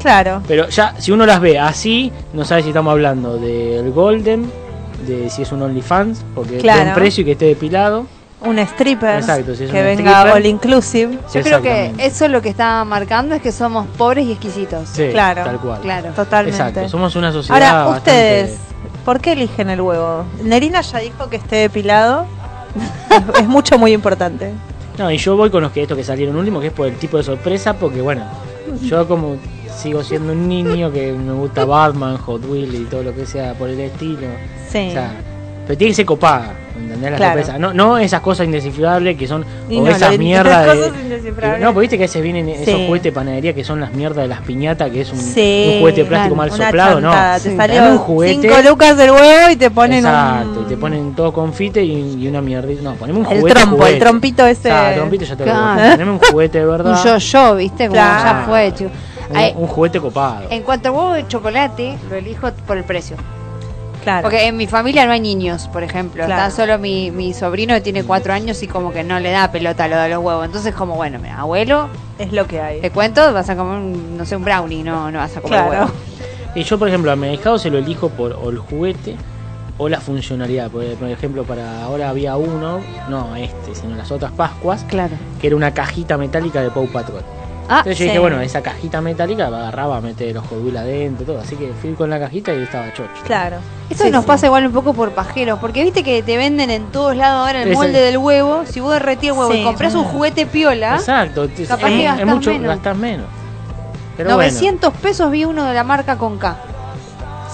Claro. 0.01 0.41
Pero 0.47 0.67
ya, 0.69 0.93
si 0.99 1.11
uno 1.11 1.25
las 1.25 1.39
ve 1.41 1.59
así, 1.59 2.11
no 2.33 2.45
sabe 2.45 2.61
si 2.63 2.69
estamos 2.69 2.91
hablando 2.91 3.37
del 3.37 3.91
Golden, 3.91 4.49
de 5.05 5.29
si 5.29 5.41
es 5.43 5.51
un 5.51 5.61
OnlyFans, 5.61 6.23
porque 6.35 6.57
Claro. 6.57 6.81
buen 6.83 6.93
precio 6.95 7.21
y 7.21 7.25
que 7.25 7.31
esté 7.33 7.45
depilado. 7.45 8.05
Un 8.39 8.59
stripper 8.59 9.17
Exacto, 9.17 9.55
si 9.55 9.63
es 9.63 9.71
que 9.71 9.79
un 9.79 9.85
venga 9.85 10.11
stripper. 10.19 10.31
all 10.37 10.45
inclusive. 10.45 11.17
Yo 11.33 11.41
creo 11.41 11.61
que 11.61 11.91
eso 11.97 12.25
es 12.25 12.31
lo 12.31 12.41
que 12.41 12.49
está 12.49 12.83
marcando 12.85 13.33
es 13.33 13.41
que 13.41 13.51
somos 13.51 13.87
pobres 13.97 14.27
y 14.27 14.31
exquisitos. 14.33 14.87
Sí, 14.89 15.09
Claro. 15.11 15.43
tal 15.43 15.59
cual. 15.59 15.81
Claro. 15.81 16.09
Totalmente. 16.15 16.55
Exacto, 16.57 16.87
somos 16.89 17.15
una 17.15 17.31
sociedad 17.31 17.59
Ahora, 17.61 17.83
bastante- 17.89 18.11
ustedes, 18.11 18.57
¿por 19.03 19.19
qué 19.19 19.31
eligen 19.31 19.71
el 19.71 19.81
huevo? 19.81 20.25
Nerina 20.43 20.81
ya 20.81 20.99
dijo 20.99 21.29
que 21.29 21.37
esté 21.37 21.55
depilado. 21.57 22.25
es, 23.09 23.39
es 23.41 23.47
mucho, 23.47 23.79
muy 23.79 23.91
importante. 23.93 24.51
No, 24.99 25.09
y 25.11 25.17
yo 25.17 25.35
voy 25.35 25.49
con 25.49 25.63
los 25.63 25.71
que 25.71 25.81
estos 25.81 25.97
que 25.97 26.03
salieron 26.03 26.35
último, 26.35 26.59
que 26.59 26.67
es 26.67 26.73
por 26.73 26.85
el 26.87 26.95
tipo 26.97 27.17
de 27.17 27.23
sorpresa, 27.23 27.73
porque 27.73 28.01
bueno, 28.01 28.23
yo 28.83 29.07
como 29.07 29.37
sigo 29.77 30.03
siendo 30.03 30.33
un 30.33 30.47
niño 30.47 30.91
que 30.91 31.11
me 31.13 31.33
gusta 31.33 31.63
Batman, 31.65 32.17
Hot 32.17 32.43
Wheels 32.45 32.73
y 32.73 32.83
todo 32.85 33.03
lo 33.03 33.15
que 33.15 33.25
sea 33.25 33.53
por 33.53 33.69
el 33.69 33.79
estilo. 33.79 34.27
Sí. 34.69 34.87
O 34.89 34.91
sea, 34.91 35.11
pero 35.65 35.77
tiene 35.77 35.91
que 35.91 35.95
ser 35.97 36.05
copada, 36.05 36.53
¿entendés? 36.81 37.11
La 37.11 37.17
Claro. 37.17 37.33
sorpresa. 37.41 37.59
No, 37.59 37.73
no 37.73 37.97
esas 37.97 38.21
cosas 38.21 38.45
indescifrables 38.45 39.17
que 39.17 39.27
son, 39.27 39.43
Y 39.69 39.77
o 39.79 39.83
no, 39.83 39.89
esas 39.89 40.17
mierdas 40.17 40.65
las 40.65 40.77
de... 41.23 41.59
No, 41.59 41.73
porque 41.73 41.81
viste 41.81 41.97
que 41.97 42.05
a 42.05 42.07
veces 42.07 42.21
vienen 42.23 42.47
esos 42.47 42.73
juguetes 42.85 43.03
de 43.03 43.11
panadería 43.11 43.53
que 43.53 43.65
son 43.65 43.81
las 43.81 43.91
mierdas 43.93 44.23
de 44.23 44.27
las 44.29 44.39
piñatas, 44.43 44.89
que 44.89 45.01
es 45.01 45.11
un, 45.11 45.19
Sí, 45.19 45.71
un 45.73 45.79
juguete 45.81 46.03
de 46.03 46.07
plástico 46.09 46.35
claro, 46.35 46.51
mal 46.51 46.51
soplado, 46.65 47.01
¿no? 47.01 47.11
Te 47.11 47.39
Sí. 47.49 47.57
salió 47.57 47.83
un 47.91 47.97
juguete... 47.97 48.47
5 48.49 48.69
lucas 48.69 48.95
del 48.97 49.11
huevo 49.11 49.49
y 49.51 49.55
te 49.57 49.69
ponen 49.69 49.99
Exacto, 50.05 50.59
un... 50.59 50.65
y 50.65 50.69
te 50.69 50.77
ponen 50.77 51.13
todo 51.15 51.33
confite 51.33 51.83
y, 51.83 52.15
y 52.17 52.27
una 52.29 52.41
mierda. 52.41 52.69
No, 52.81 52.93
poneme 52.93 53.19
un 53.19 53.25
El 53.25 53.39
juguete. 53.41 53.59
trompo, 53.59 53.85
el 53.85 53.99
trompito 53.99 54.45
ese. 54.47 54.71
Ah, 54.71 54.91
el 54.91 54.95
trompito 54.99 55.25
ya 55.25 55.35
te 55.35 55.45
lo 55.45 55.51
Claro. 55.51 55.91
Poneme 55.91 56.11
un 56.11 56.19
juguete 56.19 56.59
de 56.59 56.65
verdad. 56.65 56.97
Un 56.97 57.03
yo-yo, 57.09 57.55
¿viste? 57.57 57.87
Como 57.89 57.91
Claro. 57.99 58.23
ya 58.39 58.45
fue, 58.47 58.73
chico. 58.73 58.89
Un, 59.29 59.37
Ay, 59.37 59.53
un 59.55 59.67
juguete 59.67 59.99
copado. 59.99 60.47
en 60.49 60.63
cuanto 60.63 60.89
al 60.89 60.95
huevo 60.95 61.11
de 61.13 61.27
chocolate, 61.27 61.97
lo 62.09 62.15
elijo 62.15 62.51
por 62.65 62.77
el 62.77 62.83
precio. 62.83 63.17
Claro. 64.03 64.21
Porque 64.21 64.47
en 64.47 64.55
mi 64.55 64.67
familia 64.67 65.05
no 65.05 65.11
hay 65.11 65.19
niños, 65.19 65.67
por 65.67 65.83
ejemplo. 65.83 66.23
Claro. 66.25 66.41
Está 66.47 66.55
solo 66.55 66.79
mi, 66.79 67.11
mi 67.11 67.33
sobrino 67.33 67.73
que 67.73 67.81
tiene 67.81 68.05
cuatro 68.05 68.31
años 68.31 68.63
y 68.63 68.67
como 68.67 68.93
que 68.93 69.03
no 69.03 69.19
le 69.19 69.31
da 69.31 69.51
pelota 69.51 69.83
a 69.83 69.87
lo 69.89 69.97
de 69.97 70.07
los 70.09 70.19
huevos. 70.23 70.45
Entonces, 70.45 70.73
como, 70.73 70.95
bueno, 70.95 71.19
mira, 71.19 71.39
abuelo, 71.41 71.89
Es 72.17 72.31
lo 72.31 72.47
que 72.47 72.61
hay. 72.61 72.79
te 72.79 72.89
cuento, 72.89 73.33
vas 73.33 73.49
a 73.49 73.57
comer, 73.57 73.79
un, 73.79 74.17
no 74.17 74.25
sé, 74.25 74.37
un 74.37 74.45
brownie, 74.45 74.81
no, 74.83 75.11
no 75.11 75.19
vas 75.19 75.35
a 75.35 75.41
comer 75.41 75.59
Claro. 75.59 75.69
huevo. 75.85 75.91
Y 76.55 76.63
yo, 76.63 76.79
por 76.79 76.87
ejemplo, 76.87 77.11
a 77.11 77.17
mi 77.17 77.27
ahijado 77.27 77.59
se 77.59 77.69
lo 77.69 77.77
elijo 77.79 78.07
por 78.07 78.31
o 78.31 78.49
el 78.49 78.59
juguete 78.59 79.17
o 79.77 79.89
la 79.89 79.99
funcionalidad. 79.99 80.71
Por, 80.71 80.85
por 80.95 81.09
ejemplo, 81.09 81.43
para 81.43 81.83
ahora 81.83 82.07
había 82.09 82.37
uno, 82.37 82.79
no 83.09 83.35
este, 83.35 83.75
sino 83.75 83.93
las 83.97 84.09
otras 84.09 84.31
Pascuas, 84.31 84.85
Claro. 84.87 85.15
que 85.41 85.47
era 85.47 85.55
una 85.57 85.73
cajita 85.73 86.17
metálica 86.17 86.61
de 86.61 86.69
Paw 86.71 86.87
Patrol. 86.87 87.23
Ah, 87.69 87.79
Entonces 87.79 87.97
yo 87.97 88.03
sí. 88.03 88.03
dije, 88.05 88.19
bueno, 88.19 88.39
esa 88.39 88.61
cajita 88.61 89.01
metálica 89.01 89.49
la 89.49 89.57
agarraba, 89.57 89.99
mete 89.99 90.33
los 90.33 90.43
Wheels 90.51 90.77
adentro, 90.77 91.25
todo. 91.25 91.39
Así 91.39 91.55
que 91.57 91.73
fui 91.81 91.93
con 91.93 92.09
la 92.09 92.17
cajita 92.19 92.53
y 92.53 92.63
estaba 92.63 92.91
chocho. 92.93 93.09
Claro. 93.25 93.57
Eso 93.89 94.05
Sí, 94.05 94.09
nos 94.11 94.21
sí. 94.23 94.27
pasa 94.27 94.45
igual 94.45 94.65
un 94.67 94.71
poco 94.73 94.93
por 94.93 95.11
pajeros, 95.11 95.59
porque 95.59 95.83
viste 95.83 96.01
que 96.03 96.23
te 96.23 96.37
venden 96.37 96.69
en 96.69 96.85
todos 96.91 97.15
lados 97.15 97.45
ahora 97.47 97.63
el 97.63 97.73
molde 97.73 97.99
del 97.99 98.17
huevo. 98.17 98.63
Si 98.65 98.79
vos 98.79 98.93
derretís 98.93 99.31
el 99.31 99.37
huevo 99.37 99.51
Sí. 99.51 99.59
y 99.59 99.63
compras 99.63 99.95
un 99.95 100.03
juguete 100.05 100.45
piola, 100.45 100.95
Exacto, 100.95 101.43
es, 101.43 101.67
Capaz 101.67 101.87
que 101.89 101.95
es- 101.95 101.99
es 101.99 102.05
gastás 102.17 102.27
mucho, 102.27 102.51
menos. 102.51 102.67
gastás 102.67 102.97
menos. 102.97 103.25
Pero 104.15 104.29
bueno. 104.35 104.41
900 104.51 104.93
pesos 104.95 105.29
vi 105.29 105.43
uno 105.45 105.65
de 105.65 105.73
la 105.73 105.83
marca 105.83 106.17
con 106.17 106.37
K. 106.37 106.55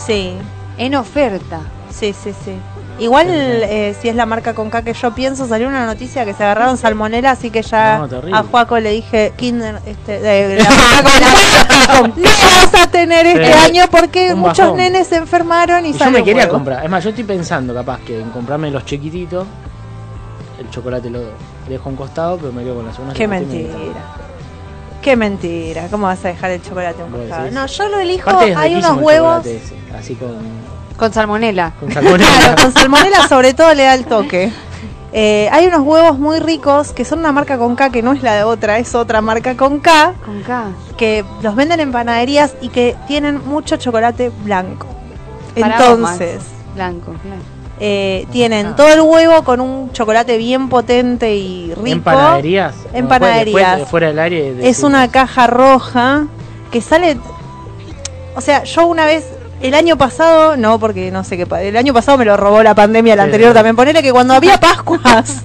Sí, 0.06 0.34
En 0.78 0.96
oferta. 0.96 1.60
sí, 1.90 2.14
sí, 2.14 2.34
sí. 2.46 2.54
Igual, 3.00 3.28
eh, 3.30 3.96
si 4.00 4.08
es 4.10 4.16
la 4.16 4.26
marca 4.28 4.54
con 4.54 4.70
K 4.70 4.84
que 4.84 4.94
yo 4.94 5.16
pienso, 5.16 5.48
salió 5.48 5.68
una 5.68 5.86
noticia 5.88 6.26
que 6.26 6.34
se 6.34 6.44
agarraron 6.44 6.78
salmonela, 6.78 7.32
así 7.32 7.50
que 7.50 7.64
ya 7.64 7.98
No, 8.08 8.38
a 8.38 8.44
Juaco 8.44 8.80
le 8.80 8.92
dije, 8.92 9.34
Kinder, 9.36 9.80
este, 9.86 10.20
de, 10.20 10.58
la 10.64 10.70
marca 10.70 11.98
con 12.00 12.10
no 12.22 12.24
vas 12.24 12.84
a 12.84 12.88
tener 12.92 13.26
este 13.26 13.46
Sí. 13.52 13.52
año 13.52 13.86
porque 13.90 14.36
muchos 14.36 14.76
nenes 14.76 15.08
se 15.08 15.16
enfermaron 15.18 15.86
y, 15.86 15.90
Y 15.90 15.94
yo 15.94 16.12
me 16.12 16.24
quería 16.24 16.44
huevo. 16.44 16.54
comprar. 16.54 16.84
Es 16.84 16.90
más, 16.90 17.04
yo 17.04 17.10
estoy 17.10 17.24
pensando 17.24 17.74
capaz 17.74 18.00
que 18.02 18.20
en 18.22 18.30
comprarme 18.30 18.70
los 18.70 18.86
chiquititos. 18.86 19.48
El 20.60 20.70
chocolate 20.70 21.10
lo 21.10 21.20
dejo 21.68 21.90
a 21.90 21.92
un 21.92 21.96
costado, 21.96 22.38
pero 22.38 22.54
me 22.54 22.64
quedo 22.64 22.76
con 22.76 22.86
las 22.86 22.98
unas. 23.00 23.16
Qué 23.16 23.28
mentira. 23.28 23.74
Qué 25.02 25.16
mentira. 25.18 25.88
¿Cómo 25.90 26.06
vas 26.06 26.24
a 26.24 26.30
dejar 26.30 26.52
el 26.52 26.62
chocolate 26.62 27.02
a 27.02 27.06
un 27.06 27.12
costado? 27.12 27.52
No, 27.52 27.66
yo 27.66 27.90
lo 27.90 28.00
elijo. 28.00 28.30
Hay 28.56 28.76
unos 28.76 29.02
huevos. 29.02 29.46
ese, 29.46 29.76
así 29.98 30.14
con, 30.16 30.38
Con 30.98 31.12
salmonela. 31.14 31.74
con 31.80 31.92
salmonella. 31.92 32.30
Claro, 32.38 32.62
con 32.64 32.74
salmonela 32.74 33.28
sobre 33.28 33.54
todo 33.54 33.74
le 33.74 33.84
da 33.84 33.94
el 33.96 34.06
toque. 34.06 34.52
Eh, 35.16 35.48
hay 35.52 35.68
unos 35.68 35.82
huevos 35.82 36.18
muy 36.18 36.40
ricos 36.40 36.92
que 36.92 37.06
son 37.06 37.20
una 37.20 37.32
marca 37.32 37.58
con 37.60 37.76
K 37.76 37.92
que 37.92 38.02
no 38.02 38.14
es 38.14 38.24
la 38.24 38.34
de 38.34 38.44
otra, 38.44 38.80
es 38.80 38.96
otra 38.96 39.22
marca 39.22 39.56
con 39.56 39.80
K 39.80 40.14
Con 40.26 40.42
K. 40.42 40.64
que 40.98 41.24
los 41.44 41.56
venden 41.56 41.80
en 41.82 41.92
panaderías 41.92 42.56
y 42.62 42.70
que 42.70 42.96
tienen 43.08 43.46
mucho 43.48 43.78
chocolate 43.78 44.32
blanco. 44.44 44.88
Para 45.60 45.76
Entonces, 45.76 46.42
Blanco, 46.74 47.12
claro. 47.22 47.42
eh, 47.80 48.26
tienen 48.32 48.76
todo 48.76 48.92
el 48.92 49.02
huevo 49.02 49.44
con 49.44 49.62
un 49.62 49.92
chocolate 49.92 50.38
bien 50.40 50.68
potente 50.68 51.36
y 51.36 51.72
rico. 51.76 51.86
En 51.90 52.02
panaderías. 52.02 52.76
En 52.92 53.08
panaderías. 53.08 53.72
después, 53.72 53.90
fuera 53.92 54.08
del 54.08 54.18
aire. 54.18 54.68
Es 54.68 54.82
una 54.82 55.12
caja 55.12 55.46
roja 55.46 56.26
que 56.72 56.82
sale. 56.82 57.20
O 58.36 58.42
sea, 58.42 58.64
yo 58.64 58.88
una 58.88 59.06
vez. 59.06 59.28
El 59.64 59.76
año 59.76 59.98
pasado, 59.98 60.58
no, 60.58 60.78
porque 60.78 61.10
no 61.10 61.24
sé 61.24 61.38
qué. 61.38 61.48
El 61.62 61.78
año 61.78 61.94
pasado 61.94 62.18
me 62.18 62.26
lo 62.26 62.36
robó 62.36 62.62
la 62.62 62.76
pandemia, 62.76 63.14
el 63.14 63.20
Sí. 63.20 63.24
anterior 63.24 63.54
también. 63.54 63.78
Ponele 63.78 64.04
que 64.04 64.12
cuando 64.12 64.34
había 64.34 64.60
Pascuas, 64.60 65.44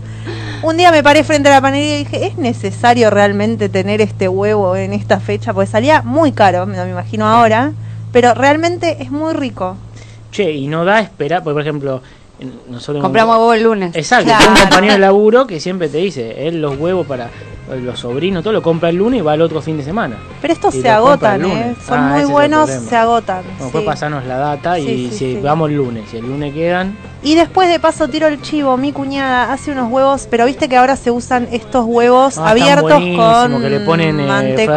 un 0.62 0.76
día 0.76 0.90
me 0.90 1.04
paré 1.04 1.22
frente 1.22 1.48
a 1.48 1.52
la 1.52 1.60
panadería 1.60 2.00
y 2.00 2.04
dije: 2.04 2.26
¿es 2.26 2.36
necesario 2.36 3.10
realmente 3.10 3.68
tener 3.68 4.00
este 4.00 4.28
huevo 4.28 4.74
en 4.74 4.92
esta 4.92 5.20
fecha? 5.20 5.54
Porque 5.54 5.70
salía 5.70 6.02
muy 6.02 6.32
caro, 6.32 6.66
me 6.66 6.84
me 6.84 6.90
imagino 6.90 7.28
ahora. 7.28 7.70
Pero 8.10 8.34
realmente 8.34 8.96
es 9.00 9.12
muy 9.12 9.34
rico. 9.34 9.76
Che, 10.32 10.50
y 10.50 10.66
no 10.66 10.84
da 10.84 10.98
esperar, 10.98 11.44
porque 11.44 11.54
por 11.54 11.62
ejemplo, 11.62 12.02
nosotros. 12.68 13.02
Compramos 13.02 13.36
huevo 13.38 13.52
el 13.54 13.62
lunes. 13.62 13.94
Exacto, 13.96 14.26
Claro. 14.26 14.44
tengo 14.44 14.54
un 14.56 14.60
compañero 14.62 14.92
de 14.94 14.98
laburo 15.00 15.46
que 15.46 15.60
siempre 15.60 15.88
te 15.88 15.98
dice: 15.98 16.46
él 16.48 16.60
los 16.60 16.78
huevos 16.78 17.06
para 17.06 17.30
los 17.82 17.98
sobrinos, 18.00 18.42
todo 18.42 18.54
lo 18.54 18.62
compra 18.62 18.88
el 18.88 18.96
lunes 18.96 19.20
y 19.20 19.22
va 19.22 19.34
el 19.34 19.42
otro 19.42 19.60
fin 19.60 19.76
de 19.76 19.84
semana. 19.84 20.16
Pero 20.40 20.54
estos 20.54 20.74
se 20.74 20.88
agotan, 20.88 21.44
¿eh? 21.44 21.74
Son 21.86 21.98
Ah, 21.98 22.14
muy 22.16 22.24
buenos, 22.24 22.70
se 22.70 22.96
agotan. 22.96 23.42
Bueno, 23.42 23.56
sí. 23.58 23.62
Después 23.64 23.84
pasarnos 23.84 24.24
la 24.24 24.38
data 24.38 24.78
y 24.78 24.86
Sí, 24.86 25.08
sí, 25.10 25.18
si 25.34 25.40
vamos 25.40 25.68
el 25.68 25.76
lunes 25.76 26.04
y 26.14 26.16
el 26.16 26.26
lunes 26.26 26.54
quedan. 26.54 26.96
Y 27.20 27.34
después 27.34 27.68
de 27.68 27.80
paso 27.80 28.06
tiro 28.06 28.28
el 28.28 28.40
chivo, 28.40 28.76
mi 28.76 28.92
cuñada 28.92 29.52
hace 29.52 29.72
unos 29.72 29.90
huevos, 29.90 30.28
pero 30.30 30.46
viste 30.46 30.68
que 30.68 30.76
ahora 30.76 30.94
se 30.94 31.10
usan 31.10 31.48
estos 31.50 31.84
huevos 31.84 32.38
Ah, 32.38 32.50
abiertos 32.50 32.92
con 32.92 33.60
que 33.60 33.70
le 33.70 33.80
ponen, 33.80 34.20
eh, 34.20 34.26
mantecol, 34.26 34.76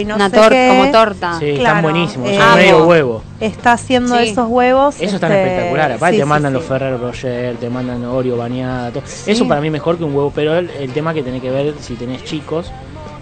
y 0.00 0.04
no 0.04 0.16
Una 0.16 0.30
sé 0.30 0.36
tor- 0.36 0.48
qué. 0.50 0.66
como 0.76 0.90
torta. 0.90 1.38
Sí, 1.38 1.54
Claro, 1.54 1.58
están 1.62 1.82
buenísimos, 1.82 2.28
eh, 2.28 2.38
son 2.38 2.54
medio 2.56 2.86
huevo. 2.86 3.22
Está 3.40 3.72
haciendo 3.72 4.16
Sí. 4.18 4.28
esos 4.30 4.48
huevos. 4.48 4.96
Eso 5.00 5.14
este, 5.16 5.26
espectaculares. 5.26 5.96
Aparte 5.96 6.14
sí, 6.14 6.18
te 6.20 6.24
sí, 6.24 6.28
mandan 6.28 6.52
sí. 6.52 6.58
los 6.58 6.64
Ferrero 6.66 6.98
Rocher, 6.98 7.56
te 7.56 7.70
mandan 7.70 8.04
Oreo 8.04 8.36
bañada, 8.36 8.90
todo. 8.90 9.02
Eso 9.26 9.46
para 9.46 9.60
mí 9.60 9.70
mejor 9.70 9.96
que 9.98 10.04
un 10.04 10.14
huevo, 10.14 10.32
pero 10.34 10.56
el, 10.56 10.70
el 10.70 10.92
tema 10.92 11.14
que 11.14 11.22
tenés 11.22 11.40
que 11.40 11.50
ver 11.50 11.74
si 11.80 11.94
tenés 11.94 12.24
chicos. 12.24 12.72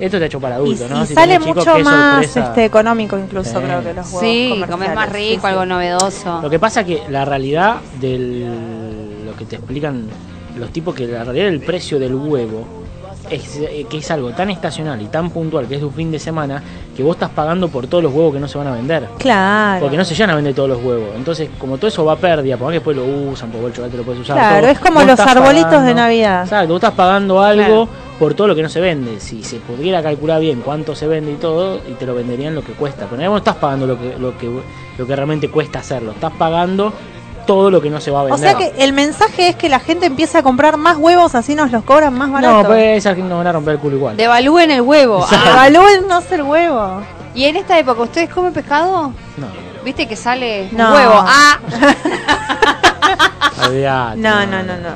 Esto 0.04 0.16
está 0.16 0.26
hecho 0.26 0.40
para 0.40 0.56
Y, 0.56 0.58
adultos, 0.58 0.90
¿no? 0.90 1.04
y 1.04 1.06
Si 1.06 1.14
sale 1.14 1.38
mucho 1.38 1.78
más 1.78 2.12
sorpresa. 2.26 2.48
este, 2.48 2.64
económico 2.64 3.16
incluso 3.18 3.50
Sí. 3.60 3.64
creo 3.64 3.82
que 3.82 3.94
los 3.94 4.06
huevos 4.06 4.20
Sí, 4.20 4.48
comes 4.50 4.70
comerciales. 4.70 4.94
más 4.96 5.12
rico, 5.12 5.34
Sí, 5.34 5.40
sí. 5.40 5.46
algo 5.46 5.66
novedoso. 5.66 6.40
Lo 6.42 6.50
que 6.50 6.58
pasa 6.58 6.84
que 6.84 7.02
la 7.08 7.24
realidad 7.24 7.76
del 8.00 9.24
lo 9.26 9.36
que 9.36 9.44
te 9.44 9.56
explican 9.56 10.06
los 10.58 10.70
tipos 10.70 10.94
que 10.94 11.06
la 11.06 11.24
realidad 11.24 11.46
del 11.46 11.60
precio 11.60 11.98
del 11.98 12.14
huevo 12.14 12.64
es 13.30 13.56
eh, 13.58 13.86
que 13.88 13.98
es 13.98 14.10
algo 14.10 14.30
tan 14.32 14.50
estacional 14.50 15.00
y 15.00 15.06
tan 15.06 15.30
puntual 15.30 15.66
que 15.66 15.76
es 15.76 15.80
de 15.80 15.86
un 15.86 15.94
fin 15.94 16.10
de 16.10 16.18
semana 16.18 16.62
que 16.94 17.02
vos 17.02 17.14
estás 17.16 17.30
pagando 17.30 17.68
por 17.68 17.86
todos 17.86 18.02
los 18.04 18.12
huevos 18.12 18.34
que 18.34 18.40
no 18.40 18.48
se 18.48 18.58
van 18.58 18.66
a 18.66 18.72
vender. 18.72 19.08
Claro. 19.18 19.80
Porque 19.80 19.96
no 19.96 20.04
se 20.04 20.14
llegan 20.14 20.30
a 20.30 20.34
vender 20.34 20.52
todos 20.54 20.68
los 20.68 20.82
huevos. 20.82 21.08
Entonces, 21.16 21.48
como 21.58 21.78
todo 21.78 21.86
eso 21.88 22.04
va 22.04 22.14
a 22.14 22.16
pérdida, 22.16 22.56
porque 22.58 22.74
después 22.74 22.96
lo 22.96 23.04
usan, 23.04 23.50
porque 23.50 23.66
el 23.68 23.72
chocolate 23.72 23.96
lo 23.96 24.02
puedes 24.02 24.20
usar. 24.20 24.36
Claro, 24.36 24.60
todo, 24.62 24.70
es 24.72 24.78
como 24.80 25.02
los 25.04 25.20
arbolitos 25.20 25.82
de 25.84 25.94
Navidad. 25.94 26.42
Exacto, 26.42 26.68
vos 26.74 26.82
estás 26.82 26.92
pagando 26.94 27.40
algo 27.40 27.64
Claro. 27.86 27.88
Por 28.22 28.34
todo 28.34 28.46
lo 28.46 28.54
que 28.54 28.62
no 28.62 28.68
se 28.68 28.80
vende. 28.80 29.18
Si 29.18 29.42
se 29.42 29.56
pudiera 29.56 30.00
calcular 30.00 30.40
bien 30.40 30.60
cuánto 30.60 30.94
se 30.94 31.08
vende 31.08 31.32
y 31.32 31.34
todo, 31.34 31.80
y 31.88 31.94
te 31.94 32.06
lo 32.06 32.14
venderían 32.14 32.54
lo 32.54 32.62
que 32.62 32.70
cuesta. 32.72 33.08
Pero 33.10 33.20
no 33.20 33.36
estás 33.36 33.56
pagando 33.56 33.84
lo 33.84 33.98
que, 33.98 34.16
lo 34.16 34.38
que, 34.38 34.48
lo 34.96 35.06
que 35.08 35.16
realmente 35.16 35.48
cuesta 35.50 35.80
hacerlo. 35.80 36.12
Estás 36.12 36.30
pagando 36.38 36.92
todo 37.48 37.68
lo 37.68 37.80
que 37.82 37.90
no 37.90 38.00
se 38.00 38.12
va 38.12 38.20
a 38.20 38.22
O 38.22 38.26
vender. 38.26 38.38
sea 38.50 38.56
que 38.56 38.84
el 38.84 38.92
mensaje 38.92 39.48
es 39.48 39.56
que 39.56 39.68
la 39.68 39.80
gente 39.80 40.06
empiece 40.06 40.38
a 40.38 40.44
comprar 40.44 40.76
más 40.76 40.98
huevos, 40.98 41.34
así 41.34 41.56
nos 41.56 41.72
los 41.72 41.82
cobran 41.82 42.14
más 42.14 42.28
no, 42.28 42.34
barato. 42.34 42.68
pues 42.68 42.98
esas 42.98 43.18
nos 43.18 43.38
van 43.38 43.46
a 43.48 43.52
romper 43.54 43.74
el 43.74 43.80
culo 43.80 43.96
igual. 43.96 44.16
Devalúen 44.16 44.70
el 44.70 44.82
huevo. 44.82 45.26
Ah, 45.32 45.66
Evalúennos 45.66 46.30
el 46.30 46.42
huevo. 46.42 47.02
y 47.34 47.46
en 47.46 47.56
esta 47.56 47.76
época, 47.76 48.02
¿ustedes 48.02 48.30
comen 48.30 48.52
pescado? 48.52 49.12
No. 49.36 49.46
¿Viste 49.84 50.06
que 50.06 50.14
sale 50.14 50.68
un 50.70 50.78
No. 50.78 50.92
huevo? 50.94 51.24
Ah, 53.84 54.14
No, 54.16 54.46
no, 54.46 54.62
no, 54.62 54.74
no. 54.76 54.90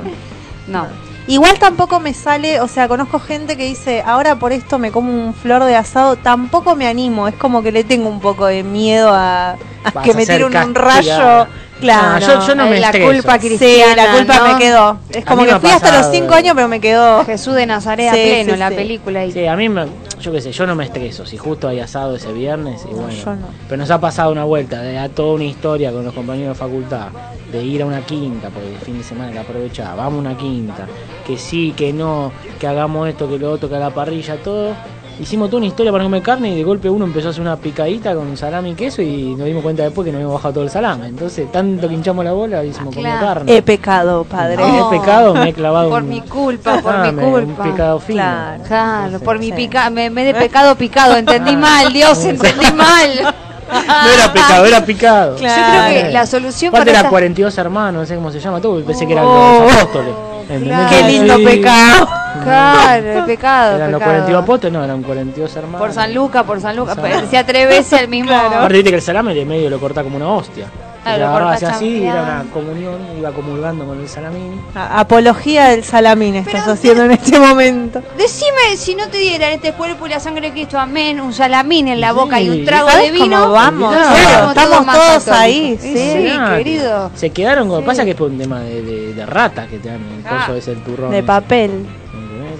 no. 0.68 1.05
Igual 1.28 1.58
tampoco 1.58 1.98
me 1.98 2.14
sale, 2.14 2.60
o 2.60 2.68
sea, 2.68 2.86
conozco 2.86 3.18
gente 3.18 3.56
que 3.56 3.64
dice, 3.64 4.02
ahora 4.06 4.36
por 4.36 4.52
esto 4.52 4.78
me 4.78 4.92
como 4.92 5.10
un 5.12 5.34
flor 5.34 5.64
de 5.64 5.74
asado, 5.74 6.14
tampoco 6.16 6.76
me 6.76 6.86
animo, 6.86 7.26
es 7.26 7.34
como 7.34 7.62
que 7.62 7.72
le 7.72 7.82
tengo 7.82 8.08
un 8.08 8.20
poco 8.20 8.46
de 8.46 8.62
miedo 8.62 9.10
a, 9.12 9.56
que 10.04 10.12
a 10.12 10.14
me 10.14 10.24
tire 10.24 10.44
un, 10.44 10.52
rayo. 10.74 11.46
Claro. 11.80 12.20
No, 12.20 12.40
yo- 12.40 12.46
yo 12.46 12.54
no 12.54 12.66
me 12.66 12.78
la 12.80 12.86
estreso. 12.86 13.12
culpa 13.12 13.38
Sí, 13.38 13.48
cristiana. 13.48 14.06
la 14.06 14.12
culpa 14.16 14.36
¿no? 14.36 14.52
me 14.54 14.58
quedó. 14.58 14.98
Es 15.10 15.24
como 15.26 15.44
que 15.44 15.58
fui 15.58 15.70
hasta 15.70 15.88
los 15.88 15.96
pasado, 16.06 16.12
5 16.14 16.32
eh. 16.32 16.36
años, 16.38 16.52
pero 16.54 16.68
me 16.68 16.80
quedó. 16.80 17.24
Jesús 17.26 17.54
de 17.54 17.66
Nazaret 17.66 18.08
a 18.08 18.14
Sí, 18.14 18.20
pleno, 18.22 18.52
sí, 18.54 18.58
la 18.58 18.68
sí. 18.70 18.74
película. 18.76 19.20
ahí. 19.20 19.32
Sí, 19.32 19.46
a 19.46 19.56
mí, 19.56 19.68
me, 19.68 19.84
yo 20.20 20.32
qué 20.32 20.40
sé, 20.40 20.52
yo 20.52 20.66
no 20.66 20.74
me 20.74 20.84
estreso. 20.84 21.26
Si 21.26 21.36
justo 21.36 21.68
hay 21.68 21.80
asado 21.80 22.16
ese 22.16 22.32
viernes, 22.32 22.84
y 22.90 22.94
bueno. 22.94 23.08
no. 23.36 23.48
Pero 23.68 23.76
nos 23.78 23.90
ha 23.90 24.00
pasado 24.00 24.32
una 24.32 24.44
vuelta, 24.44 24.82
de 24.82 24.98
a 24.98 25.08
toda 25.08 25.34
una 25.34 25.44
historia 25.44 25.92
con 25.92 26.04
los 26.04 26.14
compañeros 26.14 26.56
de 26.56 26.64
facultad, 26.64 27.08
de 27.50 27.62
ir 27.62 27.82
a 27.82 27.86
una 27.86 28.00
quinta, 28.04 28.50
porque 28.50 28.72
el 28.72 28.78
fin 28.78 28.98
de 28.98 29.04
semana 29.04 29.32
que 29.32 29.38
aprovechaba, 29.38 29.94
vamos 29.94 30.18
a 30.18 30.30
una 30.30 30.36
quinta, 30.36 30.86
que 31.26 31.36
sí, 31.36 31.72
que 31.76 31.92
no, 31.92 32.32
que 32.58 32.66
hagamos 32.66 33.08
esto, 33.08 33.28
que 33.28 33.38
lo 33.38 33.52
otro, 33.52 33.68
que 33.68 33.76
a 33.76 33.80
la 33.80 33.90
parrilla, 33.90 34.36
todo. 34.36 34.74
Hicimos 35.18 35.48
toda 35.48 35.58
una 35.58 35.66
historia 35.66 35.90
para 35.90 36.04
comer 36.04 36.20
carne 36.22 36.50
y 36.50 36.56
de 36.56 36.62
golpe 36.62 36.90
uno 36.90 37.06
empezó 37.06 37.28
a 37.28 37.30
hacer 37.30 37.40
una 37.40 37.56
picadita 37.56 38.14
con 38.14 38.36
salami 38.36 38.72
y 38.72 38.74
queso 38.74 39.00
y 39.00 39.34
nos 39.34 39.46
dimos 39.46 39.62
cuenta 39.62 39.82
después 39.82 40.04
que 40.04 40.12
nos 40.12 40.16
habíamos 40.18 40.34
bajado 40.34 40.54
todo 40.54 40.64
el 40.64 40.70
salame. 40.70 41.06
Entonces, 41.06 41.50
tanto 41.50 41.88
que 41.88 41.94
hinchamos 41.94 42.22
la 42.22 42.32
bola, 42.32 42.62
hicimos 42.62 42.94
comer 42.94 43.12
claro. 43.18 43.26
carne. 43.40 43.56
He 43.56 43.62
pecado, 43.62 44.24
padre. 44.24 44.58
Oh. 44.62 44.92
He 44.92 44.98
pecado, 44.98 45.34
me 45.34 45.48
he 45.48 45.52
clavado 45.54 45.88
Por 45.88 46.02
un- 46.02 46.08
mi 46.10 46.20
culpa, 46.20 46.80
por 46.82 46.94
Ah, 46.94 47.04
mi 47.06 47.12
me- 47.12 47.22
culpa. 47.22 47.62
Un 47.62 47.70
pecado 47.70 47.98
fino. 48.00 48.18
Claro. 48.22 48.62
Claro, 48.64 49.20
por 49.20 49.38
mi 49.38 49.46
sí. 49.46 49.52
pica, 49.52 49.88
me, 49.88 50.10
me 50.10 50.22
de 50.24 50.34
pecado 50.34 50.74
picado, 50.76 51.16
entendí 51.16 51.56
mal, 51.56 51.90
Dios, 51.92 52.22
entendí 52.24 52.72
mal. 52.74 53.34
No 53.68 54.10
era 54.12 54.32
pecado, 54.32 54.64
era 54.64 54.84
picado. 54.84 55.34
Claro. 55.34 55.62
Yo 55.72 55.88
creo 55.90 56.04
que 56.06 56.12
la 56.12 56.24
solución 56.26 56.68
Aparte 56.68 56.84
para 56.84 56.90
era 56.90 56.98
esta- 57.00 57.10
42 57.10 57.58
hermanos, 57.58 58.02
no 58.02 58.06
sé 58.06 58.14
cómo 58.14 58.30
se 58.30 58.38
llama 58.38 58.60
todo, 58.60 58.80
pensé 58.84 59.06
que 59.08 59.12
eran 59.14 59.24
Oh. 59.26 59.64
los 59.64 59.72
apóstoles. 59.72 60.14
Qué 60.46 61.02
lindo 61.10 61.36
Sí. 61.38 61.44
pecado. 61.44 62.08
Claro, 62.46 63.12
el 63.20 63.24
pecado. 63.26 63.76
Eran 63.76 63.92
los 63.92 63.98
pecado. 64.00 64.14
42 64.16 64.42
apóstoles, 64.42 64.72
no, 64.72 64.84
eran 64.84 65.02
42 65.02 65.56
hermanos. 65.56 65.80
Por 65.80 65.92
San 65.92 66.14
Lucas, 66.14 66.42
por 66.44 66.60
San 66.60 66.76
pero 67.02 67.20
decía 67.20 67.44
tres 67.46 67.68
veces 67.68 68.00
el 68.00 68.08
mismo. 68.08 68.32
Aparte 68.34 68.74
viste 68.74 68.90
que 68.90 68.96
el 68.96 69.02
salame 69.02 69.34
de 69.34 69.44
medio 69.44 69.70
lo 69.70 69.78
corta 69.80 70.02
como 70.02 70.16
una 70.16 70.28
hostia. 70.28 70.66
Claro, 71.02 71.26
lo 71.26 71.32
cortás 71.34 71.62
así, 71.62 72.02
era 72.04 72.20
una 72.20 72.44
comunión, 72.52 72.98
iba 73.16 73.30
comulgando 73.30 73.86
con 73.86 74.00
el 74.00 74.08
salamín. 74.08 74.60
A- 74.74 74.98
Apología 74.98 75.66
del 75.66 75.84
salamín 75.84 76.34
estás 76.34 76.62
Pero- 76.62 76.72
haciendo 76.72 77.04
en 77.04 77.12
este 77.12 77.38
momento. 77.38 78.02
Decime 78.18 78.76
si 78.76 78.96
no 78.96 79.06
te 79.06 79.18
dieran 79.18 79.52
este 79.52 79.72
cuerpo 79.72 80.08
y 80.08 80.10
la 80.10 80.18
sangre 80.18 80.48
de 80.48 80.52
Cristo, 80.52 80.80
amén, 80.80 81.20
un 81.20 81.32
salamín 81.32 81.86
en 81.86 82.00
la 82.00 82.08
Sí. 82.08 82.14
boca 82.16 82.40
y 82.40 82.48
un 82.48 82.64
trago 82.64 82.90
¿Sabes 82.90 83.12
de 83.12 83.18
vino. 83.20 83.38
cómo 83.40 83.52
vamos? 83.52 83.94
Claro. 83.94 84.16
Claro, 84.16 84.48
estamos 84.48 84.94
todos 84.96 85.28
ahí, 85.28 85.78
Sí, 85.80 85.92
sí. 85.96 86.32
Querido. 86.56 87.10
Se 87.14 87.30
quedaron 87.30 87.68
con. 87.68 87.84
Pasa 87.84 88.04
que 88.04 88.10
es 88.10 88.16
por 88.16 88.28
un 88.28 88.38
tema 88.38 88.58
de, 88.58 88.82
de, 88.82 89.14
de 89.14 89.26
rata 89.26 89.68
que 89.68 89.78
te 89.78 89.88
dan 89.88 90.00
el 90.00 90.26
Ah. 90.28 90.40
coso 90.40 90.56
ese, 90.56 90.72
el 90.72 90.78
turrón. 90.82 91.12
De 91.12 91.22
papel. 91.22 91.86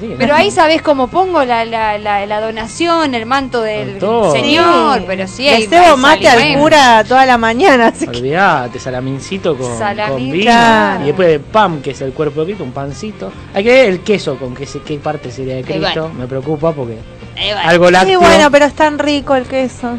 Sí, 0.00 0.14
Pero 0.18 0.34
ahí 0.34 0.50
sabés 0.50 0.82
cómo 0.82 1.08
pongo 1.08 1.44
la, 1.44 1.64
la, 1.64 1.96
la, 1.98 2.26
la 2.26 2.40
donación, 2.40 3.14
el 3.14 3.24
manto 3.26 3.62
del 3.62 3.98
Todo. 3.98 4.32
Señor, 4.32 5.04
pero 5.06 5.26
sí 5.26 5.48
hay 5.48 5.66
hay 5.72 5.96
mate 5.96 6.28
al 6.28 6.58
cura 6.58 7.02
toda 7.04 7.24
la 7.26 7.38
mañana, 7.38 7.88
así 7.88 8.06
que 8.06 8.18
Olvidate, 8.18 8.78
salamincito 8.78 9.56
con, 9.56 9.78
con 9.78 10.16
vino. 10.30 10.42
claro. 10.42 11.02
Y 11.02 11.06
después 11.06 11.28
de 11.28 11.38
pam, 11.40 11.80
que 11.82 11.92
es 11.92 12.00
el 12.02 12.12
cuerpo 12.12 12.40
de 12.40 12.46
Cristo, 12.46 12.64
un 12.64 12.72
pancito. 12.72 13.32
Hay 13.54 13.64
que 13.64 13.70
ver 13.72 13.88
el 13.88 14.00
queso, 14.00 14.36
con 14.36 14.54
qué, 14.54 14.66
se- 14.66 14.82
qué 14.82 14.98
parte 14.98 15.30
sería 15.30 15.56
de 15.56 15.62
Cristo. 15.64 15.82
bueno. 16.02 16.10
Me 16.14 16.26
preocupa 16.26 16.72
porque 16.72 16.94
Eh, 17.36 17.52
bueno. 17.54 17.60
algo 17.68 17.86
Sí, 17.86 17.92
lácteo. 17.92 18.20
bueno, 18.20 18.50
pero 18.50 18.64
es 18.66 18.74
tan 18.74 18.98
rico 18.98 19.34
el 19.34 19.44
queso. 19.46 19.98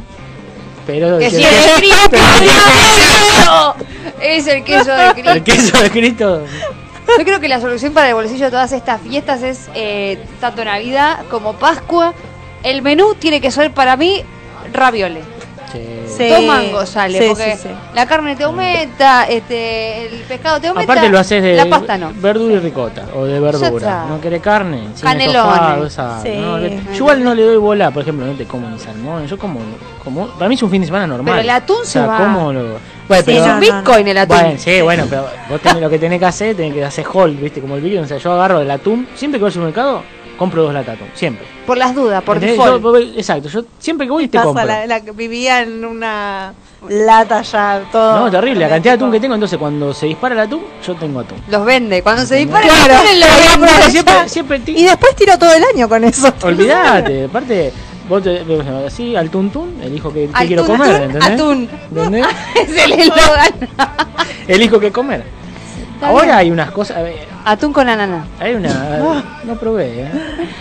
pero 0.85 1.17
Que 1.17 1.29
que- 1.29 1.37
si 1.37 1.43
es 1.43 1.73
Cristo. 1.77 2.17
Es 4.21 4.47
el 4.47 4.63
queso 4.63 4.91
de 4.91 5.11
Cristo. 5.13 5.31
el 5.31 5.43
queso 5.43 5.77
de 5.81 5.89
Cristo. 5.91 6.41
Yo 7.17 7.23
creo 7.23 7.39
que 7.39 7.47
la 7.47 7.59
solución 7.61 7.93
para 7.93 8.09
el 8.09 8.15
bolsillo 8.15 8.45
de 8.45 8.51
todas 8.51 8.71
estas 8.71 9.01
fiestas 9.01 9.41
es 9.43 9.69
eh, 9.73 10.19
tanto 10.39 10.63
Navidad 10.65 11.19
como 11.29 11.53
Pascua. 11.53 12.13
El 12.63 12.81
menú 12.81 13.15
tiene 13.15 13.39
que 13.41 13.51
ser 13.51 13.71
para 13.71 13.95
mí 13.97 14.23
raviole. 14.73 15.21
Sí. 15.71 16.29
Dos 16.29 16.43
mangos 16.45 16.89
sale, 16.89 17.19
Sí, 17.19 17.25
porque 17.27 17.55
sí, 17.57 17.63
sí. 17.63 17.69
la 17.93 18.05
carne 18.07 18.35
te 18.37 18.45
aumenta, 18.45 19.25
este, 19.25 20.05
el 20.07 20.21
pescado 20.21 20.59
te 20.61 20.67
aumenta. 20.67 20.91
Aparte 20.93 21.09
lo 21.09 21.19
haces 21.19 21.43
de 21.43 21.55
La 21.55 21.65
pasta 21.65 21.97
no. 21.97 22.11
verdura 22.15 22.55
y 22.55 22.59
ricota 22.59 23.03
o 23.13 23.25
de 23.25 23.39
verdura. 23.39 24.05
¿No 24.07 24.19
querés 24.21 24.41
carne? 24.41 24.87
Canelones. 25.01 25.97
no, 25.97 26.59
yo 26.59 26.93
igual 26.95 27.23
no 27.23 27.35
le 27.35 27.43
doy 27.43 27.57
bola, 27.57 27.91
por 27.91 28.01
ejemplo, 28.03 28.25
no 28.25 28.33
te 28.33 28.45
como 28.45 28.69
ni 28.69 28.79
salmón. 28.79 29.27
Yo 29.27 29.37
como, 29.37 29.59
como 30.03 30.27
para 30.29 30.47
mí 30.47 30.55
es 30.55 30.63
un 30.63 30.71
fin 30.71 30.81
de 30.81 30.87
semana 30.87 31.05
normal. 31.05 31.33
Pero 31.35 31.41
el 31.41 31.49
atún 31.49 31.77
o 31.81 31.85
se 31.85 31.99
va. 31.99 32.17
como 32.17 32.53
lo- 32.53 32.79
Bueno, 33.07 33.23
Sí, 33.23 33.31
pero- 33.33 33.45
es 33.45 33.51
un 33.53 33.59
bitcoin 33.59 34.07
el 34.07 34.17
atún. 34.17 34.37
Bueno, 34.37 34.59
sí, 34.59 34.81
bueno, 34.81 35.05
pero 35.09 35.27
vos 35.49 35.61
tenés 35.61 35.81
lo 35.81 35.89
que 35.89 35.99
tenés 35.99 36.19
que 36.19 36.25
hacer, 36.25 36.55
tenés 36.55 36.73
que 36.73 36.83
hacer 36.83 37.05
hold, 37.11 37.39
viste, 37.39 37.61
como 37.61 37.75
el 37.75 37.81
bitcoin. 37.81 38.03
O 38.03 38.07
sea, 38.07 38.17
yo 38.17 38.33
agarro 38.33 38.61
el 38.61 38.69
atún, 38.71 39.07
siempre 39.15 39.39
que 39.39 39.43
voy 39.43 39.47
al 39.49 39.53
supermercado, 39.53 40.03
compro 40.37 40.63
dos 40.63 40.73
latas 40.73 40.97
de 40.99 41.03
atún, 41.05 41.07
siempre. 41.15 41.47
Por 41.65 41.77
las 41.77 41.95
dudas, 41.95 42.21
por 42.23 42.37
¿Entendés? 42.37 42.57
default. 42.57 42.83
Yo- 42.83 42.97
exacto, 43.19 43.49
yo 43.49 43.63
siempre 43.79 44.07
que 44.07 44.11
voy 44.11 44.27
te 44.27 44.39
compro. 44.39 44.65
la, 44.65 44.85
la 44.85 45.01
que 45.01 45.11
vivía 45.11 45.61
en 45.61 45.83
una 45.85 46.53
lata 46.89 47.41
ya, 47.41 47.81
todo. 47.91 48.19
No, 48.19 48.31
terrible, 48.31 48.59
la 48.61 48.69
cantidad 48.69 48.93
de 48.93 48.95
atún 48.97 49.11
que 49.11 49.19
tengo, 49.19 49.33
entonces 49.33 49.57
cuando 49.57 49.93
se 49.93 50.05
dispara 50.05 50.35
el 50.35 50.41
atún, 50.41 50.61
yo 50.85 50.93
tengo 50.95 51.21
atún. 51.21 51.41
Los 51.49 51.65
vende. 51.65 52.03
Cuando 52.03 52.23
se 52.25 52.35
dispara 52.35 52.67
Claro. 52.67 52.93
el 53.11 53.23
atún, 53.23 53.61
lo 53.61 53.65
Ahí 53.65 53.71
vende. 53.77 53.91
Siempre, 53.91 54.29
siempre 54.29 54.61
Y 54.67 54.83
después 54.85 55.15
tiro 55.15 55.37
todo 55.39 55.53
el 55.53 55.63
año 55.63 55.89
con 55.89 56.03
eso. 56.03 56.31
Olvídate, 56.43 57.25
aparte, 57.25 57.73
vos 58.09 58.23
te, 58.23 58.41
así, 58.85 59.15
al 59.15 59.29
tuntún, 59.29 59.75
elijo 59.81 60.11
que, 60.11 60.27
que 60.27 60.47
quiero 60.47 60.65
comer, 60.65 61.03
¿entendés? 61.03 61.29
atún. 61.29 61.69
¿Entendés? 61.89 62.25
es 62.55 62.83
el 62.85 62.93
eslogan. 62.93 63.53
Elijo 64.47 64.79
qué 64.79 64.91
comer. 64.91 65.23
Está 65.95 66.09
Ahora 66.09 66.23
bien. 66.25 66.35
hay 66.37 66.51
unas 66.51 66.71
cosas, 66.71 66.97
Atún 67.43 67.73
con 67.73 67.87
ananá. 67.89 68.25
hay 68.39 68.53
una, 68.55 68.69
no 69.43 69.55
probé, 69.55 70.01
¿eh? 70.01 70.11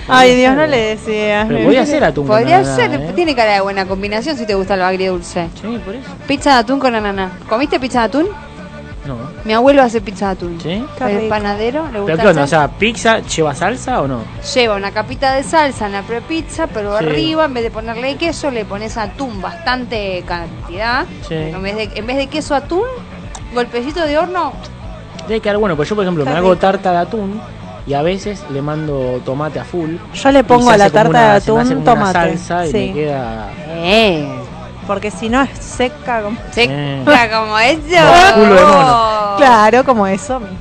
Ay, 0.08 0.34
Dios, 0.36 0.54
no 0.56 0.66
le 0.66 0.76
decías. 0.96 1.46
Pero 1.46 1.64
voy 1.64 1.76
a 1.76 1.82
hacer 1.82 2.02
atún 2.04 2.26
con 2.26 2.36
Podría 2.36 2.58
ananá, 2.58 2.76
ser, 2.76 2.94
¿eh? 2.94 3.12
tiene 3.14 3.34
cara 3.34 3.54
de 3.54 3.60
buena 3.60 3.86
combinación 3.86 4.36
si 4.36 4.46
te 4.46 4.54
gusta 4.54 4.76
lo 4.76 4.84
agridulce. 4.86 5.48
Sí, 5.60 5.78
por 5.84 5.94
eso. 5.94 6.08
Pizza 6.26 6.50
de 6.54 6.56
atún 6.60 6.78
con 6.78 6.94
ananá. 6.94 7.32
¿Comiste 7.48 7.78
pizza 7.78 8.00
de 8.00 8.04
atún? 8.06 8.26
Mi 9.46 9.52
abuelo 9.52 9.82
hace 9.82 10.00
pizza 10.00 10.26
de 10.26 10.32
atún. 10.32 10.60
¿Sí? 10.60 10.84
Qué 10.98 11.04
El 11.24 11.28
panadero 11.28 11.84
le 11.92 12.00
gusta 12.00 12.04
¿Pero 12.16 12.18
qué 12.22 12.28
onda? 12.30 12.42
O 12.42 12.46
sea, 12.48 12.68
¿pizza 12.68 13.20
lleva 13.20 13.54
salsa 13.54 14.00
o 14.02 14.08
no? 14.08 14.20
Lleva 14.54 14.74
una 14.74 14.90
capita 14.90 15.34
de 15.34 15.44
salsa 15.44 15.86
en 15.86 15.92
la 15.92 16.02
prepizza, 16.02 16.66
pero 16.66 16.98
Sí. 16.98 17.04
arriba 17.04 17.44
en 17.44 17.54
vez 17.54 17.62
de 17.62 17.70
ponerle 17.70 18.16
queso 18.16 18.50
le 18.50 18.64
pones 18.64 18.96
atún, 18.96 19.40
bastante 19.40 20.24
cantidad. 20.26 21.06
Sí. 21.28 21.34
En 21.34 21.62
vez 21.62 21.76
de, 21.76 21.90
en 21.94 22.06
vez 22.06 22.16
de 22.16 22.26
queso 22.26 22.56
atún, 22.56 22.82
golpecito 23.54 24.04
de 24.04 24.18
horno. 24.18 24.52
Debe 25.28 25.40
quedar 25.40 25.58
bueno, 25.58 25.76
pues 25.76 25.88
yo 25.88 25.94
por 25.94 26.04
ejemplo 26.04 26.24
me 26.24 26.32
hago 26.32 26.56
tarta 26.56 26.90
de 26.90 26.98
atún 26.98 27.40
y 27.86 27.94
a 27.94 28.02
veces 28.02 28.44
le 28.50 28.60
mando 28.62 29.20
tomate 29.24 29.60
a 29.60 29.64
full. 29.64 29.94
Yo 30.12 30.32
le 30.32 30.40
y 30.40 30.42
pongo 30.42 30.70
a 30.70 30.76
la 30.76 30.90
tarta 30.90 31.08
una- 31.10 31.34
de 31.34 31.40
se 31.40 31.52
me 31.52 31.60
hace 31.60 31.72
atún 31.72 31.84
como 31.84 31.92
una 32.02 32.12
tomate. 32.12 32.38
salsa 32.38 32.66
y 32.66 32.70
Sí. 32.72 32.76
me 32.88 32.92
queda... 32.94 33.48
Eh. 33.68 34.28
Porque 34.86 35.10
si 35.10 35.28
no 35.28 35.42
es 35.42 35.50
seca. 35.58 36.22
Como... 36.22 36.38
Se 36.52 36.64
Eh. 36.64 37.02
queda 37.04 37.40
como 37.40 37.58
eso. 37.58 38.34
Culo 38.34 38.54
de 38.54 38.62
mono. 38.64 39.34
Claro, 39.36 39.84
como 39.84 40.06
eso. 40.06 40.40
mismo. 40.40 40.56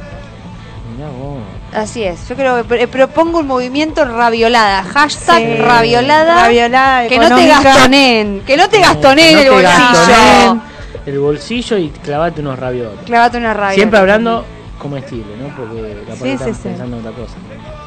Mirá 0.96 1.10
vos. 1.10 1.40
Así 1.74 2.04
es. 2.04 2.28
Yo 2.30 2.36
creo 2.36 2.56
que 2.68 2.86
pr- 2.86 2.88
propongo 2.88 3.40
un 3.40 3.48
movimiento 3.48 4.06
raviolada. 4.06 4.84
Hashtag 4.84 5.38
Sí. 5.44 5.56
raviolada. 5.58 6.44
Raviolada 6.44 7.08
que 7.08 7.20
no 7.20 7.36
te 7.36 7.48
gastoneen. 7.48 8.42
Que 8.46 8.58
no 8.58 8.70
te 8.70 8.80
gastoneen 8.80 9.34
No 9.34 9.40
el 9.40 9.46
te 9.46 9.52
bolsillo. 9.52 10.62
el 11.06 11.20
bolsillo 11.20 11.78
y 11.78 11.90
clavate 11.90 12.42
unos 12.42 12.58
ravioles. 12.58 13.00
Clavate 13.06 13.38
una 13.38 13.54
rabia. 13.54 13.76
Siempre 13.76 14.00
hablando 14.00 14.46
comestible, 14.80 15.36
¿no? 15.38 15.56
Porque 15.56 16.04
la 16.08 16.16
Sí, 16.16 16.38
sí. 16.38 16.60
pensando 16.64 16.98
en 16.98 17.06
otra 17.06 17.12
cosa. 17.12 17.36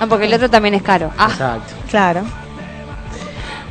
Ah, 0.00 0.06
porque 0.08 0.26
el 0.26 0.34
otro 0.34 0.48
también 0.50 0.74
es 0.74 0.82
caro. 0.82 1.10
Ah, 1.18 1.28
Exacto. 1.30 1.74
Claro. 1.90 2.22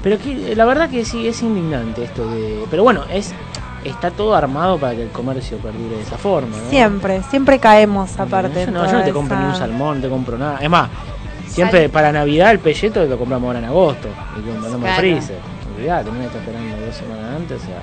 Pero 0.04 0.18
que, 0.20 0.56
la 0.56 0.66
verdad 0.66 0.90
que 0.90 1.04
sí, 1.06 1.28
es 1.28 1.42
indignante 1.42 2.04
esto 2.04 2.28
de... 2.30 2.64
Pero 2.70 2.84
bueno, 2.84 3.04
es 3.12 3.34
está 3.84 4.12
todo 4.12 4.36
armado 4.36 4.78
para 4.78 4.96
que 4.96 5.04
el 5.04 5.10
comercio 5.10 5.58
perdure 5.60 5.96
de 5.96 6.02
esa 6.02 6.18
forma, 6.18 6.58
¿no? 6.58 6.70
Siempre, 6.70 7.22
siempre 7.30 7.58
caemos 7.60 8.20
aparte. 8.20 8.66
Yo 8.66 8.72
no, 8.72 8.86
yo 8.86 8.92
no 8.94 9.04
te 9.04 9.12
compro 9.14 9.38
ni 9.40 9.46
un 9.46 9.56
salmón, 9.56 9.98
no 9.98 10.04
te 10.04 10.10
compro 10.10 10.38
nada. 10.38 10.60
Es 10.62 10.70
más, 10.70 10.90
siempre 11.48 11.88
para 11.90 12.12
Navidad 12.12 12.52
el 12.52 12.60
pelleto 12.60 13.04
lo 13.06 13.18
compramos 13.18 13.48
ahora 13.48 13.60
en 13.60 13.66
agosto. 13.66 14.10
Y 14.38 14.46
lo 14.46 14.54
mandamos 14.54 14.82
Claro. 14.82 15.00
freezer. 15.00 15.38
Olvidate, 15.78 16.12
no 16.12 16.20
me 16.20 16.26
está 16.26 16.38
esperando 16.40 16.86
dos 16.86 16.96
semanas 16.96 17.26
antes. 17.38 17.62
O 17.62 17.66
sea, 17.66 17.76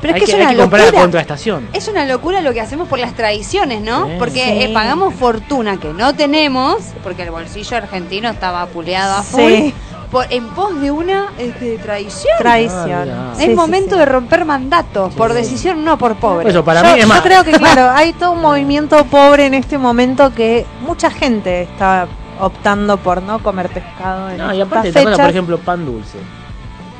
Pero 0.00 0.14
es 0.14 0.20
que 0.20 0.24
que, 0.26 0.30
es 0.32 0.34
hay 0.36 0.40
una 0.42 0.50
que 0.50 0.56
locura. 0.56 1.66
Es 1.74 1.88
una 1.88 2.06
locura 2.06 2.40
lo 2.40 2.52
que 2.52 2.60
hacemos 2.60 2.88
por 2.88 2.98
las 2.98 3.14
tradiciones, 3.14 3.82
¿no? 3.82 4.06
Sí. 4.06 4.12
Porque 4.18 4.44
Sí. 4.44 4.62
eh, 4.64 4.70
pagamos 4.72 5.14
fortuna 5.14 5.78
que 5.78 5.92
no 5.92 6.14
tenemos, 6.14 6.78
porque 7.02 7.22
el 7.24 7.30
bolsillo 7.30 7.76
argentino 7.76 8.30
estaba 8.30 8.64
puleado 8.66 9.16
a 9.16 9.22
full, 9.22 9.40
Sí. 9.42 9.74
Por- 10.12 10.26
en 10.30 10.46
pos 10.50 10.80
de 10.80 10.90
una 10.92 11.30
este, 11.38 11.78
tradición. 11.78 12.34
Tradición. 12.38 13.08
Ah, 13.10 13.32
es 13.38 13.46
Sí, 13.46 13.54
momento 13.54 13.94
sí. 13.94 13.98
de 13.98 14.04
romper 14.06 14.44
mandatos, 14.44 15.12
por 15.14 15.30
Sí. 15.30 15.36
decisión, 15.38 15.84
no 15.84 15.98
por 15.98 16.14
pobre. 16.16 16.50
Eso, 16.50 16.62
para 16.64 16.82
yo, 16.82 16.88
mí 16.94 17.00
es 17.00 17.06
yo 17.06 17.08
más. 17.08 17.22
creo 17.22 17.42
que, 17.42 17.50
claro, 17.58 17.90
hay 17.90 18.12
todo 18.12 18.32
un 18.32 18.42
movimiento 18.42 19.02
pobre 19.06 19.46
en 19.46 19.54
este 19.54 19.78
momento 19.78 20.32
que 20.32 20.64
mucha 20.86 21.10
gente 21.10 21.62
está 21.62 22.06
optando 22.38 22.96
por 22.98 23.22
no 23.22 23.42
comer 23.42 23.68
pescado 23.70 24.30
en 24.30 24.38
No, 24.38 24.54
y 24.54 24.60
aparte, 24.60 24.92
¿te 24.92 24.98
acuerdas, 24.98 25.20
por 25.20 25.30
ejemplo, 25.30 25.58
pan 25.58 25.84
dulce. 25.86 26.18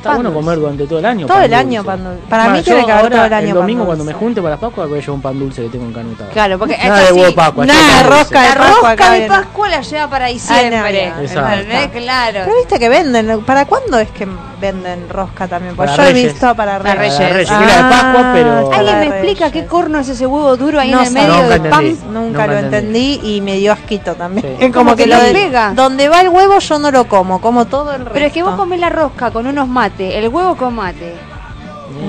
Está 0.03 0.09
Pan 0.11 0.17
bueno 0.17 0.31
dulce. 0.31 0.45
comer 0.45 0.59
durante 0.59 0.85
todo 0.85 0.99
el 0.99 1.05
año. 1.05 1.27
Todo 1.27 1.37
pan 1.37 1.45
el 1.45 1.53
año 1.53 1.83
dulce. 1.83 1.85
pan 1.97 2.03
dulce. 2.03 2.27
Para 2.29 2.49
mí 2.49 2.61
tiene 2.61 2.85
que 2.85 2.91
haber 2.91 3.11
todo 3.13 3.23
el 3.25 3.33
año 3.33 3.47
pan 3.47 3.55
domingo 3.55 3.85
cuando 3.85 4.03
me 4.03 4.11
junte 4.13 4.41
para 4.41 4.49
las 4.51 4.59
Pascuas 4.59 4.89
voy 4.89 4.97
a 4.97 5.01
llevar 5.01 5.15
un 5.15 5.21
pan 5.21 5.39
dulce 5.39 5.61
que 5.63 5.69
tengo 5.69 5.85
encanutado. 5.85 6.29
Claro, 6.31 6.59
porque 6.59 6.77
Nada 6.77 6.99
de 7.05 7.11
huevo 7.13 7.25
de 7.27 7.31
Pascua. 7.31 7.65
Nada, 7.65 7.79
dulce. 8.03 8.09
rosca 8.09 8.41
de 8.41 8.47
La 8.49 8.55
Pascua 8.55 8.75
rosca 8.75 8.91
acá 8.91 9.11
de. 9.13 9.27
Pascua 9.27 9.69
la 9.69 9.81
lleva 9.81 10.09
para 10.09 10.25
diciembre. 10.27 11.07
Exacto. 11.21 11.53
¿Entendés? 11.61 12.03
Claro. 12.03 12.39
Pero 12.43 12.57
viste 12.57 12.79
que 12.79 12.89
venden. 12.89 13.41
¿Para 13.45 13.65
cuándo 13.65 13.97
es 13.97 14.09
que 14.11 14.27
venden 14.59 15.07
rosca 15.09 15.47
también? 15.47 15.75
Porque 15.75 15.91
Para 15.91 16.03
yo 16.03 16.09
he 16.09 16.13
visto 16.23 16.55
para 16.55 16.79
Para 16.79 16.95
Reyes. 16.95 17.17
Reyes. 17.17 17.33
Reyes, 17.33 17.51
era 17.51 17.83
de 17.83 17.89
Pascua, 17.89 18.31
pero- 18.33 18.53
Ah, 18.53 18.61
está 18.63 18.77
¿Alguien 18.79 18.99
me 18.99 19.05
de 19.05 19.11
explica 19.11 19.51
qué 19.51 19.65
corno 19.65 19.99
es 19.99 20.09
ese 20.09 20.25
huevo 20.27 20.57
duro 20.57 20.79
ahí 20.81 20.91
No 20.91 20.99
en 21.01 21.07
el 21.07 21.13
medio 21.13 21.37
del 21.49 21.61
pan? 21.61 21.97
Nunca 22.11 22.45
lo 22.47 22.57
entendí. 22.57 23.19
y 23.23 23.39
me 23.41 23.55
dio 23.57 23.71
asquito 23.71 24.15
también. 24.15 24.57
Es 24.59 24.73
como 24.73 24.95
que 24.95 25.05
lo 25.07 25.17
de- 25.17 25.31
pega. 25.31 25.71
donde 25.73 26.09
va 26.09 26.21
el 26.21 26.29
huevo 26.29 26.59
yo 26.59 26.79
no 26.79 26.91
lo 26.91 27.05
como, 27.07 27.39
como 27.39 27.65
todo 27.65 27.91
el 27.91 27.99
resto. 27.99 28.13
Pero 28.13 28.25
es 28.25 28.33
que 28.33 28.43
vos 28.43 28.55
comés 28.55 28.79
la 28.79 28.89
rosca 28.89 29.31
con 29.31 29.45
unos 29.47 29.67
mates, 29.67 29.92
el 29.99 30.27
huevo 30.29 30.55
con 30.55 30.75
mate. 30.75 31.15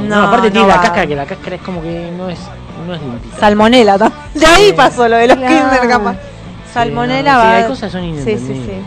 No, 0.08 0.16
No, 0.16 0.22
aparte 0.28 0.50
tiene 0.50 0.66
la 0.66 0.76
va. 0.76 0.82
cáscara 0.82 1.06
que 1.06 1.16
la 1.16 1.26
cáscara 1.26 1.56
es 1.56 1.62
como 1.62 1.82
que 1.82 2.10
no 2.16 2.28
es, 2.30 2.38
no 2.86 2.94
es 2.94 3.02
limpita. 3.02 3.38
Salmonela 3.38 3.98
también. 3.98 4.22
De 4.34 4.46
ahí 4.46 4.72
pasó 4.72 5.08
lo 5.08 5.16
de 5.16 5.26
los 5.28 5.36
Claro. 5.36 5.54
kinder 5.70 5.88
capaz. 5.88 6.16
Salmonela 6.72 7.32
no, 7.34 7.40
sí, 7.40 7.46
va. 7.46 7.56
hay 7.56 7.64
cosas 7.64 7.92
son 7.92 8.00
Sí, 8.02 8.06
sí, 8.06 8.30
inentendibles. 8.30 8.66
sí. 8.66 8.82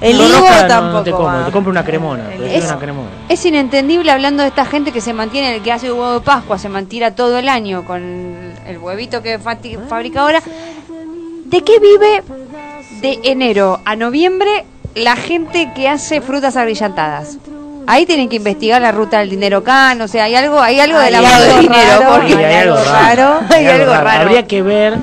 El 0.00 0.16
higo 0.20 0.38
no- 0.38 0.66
tampoco. 0.66 0.92
No 0.98 1.02
te 1.02 1.10
como, 1.12 1.24
va. 1.24 1.44
te 1.46 1.52
compro 1.52 1.70
una 1.70 1.84
cremona. 1.84 2.24
El 2.34 2.62
una. 2.62 3.08
Es 3.28 3.44
inentendible 3.46 4.10
hablando 4.10 4.42
de 4.42 4.48
esta 4.50 4.66
gente 4.66 4.92
que 4.92 5.00
se 5.00 5.14
mantiene, 5.14 5.56
el 5.56 5.62
que 5.62 5.72
hace 5.72 5.90
huevo 5.90 6.14
de 6.14 6.20
Pascua, 6.20 6.58
se 6.58 6.68
mantiene 6.68 7.10
todo 7.12 7.38
el 7.38 7.48
año 7.48 7.84
con 7.86 8.02
el 8.66 8.78
huevito 8.78 9.22
que 9.22 9.38
fabrica 9.38 10.20
ahora. 10.20 10.42
¿De 11.46 11.62
qué 11.62 11.78
vive 11.78 12.22
de 13.00 13.20
enero 13.30 13.80
a 13.84 13.96
noviembre 13.96 14.64
la 14.94 15.16
gente 15.16 15.70
que 15.74 15.88
hace 15.88 16.20
frutas 16.20 16.56
agrillantadas? 16.56 17.38
Ahí 17.86 18.06
tienen 18.06 18.28
que 18.28 18.36
investigar 18.36 18.80
la 18.80 18.92
ruta 18.92 19.18
del 19.20 19.30
dinero 19.30 19.62
can, 19.62 20.00
o 20.00 20.08
sea, 20.08 20.24
hay 20.24 20.34
algo, 20.34 20.60
hay 20.60 20.80
algo 20.80 20.98
de 20.98 21.04
Hay 21.06 21.12
lavado 21.12 21.44
de 21.44 21.50
algo 21.50 21.60
dinero, 21.62 21.90
raro, 22.00 22.10
porque 22.20 22.34
hay 22.46 22.54
algo 22.54 22.76
raro. 22.84 23.40
Hay 23.50 23.66
algo 23.66 23.92
raro. 23.94 24.22
Habría 24.22 24.46
que 24.46 24.62
ver, 24.62 24.94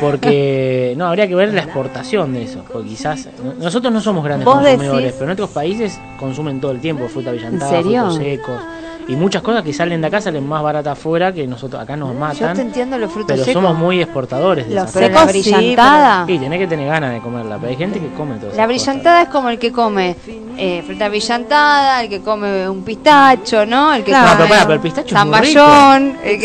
porque. 0.00 0.94
No, 0.96 1.06
habría 1.06 1.26
que 1.28 1.34
ver 1.34 1.52
la 1.54 1.62
exportación 1.62 2.32
de 2.34 2.42
eso. 2.44 2.64
Porque 2.70 2.88
quizás. 2.90 3.28
no- 3.42 3.54
Nosotros 3.54 3.92
no 3.92 4.00
somos 4.00 4.24
grandes 4.24 4.44
¿Vos 4.44 4.56
consumidores, 4.56 5.02
decís? 5.02 5.14
pero 5.18 5.30
en 5.30 5.32
otros 5.32 5.50
países 5.50 5.98
consumen 6.18 6.60
todo 6.60 6.72
el 6.72 6.80
tiempo 6.80 7.08
fruta 7.08 7.30
brillantada, 7.30 7.76
¿En 7.78 7.82
serio? 7.84 8.00
frutos 8.06 8.16
secos. 8.24 8.62
Y 9.10 9.16
muchas 9.16 9.42
cosas 9.42 9.64
que 9.64 9.72
salen 9.72 10.00
de 10.00 10.06
acá 10.06 10.20
salen 10.20 10.46
más 10.48 10.62
baratas 10.62 10.92
afuera 10.96 11.32
que 11.32 11.44
nosotros 11.44 11.82
acá 11.82 11.96
nos 11.96 12.10
Yo 12.10 12.14
te 12.14 12.20
matan. 12.20 12.60
entiendo 12.60 12.96
los 12.96 13.10
frutos 13.10 13.32
Pero 13.32 13.44
secos. 13.44 13.60
somos 13.60 13.76
muy 13.76 14.00
exportadores 14.00 14.68
de 14.68 14.74
Los 14.76 14.84
la 14.94 15.00
secos 15.08 15.22
sí, 15.32 15.50
brillantada. 15.50 16.24
Y 16.28 16.38
tenés 16.38 16.58
que 16.60 16.66
tener 16.68 16.86
ganas 16.86 17.12
de 17.14 17.20
comerla, 17.20 17.56
pero 17.56 17.70
hay 17.70 17.76
gente 17.76 17.98
que 17.98 18.08
come 18.14 18.36
todo 18.36 18.52
La 18.56 18.68
brillantada 18.68 19.22
es 19.22 19.28
como 19.28 19.48
el 19.50 19.58
que 19.58 19.72
come 19.72 20.14
eh, 20.56 20.82
fruta 20.86 21.08
brillantada, 21.08 22.02
el 22.04 22.08
que 22.08 22.20
come 22.20 22.68
un 22.68 22.84
pistacho, 22.84 23.66
¿no? 23.66 23.92
El 23.94 24.04
que 24.04 24.10
Claro. 24.12 24.26
No, 24.28 24.36
come 24.36 24.48
pero 24.48 24.48
pará, 24.48 24.62
pero 24.62 24.74
el 24.74 24.80
pistacho 24.80 25.16
es 25.16 25.20
el 25.20 26.44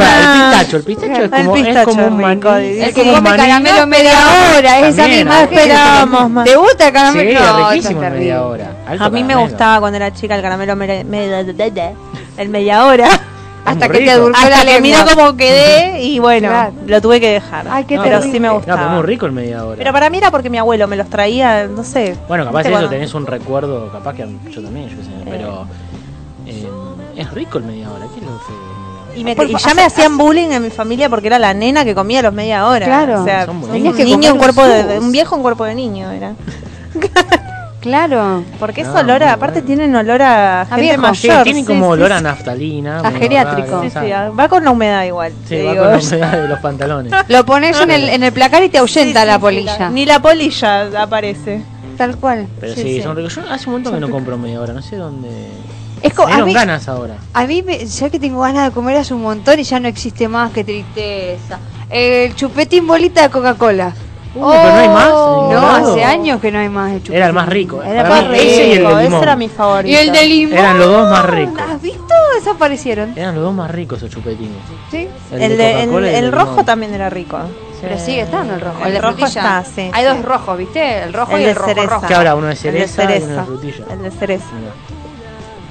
que, 0.00 0.32
pistacho, 0.32 0.76
el 0.76 0.82
pistacho 0.84 1.12
es 1.12 1.20
El 1.20 1.30
como, 1.30 1.56
es 1.56 1.62
pistacho 1.66 1.84
como 1.90 2.00
es 2.00 2.06
un 2.08 2.18
rico, 2.18 2.48
maní. 2.50 2.66
el 2.66 2.80
es 2.82 2.94
que 2.94 3.00
como 3.00 3.10
un 3.10 3.16
come 3.16 3.36
caramelo 3.36 3.86
media 3.86 4.12
hora, 4.56 4.78
esa 4.80 4.96
También, 5.02 5.18
misma 5.18 5.42
esperábamos 5.42 6.30
más. 6.30 6.44
¿Te 6.46 6.56
gusta 6.56 6.84
el 6.84 6.90
Sí, 6.90 6.94
caramelo? 6.94 7.30
es 7.30 7.40
No, 7.46 7.70
riquísimo 7.70 8.02
es 8.04 8.10
media 8.12 8.42
hora. 8.46 8.70
A 8.98 9.10
mí 9.10 9.22
me 9.24 9.34
gustaba 9.36 9.80
cuando 9.80 9.96
era 9.96 10.12
chica 10.14 10.34
el 10.36 10.42
caramelo 10.42 10.76
me- 10.76 11.04
el 12.36 12.48
media 12.48 12.84
hora. 12.86 13.08
Hasta 13.64 13.88
que 13.90 13.98
te 13.98 14.14
durmió 14.16 14.36
Hasta 14.42 14.64
la 14.64 14.72
que 14.72 14.80
miró 14.80 14.96
lengua. 15.04 15.14
cómo 15.14 15.36
quedé 15.36 16.02
y 16.02 16.18
bueno, 16.18 16.48
Claro. 16.48 16.72
lo 16.86 17.00
tuve 17.02 17.20
que 17.20 17.28
dejar. 17.32 17.66
Ay, 17.70 17.84
qué 17.84 17.98
pero 17.98 18.16
terrible. 18.18 18.32
sí 18.32 18.40
me 18.40 18.48
No, 18.48 18.54
gustaba. 18.54 18.78
pero 18.80 18.90
muy 18.94 19.02
rico 19.02 19.26
el 19.26 19.32
media 19.32 19.64
hora. 19.66 19.76
Pero 19.76 19.92
para 19.92 20.08
mí 20.08 20.16
era 20.16 20.30
porque 20.30 20.48
mi 20.48 20.56
abuelo 20.56 20.88
me 20.88 20.96
los 20.96 21.08
traía, 21.10 21.66
no 21.66 21.84
sé. 21.84 22.16
Bueno, 22.26 22.44
capaz 22.46 22.60
¿viste 22.60 22.68
de 22.70 22.74
eso 22.74 22.80
cuando- 22.80 22.88
tenés 22.88 23.14
un 23.14 23.26
recuerdo, 23.26 23.92
capaz 23.92 24.14
que 24.14 24.26
yo 24.50 24.62
también, 24.62 24.88
yo 24.88 24.96
sé, 25.04 25.10
pero 25.28 25.66
eh, 26.46 26.68
es 27.16 27.30
rico 27.32 27.58
el 27.58 27.64
media 27.64 27.90
hora, 27.90 28.06
¿qué 28.14 28.20
es 28.20 28.26
lo? 28.26 28.40
Y, 29.14 29.24
me- 29.24 29.34
ya 29.36 29.74
me 29.74 29.82
hacían 29.82 30.16
bullying 30.16 30.48
en 30.52 30.62
mi 30.62 30.70
familia 30.70 31.10
porque 31.10 31.26
era 31.26 31.38
la 31.38 31.52
nena 31.52 31.84
que 31.84 31.94
comía 31.94 32.22
los 32.22 32.32
media 32.32 32.66
hora. 32.66 32.86
Claro. 32.86 33.20
O 33.20 33.24
sea, 33.24 33.44
Son 33.44 33.56
un 33.62 33.72
niño 33.72 34.30
en 34.30 34.38
cuerpo 34.38 34.64
de- 34.64 34.98
un 34.98 35.12
viejo 35.12 35.36
en 35.36 35.42
cuerpo 35.42 35.64
de 35.64 35.74
niño 35.74 36.10
era. 36.10 36.32
Claro. 37.80 38.44
Porque 38.58 38.82
es 38.82 38.88
No, 38.88 39.00
olor 39.00 39.22
a, 39.22 39.32
aparte 39.32 39.60
bueno. 39.60 39.66
tienen 39.66 39.94
olor 39.96 40.20
a 40.22 40.66
gente 40.68 40.82
viejo. 40.82 41.00
mayor. 41.00 41.16
Sí, 41.38 41.42
tienen 41.44 41.64
como 41.64 41.86
sí, 41.86 41.90
olor 41.92 42.12
a 42.12 42.20
naftalina. 42.20 43.00
A 43.00 43.10
geriátrico. 43.10 43.82
raro, 43.82 43.90
Sí, 44.30 44.36
va 44.38 44.48
con 44.48 44.64
la 44.64 44.70
humedad 44.70 45.04
igual. 45.04 45.32
Sí, 45.44 45.48
te 45.56 45.64
va 45.64 45.72
digo. 45.72 45.84
con 45.84 45.92
la 45.92 45.98
humedad 45.98 46.42
de 46.42 46.48
los 46.48 46.58
pantalones. 46.60 47.12
Lo 47.28 47.46
pones 47.46 47.80
en 47.80 47.90
el, 47.90 48.08
en 48.10 48.22
el 48.22 48.32
placar 48.32 48.62
y 48.64 48.68
te 48.68 48.78
ahuyenta 48.78 49.22
Sí, 49.22 49.26
la 49.26 49.34
sí, 49.34 49.40
polilla. 49.40 49.76
sí, 49.88 49.94
Ni 49.94 50.04
la 50.06 50.20
polilla 50.20 51.02
aparece. 51.02 51.62
Tal 51.96 52.16
cual. 52.16 52.46
Pero 52.60 52.74
Sí, 52.74 52.82
sí, 52.82 52.94
sí. 52.96 53.02
son 53.02 53.16
ricos. 53.16 53.34
Yo 53.36 53.42
hace 53.50 53.66
un 53.66 53.72
montón 53.74 53.94
que 53.94 54.00
no 54.00 54.10
compro 54.10 54.36
media 54.38 54.60
hora, 54.60 54.72
no 54.72 54.82
sé 54.82 54.96
dónde. 54.96 55.28
Es 56.02 56.14
como, 56.14 56.28
Me 56.28 56.32
a 56.32 56.36
dieron 56.36 56.48
mí, 56.48 56.54
ganas 56.54 56.88
ahora. 56.88 57.14
a 57.34 57.44
mí 57.46 57.62
me- 57.62 57.84
ya 57.84 58.08
que 58.08 58.18
tengo 58.18 58.40
ganas 58.40 58.68
de 58.68 58.70
comer 58.72 58.96
hace 58.96 59.12
un 59.12 59.20
montón 59.22 59.58
y 59.58 59.64
ya 59.64 59.78
no 59.80 59.86
existe 59.88 60.28
más, 60.28 60.50
qué 60.50 60.64
tristeza. 60.64 61.58
El 61.90 62.34
chupetín 62.36 62.86
bolita 62.86 63.20
de 63.22 63.28
Coca-Cola. 63.30 63.92
Uh, 64.32 64.48
pero 64.48 64.62
no 64.72 64.78
hay 64.78 64.88
más, 64.88 65.08
No, 65.08 65.70
hace 65.90 66.04
años 66.04 66.40
que 66.40 66.52
no 66.52 66.58
hay 66.60 66.68
más 66.68 66.92
el 66.92 66.98
chupetín. 66.98 67.16
Era 67.16 67.26
el 67.26 67.32
más 67.32 67.48
rico. 67.48 67.82
Era 67.82 68.02
Para 68.04 68.22
más 68.22 68.30
mí, 68.30 68.38
ese 68.38 68.66
y 68.68 68.72
el 68.72 68.78
rico, 68.78 68.88
de 68.90 68.94
ese 68.94 69.02
limón. 69.10 69.22
era 69.24 69.36
mi 69.36 69.48
favorito. 69.48 69.90
Y 69.92 69.96
el 69.96 70.12
de 70.12 70.24
limón. 70.26 70.58
Eran 70.58 70.78
los 70.78 70.86
dos 70.88 71.10
más 71.10 71.26
ricos. 71.26 71.60
¿Has 71.68 71.82
visto? 71.82 72.14
Desaparecieron. 72.36 73.18
Eran 73.18 73.34
los 73.34 73.44
dos 73.44 73.54
más 73.54 73.70
ricos 73.72 73.98
esos 73.98 74.10
chupetines. 74.10 74.56
Sí. 74.90 75.08
El, 75.32 75.56
de- 75.56 75.82
el- 75.82 75.90
y 75.90 75.96
el 76.14 76.24
de 76.26 76.30
rojo 76.30 76.50
limón. 76.50 76.64
también 76.64 76.94
era 76.94 77.10
rico. 77.10 77.38
Pero 77.80 77.98
sigue 77.98 78.20
estando 78.20 78.54
el 78.54 78.60
rojo. 78.60 78.78
El 78.82 78.86
El, 78.88 78.92
de 78.92 79.00
rojo 79.00 79.16
frutilla. 79.16 79.40
está, 79.58 79.64
sí, 79.64 79.90
Hay 79.92 80.04
sí. 80.04 80.08
dos 80.14 80.24
rojos, 80.24 80.58
¿viste? 80.58 81.02
El 81.02 81.12
rojo 81.14 81.32
El 81.36 81.40
y 81.40 81.44
de 81.44 81.50
el 81.50 81.56
rojo 81.56 81.68
cereza. 81.68 81.86
rojo. 81.94 82.06
Que 82.06 82.14
ahora 82.14 82.34
uno 82.34 82.46
de 82.46 82.52
El 82.52 82.58
de 82.58 82.86
cereza 82.88 83.02
y 83.02 83.06
uno 83.06 83.14
de 83.14 83.20
cereza. 83.20 83.44
frutilla. 83.44 83.84
El 83.90 84.02
de 84.02 84.10
cereza. 84.10 84.44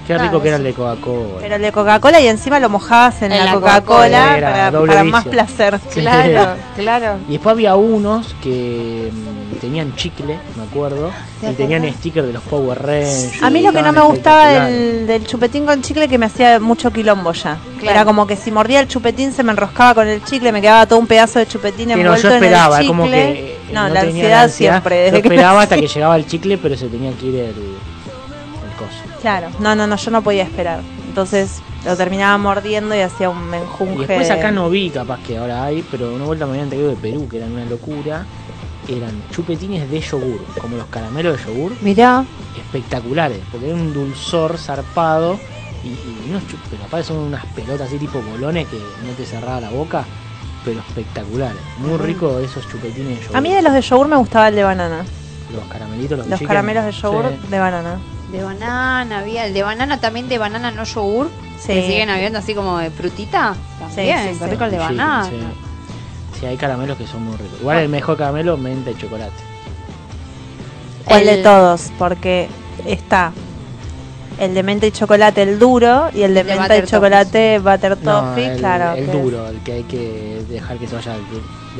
Qué 0.10 0.18
rico 0.18 0.42
que 0.42 0.48
era 0.48 0.58
el 0.58 0.64
de 0.64 0.74
Coca-Cola. 0.74 1.38
Pero 1.40 1.56
el 1.56 1.62
de 1.62 1.72
Coca-Cola 1.72 2.20
y 2.20 2.28
encima 2.28 2.60
lo 2.60 2.68
mojabas 2.70 3.22
en, 3.22 3.32
En 3.32 3.40
la, 3.40 3.46
la 3.46 3.54
Coca-Cola. 3.54 4.38
Era 4.38 4.72
para, 4.72 5.04
más 5.04 5.26
placer. 5.28 5.80
Sí. 5.90 6.02
Claro, 6.02 6.56
claro. 6.76 7.18
Y 7.28 7.34
después 7.34 7.54
había 7.54 7.76
unos 7.76 8.36
que 8.42 9.12
mm, 9.14 9.60
tenían 9.60 9.96
chicle, 9.96 10.40
me 10.58 10.64
acuerdo, 10.64 11.12
¿Te 11.42 11.52
y 11.52 11.54
tenían 11.54 11.82
acordás? 11.84 12.00
sticker 12.00 12.26
de 12.26 12.34
los 12.34 12.42
Power 12.44 12.82
Rangers. 12.82 13.44
A 13.44 13.50
mí 13.52 13.62
lo 13.62 13.72
que 13.72 13.82
no 13.84 13.92
me 13.94 14.02
gustaba 14.02 14.48
del, 14.48 15.06
del 15.06 15.28
chupetín 15.28 15.66
con 15.66 15.82
chicle 15.82 16.08
que 16.08 16.18
me 16.18 16.26
hacía 16.26 16.60
mucho 16.60 16.92
quilombo 16.92 17.32
ya. 17.34 17.58
Claro. 17.80 17.92
Era 17.96 18.06
como 18.06 18.26
que 18.26 18.36
si 18.36 18.52
mordía 18.52 18.80
el 18.80 18.88
chupetín 18.88 19.32
se 19.32 19.44
me 19.44 19.52
enroscaba 19.52 19.94
con 19.94 20.08
el 20.08 20.24
chicle, 20.24 20.52
me 20.52 20.62
quedaba 20.62 20.86
todo 20.88 20.98
un 20.98 21.08
pedazo 21.08 21.38
de 21.40 21.48
chupetín 21.48 21.90
Sí, 21.90 21.96
no, 21.96 22.02
envuelto 22.02 22.30
yo 22.30 22.34
esperaba, 22.34 22.76
en 22.78 22.82
el 22.82 22.88
chicle. 22.88 22.98
como 22.98 23.12
que. 23.12 23.30
eh, 23.30 23.58
no, 23.74 23.88
la 23.90 24.02
ansiedad, 24.02 24.50
siempre. 24.50 24.96
Yo 24.98 25.04
Desde 25.04 25.22
que 25.22 25.28
esperaba 25.28 25.62
hasta 25.64 25.76
que 25.78 25.88
llegaba 25.88 26.16
el 26.16 26.26
chicle, 26.26 26.58
pero 26.58 26.76
se 26.76 26.88
tenía 26.88 27.12
que 27.14 27.26
ir 27.28 27.36
el. 27.36 27.54
Claro, 29.22 29.50
no, 29.60 29.76
no, 29.76 29.86
no, 29.88 29.96
yo 29.96 30.12
no 30.12 30.22
podía 30.22 30.44
esperar. 30.44 30.82
Entonces 31.08 31.62
lo 31.86 31.96
terminaba 31.98 32.38
mordiendo 32.38 32.96
y 32.96 33.00
hacía 33.02 33.30
un 33.30 33.50
menjunje. 33.50 33.96
Y 33.96 33.98
después 34.08 34.30
acá 34.30 34.52
no 34.52 34.70
vi, 34.70 34.90
capaz 34.90 35.20
que 35.22 35.38
ahora 35.38 35.64
hay, 35.66 35.84
pero 35.90 36.14
una 36.14 36.26
vuelta 36.26 36.46
me 36.46 36.52
habían 36.54 36.70
traído 36.70 36.90
de 36.90 36.96
Perú, 36.96 37.28
que 37.30 37.38
eran 37.38 37.52
una 37.52 37.66
locura. 37.66 38.26
Eran 38.88 39.12
chupetines 39.32 39.90
de 39.90 40.00
yogur, 40.02 40.44
como 40.60 40.78
los 40.78 40.88
caramelos 40.88 41.38
de 41.38 41.44
yogur, 41.54 41.74
Mirá. 41.82 42.24
espectaculares, 42.58 43.40
porque 43.52 43.68
era 43.68 43.76
un 43.76 43.94
dulzor 43.94 44.58
zarpado. 44.58 45.40
Y, 45.84 45.88
y 45.90 46.30
unos 46.30 46.44
pero 46.70 46.84
aparte 46.84 47.08
son 47.08 47.18
unas 47.18 47.46
pelotas 47.48 47.88
así 47.88 47.98
tipo 47.98 48.20
bolones 48.22 48.68
que 48.68 48.78
no 48.78 49.14
te 49.16 49.26
cerraba 49.26 49.62
la 49.62 49.70
boca, 49.70 50.04
pero 50.66 50.80
espectaculares. 50.80 51.62
Muy 51.78 51.98
rico 51.98 52.40
esos 52.40 52.68
chupetines 52.68 53.20
de 53.20 53.24
yogur. 53.26 53.38
A 53.38 53.42
mí 53.42 53.54
de 53.54 53.62
los 53.62 53.74
de 53.74 53.82
yogur 53.82 54.08
me 54.08 54.16
gustaba 54.18 54.48
el 54.50 54.56
de 54.56 54.64
banana. 54.64 55.06
Los 55.54 55.64
caramelitos, 55.66 56.18
los, 56.18 56.28
Los 56.28 56.42
caramelos 56.42 56.86
de 56.86 56.92
yogur 56.92 57.30
Sí. 57.30 57.48
de 57.50 57.60
banana. 57.60 58.00
De 58.32 58.44
banana 58.44 59.20
había. 59.20 59.46
El 59.46 59.54
de 59.54 59.64
banana 59.64 60.00
también 60.00 60.30
de 60.30 60.38
banana 60.38 60.72
no 60.72 60.84
yogur. 60.84 61.30
Sí. 61.60 61.68
Que 61.74 61.88
siguen 61.88 62.10
habiendo 62.10 62.40
así 62.40 62.54
como 62.54 62.78
de 62.78 62.90
frutita. 62.92 63.56
También. 63.80 64.34
Sí, 64.34 64.40
sí, 64.40 64.46
rico 64.50 64.66
el 64.66 64.72
de 64.72 64.78
banana. 64.78 65.28
sí. 65.30 65.36
Sí, 66.40 66.46
hay 66.46 66.56
caramelos 66.56 66.98
que 66.98 67.06
son 67.06 67.24
muy 67.26 67.36
ricos. 67.36 67.60
Igual 67.60 67.80
el 67.80 67.90
mejor 67.90 68.16
caramelo, 68.18 68.56
menta 68.56 68.92
y 68.92 68.96
chocolate. 68.98 69.34
¿Cuál 71.06 71.26
de 71.26 71.34
El- 71.36 71.44
todos? 71.44 71.92
Porque 71.98 72.48
está 72.86 73.34
el 74.40 74.54
de 74.54 74.64
menta 74.64 74.86
y 74.86 74.92
chocolate, 74.92 75.42
el 75.42 75.60
duro, 75.60 76.10
y 76.14 76.22
el 76.22 76.34
de 76.34 76.42
El 76.42 76.48
de 76.48 76.56
menta 76.56 76.78
y 76.78 76.84
chocolate, 76.84 77.60
butter 77.60 77.98
No, 78.04 78.22
toffee, 78.22 78.46
el, 78.54 78.58
claro. 78.60 78.94
el 78.98 79.06
que- 79.08 79.12
duro, 79.12 79.48
el 79.50 79.60
que 79.60 79.72
hay 79.74 79.84
que 79.84 80.46
dejar 80.48 80.78
que 80.78 80.88
se 80.88 80.96
vaya 80.96 81.12
de, 81.14 81.20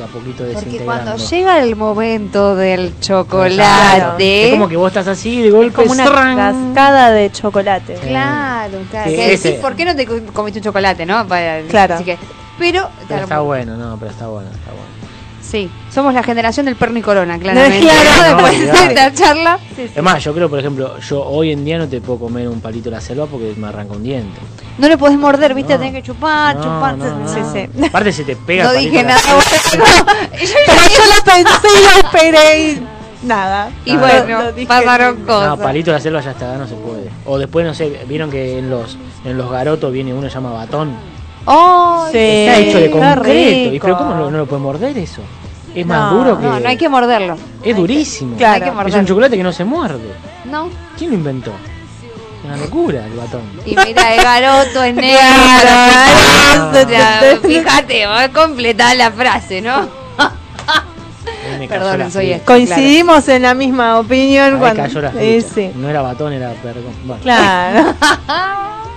de 0.00 0.04
a 0.04 0.12
poquito 0.12 0.44
Porque 0.54 0.78
cuando 0.84 1.16
llega 1.16 1.62
el 1.62 1.76
momento 1.76 2.56
del 2.56 2.92
Claro. 3.00 3.24
chocolate. 3.24 4.44
Es 4.46 4.50
como 4.52 4.68
que 4.68 4.76
vos 4.76 4.88
estás 4.88 5.06
así 5.08 5.42
de 5.42 5.50
golpe. 5.50 5.72
como 5.74 5.92
una 5.92 6.04
cascada 6.04 7.10
de 7.10 7.30
chocolate. 7.30 7.94
Claro, 7.94 8.78
claro. 8.90 9.10
Sí, 9.10 9.16
que 9.16 9.32
ese. 9.34 9.48
decís, 9.48 9.60
¿por 9.62 9.76
qué 9.76 9.84
no 9.84 9.94
te 9.94 10.06
co- 10.06 10.32
comiste 10.32 10.58
un 10.60 10.64
chocolate, 10.64 11.04
no? 11.06 11.26
Para- 11.26 11.60
Claro. 11.62 11.94
Así 11.96 12.04
que, 12.04 12.16
pero, 12.58 12.88
Pero 12.96 13.06
claro, 13.08 13.22
está 13.24 13.40
bueno, 13.40 13.76
no, 13.76 13.96
pero 13.98 14.10
está 14.10 14.26
bueno, 14.28 14.48
está 14.50 14.70
bueno. 14.70 14.99
Sí, 15.50 15.70
somos 15.92 16.14
la 16.14 16.22
generación 16.22 16.66
del 16.66 16.76
perno 16.76 16.98
y 16.98 17.02
corona, 17.02 17.38
claramente. 17.38 17.80
Claro, 17.80 18.36
Después 18.48 18.58
no, 18.66 18.72
de 18.72 18.86
esta 18.94 19.12
charla. 19.12 19.58
Es 19.76 20.02
más, 20.02 20.22
yo 20.22 20.32
creo, 20.34 20.48
por 20.48 20.58
ejemplo, 20.58 20.98
yo 21.00 21.24
hoy 21.24 21.52
en 21.52 21.64
día 21.64 21.78
no 21.78 21.88
te 21.88 22.00
puedo 22.00 22.18
comer 22.20 22.48
un 22.48 22.60
palito 22.60 22.84
de 22.90 22.96
la 22.96 23.00
selva 23.00 23.26
porque 23.26 23.52
me 23.56 23.66
arranca 23.68 23.94
un 23.94 24.02
diente. 24.02 24.38
No 24.78 24.88
lo 24.88 24.96
podés 24.96 25.18
morder, 25.18 25.52
¿viste? 25.54 25.74
No. 25.74 25.78
Tenés 25.80 25.94
que 25.94 26.02
chupar, 26.02 26.56
No, 26.56 26.62
chupar. 26.62 26.96
no, 26.96 27.18
no. 27.18 27.28
Sí, 27.28 27.40
sí. 27.52 27.84
Aparte 27.86 28.12
se 28.12 28.24
te 28.24 28.36
pega 28.46 28.64
No 28.64 28.70
el 28.70 28.78
dije 28.84 29.02
la 29.02 29.08
nada. 29.14 29.22
bueno. 29.34 30.12
Yo 30.40 30.46
yo 30.46 31.14
lo 31.16 31.24
pensé 31.24 31.68
y 31.68 31.84
lo 31.84 32.08
esperé. 32.08 32.70
y 32.72 33.26
nada. 33.26 33.70
Y 33.84 33.96
bueno, 33.96 34.42
lo 34.44 34.52
dije. 34.52 34.66
pasaron 34.66 35.16
cosas. 35.24 35.48
No, 35.48 35.58
palito 35.58 35.90
de 35.90 35.96
la 35.98 36.00
selva 36.02 36.20
ya 36.22 36.30
está, 36.30 36.56
no 36.56 36.66
se 36.66 36.74
puede. 36.76 37.10
O 37.26 37.36
después, 37.38 37.66
no 37.66 37.74
sé, 37.74 38.00
vieron 38.08 38.30
que 38.30 38.58
en 38.58 38.70
los 38.70 38.96
en 39.24 39.36
los 39.36 39.50
garotos 39.50 39.92
viene 39.92 40.12
uno 40.14 40.22
que 40.22 40.28
se 40.30 40.34
llama 40.36 40.52
batón. 40.52 40.94
¡Oh! 41.44 42.06
Sí, 42.12 42.18
está 42.18 42.58
hecho 42.58 42.78
de 42.78 42.90
concreto. 42.90 43.74
¿Y 43.74 43.80
pero 43.80 43.98
cómo 43.98 44.14
no, 44.14 44.30
no 44.30 44.38
lo 44.38 44.46
puede 44.46 44.62
morder 44.62 44.96
eso? 44.96 45.20
Es 45.74 45.86
más 45.86 46.10
duro 46.12 46.38
que. 46.38 46.46
No, 46.46 46.60
no 46.60 46.68
hay 46.68 46.76
que 46.76 46.88
morderlo. 46.88 47.36
Es 47.62 47.76
durísimo. 47.76 48.36
Claro. 48.36 48.54
Hay 48.54 48.60
que 48.60 48.66
Es 48.66 48.70
un 48.70 48.76
morderlo. 48.76 49.06
chocolate 49.06 49.36
que 49.36 49.42
no 49.42 49.52
se 49.52 49.64
muerde. 49.64 50.12
No. 50.44 50.68
¿Quién 50.98 51.10
lo 51.10 51.16
inventó? 51.16 51.52
Una 52.44 52.56
locura 52.56 53.04
el 53.06 53.12
batón. 53.12 53.42
Y 53.66 53.76
mira, 53.76 54.14
el 54.14 54.22
garoto 54.22 54.82
es 54.82 54.94
negro. 54.96 55.18
Claro, 56.88 57.40
fíjate, 57.42 58.06
vos 58.06 58.28
completás 58.34 58.96
la 58.96 59.10
frase, 59.12 59.60
¿no? 59.60 59.88
La 61.68 62.10
soy 62.10 62.32
esto. 62.32 62.46
Coincidimos 62.46 63.28
en 63.28 63.42
la 63.42 63.54
misma 63.54 63.98
opinión 63.98 64.54
Ahí 64.54 64.58
cuando. 64.60 64.82
cayó 64.82 65.00
la 65.02 65.12
Eh, 65.18 65.42
sí. 65.42 65.70
No 65.74 65.88
era 65.88 66.00
batón, 66.02 66.32
era 66.32 66.52
perdón. 66.62 66.92
Bueno, 67.04 67.22
Claro. 67.22 67.94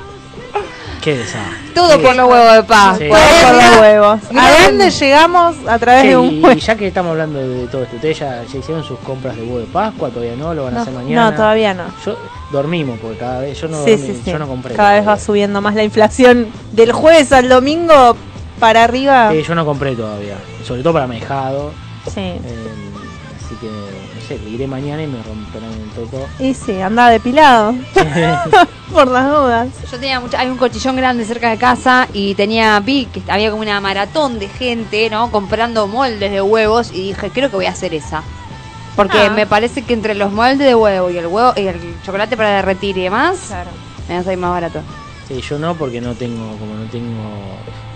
qué 1.04 1.18
desastre. 1.18 1.58
Todo 1.74 2.00
por 2.02 2.16
los 2.16 2.30
huevos 2.30 2.54
de. 2.54 2.62
Sí. 2.98 3.10
Todo 3.10 3.48
por 3.48 3.56
los 3.64 3.82
huevos. 3.82 4.20
¿A 4.38 4.64
dónde 4.64 4.90
llegamos 4.92 5.56
a 5.68 5.80
través 5.80 6.02
Che, 6.04 6.08
de 6.10 6.18
un 6.18 6.26
y, 6.34 6.42
huevo? 6.42 6.52
y 6.58 6.60
ya 6.62 6.76
que 6.76 6.88
estamos 6.88 7.12
hablando 7.12 7.40
de 7.40 7.68
todo 7.68 7.84
esto, 7.84 7.96
¿ustedes 7.96 8.20
ya, 8.20 8.44
ya 8.44 8.58
hicieron 8.60 8.84
sus 8.84 9.00
compras 9.00 9.36
de 9.36 9.44
huevo 9.44 9.60
de 9.60 9.66
Pascua? 9.66 10.10
¿Todavía 10.10 10.36
no? 10.36 10.54
¿Lo 10.54 10.64
van 10.66 10.78
a 10.78 10.82
hacer 10.82 10.94
mañana? 10.94 11.32
No, 11.32 11.36
todavía 11.36 11.74
no. 11.74 11.84
Yo 12.06 12.18
dormimos 12.52 13.00
porque 13.02 13.18
cada 13.18 13.40
vez 13.42 13.60
yo 13.60 13.68
no, 13.68 13.84
sí, 13.84 13.92
dormí- 13.92 14.22
sí, 14.24 14.32
yo 14.32 14.40
no 14.40 14.48
compré. 14.48 14.76
Cada 14.76 14.94
vez 14.94 15.08
va 15.08 15.18
subiendo 15.20 15.62
más 15.62 15.76
la 15.76 15.84
inflación 15.84 16.48
del 16.72 16.92
jueves 16.92 17.32
al 17.32 17.50
domingo 17.50 18.16
para 18.60 18.84
arriba. 18.84 19.32
Sí, 19.32 19.44
yo 19.44 19.56
no 19.56 19.66
compré 19.66 19.96
todavía. 19.96 20.36
Sobre 20.66 20.82
todo 20.84 20.94
para 20.94 21.08
mejado. 21.08 21.72
Sí. 22.14 22.20
eh, 22.20 22.40
así 23.44 23.56
que, 23.56 23.68
sé, 24.24 24.40
iré 24.50 24.66
mañana 24.68 25.04
y 25.04 25.08
me 25.08 25.22
romperán 25.22 25.72
el 25.72 25.90
toto. 25.92 26.26
Y 26.40 26.54
sí, 26.54 26.82
anda 26.82 27.10
depilado. 27.10 27.76
Por 28.92 29.08
las 29.08 29.28
dudas. 29.28 29.68
Yo 29.92 29.98
tenía 30.00 30.20
mucha, 30.20 30.40
hay 30.40 30.48
un 30.50 30.58
cochillón 30.58 30.96
grande 30.96 31.26
cerca 31.26 31.50
de 31.50 31.58
casa 31.58 32.08
y 32.14 32.34
tenía 32.36 32.80
vi 32.80 33.06
que 33.06 33.22
había 33.32 33.50
como 33.50 33.62
una 33.64 33.80
maratón 33.82 34.40
de 34.40 34.48
gente, 34.48 35.10
¿no? 35.10 35.32
Comprando 35.32 35.88
moldes 35.88 36.32
de 36.32 36.42
huevos 36.42 36.92
y 36.92 37.08
dije, 37.10 37.30
creo 37.32 37.50
que 37.50 37.56
voy 37.56 37.66
a 37.66 37.72
hacer 37.72 37.94
esa. 37.94 38.22
Porque 38.96 39.18
Ah. 39.18 39.30
me 39.32 39.48
parece 39.48 39.82
que 39.82 39.94
entre 39.94 40.14
los 40.14 40.32
moldes 40.32 40.60
de 40.60 40.76
huevo 40.76 41.10
y 41.10 41.18
el 41.18 41.26
huevo 41.28 41.54
y 41.56 41.62
el 41.68 41.80
chocolate 42.06 42.38
para 42.38 42.50
derretir 42.58 42.98
y 42.98 43.04
demás, 43.04 43.38
Claro. 43.48 43.72
me 44.08 44.16
va 44.16 44.22
a 44.22 44.24
salir 44.24 44.38
más 44.40 44.52
barato. 44.52 44.82
Sí, 45.34 45.42
yo 45.42 45.58
no 45.58 45.76
porque 45.76 46.00
no 46.00 46.14
tengo, 46.14 46.58
como 46.60 46.76
no 46.76 46.86
tengo, 46.92 47.24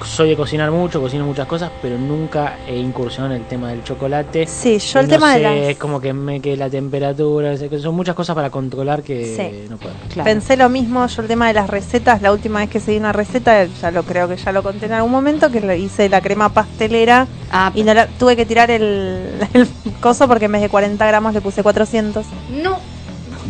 soy 0.04 0.30
de 0.30 0.36
cocinar 0.36 0.72
mucho, 0.72 1.00
cocino 1.00 1.24
muchas 1.24 1.46
cosas, 1.46 1.72
pero 1.84 1.96
nunca 2.00 2.58
he 2.68 2.76
incursionado 2.78 3.36
en 3.36 3.42
el 3.42 3.48
tema 3.48 3.70
del 3.70 3.84
chocolate. 3.84 4.48
Sí, 4.48 4.80
yo 4.80 5.00
Y 5.00 5.04
el 5.04 5.08
no 5.10 5.14
tema 5.16 5.34
de 5.34 5.38
sé, 5.38 5.44
las- 5.44 5.56
es 5.70 5.78
como 5.78 6.02
que 6.02 6.14
me 6.14 6.40
que 6.42 6.58
la 6.58 6.68
temperatura, 6.70 7.56
son 7.56 7.96
muchas 7.96 8.16
cosas 8.16 8.36
para 8.36 8.50
controlar 8.50 9.04
que 9.04 9.36
Sí. 9.36 9.70
no 9.70 9.78
puedo. 9.78 9.94
Pensé 10.24 10.58
lo 10.58 10.68
mismo, 10.70 11.06
yo 11.06 11.22
el 11.22 11.28
tema 11.28 11.48
de 11.48 11.54
las 11.54 11.70
recetas, 11.70 12.24
la 12.24 12.32
última 12.32 12.60
vez 12.60 12.70
que 12.72 12.80
seguí 12.80 12.98
una 12.98 13.14
receta, 13.14 13.66
ya 13.66 13.92
lo 13.92 14.02
creo 14.04 14.28
que 14.28 14.38
ya 14.38 14.52
lo 14.52 14.64
conté 14.64 14.88
en 14.88 14.94
algún 14.94 15.12
momento, 15.12 15.52
que 15.52 15.78
hice 15.78 16.10
la 16.10 16.22
crema 16.22 16.50
pastelera 16.50 17.28
Ah, 17.52 17.72
y 17.76 17.84
no 17.84 17.94
la- 17.94 18.08
tuve 18.08 18.36
que 18.36 18.46
tirar 18.48 18.72
el, 18.72 19.30
el 19.54 19.68
coso 20.02 20.28
porque 20.28 20.46
en 20.46 20.54
vez 20.54 20.62
de 20.62 20.70
40 20.70 21.06
gramos 21.06 21.34
le 21.36 21.42
puse 21.42 21.62
400 21.62 22.26
No, 22.64 22.78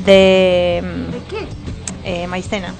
de 0.05 0.83
¿de 1.11 1.19
qué? 1.29 1.47
eh, 2.03 2.27
maicena. 2.27 2.73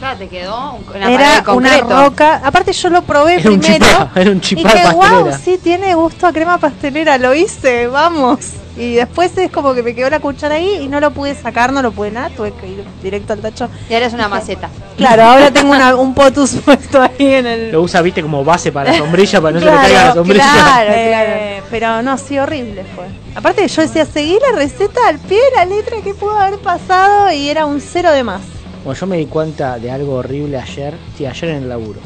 Claro, 0.00 0.18
te 0.18 0.28
quedó 0.28 0.78
una 0.94 1.12
Era 1.12 1.40
de 1.42 1.50
una 1.52 1.76
roca, 1.80 2.40
aparte 2.42 2.72
yo 2.72 2.88
lo 2.88 3.02
probé 3.02 3.34
Era 3.40 3.50
un 3.50 3.60
primero 3.60 3.84
chipá, 3.86 4.10
era 4.20 4.30
un 4.30 4.36
y 4.38 4.40
chipá 4.40 4.72
dije, 4.72 4.92
wow, 4.94 5.28
sí, 5.44 5.58
tiene 5.62 5.94
gusto 5.94 6.26
a 6.26 6.32
crema 6.32 6.58
pastelera, 6.58 7.18
lo 7.18 7.34
hice, 7.34 7.86
vamos. 7.86 8.38
Y 8.76 8.94
después 8.94 9.36
es 9.36 9.50
como 9.50 9.74
que 9.74 9.82
me 9.82 9.94
quedó 9.94 10.08
la 10.08 10.20
cuchara 10.20 10.54
ahí 10.54 10.78
y 10.82 10.88
no 10.88 11.00
lo 11.00 11.10
pude 11.10 11.34
sacar, 11.34 11.70
no 11.70 11.82
lo 11.82 11.92
pude 11.92 12.10
nada, 12.12 12.30
tuve 12.30 12.52
que 12.52 12.66
ir 12.66 12.84
directo 13.02 13.34
al 13.34 13.40
tacho. 13.40 13.68
Y 13.90 13.94
ahora 13.94 14.06
es 14.06 14.14
una 14.14 14.26
maceta. 14.28 14.70
Claro, 14.96 15.22
ahora 15.24 15.50
tengo 15.50 15.72
una- 15.72 15.94
un 15.96 16.14
potus 16.14 16.52
puesto 16.64 17.02
ahí 17.02 17.34
en 17.34 17.46
el... 17.46 17.72
Lo 17.72 17.82
usa, 17.82 18.00
viste, 18.00 18.22
como 18.22 18.42
base 18.42 18.72
para 18.72 18.92
la 18.92 18.98
sombrilla, 18.98 19.38
para 19.40 19.52
no 19.54 19.58
se 19.60 19.66
Claro, 19.66 19.82
le 19.82 19.86
caiga 19.86 20.04
la 20.06 20.14
sombrilla. 20.14 20.44
claro. 20.52 20.90
Eh, 20.96 21.62
Pero 21.70 22.00
no, 22.02 22.16
sí, 22.16 22.38
horrible 22.38 22.84
fue. 22.94 23.04
Aparte 23.34 23.68
yo 23.68 23.82
decía, 23.82 24.06
seguí 24.06 24.38
la 24.50 24.56
receta 24.56 25.00
al 25.08 25.18
pie 25.18 25.36
de 25.38 25.56
la 25.56 25.64
letra 25.66 25.98
que 26.02 26.14
pudo 26.14 26.38
haber 26.38 26.58
pasado 26.60 27.30
y 27.32 27.48
era 27.50 27.66
un 27.66 27.80
cero 27.82 28.10
de 28.12 28.22
más. 28.24 28.40
Bueno, 28.84 28.98
yo 28.98 29.06
me 29.06 29.16
di 29.18 29.26
cuenta 29.26 29.78
de 29.78 29.90
algo 29.90 30.14
horrible 30.14 30.58
ayer, 30.58 30.94
sí, 31.16 31.26
ayer 31.26 31.50
en 31.50 31.56
el 31.64 31.68
laburo. 31.68 32.00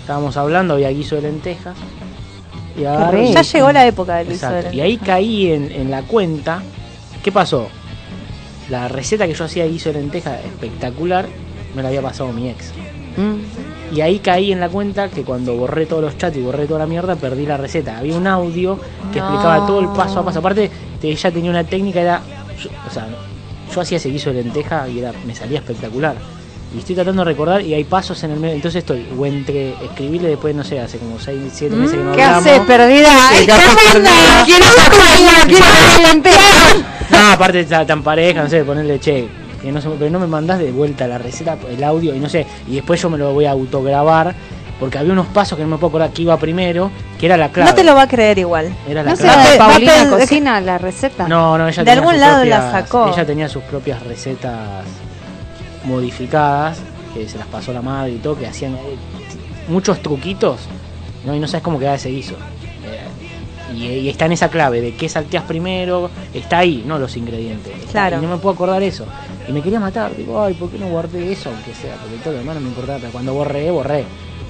Estábamos 0.00 0.36
hablando, 0.36 0.74
había 0.74 0.90
guiso 0.90 1.16
de 1.16 1.22
lentejas. 1.22 1.76
Y 2.76 2.84
agarré- 2.84 3.32
Ya 3.32 3.42
llegó 3.42 3.72
la 3.72 3.86
época 3.86 4.16
del 4.16 4.28
guiso 4.28 4.46
Exacto. 4.46 4.70
de 4.70 4.76
Y 4.76 4.80
ahí 4.80 4.96
caí 4.98 5.50
en, 5.52 5.70
en 5.72 5.90
la 5.90 6.02
cuenta. 6.02 6.62
¿Qué 7.22 7.32
pasó? 7.32 7.68
La 8.70 8.88
receta 8.88 9.26
que 9.26 9.34
yo 9.34 9.44
hacía 9.44 9.64
de 9.64 9.70
guiso 9.70 9.92
de 9.92 10.00
lentejas 10.00 10.44
espectacular 10.44 11.26
me 11.74 11.82
la 11.82 11.88
había 11.88 12.02
pasado 12.02 12.32
mi 12.32 12.48
ex. 12.50 12.72
Mm. 13.16 13.94
Y 13.96 14.00
ahí 14.00 14.18
caí 14.18 14.50
en 14.52 14.60
la 14.60 14.68
cuenta 14.68 15.08
que 15.08 15.22
cuando 15.22 15.54
borré 15.56 15.86
todos 15.86 16.02
los 16.02 16.18
chats 16.18 16.36
y 16.36 16.40
borré 16.42 16.66
toda 16.66 16.80
la 16.80 16.86
mierda, 16.86 17.14
perdí 17.16 17.46
la 17.46 17.56
receta. 17.56 17.98
Había 17.98 18.16
un 18.16 18.26
audio 18.26 18.78
que 19.12 19.20
No. 19.20 19.26
explicaba 19.26 19.64
todo 19.66 19.80
el 19.80 19.88
paso 19.88 20.20
a 20.20 20.24
paso. 20.24 20.40
Aparte, 20.40 20.70
te- 21.00 21.08
ella 21.08 21.30
tenía 21.30 21.50
una 21.50 21.64
técnica, 21.64 22.00
era. 22.00 22.20
yo- 22.60 22.70
o 22.86 22.90
sea, 22.92 23.06
yo 23.76 23.82
hacía 23.82 23.98
ese 23.98 24.08
guiso 24.08 24.32
de 24.32 24.42
lenteja 24.42 24.88
y 24.88 24.98
era, 25.00 25.12
me 25.26 25.34
salía 25.34 25.58
espectacular. 25.58 26.16
Y 26.74 26.78
estoy 26.80 26.94
tratando 26.96 27.24
de 27.24 27.30
recordar 27.30 27.60
y 27.62 27.74
hay 27.74 27.84
pasos 27.84 28.22
en 28.24 28.32
el 28.32 28.40
medio. 28.40 28.54
Entonces 28.56 28.80
estoy, 28.80 29.06
o 29.16 29.24
entre 29.26 29.70
escribirle 29.84 30.30
después, 30.30 30.54
no 30.54 30.64
sé, 30.64 30.80
hace 30.80 30.98
como 30.98 31.18
6, 31.20 31.38
7 31.52 31.76
meses 31.76 31.96
que 31.96 32.02
no 32.04 32.12
¿Qué 32.14 32.22
hablamos. 32.22 32.46
haces, 32.46 32.60
perdida? 32.66 33.08
¿qué 33.44 33.52
haces, 33.52 33.92
perdida? 33.92 34.44
¿Quién 34.46 34.62
es 34.62 35.46
¿Quién 35.46 35.62
es 35.62 36.08
lentejas? 36.12 36.76
No, 37.10 37.18
aparte 37.32 37.60
está 37.60 37.86
tan 37.86 38.02
pareja, 38.02 38.42
no 38.42 38.48
sé, 38.50 38.64
ponerle 38.64 38.98
che. 38.98 39.28
Que 39.62 39.70
no 39.72 39.80
se- 39.80 39.88
pero 39.90 40.10
no 40.10 40.18
me 40.20 40.26
mandás 40.26 40.58
de 40.58 40.70
vuelta 40.72 41.06
la 41.06 41.18
receta, 41.18 41.56
el 41.70 41.82
audio 41.84 42.14
y 42.14 42.18
no 42.18 42.28
sé. 42.28 42.46
Y 42.68 42.74
después 42.76 43.00
yo 43.00 43.08
me 43.10 43.16
lo 43.18 43.32
voy 43.32 43.44
a 43.46 43.52
autograbar. 43.52 44.34
Porque 44.78 44.98
había 44.98 45.12
unos 45.12 45.26
pasos 45.28 45.56
que 45.56 45.64
no 45.64 45.70
me 45.70 45.76
puedo 45.78 45.88
acordar 45.88 46.10
que 46.10 46.22
iba 46.22 46.36
primero, 46.36 46.90
que 47.18 47.24
era 47.26 47.36
la 47.38 47.50
clave. 47.50 47.70
No 47.70 47.74
te 47.74 47.82
lo 47.84 47.94
va 47.94 48.02
a 48.02 48.08
creer 48.08 48.38
igual. 48.38 48.74
Era 48.86 49.02
la 49.02 49.10
No 49.10 49.16
sé, 49.16 49.22
clave. 49.22 49.36
Va 49.42 49.48
a 49.48 49.50
pe- 49.52 49.58
Paulina 49.58 49.92
va 49.94 50.00
a 50.00 50.04
pe- 50.04 50.10
cocina 50.22 50.60
la 50.60 50.78
receta. 50.78 51.26
No, 51.28 51.56
no, 51.56 51.66
ella 51.68 51.82
De 51.82 51.84
tenía 51.86 51.92
algún 51.94 52.12
sus 52.12 52.20
lado 52.20 52.44
la 52.44 52.56
propias- 52.58 52.70
sacó. 52.72 53.08
Ella 53.12 53.26
tenía 53.26 53.48
sus 53.48 53.62
propias 53.64 54.02
recetas 54.02 54.84
modificadas, 55.84 56.78
que 57.14 57.28
se 57.28 57.38
las 57.38 57.46
pasó 57.46 57.72
la 57.72 57.82
madre 57.82 58.12
y 58.12 58.16
todo, 58.18 58.36
que 58.38 58.46
hacían 58.46 58.74
eh, 58.74 58.78
muchos 59.68 60.00
truquitos, 60.02 60.60
¿no? 61.24 61.34
Y 61.34 61.40
no 61.40 61.46
sabes 61.46 61.62
cómo 61.62 61.78
queda 61.78 61.94
ese 61.94 62.10
guiso. 62.10 62.34
Eh, 62.84 63.74
y, 63.74 63.84
y 63.86 64.08
está 64.08 64.26
en 64.26 64.32
esa 64.32 64.48
clave 64.48 64.80
de 64.80 64.94
qué 64.94 65.08
salteas 65.08 65.44
primero, 65.44 66.10
está 66.34 66.58
ahí, 66.58 66.84
no 66.86 66.98
los 66.98 67.16
ingredientes. 67.16 67.72
Claro. 67.90 68.18
Y 68.18 68.20
no 68.20 68.28
me 68.28 68.36
puedo 68.36 68.54
acordar 68.54 68.82
eso. 68.82 69.06
Y 69.48 69.52
me 69.52 69.62
quería 69.62 69.80
matar, 69.80 70.14
digo, 70.16 70.42
ay, 70.42 70.54
¿por 70.54 70.70
qué 70.70 70.78
no 70.78 70.88
guardé 70.88 71.32
eso? 71.32 71.50
Aunque 71.50 71.72
sea, 71.72 71.94
porque 71.96 72.16
todo 72.22 72.32
lo 72.34 72.40
demás 72.40 72.56
no 72.56 72.60
me 72.62 72.68
importaba, 72.68 72.98
pero 72.98 73.12
cuando 73.12 73.32
borré, 73.34 73.70
borré. 73.70 74.04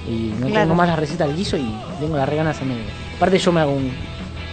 Y 0.09 0.33
no 0.39 0.47
Claro. 0.47 0.63
tengo 0.63 0.75
más 0.75 0.89
la 0.89 0.97
receta 0.97 1.27
del 1.27 1.37
guiso 1.37 1.57
y 1.57 1.67
tengo 2.01 2.17
las 2.17 2.29
reganas 2.29 2.61
en 2.63 2.69
medio. 2.69 2.85
Aparte 3.17 3.39
yo 3.39 3.53
me 3.53 3.61
hago 3.61 3.73
un- 3.73 3.93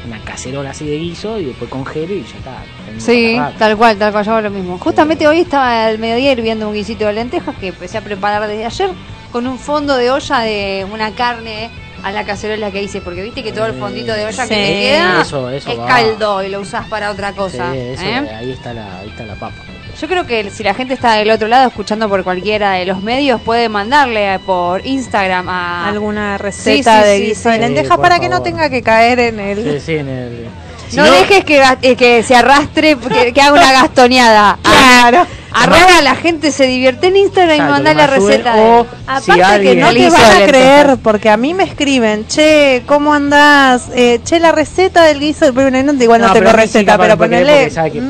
una 0.06 0.20
cacerola 0.20 0.72
así 0.72 0.86
de 0.86 0.98
guiso 0.98 1.40
y 1.40 1.46
después 1.46 1.70
congelo 1.70 2.14
y 2.14 2.24
ya 2.24 2.38
está. 2.38 2.64
Sí, 2.98 3.38
tal 3.58 3.78
cual, 3.78 3.98
tal 3.98 4.12
cual, 4.12 4.26
yo 4.26 4.32
hago 4.34 4.42
lo 4.42 4.50
mismo. 4.50 4.78
Justamente 4.78 5.28
hoy 5.28 5.40
estaba 5.42 5.86
al 5.86 5.98
mediodía 6.00 6.32
hirviendo 6.34 6.68
un 6.68 6.74
guisito 6.74 7.06
de 7.06 7.14
lentejas 7.14 7.56
que 7.56 7.68
empecé 7.68 7.98
a 7.98 8.02
preparar 8.02 8.46
desde 8.48 8.66
ayer 8.66 8.90
con 9.32 9.48
un 9.48 9.58
fondo 9.58 9.96
de 9.96 10.12
olla 10.12 10.40
de 10.40 10.86
una 10.92 11.12
carne 11.12 11.70
a 12.04 12.12
la 12.12 12.26
cacerola 12.26 12.70
que 12.70 12.84
hice, 12.84 13.00
porque 13.00 13.22
viste 13.24 13.44
que 13.44 13.54
todo 13.54 13.66
el 13.66 13.76
fondito 13.76 14.12
de 14.12 14.26
olla 14.26 14.44
que 14.44 14.56
te 14.56 14.82
queda 14.82 15.22
Eso, 15.22 15.50
eso 15.50 15.72
es 15.72 15.80
va. 15.80 15.88
caldo 15.88 16.44
y 16.44 16.50
lo 16.50 16.60
usás 16.60 16.86
para 16.88 17.10
otra 17.10 17.32
cosa. 17.32 17.72
Sí, 17.72 17.78
eso, 17.80 18.04
¿eh? 18.04 18.30
ahí 18.36 18.52
está 18.52 18.74
la, 18.74 19.00
ahí 19.00 19.08
está 19.08 19.26
la 19.26 19.36
papa. 19.36 19.56
Yo 20.00 20.08
creo 20.08 20.26
que 20.26 20.50
si 20.50 20.64
la 20.64 20.74
gente 20.74 20.94
está 20.94 21.14
del 21.14 21.30
otro 21.32 21.48
lado 21.48 21.68
escuchando 21.68 22.10
por 22.10 22.24
cualquiera 22.24 22.74
de 22.74 22.86
los 22.86 23.02
medios, 23.02 23.40
puede 23.42 23.70
mandarle 23.70 24.40
por 24.40 24.86
Instagram 24.86 25.48
a 25.50 25.88
Alguna 25.88 26.38
receta 26.38 27.04
sí, 27.04 27.10
de 27.10 27.18
sí, 27.18 27.26
guiso 27.26 27.50
de 27.50 27.60
lentejas 27.60 27.98
para 27.98 28.20
que 28.20 28.30
no 28.30 28.42
tenga 28.42 28.70
que 28.70 28.82
caer 28.82 29.20
en 29.20 29.40
el... 29.40 29.64
Sí, 29.64 29.80
sí, 29.86 29.96
en 29.96 30.10
el. 30.10 30.48
si 30.90 30.98
no, 30.98 31.06
dejes 31.06 31.46
que, 31.46 31.64
eh, 31.82 31.96
que 31.96 32.24
se 32.24 32.36
arrastre, 32.36 32.98
que, 32.98 33.34
que 33.34 33.42
haga 33.42 33.54
una 33.54 33.72
gastoneada. 33.72 34.58
Claro. 34.74 35.28
Arroba 35.54 36.02
la 36.02 36.16
gente 36.16 36.52
se 36.52 36.66
divierte 36.66 37.08
en 37.08 37.18
Instagram 37.18 37.58
y 37.58 37.62
manda 37.62 37.94
la 37.94 38.08
receta. 38.08 38.56
o 38.58 38.88
Aparte 39.06 39.58
si 39.58 39.64
que 39.64 39.76
no 39.76 39.94
te 39.94 40.10
van 40.10 40.42
a 40.42 40.46
creer, 40.46 40.98
porque 41.02 41.30
a 41.30 41.38
mí 41.38 41.54
me 41.54 41.64
escriben, 41.64 42.26
che, 42.28 42.84
¿cómo 42.88 43.14
andás? 43.14 43.90
Eh, 43.94 44.20
che, 44.24 44.40
la 44.40 44.52
receta 44.52 45.04
del 45.04 45.20
guiso, 45.20 45.54
pero 45.54 45.70
no, 45.70 45.94
igual 45.94 46.22
no, 46.22 46.34
tengo 46.34 46.46
pero 46.46 46.58
receta, 46.58 46.98
pero 46.98 47.18
querés 47.18 47.74
ponele... 47.74 48.02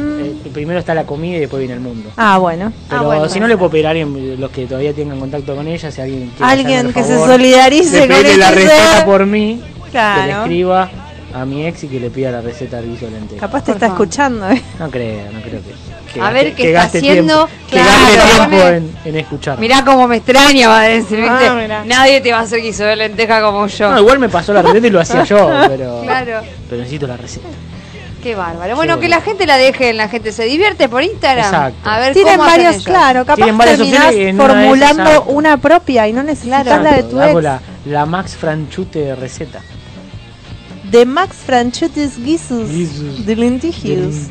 primero 0.53 0.79
está 0.79 0.93
la 0.93 1.03
comida 1.05 1.37
y 1.37 1.39
después 1.41 1.59
viene 1.59 1.73
el 1.73 1.79
mundo. 1.81 2.09
Ah, 2.17 2.37
bueno. 2.37 2.71
Pero 2.87 3.01
Ah, 3.01 3.03
bueno, 3.05 3.29
si 3.29 3.39
no 3.39 3.47
le 3.47 3.57
puedo 3.57 3.71
pedir 3.71 3.87
a 3.87 3.89
alguien, 3.89 4.39
los 4.39 4.49
que 4.51 4.65
todavía 4.65 4.93
tengan 4.93 5.19
contacto 5.19 5.55
con 5.55 5.67
ella, 5.67 5.91
si 5.91 5.99
alguien 6.01 6.31
quiere 6.37 6.51
Alguien 6.51 6.87
hacerme 6.87 6.93
que 6.93 6.99
el 6.99 7.05
se 7.05 7.13
favor 7.13 7.29
solidarice 7.29 7.99
con 7.99 8.07
pedirle 8.07 8.37
la 8.37 8.49
este 8.49 8.59
receta 8.61 9.05
por 9.05 9.25
mí, 9.25 9.61
que 9.91 9.97
le 9.97 10.31
escriba 10.31 10.89
a 11.33 11.45
mi 11.45 11.65
ex 11.65 11.83
y 11.83 11.87
que 11.87 11.99
le 11.99 12.09
pida 12.11 12.29
la 12.31 12.41
receta 12.41 12.77
del 12.77 12.91
guiso 12.91 13.05
de 13.05 13.11
lentejas. 13.11 13.39
Capaz 13.41 13.61
te 13.63 13.71
Por 13.71 13.75
está 13.75 13.87
favor. 13.89 14.03
escuchando, 14.05 14.49
¿eh? 14.51 14.61
No 14.79 14.89
creo, 14.91 15.31
no 15.31 15.41
creo 15.41 15.61
que. 15.63 16.13
que 16.13 16.21
A 16.21 16.29
ver 16.29 16.49
qué 16.51 16.61
que 16.61 16.67
está 16.69 16.83
gaste 16.83 16.97
haciendo. 16.99 17.47
Tiempo, 17.47 17.63
Claro, 17.71 17.89
que 18.07 18.15
gaste 18.17 18.37
tiempo 18.49 18.67
en, 18.67 18.95
en 19.05 19.15
escuchar. 19.19 19.59
Mirá 19.59 19.83
cómo 19.83 20.07
me 20.07 20.17
extraña, 20.17 20.67
va 20.67 20.81
a 20.81 20.87
decir, 20.89 21.17
¿viste? 21.17 21.47
Ah. 21.47 21.83
Nadie 21.87 22.21
te 22.21 22.31
va 22.31 22.37
a 22.37 22.41
hacer 22.41 22.61
guiso 22.61 22.83
de 22.83 22.95
lenteja 22.97 23.41
como 23.41 23.65
yo. 23.65 23.89
No, 23.91 23.99
igual 23.99 24.19
me 24.19 24.29
pasó 24.29 24.53
la 24.53 24.61
receta 24.61 24.85
y 24.85 24.89
lo 24.91 24.99
hacía 25.01 25.23
yo, 25.25 25.49
pero. 25.67 26.01
Claro. 26.03 26.41
Pero 26.69 26.81
necesito 26.81 27.07
la 27.07 27.17
receta. 27.17 27.47
Qué 28.23 28.35
bárbaro. 28.35 28.77
Bueno, 28.77 29.01
que 29.01 29.09
la 29.09 29.19
gente 29.19 29.45
la 29.45 29.57
deje, 29.57 29.91
la 29.91 30.07
gente 30.07 30.31
se 30.31 30.45
divierte 30.45 30.87
por 30.87 31.03
Instagram. 31.03 31.45
Exacto. 31.45 31.89
A 31.89 31.99
ver 31.99 32.13
Tienen 32.13 32.37
cómo 32.37 32.43
hacen 32.45 32.63
varios, 32.63 32.75
ellos. 32.75 32.85
claro, 32.85 33.25
capaz 33.25 33.35
Tienen 33.35 33.57
varias 33.57 33.77
terminás 33.77 34.15
una 34.15 34.45
formulando 34.45 35.23
una 35.25 35.57
propia 35.57 36.07
y 36.07 36.13
no 36.13 36.23
necesitas 36.23 36.65
la 36.65 36.79
de 36.79 37.03
tu 37.03 37.19
hago 37.19 37.39
ex. 37.39 37.43
la, 37.43 37.61
la 37.85 38.05
Max 38.05 38.37
Franchute 38.37 39.13
receta. 39.15 39.59
De 40.89 41.05
Max 41.05 41.35
Franchutes 41.45 42.23
Guisus 42.23 42.69
Guisus. 42.69 43.25
de 43.25 43.35
Lentillas. 43.35 44.29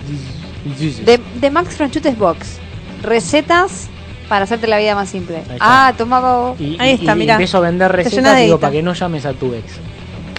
De, 1.05 1.21
de 1.41 1.51
Max 1.51 1.75
Franchutes 1.77 2.17
Box. 2.17 2.59
Recetas 3.03 3.89
para 4.29 4.45
hacerte 4.45 4.67
la 4.69 4.79
vida 4.79 4.95
más 4.95 5.11
simple. 5.11 5.39
está. 5.41 5.57
Ah, 5.61 5.93
tomaba. 5.99 6.55
Ahí 6.79 6.93
está, 6.93 7.13
y 7.13 7.19
mirá. 7.19 7.35
empiezo 7.35 7.59
a 7.59 7.61
vender 7.61 7.93
recetas 7.93 8.39
digo, 8.39 8.59
para 8.59 8.73
que 8.73 8.83
no 8.83 8.95
llames 8.95 9.27
a 9.27 9.35
tu 9.35 9.53
ex. 9.53 9.73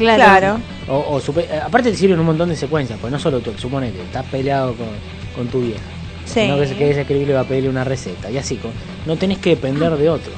Claro. 0.03 0.23
Claro. 0.23 0.59
O, 0.89 1.15
o 1.15 1.21
supe- 1.21 1.47
eh, 1.49 1.59
aparte 1.65 1.91
te 1.91 1.97
sirven 1.97 2.19
un 2.19 2.25
montón 2.25 2.49
de 2.49 2.55
secuencias, 2.55 2.99
pues 2.99 3.11
no 3.11 3.19
solo 3.19 3.37
ex, 3.39 3.59
suponete, 3.59 4.01
estás 4.01 4.25
peleado 4.25 4.73
con, 4.75 4.87
con 5.35 5.47
tu 5.47 5.61
vieja. 5.61 5.81
Sí. 6.25 6.47
No 6.47 6.57
que 6.57 6.67
se 6.67 6.75
quede 6.75 6.99
escribirle 7.01 7.33
va 7.33 7.41
a 7.41 7.45
pedirle 7.45 7.69
una 7.69 7.83
receta. 7.83 8.29
Y 8.31 8.37
así, 8.37 8.55
con, 8.57 8.71
no 9.05 9.15
tenés 9.17 9.37
que 9.39 9.51
depender 9.51 9.91
de 9.97 10.09
otro. 10.09 10.31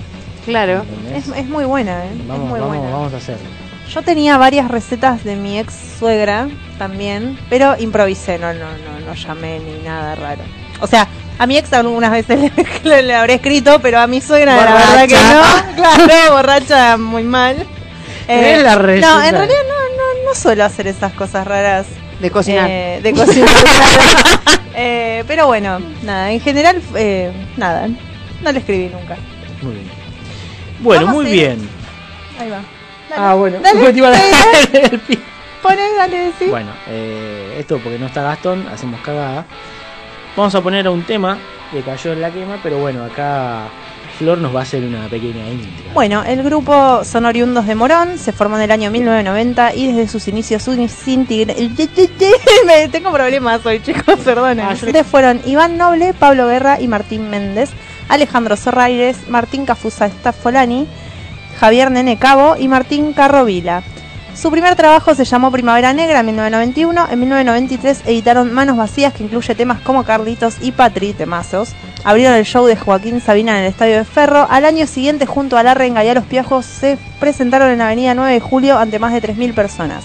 Claro. 0.45 0.83
Es, 1.15 1.27
es 1.29 1.45
muy 1.47 1.65
buena, 1.65 2.05
¿eh? 2.05 2.09
es 2.19 2.27
Vamos, 2.27 2.49
muy 2.49 2.59
vamos, 2.59 2.77
buena. 2.77 2.91
vamos 2.95 3.13
a 3.13 3.17
hacerlo. 3.17 3.45
Yo 3.93 4.01
tenía 4.01 4.37
varias 4.37 4.67
recetas 4.69 5.23
de 5.23 5.35
mi 5.35 5.59
ex 5.59 5.73
suegra 5.99 6.47
también, 6.79 7.37
pero 7.49 7.75
improvisé, 7.79 8.37
no, 8.39 8.51
no, 8.53 8.59
no, 8.65 9.05
no 9.05 9.13
llamé 9.13 9.59
ni 9.59 9.83
nada 9.83 10.15
raro. 10.15 10.41
O 10.81 10.87
sea, 10.87 11.07
a 11.37 11.45
mi 11.47 11.57
ex 11.57 11.71
algunas 11.73 12.11
veces 12.11 12.39
le, 12.39 12.51
le- 12.83 13.03
le 13.03 13.13
habré 13.15 13.35
escrito, 13.35 13.79
pero 13.81 13.99
a 13.99 14.07
mi 14.07 14.21
suegra 14.21 14.55
la 14.55 14.73
verdad 14.73 15.07
que 15.07 15.15
no. 15.15 15.75
Claro, 15.75 16.33
borracha 16.35 16.97
muy 16.97 17.23
mal. 17.23 17.65
Eh, 18.27 18.39
Tenés 18.39 18.63
la 18.63 18.75
receta. 18.75 19.13
no, 19.15 19.23
en 19.23 19.31
realidad 19.35 19.59
no, 19.67 19.97
no, 19.97 20.29
no 20.29 20.35
suelo 20.35 20.63
hacer 20.63 20.87
esas 20.87 21.13
cosas 21.13 21.45
raras. 21.45 21.85
De 22.19 22.31
cocinar. 22.31 22.67
Eh, 22.69 22.99
de 23.03 23.13
cocinar. 23.13 23.49
Eh, 24.77 25.23
pero 25.25 25.47
bueno, 25.47 25.79
nada, 26.03 26.31
en 26.33 26.41
general, 26.41 26.81
eh, 26.95 27.31
nada, 27.55 27.87
no 28.41 28.51
le 28.51 28.59
escribí 28.59 28.89
nunca. 28.93 29.15
Muy 29.61 29.73
bien. 29.75 29.89
Bueno, 30.81 31.07
muy 31.07 31.25
bien. 31.31 31.69
Ahí 32.37 32.49
va. 32.49 32.59
Ah, 33.15 33.35
bueno. 33.35 33.59
Dale, 33.61 33.93
Te 33.93 33.97
iba 33.97 34.09
a 34.09 34.11
dar 34.11 34.21
dale. 34.73 34.85
el. 34.87 35.19
Poné, 35.61 35.93
dale, 35.97 36.31
sí. 36.37 36.47
Bueno, 36.49 36.71
eh, 36.89 37.55
esto 37.57 37.77
porque 37.77 37.97
no 37.97 38.07
está 38.07 38.21
Gastón, 38.23 38.67
hacemos 38.67 38.99
cagada. 38.99 39.45
Vamos 40.35 40.53
a 40.53 40.59
poner 40.59 40.85
a 40.87 40.91
un 40.91 41.03
tema 41.03 41.37
que 41.71 41.81
cayó 41.81 42.11
en 42.11 42.19
la 42.19 42.29
quema, 42.31 42.59
pero 42.61 42.77
bueno, 42.77 43.05
acá 43.05 43.67
Flor 44.17 44.37
nos 44.37 44.55
va 44.55 44.61
a 44.61 44.63
hacer 44.63 44.83
una 44.83 45.07
pequeña 45.09 45.49
intro. 45.49 45.91
Bueno, 45.93 46.23
el 46.23 46.41
grupo 46.41 47.03
son 47.03 47.25
oriundos 47.25 47.67
de 47.67 47.75
Morón, 47.75 48.17
se 48.17 48.31
formó 48.31 48.55
en 48.55 48.63
el 48.63 48.71
año 48.71 48.89
1990 48.89 49.75
y 49.75 49.87
desde 49.87 50.07
sus 50.07 50.27
inicios 50.29 50.67
Me 52.65 52.87
Tengo 52.89 53.11
problemas 53.11 53.65
hoy, 53.65 53.81
chicos, 53.81 54.19
perdonen. 54.23 54.67
Ustedes 54.67 55.05
fueron 55.05 55.41
Iván 55.45 55.77
Noble, 55.77 56.13
Pablo 56.13 56.47
Guerra 56.47 56.79
y 56.79 56.87
Martín 56.87 57.29
Méndez, 57.29 57.71
Alejandro 58.07 58.55
Zorraires, 58.55 59.27
Martín 59.27 59.65
Cafusa 59.65 60.07
Staffolani, 60.07 60.87
Javier 61.59 61.91
Nene 61.91 62.17
Cabo 62.17 62.55
y 62.57 62.69
Martín 62.69 63.11
Carrovila. 63.11 63.83
Su 64.35 64.51
primer 64.51 64.75
trabajo 64.75 65.15
se 65.15 65.23
llamó 65.23 65.49
Primavera 65.49 65.93
Negra 65.93 66.19
en 66.19 66.25
1991. 66.25 67.07
En 67.09 67.19
1993 67.19 68.01
editaron 68.05 68.51
Manos 68.51 68.75
Vacías, 68.75 69.13
que 69.13 69.23
incluye 69.23 69.55
temas 69.55 69.79
como 69.79 70.03
Carlitos 70.03 70.57
y 70.61 70.73
Patri, 70.73 71.13
temazos. 71.13 71.73
Abrieron 72.03 72.35
el 72.35 72.43
show 72.43 72.65
de 72.65 72.75
Joaquín 72.75 73.21
Sabina 73.21 73.57
en 73.57 73.63
el 73.63 73.71
Estadio 73.71 73.95
de 73.95 74.03
Ferro. 74.03 74.45
Al 74.49 74.65
año 74.65 74.87
siguiente, 74.87 75.25
junto 75.25 75.57
a 75.57 75.63
La 75.63 75.73
Renga 75.73 76.03
y 76.03 76.09
a 76.09 76.13
Los 76.13 76.25
Piajos, 76.25 76.65
se 76.65 76.97
presentaron 77.21 77.71
en 77.71 77.77
la 77.77 77.85
Avenida 77.85 78.13
9 78.13 78.33
de 78.33 78.39
Julio 78.41 78.77
ante 78.77 78.99
más 78.99 79.13
de 79.13 79.21
3.000 79.21 79.55
personas. 79.55 80.03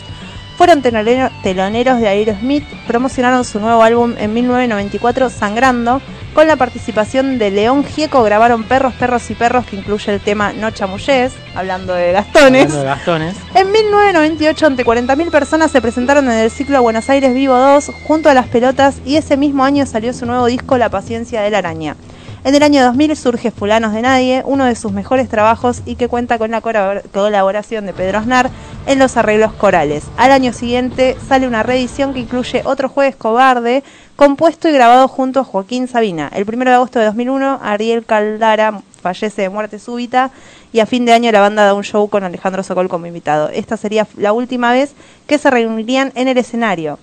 Fueron 0.61 0.83
telonero- 0.83 1.31
teloneros 1.43 2.01
de 2.01 2.09
Aerosmith, 2.09 2.65
promocionaron 2.87 3.47
su 3.47 3.61
nuevo 3.61 3.83
álbum 3.83 4.13
en 4.19 4.35
1994, 4.35 5.31
Sangrando. 5.31 6.03
Con 6.35 6.49
la 6.49 6.57
participación 6.57 7.39
de 7.39 7.51
León 7.51 7.83
Gieco 7.83 8.23
grabaron 8.23 8.65
Perros, 8.65 8.93
Perros 8.93 9.31
y 9.31 9.35
Perros, 9.35 9.65
que 9.65 9.77
incluye 9.77 10.13
el 10.13 10.21
tema 10.21 10.53
No 10.53 10.71
Chamullés, 10.71 11.33
hablando 11.55 11.95
de 11.95 12.13
Gastones. 12.13 12.65
Hablando 12.65 12.79
de 12.79 12.85
Gastones. 12.85 13.37
En 13.55 13.73
1998, 13.73 14.67
ante 14.67 14.85
40.000 14.85 15.31
personas 15.31 15.71
se 15.71 15.81
presentaron 15.81 16.27
en 16.31 16.37
el 16.37 16.51
ciclo 16.51 16.83
Buenos 16.83 17.09
Aires 17.09 17.33
Vivo 17.33 17.57
2 17.57 17.91
junto 18.07 18.29
a 18.29 18.35
las 18.35 18.47
pelotas 18.49 18.97
y 19.07 19.17
ese 19.17 19.39
mismo 19.39 19.65
año 19.65 19.87
salió 19.87 20.13
su 20.13 20.27
nuevo 20.27 20.45
disco 20.45 20.77
La 20.77 20.91
Paciencia 20.91 21.41
de 21.41 21.49
la 21.51 21.57
Araña. 21.59 21.97
En 22.43 22.55
el 22.55 22.63
año 22.63 22.83
2000 22.85 23.17
surge 23.17 23.51
Fulanos 23.51 23.93
de 23.93 24.01
Nadie, 24.01 24.43
uno 24.47 24.65
de 24.65 24.75
sus 24.75 24.93
mejores 24.93 25.29
trabajos 25.29 25.83
y 25.85 25.97
que 25.97 26.09
cuenta 26.09 26.39
con 26.39 26.51
la 26.51 26.63
colabor- 26.63 27.03
colaboración 27.13 27.85
de 27.85 27.93
Pedro 27.93 28.17
Aznar 28.19 28.49
en 28.91 28.99
los 28.99 29.17
arreglos 29.17 29.53
corales. 29.53 30.03
Al 30.17 30.33
año 30.33 30.53
siguiente 30.53 31.17
sale 31.29 31.47
una 31.47 31.63
reedición 31.63 32.13
que 32.13 32.19
incluye 32.19 32.63
Otro 32.65 32.89
Jueves 32.89 33.15
Cobarde, 33.15 33.85
compuesto 34.17 34.69
y 34.69 34.73
grabado 34.73 35.07
junto 35.07 35.39
a 35.39 35.45
Joaquín 35.45 35.87
Sabina. 35.87 36.29
El 36.35 36.45
1 36.45 36.65
de 36.65 36.73
agosto 36.73 36.99
de 36.99 37.05
2001, 37.05 37.61
Ariel 37.63 38.05
Caldara 38.05 38.83
fallece 39.01 39.43
de 39.43 39.49
muerte 39.49 39.79
súbita 39.79 40.33
y 40.73 40.81
a 40.81 40.87
fin 40.87 41.05
de 41.05 41.13
año 41.13 41.31
la 41.31 41.39
banda 41.39 41.65
da 41.65 41.75
un 41.75 41.85
show 41.85 42.11
con 42.11 42.25
Alejandro 42.25 42.65
Sokol 42.65 42.89
como 42.89 43.07
invitado. 43.07 43.49
Esta 43.51 43.77
sería 43.77 44.09
la 44.17 44.33
última 44.33 44.73
vez 44.73 44.95
que 45.29 45.39
se 45.39 45.51
reunirían 45.51 46.11
en 46.17 46.27
el 46.27 46.39
escenario. 46.39 46.99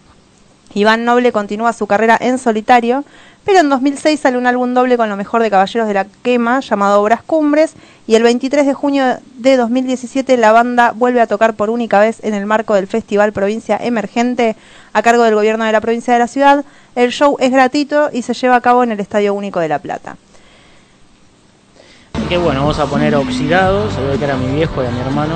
Iván 0.73 1.05
Noble 1.05 1.31
continúa 1.31 1.71
su 1.71 1.87
carrera 1.87 2.17
en 2.19 2.37
solitario, 2.37 3.05
pero 3.47 3.61
en 3.61 3.69
2006 3.69 4.19
sale 4.19 4.37
un 4.37 4.45
álbum 4.45 4.73
doble 4.73 4.97
con 4.97 5.07
lo 5.07 5.15
mejor 5.15 5.41
de 5.41 5.49
Caballeros 5.49 5.87
de 5.87 5.93
la 5.93 6.05
Quema 6.21 6.59
llamado 6.59 7.01
Obras 7.01 7.21
Cumbres 7.23 7.75
y 8.05 8.15
el 8.15 8.23
23 8.23 8.65
de 8.65 8.73
junio 8.73 9.19
de 9.37 9.55
2017 9.55 10.35
la 10.35 10.51
banda 10.51 10.91
vuelve 10.93 11.21
a 11.21 11.27
tocar 11.27 11.53
por 11.53 11.69
única 11.69 11.97
vez 12.01 12.21
en 12.25 12.33
el 12.33 12.45
marco 12.45 12.75
del 12.75 12.87
Festival 12.87 13.31
Provincia 13.31 13.77
Emergente 13.81 14.57
a 14.91 15.01
cargo 15.01 15.23
del 15.23 15.35
gobierno 15.35 15.63
de 15.63 15.71
la 15.71 15.79
provincia 15.79 16.11
de 16.11 16.19
la 16.19 16.27
ciudad. 16.27 16.65
El 16.95 17.13
show 17.13 17.37
es 17.39 17.49
gratuito 17.49 18.09
y 18.11 18.23
se 18.23 18.33
lleva 18.33 18.57
a 18.57 18.61
cabo 18.61 18.83
en 18.83 18.91
el 18.91 18.99
Estadio 18.99 19.33
Único 19.33 19.61
de 19.61 19.69
La 19.69 19.79
Plata. 19.79 20.17
Que 22.27 22.37
bueno, 22.37 22.59
vamos 22.59 22.79
a 22.79 22.85
poner 22.85 23.15
oxidados. 23.15 23.93
Se 23.93 24.01
ve 24.01 24.17
que 24.17 24.25
era 24.25 24.35
mi 24.35 24.53
viejo 24.57 24.83
y 24.83 24.87
a 24.87 24.91
mi 24.91 24.99
hermano, 24.99 25.35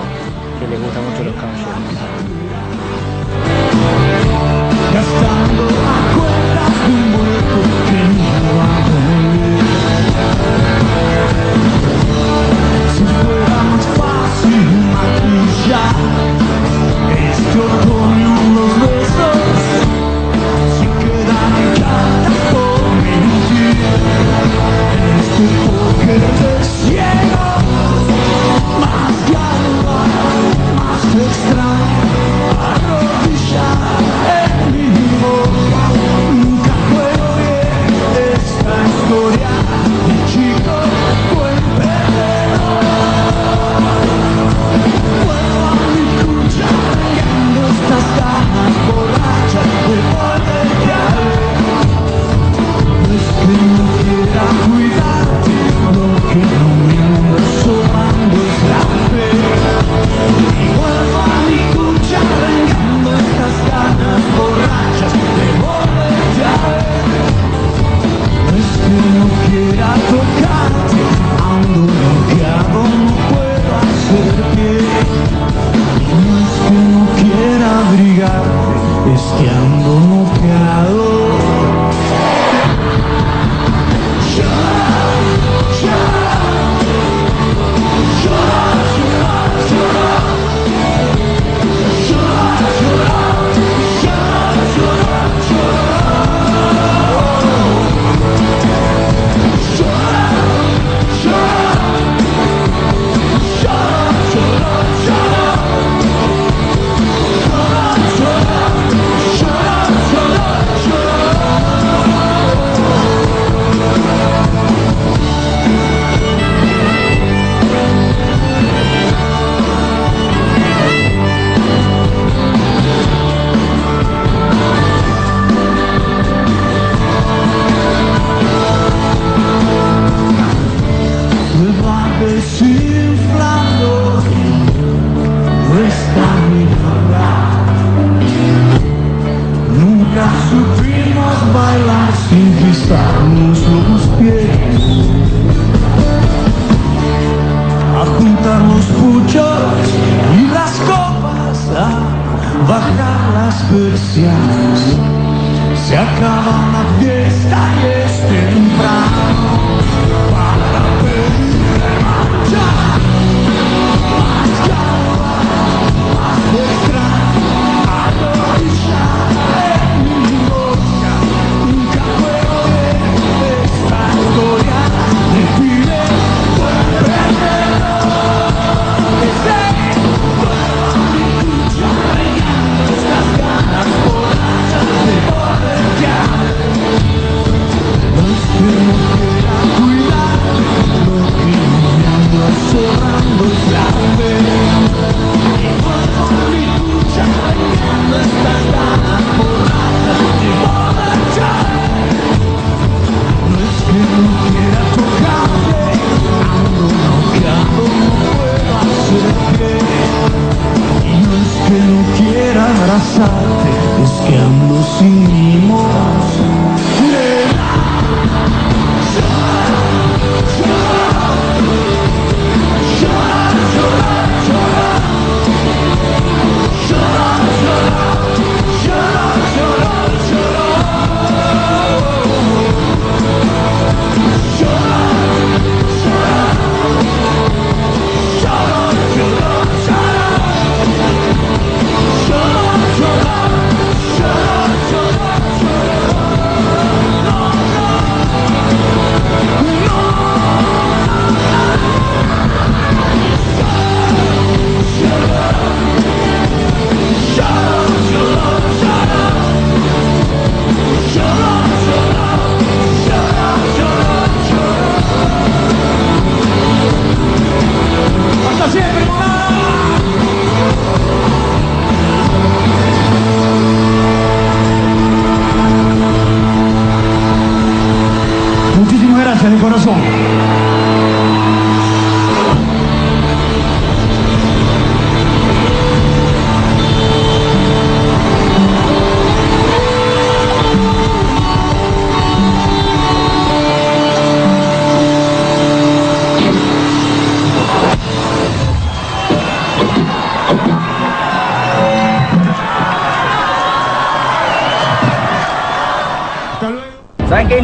que 0.60 0.68
les 0.68 0.82
gustan 0.82 1.10
mucho 1.10 1.24
los 1.24 1.36
caballeros. 1.36 2.01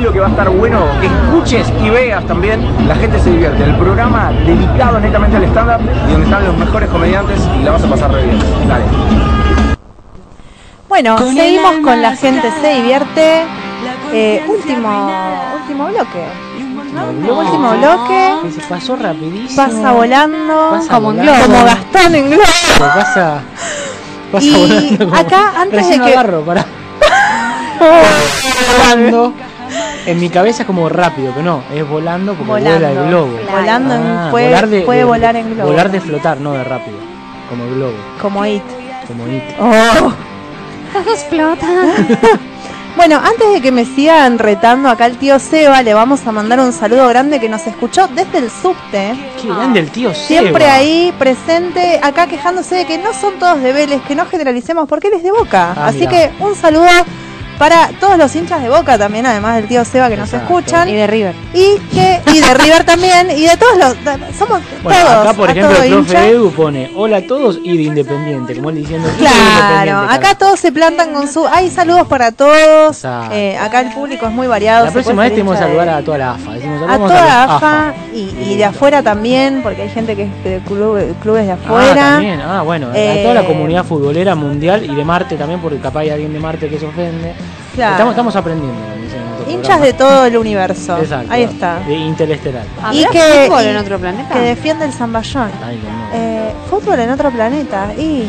¿Saben 0.08 0.14
qué 0.14 0.14
es 0.14 0.14
lo 0.14 0.14
que 0.14 0.20
va 0.20 0.28
a 0.28 0.30
estar 0.30 0.50
bueno? 0.50 0.80
Que 1.02 1.08
escuches 1.08 1.68
y 1.84 1.90
veas 1.90 2.26
también 2.26 2.62
La 2.88 2.96
gente 2.96 3.20
se 3.20 3.30
divierte. 3.32 3.64
El 3.64 3.76
programa 3.76 4.32
dedicado 4.46 5.00
netamente 5.00 5.38
al 5.38 5.44
stand-up 5.46 5.82
y 6.08 6.12
donde 6.12 6.26
están 6.26 6.46
los 6.46 6.58
mejores 6.58 6.90
comediantes 6.90 7.40
y 7.60 7.64
la 7.64 7.72
vas 7.72 7.84
a 7.84 7.88
pasar 7.90 8.12
re 8.12 8.24
bien. 8.24 8.40
Dale. 8.68 8.86
Bueno, 10.88 11.16
Con 11.18 11.36
seguimos 11.36 11.76
con 11.84 12.02
la 12.02 12.16
gente 12.16 12.50
se 12.62 12.76
divierte. 12.76 13.44
Eh, 14.14 14.44
último, 14.48 15.12
último 15.62 15.88
bloque. 15.88 16.24
Último 17.30 17.72
bloque. 17.78 18.34
Que 18.44 18.52
se 18.52 18.62
pasó 18.62 18.96
rapidísimo. 18.96 19.56
Pasa 19.66 19.92
volando. 19.92 20.70
Pasa 20.72 20.94
como 20.94 21.12
en 21.12 21.18
volando. 21.18 21.34
globo. 21.48 21.54
Como 21.54 21.66
Gastón 21.66 22.16
en 22.16 22.30
globo. 22.30 22.44
Pasa, 22.80 23.42
pasa 24.32 24.46
Y 24.46 24.52
volando 24.54 25.06
como- 25.06 25.16
acá, 25.18 25.52
antes 25.62 25.80
Recién 25.82 26.00
de 26.00 26.06
que- 26.08 26.14
agarro, 26.14 26.44
volando. 28.88 29.34
En 30.08 30.20
mi 30.20 30.30
cabeza 30.30 30.64
es 30.64 30.68
como 30.68 30.88
rápido, 30.90 31.32
pero 31.36 31.44
no, 31.46 31.64
es 31.74 31.88
volando 31.88 32.34
porque 32.34 32.50
Volando, 32.50 32.80
vuela 32.88 33.02
el 33.02 33.08
globo. 33.10 33.40
Volando 33.52 33.94
en- 33.96 34.02
Ah, 34.02 34.28
puede- 34.32 34.46
volar 34.48 34.68
de- 34.68 34.82
puede 34.82 35.00
de- 35.00 35.06
volar 35.06 35.36
en 35.36 35.54
globo. 35.54 35.70
Volar 35.70 35.92
de 35.92 36.02
flotar, 36.02 36.40
no 36.40 36.54
de 36.54 36.64
rápido. 36.64 36.98
Como 37.50 37.64
el 37.66 37.76
globo, 37.76 37.94
Como 38.22 38.46
It. 38.46 38.64
como 39.08 39.28
It. 39.28 39.44
Oh. 39.60 40.14
Todos 40.94 41.20
flotan. 41.30 42.08
Bueno, 42.98 43.18
antes 43.24 43.54
de 43.54 43.62
que 43.62 43.72
me 43.72 43.86
sigan 43.86 44.40
retando 44.40 44.90
acá 44.90 45.06
el 45.06 45.18
tío 45.20 45.38
Seba, 45.38 45.84
le 45.84 45.94
vamos 45.94 46.26
a 46.26 46.32
mandar 46.32 46.60
un 46.60 46.74
saludo 46.74 47.08
grande 47.08 47.40
que 47.40 47.48
nos 47.48 47.68
escuchó 47.68 48.08
desde 48.08 48.40
el 48.40 48.50
subte. 48.50 49.14
Qué 49.40 49.48
grande 49.50 49.82
el 49.82 49.92
tío 49.92 50.16
Seba. 50.16 50.42
Siempre 50.42 50.66
ahí 50.66 51.14
presente, 51.20 52.00
acá 52.02 52.26
quejándose 52.26 52.74
de 52.74 52.86
que 52.88 52.98
no 52.98 53.14
son 53.14 53.38
todos 53.38 53.62
de 53.62 53.72
Vélez, 53.72 54.02
que 54.08 54.16
no 54.16 54.26
generalicemos 54.26 54.90
porque 54.90 55.10
él 55.10 55.14
es 55.14 55.22
de 55.22 55.30
Boca. 55.32 55.74
Ah, 55.78 55.86
Así 55.90 56.00
mirá. 56.08 56.10
que 56.10 56.32
un 56.40 56.56
saludo 56.56 56.88
para 57.58 57.90
todos 58.00 58.18
los 58.18 58.36
hinchas 58.36 58.62
de 58.62 58.70
Boca 58.70 58.98
también, 58.98 59.26
además 59.26 59.56
del 59.56 59.68
tío 59.68 59.84
Seba 59.86 60.10
que 60.10 60.18
nos 60.18 60.32
escuchan. 60.34 60.88
Y 60.90 60.94
de 60.96 61.08
River. 61.08 61.36
Y 61.54 61.78
que 61.94 62.22
y 62.34 62.40
de 62.40 62.54
River 62.54 62.84
también 62.84 63.32
y 63.32 63.46
de 63.46 63.58
todos 63.58 63.78
los 63.78 63.96
somos 64.38 64.62
Bueno, 64.84 65.00
todos 65.06 65.26
acá 65.26 65.34
por 65.34 65.50
a 65.50 65.52
ejemplo 65.52 65.74
todo 65.76 65.84
el 65.84 65.94
hincha. 65.94 66.12
profe 66.12 66.30
Edu 66.30 66.52
pone 66.52 66.92
hola 66.96 67.18
a 67.18 67.22
todos 67.22 67.60
y 67.64 67.78
de 67.78 67.84
Independiente, 67.84 68.56
como 68.56 68.70
él 68.70 68.76
diciendo 68.76 69.08
"Yo 69.08 69.14
soy 69.16 69.28
Claro, 69.28 69.92
Independiente, 69.92 70.16
acá 70.16 70.38
todos 70.38 70.60
se 70.60 70.72
plantan 70.72 71.14
con 71.14 71.28
su. 71.28 71.48
Hay 71.48 71.70
saludos 71.70 72.08
para 72.08 72.32
todos. 72.32 73.04
Eh, 73.32 73.58
acá 73.60 73.82
el 73.82 73.92
público 73.92 74.26
es 74.28 74.32
muy 74.32 74.48
variado. 74.48 74.86
La 74.86 74.92
próxima 74.92 75.22
vez 75.24 75.30
ser 75.32 75.36
tenemos 75.38 75.56
hincha 75.56 75.66
de- 75.68 75.72
saludar 75.76 75.90
a 75.98 76.02
toda 76.04 76.18
la 76.18 76.32
AFA. 76.32 76.52
Decimos, 76.54 76.82
a 76.90 76.98
toda 76.98 77.26
la 77.26 77.44
AFA 77.44 77.94
y, 78.14 78.36
y 78.52 78.56
de 78.58 78.66
afuera 78.66 79.02
también, 79.02 79.62
porque 79.64 79.82
hay 79.84 79.90
gente 79.90 80.16
que 80.16 80.24
es 80.24 80.44
de 80.44 80.60
club- 80.68 81.16
clubes 81.22 81.46
de 81.46 81.52
Ah, 81.54 81.56
afuera. 81.56 81.96
también. 81.96 82.42
Ah, 82.42 82.62
bueno, 82.62 82.90
Eh, 82.94 83.20
a 83.20 83.24
toda 83.24 83.34
la 83.34 83.46
comunidad 83.48 83.84
futbolera 83.84 84.36
mundial 84.36 84.84
y 84.86 84.94
de 84.94 85.04
Marte 85.06 85.36
también, 85.36 85.60
porque 85.60 85.80
capaz 85.80 86.02
hay 86.02 86.10
alguien 86.12 86.34
de 86.34 86.40
Marte 86.40 86.68
que 86.70 86.78
se 86.80 86.86
ofende. 86.86 87.34
Claro. 87.76 87.92
Estamos, 87.94 88.12
estamos 88.14 88.36
aprendiendo. 88.36 88.80
Hinchas 89.48 89.80
de 89.82 89.94
todo 89.94 90.26
el 90.26 90.36
universo. 90.38 90.98
Exacto. 90.98 91.32
Ahí 91.32 91.44
está. 91.44 91.80
De 91.80 91.94
interestelar. 91.96 92.64
Y 92.92 93.04
¿Habrá 93.06 93.10
que, 93.12 93.46
fútbol 93.48 93.64
y- 93.64 93.68
en 93.68 93.78
otro 93.78 93.98
planeta? 94.00 94.34
que 94.34 94.40
defiende 94.40 94.86
el 94.86 94.92
Zamballón. 94.92 95.50
Ay, 95.66 95.78
no, 95.82 96.10
Eh, 96.18 96.54
fútbol 96.70 97.00
en 97.00 97.12
otro 97.12 97.32
planeta. 97.32 97.94
Y 97.98 98.28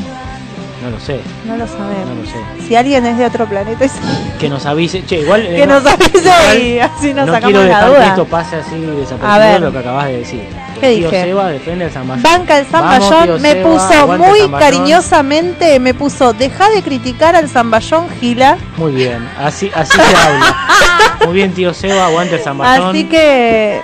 no 0.83 0.91
lo 0.91 1.01
sé. 1.01 1.21
no 1.47 1.57
lo 1.57 1.67
sabemos. 1.67 2.09
No 2.09 2.15
lo 2.23 2.25
sé. 2.27 2.67
Si 2.69 2.77
alguien 2.77 3.05
es 3.07 3.19
de 3.19 3.27
otro 3.27 3.47
planeta, 3.47 3.85
es- 3.85 3.93
Que 4.39 4.49
nos 4.49 4.65
avise. 4.67 5.05
Che, 5.05 5.21
igual. 5.21 5.45
eh, 5.47 5.57
que 5.57 5.67
no- 5.67 5.81
nos 5.81 5.93
avise 5.93 6.19
igual 6.19 6.63
y 6.63 6.79
así 6.79 7.15
nos 7.15 7.27
no 7.27 7.33
sacamos 7.33 7.43
quiero 7.59 7.61
la 7.61 7.65
dejar 7.85 8.01
que 8.03 8.09
esto 8.09 8.25
pase 8.27 8.57
así 8.57 8.77
desapercibido 8.81 9.59
lo 9.61 9.73
que 9.73 9.79
acabas 9.79 10.07
de 10.07 10.17
decir. 10.19 10.43
¿Qué 10.81 10.95
tío 10.95 11.11
dije? 11.11 11.25
Seba 11.25 11.49
defiende 11.49 11.85
el 11.87 11.91
Zamballón. 11.91 12.23
Banca 12.23 12.59
el 12.59 12.67
Vamos, 12.67 13.25
tío 13.25 13.39
me 13.41 13.53
Seba, 13.53 13.69
puso 13.69 14.19
muy 14.19 14.49
cariñosamente, 14.61 15.81
me 15.81 15.95
puso, 15.95 16.33
deja 16.33 16.69
de 16.71 16.83
criticar 16.83 17.35
al 17.35 17.49
Zamballón 17.49 18.07
Gila. 18.21 18.57
Muy 18.77 18.93
bien, 18.93 19.29
así, 19.41 19.71
así 19.75 19.97
se 19.99 20.03
habla. 20.17 20.57
Muy 21.25 21.35
bien, 21.35 21.53
tío 21.53 21.75
Seba, 21.75 22.07
aguante 22.07 22.37
el 22.37 22.41
Zamballón. 22.43 22.91
Así 22.91 23.05
que, 23.09 23.81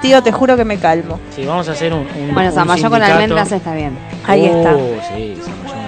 tío, 0.00 0.22
te 0.24 0.32
juro 0.32 0.56
que 0.56 0.64
me 0.64 0.78
calmo. 0.78 1.20
Sí, 1.34 1.44
vamos 1.46 1.68
a 1.68 1.72
hacer 1.72 1.92
un. 1.92 2.00
un 2.00 2.34
Bueno, 2.34 2.50
un 2.50 2.90
con 2.90 3.02
almendras 3.02 3.52
está 3.52 3.72
bien. 3.74 3.96
Ahí 4.26 4.50
Oh, 4.52 4.56
está. 4.58 4.72
Sí, 5.14 5.36
Zamballón 5.40 5.81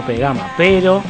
tope 0.00 0.12
de 0.12 0.18
gama. 0.18 0.52
Pero 0.56 1.02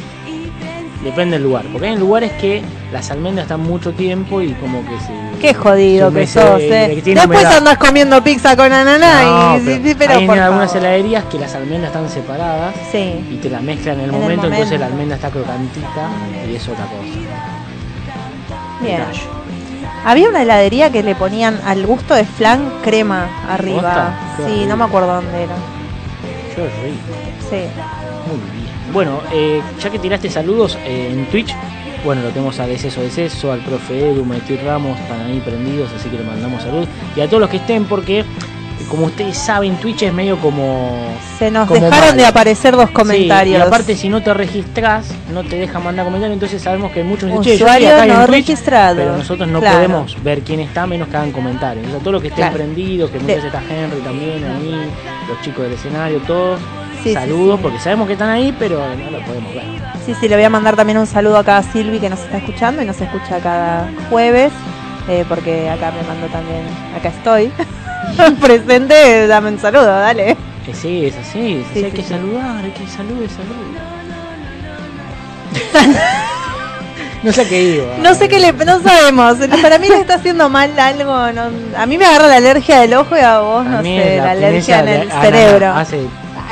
Depende 1.03 1.37
del 1.37 1.43
lugar. 1.43 1.63
Porque 1.71 1.87
hay 1.87 1.95
lugares 1.95 2.31
que 2.33 2.61
las 2.91 3.09
almendras 3.09 3.45
están 3.45 3.61
mucho 3.61 3.93
tiempo 3.93 4.41
y 4.41 4.51
como 4.53 4.81
que 4.85 4.99
se. 4.99 5.39
Qué 5.39 5.53
jodido 5.53 6.11
que 6.11 6.27
sos, 6.27 6.59
eh. 6.59 7.01
Después 7.03 7.45
andas 7.45 7.77
comiendo 7.77 8.21
pizza 8.21 8.57
con 8.57 8.71
ananá 8.71 9.23
No, 9.23 9.57
y 9.57 9.59
sí, 9.59 9.65
pero 9.65 9.83
sí, 9.87 9.95
pero 9.97 10.13
hay 10.15 10.27
por 10.27 10.35
en 10.35 10.43
algunas 10.43 10.71
favor. 10.73 10.85
heladerías 10.85 11.23
que 11.25 11.39
las 11.39 11.55
almendras 11.55 11.93
están 11.93 12.09
separadas 12.09 12.75
Sí. 12.91 13.25
y 13.31 13.37
te 13.37 13.49
la 13.49 13.61
mezclan 13.61 13.95
en 13.99 14.01
el, 14.05 14.09
En 14.09 14.15
el 14.15 14.21
momento, 14.21 14.47
entonces 14.47 14.77
la 14.79 14.87
almendra 14.87 15.15
está 15.15 15.29
crocantita 15.29 16.09
y 16.49 16.55
es 16.55 16.67
otra 16.67 16.83
cosa. 16.85 17.03
Bien. 18.81 19.01
Había 20.05 20.29
una 20.29 20.41
heladería 20.41 20.91
que 20.91 21.01
le 21.03 21.15
ponían 21.15 21.59
al 21.65 21.85
gusto 21.85 22.13
de 22.13 22.25
flan 22.25 22.69
crema 22.83 23.27
arriba. 23.49 24.13
Sí, 24.45 24.65
no 24.67 24.75
me 24.75 24.83
acuerdo 24.83 25.15
dónde 25.15 25.43
era. 25.43 25.55
Qué 26.55 26.63
rico. 26.63 27.15
Sí. 27.49 27.63
Muy 28.27 28.51
bien. 28.51 28.58
Bueno, 28.93 29.21
eh, 29.31 29.61
ya 29.81 29.89
que 29.89 29.99
tiraste 29.99 30.29
saludos 30.29 30.77
eh, 30.85 31.09
en 31.11 31.25
Twitch, 31.27 31.53
bueno, 32.03 32.21
lo 32.23 32.29
tenemos 32.29 32.59
a 32.59 32.65
Deceso 32.65 33.01
Deceso, 33.01 33.51
al 33.51 33.59
profe 33.59 34.09
Edu, 34.11 34.25
Maestri 34.25 34.57
Ramos, 34.57 34.97
están 34.99 35.21
ahí 35.21 35.39
prendidos, 35.45 35.89
así 35.95 36.09
que 36.09 36.17
le 36.17 36.23
mandamos 36.23 36.63
salud. 36.63 36.87
Y 37.15 37.21
a 37.21 37.27
todos 37.27 37.41
los 37.41 37.49
que 37.49 37.57
estén, 37.57 37.85
porque 37.85 38.23
como 38.89 39.05
ustedes 39.07 39.37
saben, 39.37 39.75
Twitch 39.75 40.03
es 40.03 40.13
medio 40.13 40.37
como. 40.37 40.97
Se 41.37 41.51
nos 41.51 41.67
como 41.67 41.81
dejaron 41.81 42.07
mal. 42.09 42.17
de 42.17 42.25
aparecer 42.25 42.75
dos 42.75 42.87
Sí, 42.87 42.93
comentarios. 42.93 43.59
y 43.59 43.61
aparte, 43.61 43.95
si 43.95 44.09
no 44.09 44.23
te 44.23 44.33
registras, 44.33 45.11
no 45.31 45.43
te 45.43 45.57
deja 45.57 45.79
mandar 45.79 46.05
comentarios, 46.05 46.33
entonces 46.35 46.61
sabemos 46.61 46.91
que 46.91 47.03
muchos 47.03 47.29
dicen, 47.29 47.43
"Che, 47.43 47.57
yo 47.57 47.65
Usuario 47.65 47.89
estoy 47.89 48.09
acá 48.09 48.13
no 48.19 48.25
Twitch", 48.25 48.37
registrado. 48.37 48.95
Pero 48.95 49.17
nosotros 49.17 49.47
no 49.49 49.59
Claro. 49.59 49.75
podemos 49.77 50.23
ver 50.23 50.41
quién 50.41 50.61
está, 50.61 50.87
menos 50.87 51.09
que 51.09 51.17
hagan 51.17 51.31
comentarios. 51.31 51.85
Entonces, 51.85 52.01
a 52.01 52.03
todos 52.03 52.13
los 52.13 52.21
que 52.23 52.29
estén 52.29 52.43
Claro. 52.45 52.55
prendidos, 52.57 53.11
que 53.11 53.19
muchas 53.19 53.35
veces 53.43 53.53
está 53.53 53.61
Henry 53.69 53.99
también 53.99 54.43
ahí, 54.45 54.75
los 55.27 55.41
chicos 55.41 55.63
del 55.65 55.73
escenario, 55.73 56.19
todos. 56.25 56.59
Sí, 57.03 57.13
saludos, 57.13 57.57
sí. 57.57 57.63
porque 57.63 57.79
sabemos 57.79 58.07
que 58.07 58.13
están 58.13 58.29
ahí, 58.29 58.53
pero 58.59 58.79
no 58.95 59.11
lo 59.11 59.23
podemos 59.25 59.53
ver. 59.53 59.63
Sí, 60.05 60.13
sí, 60.19 60.27
le 60.27 60.35
voy 60.35 60.43
a 60.45 60.49
mandar 60.49 60.75
también 60.75 60.97
un 60.97 61.07
saludo 61.07 61.37
acá 61.37 61.57
a 61.57 61.63
Silvi 61.63 61.99
que 61.99 62.09
nos 62.09 62.19
está 62.19 62.37
escuchando 62.37 62.81
y 62.81 62.85
nos 62.85 62.99
escucha 62.99 63.39
cada 63.39 63.89
jueves, 64.09 64.51
eh, 65.07 65.23
porque 65.29 65.69
acá 65.69 65.91
me 65.91 66.01
mando 66.07 66.27
también, 66.27 66.61
acá 66.97 67.09
estoy, 67.09 67.51
presente, 68.41 69.27
dame 69.27 69.49
un 69.49 69.59
saludo, 69.59 69.85
dale. 69.85 70.35
Que 70.65 70.73
sí, 70.73 71.05
es 71.05 71.15
así, 71.17 71.63
Sí, 71.73 71.79
hay 71.83 71.91
sí, 71.91 71.91
que 71.97 72.03
sí. 72.03 72.09
saludar, 72.09 72.63
hay 72.65 72.71
que 72.71 72.87
saludar, 72.87 73.29
salud. 73.29 73.55
no 77.23 77.31
sé 77.33 77.47
qué 77.47 77.59
digo. 77.59 77.85
No 78.01 78.13
sé 78.15 78.29
qué 78.29 78.39
le, 78.39 78.53
no 78.53 78.79
sabemos, 78.81 79.37
para 79.61 79.77
mí 79.77 79.87
le 79.89 79.95
está 79.99 80.15
haciendo 80.15 80.49
mal 80.49 80.77
algo, 80.79 81.31
no- 81.33 81.49
a 81.77 81.85
mí 81.85 81.97
me 81.97 82.05
agarra 82.05 82.27
la 82.27 82.35
alergia 82.37 82.79
del 82.81 82.93
ojo 82.93 83.15
y 83.17 83.19
a 83.21 83.39
vos, 83.39 83.65
no 83.65 83.79
A 83.79 83.81
sé, 83.81 84.17
es 84.17 84.23
la, 84.23 84.31
alergia 84.31 84.79
en 84.79 84.87
el 84.87 85.11
cerebro. 85.11 85.73
Hace, 85.73 85.99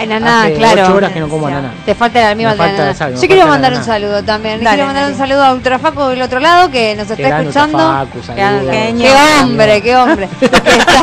ananá, 0.03 0.43
hace 0.43 0.53
claro. 0.55 0.83
ocho 0.83 0.95
horas 0.95 1.11
que 1.11 1.19
no 1.19 1.29
como 1.29 1.47
ananá. 1.47 1.73
Te 1.85 1.95
falta 1.95 2.19
el 2.21 2.25
almíbar 2.27 2.53
de 2.53 2.57
falta, 2.57 2.75
ananá. 2.75 2.91
exacto, 2.91 3.21
Yo 3.21 3.27
quiero 3.27 3.47
mandar 3.47 3.73
un 3.73 3.83
saludo 3.83 4.23
también. 4.23 4.63
Dale, 4.63 4.75
quiero 4.75 4.85
mandar 4.87 5.03
dale. 5.03 5.13
un 5.13 5.19
saludo 5.19 5.43
a 5.43 5.53
Ultrafaco 5.53 6.07
del 6.09 6.21
otro 6.21 6.39
lado 6.39 6.69
que 6.71 6.95
nos 6.95 7.09
está 7.09 7.39
escuchando. 7.39 7.77
Ultrafacu, 7.77 8.19
Qué, 8.19 8.41
saludos. 8.41 8.71
qué 8.71 9.13
hombre, 9.41 9.81
qué 9.81 9.95
hombre. 9.95 10.29
que, 10.39 10.45
está, 10.45 11.01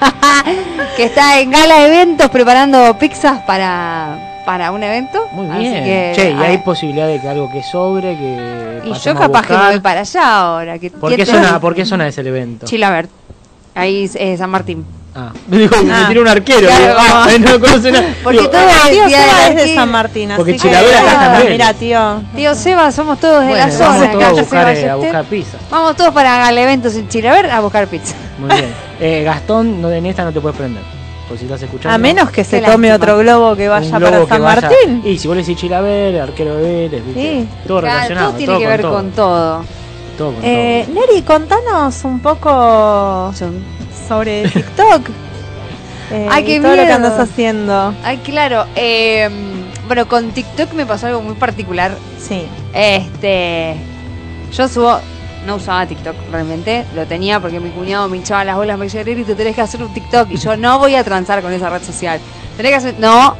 que 0.96 1.04
está 1.04 1.40
en 1.40 1.50
Gala 1.50 1.86
Eventos 1.86 2.28
preparando 2.30 2.96
pizzas 2.98 3.40
para, 3.42 4.42
para 4.46 4.70
un 4.72 4.82
evento. 4.82 5.26
Muy 5.32 5.48
Así 5.48 5.58
bien. 5.60 5.84
que, 5.84 6.12
che, 6.14 6.30
y 6.30 6.34
hay 6.34 6.58
posibilidad 6.58 7.06
de 7.06 7.20
que 7.20 7.28
algo 7.28 7.50
que 7.50 7.62
sobre, 7.62 8.16
que 8.16 8.82
Y 8.84 8.92
yo 8.92 9.14
capaz 9.14 9.46
que 9.46 9.52
me 9.56 9.66
voy 9.70 9.80
para 9.80 10.00
allá 10.00 10.36
ahora. 10.40 10.78
Que 10.78 10.90
¿Por 10.90 11.10
qué, 11.10 11.16
¿quién 11.16 11.26
te- 11.26 11.32
zona, 11.32 11.60
¿Por 11.60 11.74
qué 11.74 11.84
zona 11.84 12.06
es 12.08 12.18
el 12.18 12.26
evento? 12.26 12.66
Chilabert. 12.66 13.10
Ahí 13.74 14.04
es 14.04 14.16
eh, 14.16 14.36
San 14.36 14.50
Martín. 14.50 14.84
Ah, 15.28 15.32
me 15.48 15.58
dijo, 15.58 15.82
me 15.82 15.92
Ah. 15.92 16.04
tiró 16.08 16.22
un 16.22 16.28
arquero. 16.28 16.68
Claro, 16.68 16.84
digo, 16.84 16.94
ah, 16.98 17.28
no 17.40 17.60
conoce 17.60 17.92
nada. 17.92 18.14
Porque 18.22 18.38
Digo, 18.38 18.50
todo 18.50 18.60
Ah, 18.62 18.88
tío 18.90 19.08
Seba 19.08 19.40
de 19.44 19.48
es 19.48 19.56
de 19.68 19.74
San 19.74 19.90
Martín, 19.90 20.30
Porque 20.36 20.52
así 20.52 20.60
Chilavera 20.60 21.00
que- 21.00 21.06
está 21.06 21.20
también. 21.32 21.52
Mira, 21.52 21.74
tío. 21.74 22.22
Tío 22.36 22.54
Seba, 22.54 22.92
somos 22.92 23.18
todos 23.20 23.44
de 23.46 23.52
la 23.54 23.70
zona. 23.70 23.88
vamos 23.88 24.10
todos 24.12 24.24
a 24.24 24.30
buscar, 24.42 24.68
eh, 24.68 24.70
a 24.70 24.74
Yeste. 24.74 24.94
buscar 24.96 25.24
pizza. 25.24 25.58
Vamos 25.70 25.96
todos 25.96 26.14
para 26.14 26.36
Gala 26.38 26.60
Eventos 26.62 26.94
en 26.94 27.08
Chilabert 27.08 27.50
a 27.50 27.60
buscar 27.60 27.86
pizza. 27.88 28.14
Muy 28.38 28.48
bien. 28.50 28.74
Eh, 29.00 29.22
Gastón, 29.24 29.80
no, 29.82 29.90
en 29.90 30.06
esta 30.06 30.24
no 30.24 30.32
te 30.32 30.40
puedes 30.40 30.56
prender. 30.56 30.82
Por 31.28 31.38
si 31.38 31.44
estás 31.44 31.62
escuchando. 31.62 31.94
A 31.94 31.98
menos 31.98 32.28
que 32.30 32.42
se 32.42 32.60
tome 32.60 32.88
lástima. 32.88 33.12
otro 33.12 33.18
globo 33.18 33.54
que 33.56 33.68
vaya 33.68 33.88
globo 33.98 34.04
para 34.04 34.20
que 34.24 34.28
San 34.28 34.42
vaya- 34.42 34.60
Martín. 34.62 35.02
Y 35.04 35.16
si 35.18 35.28
vos 35.28 35.36
le 35.36 35.42
decís 35.42 35.58
Chilaver, 35.58 36.20
arquero 36.20 36.56
de 36.56 36.88
Vélez. 36.88 37.02
Sí. 37.14 37.48
Todo 37.68 37.80
Claro, 37.80 37.94
relacionado. 37.94 38.28
todo 38.30 38.38
tiene 38.38 38.58
que 38.58 38.66
ver 38.66 38.80
todo. 38.82 38.92
con 38.94 39.10
todo. 39.12 39.64
Todo 40.18 40.32
con 40.34 40.40
Eh, 40.44 40.86
Neri, 40.92 41.22
contanos 41.22 42.04
un 42.04 42.18
poco 42.20 43.32
sobre 44.08 44.48
TikTok. 44.48 45.08
Eh, 46.10 46.26
Ay, 46.30 46.44
qué 46.44 46.60
todo 46.60 46.74
lo 46.74 46.82
que 46.84 46.92
andas 46.92 47.18
haciendo. 47.18 47.94
Ay, 48.02 48.18
claro. 48.18 48.66
eh, 48.74 49.28
bueno, 49.86 50.06
con 50.08 50.30
TikTok 50.30 50.72
me 50.72 50.86
pasó 50.86 51.06
algo 51.06 51.22
muy 51.22 51.34
particular. 51.34 51.96
Sí. 52.18 52.46
Este. 52.72 53.76
Yo 54.52 54.68
subo. 54.68 54.98
No 55.46 55.56
usaba 55.56 55.86
TikTok 55.86 56.14
realmente, 56.30 56.84
lo 56.94 57.06
tenía 57.06 57.40
porque 57.40 57.60
mi 57.60 57.70
cuñado 57.70 58.06
me 58.10 58.18
hinchaba 58.18 58.44
las 58.44 58.56
bolas, 58.56 58.76
me 58.76 58.84
decía, 58.84 59.00
y 59.00 59.24
tú 59.24 59.34
tenés 59.34 59.54
que 59.54 59.62
hacer 59.62 59.82
un 59.82 59.92
TikTok. 59.94 60.30
Y 60.30 60.36
yo 60.36 60.54
no 60.56 60.78
voy 60.78 60.96
a 60.96 61.02
transar 61.02 61.40
con 61.40 61.50
esa 61.50 61.70
red 61.70 61.82
social. 61.82 62.20
Tenés 62.58 62.72
que 62.72 62.76
hacer. 62.76 62.94
No. 62.98 63.36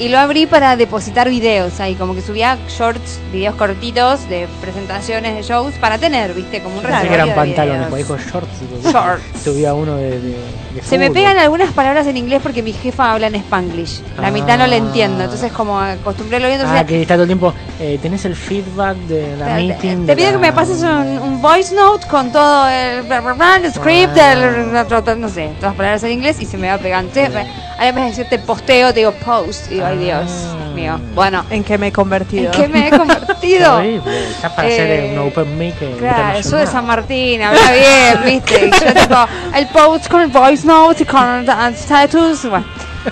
Y 0.00 0.08
lo 0.10 0.18
abrí 0.20 0.46
para 0.46 0.76
depositar 0.76 1.28
videos 1.28 1.80
ahí, 1.80 1.96
como 1.96 2.14
que 2.14 2.22
subía 2.22 2.56
shorts, 2.68 3.18
videos 3.32 3.56
cortitos 3.56 4.28
de 4.28 4.46
presentaciones 4.60 5.34
de 5.34 5.42
shows 5.42 5.74
para 5.80 5.98
tener, 5.98 6.34
viste, 6.34 6.60
como 6.62 6.76
un 6.78 6.84
reservorio 6.84 7.14
eran 7.14 7.34
pantalones, 7.34 7.88
pues 7.88 8.06
dijo 8.06 8.16
shorts. 8.16 8.48
Shorts. 8.92 9.42
Subía 9.42 9.74
uno 9.74 9.96
de, 9.96 10.10
de, 10.20 10.28
de 10.74 10.82
Se 10.84 10.98
me 10.98 11.10
pegan 11.10 11.36
algunas 11.38 11.72
palabras 11.72 12.06
en 12.06 12.16
inglés 12.16 12.40
porque 12.42 12.62
mi 12.62 12.72
jefa 12.72 13.12
habla 13.12 13.26
en 13.26 13.34
spanglish. 13.34 14.00
La 14.20 14.30
mitad 14.30 14.56
no 14.56 14.68
la 14.68 14.74
Ah. 14.76 14.78
entiendo, 14.78 15.24
entonces 15.24 15.50
como 15.50 15.80
acostumbré 15.80 16.36
a 16.36 16.40
lo 16.40 16.46
viendo. 16.46 16.64
Ah, 16.68 16.84
que 16.86 17.02
está 17.02 17.14
todo 17.14 17.24
el 17.24 17.28
tiempo. 17.30 17.52
Eh, 17.80 17.98
tenés 18.00 18.24
el 18.24 18.36
feedback 18.36 18.96
de 19.08 19.36
la 19.36 19.46
Te, 19.46 19.54
meeting. 19.54 20.06
te 20.06 20.06
de 20.06 20.16
pido 20.16 20.28
que 20.28 20.32
la- 20.34 20.38
me 20.38 20.52
pases 20.52 20.80
un, 20.82 21.18
un 21.18 21.42
voice 21.42 21.74
note 21.74 22.06
con 22.06 22.30
todo 22.30 22.68
el, 22.68 23.02
bla, 23.02 23.20
bla, 23.20 23.32
bla, 23.32 23.56
el 23.56 23.72
script, 23.72 24.16
el- 24.16 24.72
no 25.20 25.28
sé, 25.28 25.46
todas 25.58 25.62
las 25.62 25.74
palabras 25.74 26.02
en 26.04 26.12
inglés 26.12 26.36
y 26.40 26.46
se 26.46 26.56
me 26.56 26.68
va 26.68 26.78
pegando. 26.78 27.10
Entonces, 27.12 27.50
a 27.78 27.84
vez 27.84 27.94
de 27.94 28.00
decirte 28.02 28.38
posteo, 28.40 28.92
te 28.92 29.00
digo 29.00 29.12
post. 29.12 29.70
Y 29.70 29.74
digo, 29.74 29.87
ay 29.90 29.98
Dios 29.98 30.30
mío. 30.74 31.00
Bueno, 31.14 31.44
¿En 31.50 31.64
qué 31.64 31.76
me 31.78 31.88
he 31.88 31.92
convertido? 31.92 32.52
¿en 32.52 32.60
qué 32.60 32.68
me 32.68 32.88
he 32.88 32.90
convertido? 32.90 33.80
Está 34.30 34.54
para 34.54 34.68
Eh, 34.68 35.10
un 35.18 35.26
open 35.28 35.58
mic. 35.58 35.74
eh, 35.80 35.96
Claro, 35.98 36.40
yo 36.40 36.56
de. 36.56 36.66
San 36.66 36.86
Martín, 36.86 37.42
habla 37.42 37.72
bien, 37.72 38.18
viste. 38.24 38.66
Y 38.66 38.70
yo 38.70 38.94
tipo, 38.94 39.16
el 39.54 39.66
post 39.68 40.08
con 40.08 40.20
el 40.20 40.28
voice 40.28 40.66
note 40.66 41.02
y 41.02 41.06
con 41.06 41.24
el 41.28 41.48
status. 41.74 42.48
Bueno, 42.48 42.64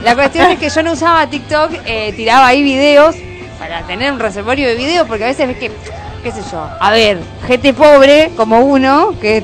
la 0.05 0.15
cuestión 0.15 0.51
es 0.51 0.59
que 0.59 0.69
yo 0.71 0.83
no 0.83 0.93
usaba 0.93 1.27
TikTok, 1.29 1.71
eh, 1.87 2.13
tiraba 2.17 2.47
ahí 2.49 2.63
videos 2.63 3.17
para 3.59 3.83
tener 3.83 4.13
un 4.13 4.21
reservorio 4.21 4.69
de 4.69 4.75
videos, 4.77 5.07
porque 5.09 5.25
a 5.25 5.29
veces 5.29 5.49
ves 5.49 5.57
que, 5.57 5.73
qué 6.23 6.31
sé 6.31 6.43
yo, 6.53 6.69
a 6.79 6.91
ver, 6.91 7.19
gente 7.47 7.73
pobre 7.75 8.31
como 8.37 8.61
uno, 8.61 9.15
que 9.21 9.43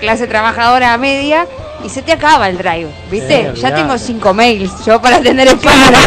clase 0.00 0.26
trabajadora 0.26 0.96
media, 0.98 1.46
y 1.86 1.88
se 1.88 2.02
te 2.02 2.12
acaba 2.12 2.48
el 2.48 2.58
drive, 2.58 2.88
¿viste? 3.10 3.52
Sí, 3.54 3.60
ya 3.60 3.74
tengo 3.74 3.96
cinco 3.96 4.34
mails 4.34 4.84
yo 4.84 5.00
para 5.00 5.20
tener 5.20 5.46
el 5.46 5.58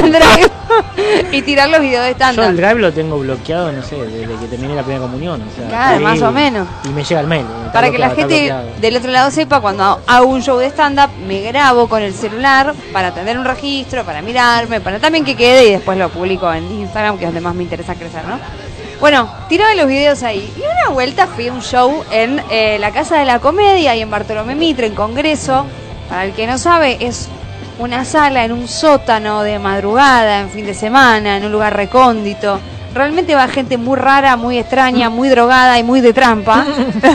el 0.03 0.11
drive 0.11 0.51
y 1.31 1.41
tirar 1.41 1.69
los 1.69 1.79
videos 1.79 2.03
de 2.05 2.11
Yo 2.11 2.25
el 2.25 2.31
estándar. 2.31 2.55
drive 2.55 2.75
lo 2.75 2.91
tengo 2.91 3.17
bloqueado, 3.17 3.71
no 3.71 3.81
sé, 3.81 3.95
desde 3.95 4.35
que 4.35 4.47
terminé 4.47 4.75
la 4.75 4.83
primera 4.83 5.01
comunión. 5.01 5.41
O 5.41 5.55
sea, 5.55 5.67
Claro, 5.69 6.01
más 6.01 6.21
o 6.21 6.31
menos. 6.31 6.67
Y 6.83 6.89
me 6.89 7.03
llega 7.03 7.21
el 7.21 7.27
mail. 7.27 7.45
Para 7.71 7.91
que 7.91 7.97
la 7.97 8.09
gente 8.09 8.53
del 8.81 8.97
otro 8.97 9.09
lado 9.11 9.31
sepa, 9.31 9.61
cuando 9.61 10.01
hago 10.05 10.27
un 10.27 10.41
show 10.41 10.57
de 10.57 10.67
stand-up, 10.67 11.09
me 11.25 11.41
grabo 11.41 11.87
con 11.87 12.01
el 12.01 12.13
celular 12.13 12.73
para 12.91 13.13
tener 13.13 13.37
un 13.39 13.45
registro, 13.45 14.03
para 14.03 14.21
mirarme, 14.21 14.81
para 14.81 14.99
también 14.99 15.23
que 15.23 15.35
quede 15.35 15.67
y 15.67 15.71
después 15.71 15.97
lo 15.97 16.09
publico 16.09 16.51
en 16.53 16.69
Instagram, 16.71 17.17
que 17.17 17.23
es 17.23 17.29
donde 17.29 17.41
más 17.41 17.55
me 17.55 17.63
interesa 17.63 17.95
crecer, 17.95 18.25
¿no? 18.27 18.37
Bueno, 18.99 19.29
tiraba 19.47 19.73
los 19.75 19.87
videos 19.87 20.23
ahí. 20.23 20.51
Y 20.57 20.59
una 20.61 20.93
vuelta 20.93 21.27
fui 21.27 21.47
a 21.47 21.53
un 21.53 21.61
show 21.61 22.03
en 22.11 22.41
eh, 22.49 22.77
la 22.79 22.91
Casa 22.91 23.17
de 23.17 23.25
la 23.25 23.39
Comedia 23.39 23.95
y 23.95 24.01
en 24.01 24.09
Bartolomé 24.11 24.55
Mitre, 24.55 24.87
en 24.87 24.95
Congreso. 24.95 25.65
Para 26.09 26.25
el 26.25 26.33
que 26.33 26.47
no 26.47 26.57
sabe, 26.57 26.97
es 26.99 27.29
una 27.77 28.03
sala 28.03 28.43
en 28.43 28.51
un 28.51 28.67
sótano 28.67 29.41
de 29.43 29.57
madrugada, 29.59 30.41
en 30.41 30.49
fin 30.49 30.65
de 30.65 30.73
semana, 30.73 31.37
en 31.37 31.45
un 31.45 31.51
lugar 31.51 31.75
recóndito. 31.77 32.59
Realmente 32.93 33.35
va 33.35 33.47
gente 33.47 33.77
muy 33.77 33.95
rara, 33.97 34.35
muy 34.35 34.57
extraña, 34.57 35.09
muy 35.11 35.29
drogada 35.29 35.79
y 35.79 35.83
muy 35.83 36.01
de 36.01 36.11
trampa. 36.11 36.65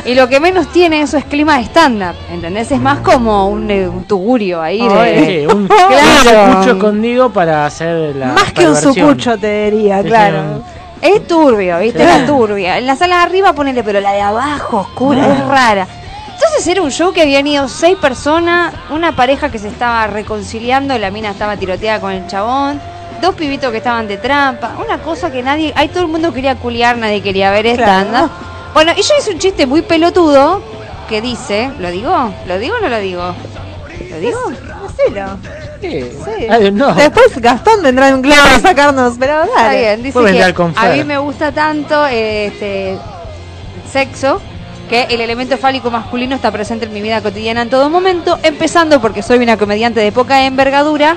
y 0.07 0.15
lo 0.15 0.29
que 0.29 0.41
menos 0.41 0.73
tiene 0.73 1.03
eso 1.03 1.19
es 1.19 1.25
clima 1.27 1.59
de 1.59 1.65
stand-up, 1.65 2.15
¿entendés? 2.33 2.71
Es 2.71 2.81
más 2.81 3.01
como 3.01 3.49
un, 3.49 3.71
eh, 3.71 3.87
un 3.89 4.05
tugurio 4.05 4.63
ahí. 4.63 4.79
de- 4.81 5.47
un, 5.53 5.67
Claro. 5.67 6.45
un 6.47 6.53
sucucho 6.53 6.71
escondido 6.77 7.31
para 7.31 7.67
hacer 7.67 8.17
la. 8.17 8.29
Más 8.29 8.53
que 8.55 8.67
un 8.69 8.77
sucucho, 8.77 9.37
te 9.37 9.71
diría, 9.71 10.01
Sí, 10.01 10.09
claro. 10.09 10.63
Es 11.05 11.27
turbio, 11.27 11.79
¿viste? 11.81 12.03
Era 12.03 12.25
turbia. 12.25 12.79
En 12.79 12.87
la 12.87 12.97
sala 12.97 13.19
de 13.19 13.23
arriba 13.25 13.53
ponele, 13.53 13.85
pero 13.85 14.01
la 14.01 14.13
de 14.13 14.23
abajo, 14.23 14.79
oscura, 14.79 15.35
es 15.35 15.47
rara. 15.47 15.87
Entonces 16.33 16.67
era 16.67 16.81
un 16.81 16.91
show 16.91 17.13
que 17.13 17.21
habían 17.21 17.47
ido 17.47 17.69
seis 17.69 17.97
personas, 17.99 18.73
una 18.89 19.15
pareja 19.15 19.51
que 19.51 19.59
se 19.59 19.69
estaba 19.69 20.07
reconciliando, 20.07 20.99
la 20.99 21.11
mina 21.11 21.31
estaba 21.31 21.59
tiroteada 21.59 22.01
con 22.01 22.13
el 22.13 22.27
chabón, 22.27 22.81
dos 23.21 23.35
pibitos 23.35 23.71
que 23.71 23.77
estaban 23.79 24.09
de 24.09 24.17
trampa, 24.17 24.77
una 24.83 24.99
cosa 25.03 25.31
que 25.31 25.43
nadie, 25.43 25.73
ahí 25.77 25.89
todo 25.89 26.05
el 26.05 26.09
mundo 26.09 26.33
quería 26.33 26.57
culiar, 26.57 26.97
nadie 26.97 27.23
quería 27.23 27.51
ver 27.51 27.67
esta 27.67 28.05
Claro. 28.05 28.31
Bueno, 28.73 28.93
y 28.97 29.03
yo 29.03 29.15
hice 29.19 29.31
un 29.31 29.39
chiste 29.39 29.67
muy 29.67 29.83
pelotudo 29.83 30.63
que 31.09 31.21
dice, 31.21 31.71
¿lo 31.79 31.91
digo? 31.91 32.33
¿Lo 32.47 32.59
digo 32.59 32.77
o 32.77 32.81
no 32.81 32.89
lo 32.89 32.99
digo? 32.99 33.35
¿Lo 34.11 34.19
digo? 34.19 34.41
Sí. 35.81 36.01
Después 36.95 37.41
Gastón 37.41 37.83
vendrá 37.83 38.09
en 38.09 38.15
un 38.17 38.23
clavo 38.23 38.43
a 38.55 38.61
sacarnos, 38.61 39.15
pero 39.19 39.45
Está 39.45 39.73
bien, 39.73 40.03
dice 40.03 40.19
que 40.25 40.55
a 40.77 40.93
mí 40.93 41.05
me 41.05 41.19
gusta 41.19 41.53
tanto 41.53 42.07
eh, 42.07 42.47
este 42.47 42.99
sexo 43.91 44.41
que 44.89 45.05
el 45.05 45.21
elemento 45.21 45.57
fálico 45.57 45.91
masculino 45.91 46.35
está 46.35 46.51
presente 46.51 46.87
en 46.87 46.93
mi 46.93 47.01
vida 47.01 47.23
cotidiana 47.23 47.63
en 47.63 47.71
todo 47.71 47.89
momento, 47.89 48.39
empezando 48.43 49.01
porque 49.01 49.23
soy 49.23 49.39
una 49.39 49.57
comediante 49.57 50.01
de 50.01 50.13
poca 50.13 50.45
envergadura, 50.45 51.17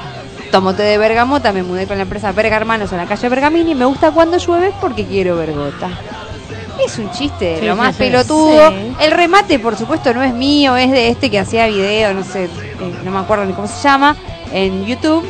tomo 0.52 0.74
té 0.74 0.84
de 0.84 0.98
bergamota, 0.98 1.52
me 1.52 1.64
mudé 1.64 1.86
con 1.86 1.98
la 1.98 2.04
empresa 2.04 2.32
Verga 2.32 2.56
Hermanos 2.56 2.92
en 2.92 2.98
la 3.00 3.06
calle 3.06 3.28
Bergamini, 3.30 3.76
me 3.76 3.86
gusta 3.86 4.12
cuando 4.12 4.38
llueve 4.38 4.72
porque 4.80 5.06
quiero 5.06 5.36
vergota. 5.36 5.90
Es 6.86 6.98
un 7.00 7.10
chiste, 7.12 7.58
Sí, 7.60 7.66
lo 7.66 7.76
más 7.76 7.96
sí. 7.96 8.04
pelotudo. 8.04 8.70
Sí. 8.70 8.94
El 9.02 9.12
remate, 9.12 9.60
por 9.60 9.76
supuesto, 9.78 10.14
no 10.14 10.24
es 10.24 10.34
mío, 10.34 10.78
es 10.78 10.92
de 10.92 11.10
este 11.10 11.30
que 11.30 11.40
hacía 11.40 11.68
video, 11.68 12.14
no 12.14 12.24
sé, 12.24 12.46
eh, 12.46 12.50
no 13.04 13.12
me 13.12 13.20
acuerdo 13.20 13.46
ni 13.46 13.54
cómo 13.54 13.68
se 13.68 13.82
llama, 13.82 14.16
en 14.54 14.86
YouTube. 14.86 15.28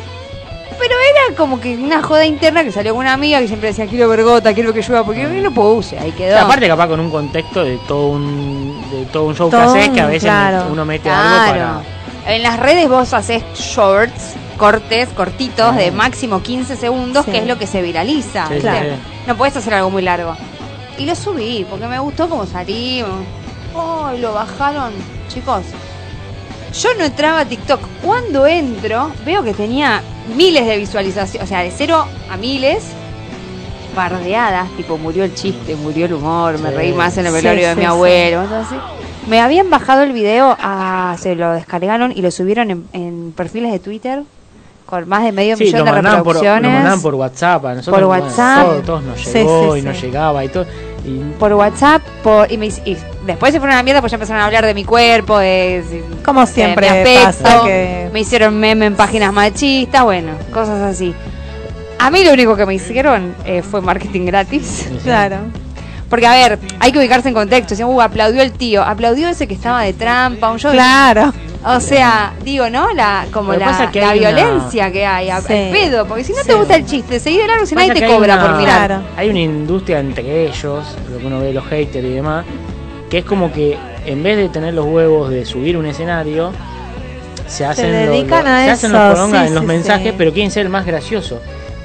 Pero 0.78 0.94
era 0.94 1.36
como 1.36 1.58
que 1.60 1.74
una 1.76 2.02
joda 2.02 2.24
interna 2.24 2.62
que 2.62 2.70
salió 2.70 2.92
con 2.92 3.00
una 3.00 3.12
amiga 3.14 3.40
que 3.40 3.48
siempre 3.48 3.70
decía 3.70 3.86
quiero 3.86 4.08
vergota, 4.08 4.54
quiero 4.54 4.72
que 4.72 4.80
llueva, 4.82 5.04
porque 5.04 5.22
yo 5.22 5.28
no 5.28 5.50
puse, 5.50 5.98
ahí 5.98 6.10
O 6.10 6.16
quedó. 6.16 6.34
sea, 6.34 6.42
aparte 6.44 6.68
capaz 6.68 6.86
con 6.86 7.00
un 7.00 7.10
contexto 7.10 7.64
de 7.64 7.78
todo 7.88 8.08
un, 8.08 8.80
de 8.92 9.04
todo 9.06 9.24
un 9.24 9.34
show 9.34 9.50
Todo 9.50 9.72
que 9.74 9.80
haces 9.80 9.88
que 9.92 10.00
a 10.00 10.06
veces 10.06 10.22
claro. 10.30 10.66
uno 10.70 10.84
mete 10.84 11.10
algo 11.10 11.28
Claro. 11.52 11.82
para... 12.24 12.34
En 12.34 12.42
las 12.44 12.60
redes 12.60 12.88
vos 12.88 13.12
haces 13.12 13.42
shorts, 13.56 14.34
cortes, 14.56 15.08
cortitos, 15.16 15.74
de 15.74 15.90
máximo 15.90 16.42
15 16.42 16.76
segundos, 16.76 17.24
Sí. 17.24 17.32
que 17.32 17.38
es 17.38 17.46
lo 17.46 17.58
que 17.58 17.66
se 17.66 17.82
viraliza. 17.82 18.46
Sí. 18.48 18.60
No 19.26 19.36
puedes 19.36 19.56
hacer 19.56 19.74
algo 19.74 19.90
muy 19.90 20.02
largo. 20.02 20.36
Y 20.98 21.06
lo 21.06 21.14
subí, 21.14 21.64
porque 21.70 21.86
me 21.86 21.98
gustó 21.98 22.28
cómo 22.28 22.44
salimos. 22.46 23.10
Oh, 23.74 24.10
y 24.16 24.20
lo 24.20 24.32
bajaron. 24.34 24.92
Chicos, 25.28 25.62
yo 26.80 26.88
no 26.98 27.04
entraba 27.04 27.40
a 27.40 27.44
TikTok. 27.44 27.80
Cuando 28.02 28.46
entro, 28.46 29.10
veo 29.24 29.42
que 29.44 29.54
tenía 29.54 30.02
miles 30.36 30.66
de 30.66 30.76
visualizaciones. 30.76 31.46
O 31.46 31.48
sea, 31.48 31.60
de 31.60 31.70
cero 31.70 32.04
a 32.30 32.36
miles. 32.36 32.82
Bardeadas, 33.94 34.68
tipo 34.76 34.96
murió 34.98 35.24
el 35.24 35.34
chiste, 35.34 35.74
murió 35.74 36.06
el 36.06 36.12
humor, 36.14 36.58
me 36.58 36.70
Sí. 36.70 36.74
reí 36.76 36.92
más 36.92 37.16
en 37.18 37.26
el 37.26 37.32
Sí, 37.32 37.38
velorio 37.42 37.68
de 37.68 37.74
sí, 37.74 37.80
mi 37.80 37.86
abuelo. 37.86 38.42
entonces, 38.42 38.78
me 39.28 39.40
habían 39.40 39.70
bajado 39.70 40.02
el 40.02 40.12
video, 40.12 40.56
a, 40.60 41.16
se 41.18 41.34
lo 41.34 41.52
descargaron 41.52 42.12
y 42.14 42.20
lo 42.22 42.30
subieron 42.30 42.70
en, 42.70 42.84
en 42.92 43.32
perfiles 43.36 43.72
de 43.72 43.78
Twitter 43.80 44.22
con 44.86 45.08
más 45.08 45.22
de 45.24 45.32
medio 45.32 45.56
millón 45.56 45.84
de 45.84 45.90
mandaban, 45.90 46.22
por, 46.22 46.34
lo 46.36 46.40
reproducciones. 46.40 46.72
mandaban 46.72 47.02
por 47.02 47.14
WhatsApp. 47.14 47.64
A 47.66 47.74
nosotros, 47.74 47.94
Por 48.00 48.06
bueno, 48.06 48.24
WhatsApp. 48.24 48.64
todos, 48.66 48.84
todos 48.84 49.02
nos 49.02 49.24
llegó 49.34 49.74
sí, 49.74 49.80
y 49.80 49.82
nos 49.82 50.00
llegaba 50.02 50.44
y 50.44 50.48
todo. 50.48 50.66
Y 51.08 51.34
por 51.38 51.52
WhatsApp 51.52 52.02
por, 52.22 52.50
y, 52.50 52.58
me 52.58 52.66
y 52.66 52.96
después 53.26 53.52
se 53.52 53.58
fueron 53.58 53.74
a 53.74 53.78
la 53.78 53.82
mierda 53.82 54.00
pues 54.00 54.10
ya 54.10 54.16
empezaron 54.16 54.42
a 54.42 54.46
hablar 54.46 54.66
de 54.66 54.74
mi 54.74 54.84
cuerpo 54.84 55.38
de, 55.38 56.02
Como 56.24 56.40
de 56.40 56.46
siempre 56.46 56.90
mi 56.90 56.96
aspecto, 56.98 57.44
pasa 57.44 57.62
que... 57.64 58.10
me 58.12 58.20
hicieron 58.20 58.58
meme 58.58 58.86
en 58.86 58.96
páginas 58.96 59.32
machistas 59.32 60.04
bueno 60.04 60.32
cosas 60.52 60.80
así. 60.82 61.14
A 61.98 62.10
mí 62.10 62.22
lo 62.22 62.32
único 62.32 62.56
que 62.56 62.64
me 62.64 62.74
hicieron 62.74 63.34
eh, 63.44 63.62
fue 63.62 63.80
marketing 63.80 64.26
gratis. 64.26 64.88
Claro. 65.02 65.38
Porque 66.08 66.26
a 66.26 66.32
ver 66.32 66.58
hay 66.80 66.92
que 66.92 66.98
ubicarse 66.98 67.28
en 67.28 67.34
contexto 67.34 67.70
decían, 67.70 67.88
uh, 67.88 68.00
aplaudió 68.00 68.42
el 68.42 68.52
tío 68.52 68.82
aplaudió 68.82 69.28
ese 69.28 69.46
que 69.46 69.54
estaba 69.54 69.82
de 69.82 69.92
trampa 69.92 70.50
un 70.50 70.58
show 70.58 70.72
Claro. 70.72 71.32
o 71.64 71.80
sea 71.80 72.32
digo 72.44 72.70
no 72.70 72.92
la 72.92 73.26
como 73.32 73.52
la, 73.54 73.66
pasa 73.66 73.84
es 73.84 73.90
que 73.90 74.00
la 74.00 74.06
una- 74.08 74.14
violencia 74.14 74.90
que 74.92 75.04
hay 75.06 75.26
Sí. 75.26 75.30
al 75.32 75.42
pedo 75.44 76.06
porque 76.06 76.24
si 76.24 76.32
no 76.32 76.38
Sí. 76.42 76.46
te 76.48 76.54
gusta 76.54 76.76
el 76.76 76.86
chiste 76.86 77.20
seguí 77.20 77.38
de 77.38 77.46
largo 77.46 77.66
si 77.66 77.74
nadie 77.74 77.92
te 77.92 78.06
cobra 78.06 78.34
una- 78.36 78.42
por 78.46 78.56
mirar 78.58 78.86
Claro. 78.86 79.02
Hay 79.16 79.28
una 79.30 79.40
industria 79.40 80.00
entre 80.00 80.46
ellos, 80.48 80.84
lo 81.10 81.18
que 81.18 81.26
uno 81.26 81.40
ve 81.40 81.52
los 81.52 81.64
haters 81.66 82.06
y 82.06 82.10
demás, 82.14 82.44
que 83.10 83.18
es 83.18 83.24
como 83.24 83.52
que 83.52 83.76
en 84.06 84.22
vez 84.22 84.36
de 84.36 84.48
tener 84.48 84.72
los 84.74 84.86
huevos 84.86 85.30
de 85.30 85.44
subir 85.44 85.76
un 85.76 85.84
escenario, 85.86 86.52
se 87.46 87.64
hacen, 87.66 87.90
lo- 87.92 88.12
dedican 88.12 88.44
lo- 88.44 88.50
a 88.50 88.64
se 88.64 88.70
hacen 88.70 88.90
eso, 88.90 88.98
los 88.98 89.14
porongas 89.14 89.40
sí, 89.42 89.48
en 89.48 89.54
los 89.54 89.62
sí, 89.62 89.66
mensajes, 89.68 90.08
sí. 90.10 90.14
pero 90.16 90.32
quieren 90.32 90.50
ser 90.50 90.62
el 90.66 90.68
más 90.70 90.86
gracioso. 90.86 91.40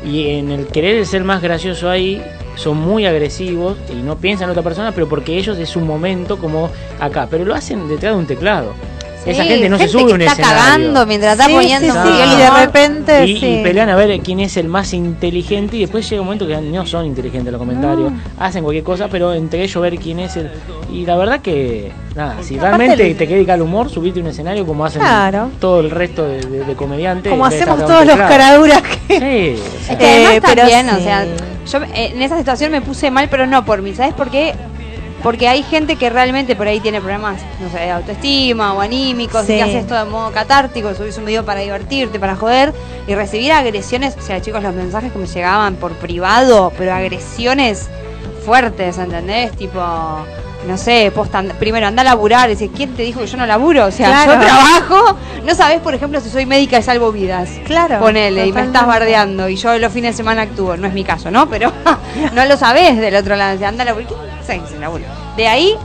Y 0.05 0.29
en 0.31 0.51
el 0.51 0.67
querer 0.67 1.05
ser 1.05 1.23
más 1.23 1.41
gracioso 1.41 1.89
ahí, 1.89 2.21
son 2.55 2.77
muy 2.77 3.05
agresivos 3.05 3.77
y 3.91 3.95
no 3.95 4.17
piensan 4.17 4.45
en 4.45 4.51
otra 4.51 4.63
persona, 4.63 4.91
pero 4.91 5.07
porque 5.07 5.37
ellos 5.37 5.57
es 5.57 5.75
un 5.75 5.87
momento 5.87 6.37
como 6.37 6.69
acá, 6.99 7.27
pero 7.29 7.45
lo 7.45 7.53
hacen 7.53 7.87
detrás 7.87 8.13
de 8.13 8.19
un 8.19 8.27
teclado. 8.27 8.73
Esa 9.25 9.43
gente 9.45 9.69
no 9.69 9.77
se 9.77 9.87
sube 9.87 10.07
que 10.07 10.13
un 10.13 10.21
está 10.21 10.33
escenario. 10.33 10.57
cagando 10.63 11.05
mientras 11.05 11.33
está 11.33 11.45
Sí, 11.45 11.53
poniendo 11.53 11.93
sí, 11.93 12.09
y 12.33 12.35
de 12.37 12.49
repente 12.49 13.25
y, 13.25 13.39
sí. 13.39 13.45
y 13.59 13.63
pelean 13.63 13.89
a 13.89 13.95
ver 13.95 14.19
quién 14.21 14.39
es 14.41 14.57
el 14.57 14.67
más 14.67 14.93
inteligente 14.93 15.77
y 15.77 15.81
después 15.81 16.09
llega 16.09 16.21
un 16.21 16.27
momento 16.27 16.45
que 16.47 16.57
no 16.59 16.85
son 16.85 17.05
inteligentes 17.05 17.51
los 17.51 17.59
comentarios, 17.59 18.11
hacen 18.39 18.63
cualquier 18.63 18.83
cosa, 18.83 19.07
pero 19.07 19.33
entre 19.33 19.63
ellos 19.63 19.81
ver 19.81 19.97
quién 19.97 20.19
es 20.19 20.35
el... 20.35 20.51
Y 20.91 21.05
la 21.05 21.15
verdad 21.15 21.39
que, 21.39 21.91
nada, 22.15 22.37
si 22.41 22.57
realmente 22.59 22.93
el- 23.09 23.15
te 23.17 23.25
queda 23.25 23.35
dedicar 23.37 23.55
al 23.55 23.61
humor, 23.61 23.89
subirte 23.89 24.19
a 24.19 24.23
un 24.23 24.29
escenario 24.29 24.65
como 24.65 24.85
hacen 24.85 25.01
Claro. 25.01 25.49
todo 25.59 25.79
el 25.79 25.89
resto 25.89 26.23
de, 26.27 26.41
de- 26.41 26.65
de 26.65 26.75
comediantes. 26.75 27.29
Como 27.31 27.45
hacemos 27.45 27.79
todos 27.85 28.05
los 28.05 28.15
caraduras 28.17 28.81
que... 29.07 29.19
Sí, 29.19 29.61
o 29.61 29.85
sea, 29.85 29.93
Es 29.93 29.97
que 29.99 30.05
además 30.07 30.33
Eh, 30.33 30.41
pero 30.41 30.55
también, 30.61 30.89
o 30.89 30.95
sí. 30.97 31.03
sea, 31.03 31.25
yo 31.71 31.77
eh, 31.95 32.11
en 32.15 32.21
esa 32.21 32.37
situación 32.37 32.71
me 32.71 32.81
puse 32.81 33.09
mal, 33.09 33.27
pero 33.29 33.47
no 33.47 33.63
por 33.65 33.81
mí. 33.81 33.95
¿Sabes 33.95 34.13
por 34.13 34.29
qué? 34.29 34.53
Porque 35.23 35.47
hay 35.47 35.63
gente 35.63 35.95
que 35.95 36.09
realmente 36.09 36.55
por 36.55 36.67
ahí 36.67 36.81
tiene 36.81 36.99
problemas, 36.99 37.41
no 37.61 37.69
sé, 37.69 37.79
de 37.79 37.91
autoestima 37.91 38.73
o 38.73 38.81
anímicos, 38.81 39.45
Sí. 39.45 39.53
y 39.53 39.55
que 39.55 39.63
hace 39.63 39.79
esto 39.79 39.95
de 39.95 40.03
modo 40.03 40.31
catártico, 40.31 40.93
subís 40.93 41.17
un 41.17 41.25
video 41.25 41.45
para 41.45 41.61
divertirte, 41.61 42.19
para 42.19 42.35
joder, 42.35 42.73
y 43.07 43.15
recibir 43.15 43.53
agresiones, 43.53 44.17
o 44.17 44.21
sea, 44.21 44.41
chicos, 44.41 44.61
los 44.61 44.75
mensajes 44.75 45.13
que 45.13 45.19
me 45.19 45.25
llegaban 45.25 45.75
por 45.75 45.93
privado, 45.93 46.73
pero 46.77 46.93
agresiones 46.93 47.87
fuertes, 48.45 48.97
¿entendés? 48.97 49.51
Tipo, 49.53 49.81
no 50.67 50.77
sé, 50.77 51.11
posta, 51.13 51.39
and- 51.39 51.53
primero 51.53 51.87
anda 51.87 52.01
a 52.01 52.05
laburar, 52.05 52.49
dice, 52.49 52.69
¿quién 52.75 52.93
te 52.93 53.03
dijo 53.03 53.19
que 53.19 53.27
yo 53.27 53.37
no 53.37 53.45
laburo? 53.45 53.85
O 53.85 53.91
sea, 53.91 54.07
Claro. 54.07 54.33
yo 54.33 54.39
trabajo, 54.39 55.17
no 55.45 55.55
sabés, 55.55 55.79
por 55.81 55.93
ejemplo, 55.93 56.19
si 56.21 56.29
soy 56.29 56.45
médica 56.45 56.77
y 56.79 56.83
salvo 56.83 57.11
vidas. 57.11 57.49
Claro. 57.65 57.99
Ponele, 57.99 58.47
y 58.47 58.51
me 58.51 58.61
estás 58.61 58.67
totalmente. 58.81 58.99
bardeando 58.99 59.49
y 59.49 59.55
yo 59.55 59.77
los 59.77 59.91
fines 59.91 60.13
de 60.13 60.17
semana 60.17 60.43
actúo. 60.43 60.77
No 60.77 60.87
es 60.87 60.93
mi 60.93 61.03
caso, 61.03 61.29
¿no? 61.31 61.47
Pero 61.49 61.71
no 62.33 62.45
lo 62.45 62.57
sabés 62.57 62.97
del 62.97 63.15
otro 63.15 63.35
lado. 63.35 63.53
Dice, 63.53 63.65
Anda, 63.65 63.83
laburo. 63.85 64.05
¿Quién 64.07 64.19
sabe 64.45 64.59
que 64.61 64.67
se 64.67 64.79
labura? 64.79 65.05
De 65.37 65.47
ahí 65.47 65.75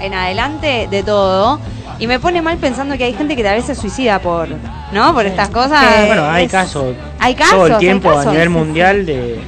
en 0.00 0.14
adelante, 0.14 0.88
de 0.90 1.02
todo. 1.02 1.60
Y 2.00 2.08
me 2.08 2.18
pone 2.18 2.42
mal 2.42 2.56
pensando 2.58 2.96
que 2.98 3.04
hay 3.04 3.14
gente 3.14 3.36
que 3.36 3.48
a 3.48 3.52
veces 3.52 3.78
suicida 3.78 4.18
por, 4.18 4.48
¿no? 4.92 5.14
Por 5.14 5.26
estas 5.26 5.48
cosas. 5.50 5.80
Que- 5.94 6.06
bueno, 6.06 6.28
hay 6.28 6.48
casos 6.48 6.94
hay 7.20 7.34
casos, 7.36 7.54
todo 7.54 7.66
el 7.68 7.78
tiempo 7.78 8.10
a 8.10 8.24
nivel 8.24 8.36
Sí, 8.36 8.42
sí, 8.42 8.48
mundial 8.48 9.06
de 9.06 9.40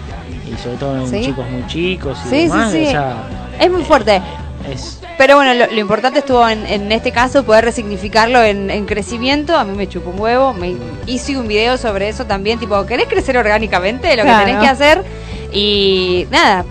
y 0.48 0.56
sobre 0.62 0.76
todo 0.76 0.96
en 0.96 1.08
Sí. 1.10 1.22
chicos 1.26 1.44
muy 1.50 1.66
chicos 1.66 2.18
y 2.26 2.28
Sí, 2.28 2.36
sí, 2.36 2.42
demás, 2.48 2.72
sí. 2.72 2.86
o 2.86 2.90
sea, 2.90 3.16
Es 3.58 3.70
muy 3.70 3.82
fuerte. 3.82 4.22
Es 4.72 5.00
Pero 5.18 5.36
bueno, 5.36 5.54
lo, 5.54 5.66
lo 5.72 5.80
importante 5.80 6.18
estuvo 6.20 6.46
en, 6.48 6.66
en 6.66 6.90
este 6.92 7.12
caso 7.12 7.44
poder 7.44 7.64
resignificarlo 7.64 8.42
en, 8.42 8.70
en 8.70 8.86
crecimiento. 8.86 9.56
A 9.56 9.64
mí 9.64 9.76
me 9.76 9.88
chupó 9.88 10.10
un 10.10 10.20
huevo. 10.20 10.52
Me 10.54 10.74
hice 11.06 11.36
un 11.38 11.48
video 11.48 11.76
sobre 11.78 12.08
eso 12.08 12.26
también. 12.26 12.58
Tipo, 12.58 12.84
¿querés 12.86 13.06
crecer 13.08 13.36
orgánicamente? 13.36 14.14
Lo 14.16 14.22
Claro. 14.22 14.40
que 14.40 14.44
tenés 14.52 14.62
que 14.62 14.68
hacer. 14.68 15.04
Y 15.52 16.26
nada, 16.30 16.64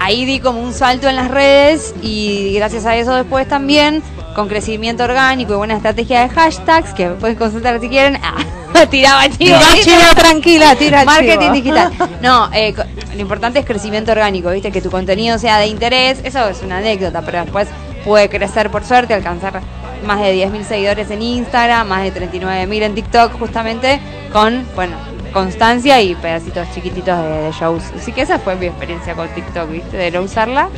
ahí 0.00 0.24
di 0.24 0.40
como 0.40 0.60
un 0.60 0.72
salto 0.72 1.08
en 1.08 1.16
las 1.16 1.30
redes. 1.30 1.94
Y 2.02 2.54
gracias 2.54 2.84
a 2.86 2.96
eso 2.96 3.14
después 3.14 3.46
también, 3.48 4.02
con 4.34 4.48
crecimiento 4.48 5.04
orgánico 5.04 5.52
y 5.52 5.56
buena 5.56 5.74
estrategia 5.76 6.22
de 6.22 6.28
hashtags, 6.30 6.94
que 6.94 7.08
pueden 7.10 7.36
consultar 7.36 7.80
si 7.80 7.88
quieren. 7.88 8.18
Ah, 8.22 8.36
tiraba 8.90 9.28
chivo. 9.28 9.56
Chivo, 9.82 10.14
tranquila, 10.16 10.74
tira 10.76 11.04
Marketing 11.04 11.38
chivo. 11.38 11.52
digital. 11.52 11.92
No, 12.22 12.50
eh, 12.52 12.74
lo 13.14 13.20
importante 13.20 13.58
es 13.58 13.66
crecimiento 13.66 14.12
orgánico, 14.12 14.50
¿viste? 14.50 14.70
Que 14.70 14.80
tu 14.80 14.90
contenido 14.90 15.38
sea 15.38 15.58
de 15.58 15.66
interés. 15.66 16.18
Eso 16.24 16.48
es 16.48 16.62
una 16.62 16.78
anécdota, 16.78 17.22
pero 17.22 17.40
después 17.42 17.68
puede 18.04 18.28
crecer 18.28 18.70
por 18.70 18.84
suerte, 18.84 19.14
alcanzar 19.14 19.60
más 20.06 20.20
de 20.20 20.34
10.000 20.46 20.64
seguidores 20.64 21.10
en 21.10 21.22
Instagram, 21.22 21.86
más 21.88 22.02
de 22.02 22.12
39.000 22.12 22.82
en 22.82 22.94
TikTok, 22.94 23.38
justamente 23.38 24.00
con, 24.32 24.66
bueno, 24.74 24.96
constancia 25.32 26.00
y 26.00 26.14
pedacitos 26.16 26.66
chiquititos 26.74 27.16
de, 27.22 27.28
de 27.42 27.52
shows. 27.52 27.82
Así 27.96 28.12
que 28.12 28.22
esa 28.22 28.38
fue 28.38 28.56
mi 28.56 28.66
experiencia 28.66 29.14
con 29.14 29.28
TikTok, 29.28 29.70
¿viste? 29.70 29.96
De 29.96 30.10
no 30.10 30.22
usarla, 30.22 30.68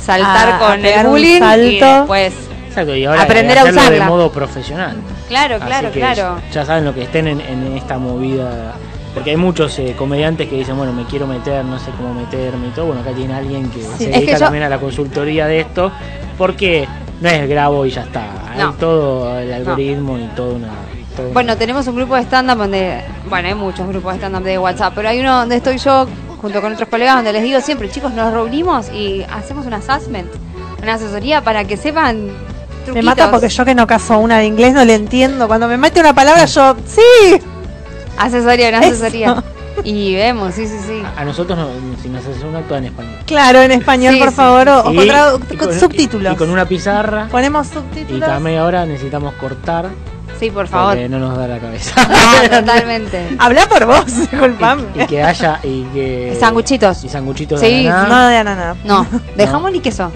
saltar 0.00 0.48
A- 0.48 0.56
a 0.56 0.58
con 0.60 0.84
el 0.84 1.06
bullying 1.06 1.36
y 1.36 1.38
salto. 1.80 1.96
después 1.98 2.32
exacto, 2.80 2.96
y 2.96 3.04
ahora 3.04 3.22
Aprender 3.22 3.58
a 3.58 3.60
hacerlo 3.62 3.80
de 3.82 3.86
usarla. 3.88 4.06
modo 4.06 4.32
profesional. 4.32 4.96
Claro, 5.28 5.56
Así 5.56 5.64
claro, 5.66 5.92
que 5.92 5.98
claro. 6.00 6.40
Ya 6.52 6.64
saben 6.64 6.84
lo 6.84 6.94
que 6.94 7.02
estén 7.02 7.26
en, 7.28 7.40
en 7.40 7.76
esta 7.76 7.98
movida. 7.98 8.74
Porque 9.14 9.30
hay 9.30 9.36
muchos 9.36 9.76
eh, 9.78 9.94
comediantes 9.98 10.48
que 10.48 10.56
dicen, 10.56 10.76
bueno, 10.76 10.92
me 10.92 11.04
quiero 11.04 11.26
meter, 11.26 11.64
no 11.64 11.78
sé 11.78 11.90
cómo 11.96 12.14
meterme 12.14 12.68
y 12.68 12.70
todo. 12.70 12.86
Bueno, 12.86 13.00
acá 13.00 13.10
tiene 13.12 13.34
alguien 13.34 13.68
que 13.70 13.82
se 13.82 14.06
dedica 14.10 14.20
que 14.26 14.32
yo- 14.32 14.38
también 14.38 14.64
a 14.64 14.68
la 14.68 14.78
consultoría 14.78 15.46
de 15.46 15.60
esto. 15.60 15.90
Porque 16.36 16.86
no 17.20 17.28
es 17.28 17.48
grabo 17.48 17.84
y 17.84 17.90
ya 17.90 18.02
está. 18.02 18.26
Hay 18.52 18.72
todo 18.78 19.38
el 19.38 19.52
algoritmo 19.52 20.18
y 20.18 20.24
todo 20.36 20.54
una. 20.54 20.68
todo 21.16 21.24
una- 21.26 21.32
Bueno, 21.34 21.56
tenemos 21.56 21.86
un 21.88 21.96
grupo 21.96 22.14
de 22.14 22.22
stand-up 22.22 22.58
donde, 22.58 23.00
bueno, 23.28 23.48
hay 23.48 23.54
muchos 23.54 23.88
grupos 23.88 24.12
de 24.12 24.18
stand-up 24.18 24.42
de 24.44 24.58
WhatsApp, 24.58 24.92
pero 24.94 25.08
hay 25.08 25.18
uno 25.20 25.40
donde 25.40 25.56
estoy 25.56 25.78
yo 25.78 26.06
junto 26.40 26.60
con 26.60 26.72
otros 26.74 26.88
colegas 26.88 27.16
donde 27.16 27.32
les 27.32 27.42
digo 27.42 27.60
siempre, 27.60 27.90
chicos, 27.90 28.12
nos 28.12 28.32
reunimos 28.32 28.88
y 28.92 29.24
hacemos 29.32 29.66
un 29.66 29.72
assessment, 29.74 30.28
una 30.80 30.94
asesoría 30.94 31.42
para 31.42 31.64
que 31.64 31.76
sepan 31.76 32.28
Me 32.94 33.02
mata 33.02 33.30
porque 33.30 33.48
yo 33.48 33.64
que 33.64 33.74
no 33.74 33.86
caso 33.86 34.18
una 34.18 34.38
de 34.38 34.46
inglés 34.46 34.72
no 34.74 34.84
le 34.84 34.94
entiendo. 34.94 35.46
Cuando 35.48 35.68
me 35.68 35.76
mete 35.76 36.00
una 36.00 36.14
palabra 36.14 36.44
yo, 36.46 36.76
sí. 36.86 37.40
Asesoría, 38.16 38.68
Eso. 38.70 38.78
asesoría. 38.78 39.42
Y 39.84 40.14
vemos, 40.16 40.54
sí, 40.54 40.66
sí, 40.66 40.76
sí. 40.86 41.02
A 41.16 41.24
nosotros, 41.24 41.56
no, 41.56 41.68
si 42.02 42.08
nos 42.08 42.24
haces 42.26 42.42
una, 42.42 42.58
actúa 42.58 42.78
en 42.78 42.86
español. 42.86 43.14
Claro, 43.26 43.60
en 43.62 43.70
español, 43.70 44.14
Sí, 44.14 44.20
por 44.20 44.30
sí. 44.30 44.34
favor, 44.34 44.68
o, 44.68 44.82
o 44.88 44.92
Y- 44.92 45.56
con, 45.56 45.70
y 45.70 45.78
subtítulos. 45.78 46.32
Y 46.32 46.36
con 46.36 46.50
una 46.50 46.64
pizarra. 46.66 47.28
Ponemos 47.30 47.68
Y 47.68 47.74
subtítulos. 47.74 48.26
cada 48.26 48.40
media 48.40 48.64
hora 48.64 48.84
necesitamos 48.86 49.34
cortar 49.34 49.88
Sí, 50.40 50.50
por 50.52 50.68
favor. 50.68 50.94
Porque 50.94 51.08
no 51.08 51.18
nos 51.18 51.36
da 51.36 51.48
la 51.48 51.58
cabeza. 51.58 51.94
No, 52.08 52.48
totalmente. 52.60 53.28
Habla 53.38 53.68
por 53.68 53.86
vos, 53.86 54.06
disculpame. 54.06 54.84
y 54.94 55.06
que 55.06 55.20
haya 55.22 55.58
y 55.64 55.82
que 55.92 56.36
Sanguchitos. 56.38 57.02
y 57.04 57.08
sanguchitos 57.08 57.58
Sí, 57.60 57.82
de 57.84 57.88
ananá. 57.88 58.08
No 58.08 58.28
de 58.28 58.36
ananá. 58.36 58.76
No, 58.84 59.06
de 59.36 59.46
jamón 59.48 59.74
y 59.74 59.80
queso. 59.80 60.12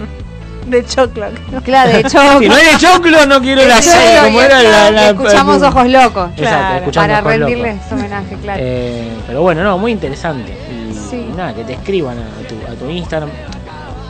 De 0.67 0.85
choclo. 0.85 1.27
Claro, 1.63 1.91
de 1.91 2.03
choclo. 2.09 2.39
Si 2.39 2.47
no 2.49 2.55
hay 2.55 2.65
de 2.65 2.77
choclo, 2.77 3.25
no 3.25 3.41
quiero 3.41 3.61
De 3.61 3.67
la 3.67 3.81
serie, 3.81 4.19
como 4.23 4.41
era 4.41 4.61
la, 4.63 4.91
la- 4.91 5.09
escuchamos 5.09 5.61
ojos 5.61 5.87
locos. 5.87 6.29
Exacto, 6.37 6.75
escuchamos 6.77 7.07
Para 7.09 7.19
Ojos 7.19 7.33
Locos. 7.37 7.49
rendirles 7.53 7.91
homenaje, 7.91 8.35
claro. 8.41 8.59
Eh, 8.63 9.07
pero 9.27 9.41
bueno, 9.41 9.63
no, 9.63 9.77
muy 9.77 9.91
interesante. 9.91 10.51
Y, 10.51 10.93
Sí. 10.93 11.27
y 11.31 11.35
nada, 11.35 11.53
que 11.53 11.63
te 11.63 11.73
escriban 11.73 12.17
a 12.17 12.47
tu, 12.47 12.55
a 12.71 12.75
tu 12.75 12.89
Instagram. 12.89 13.29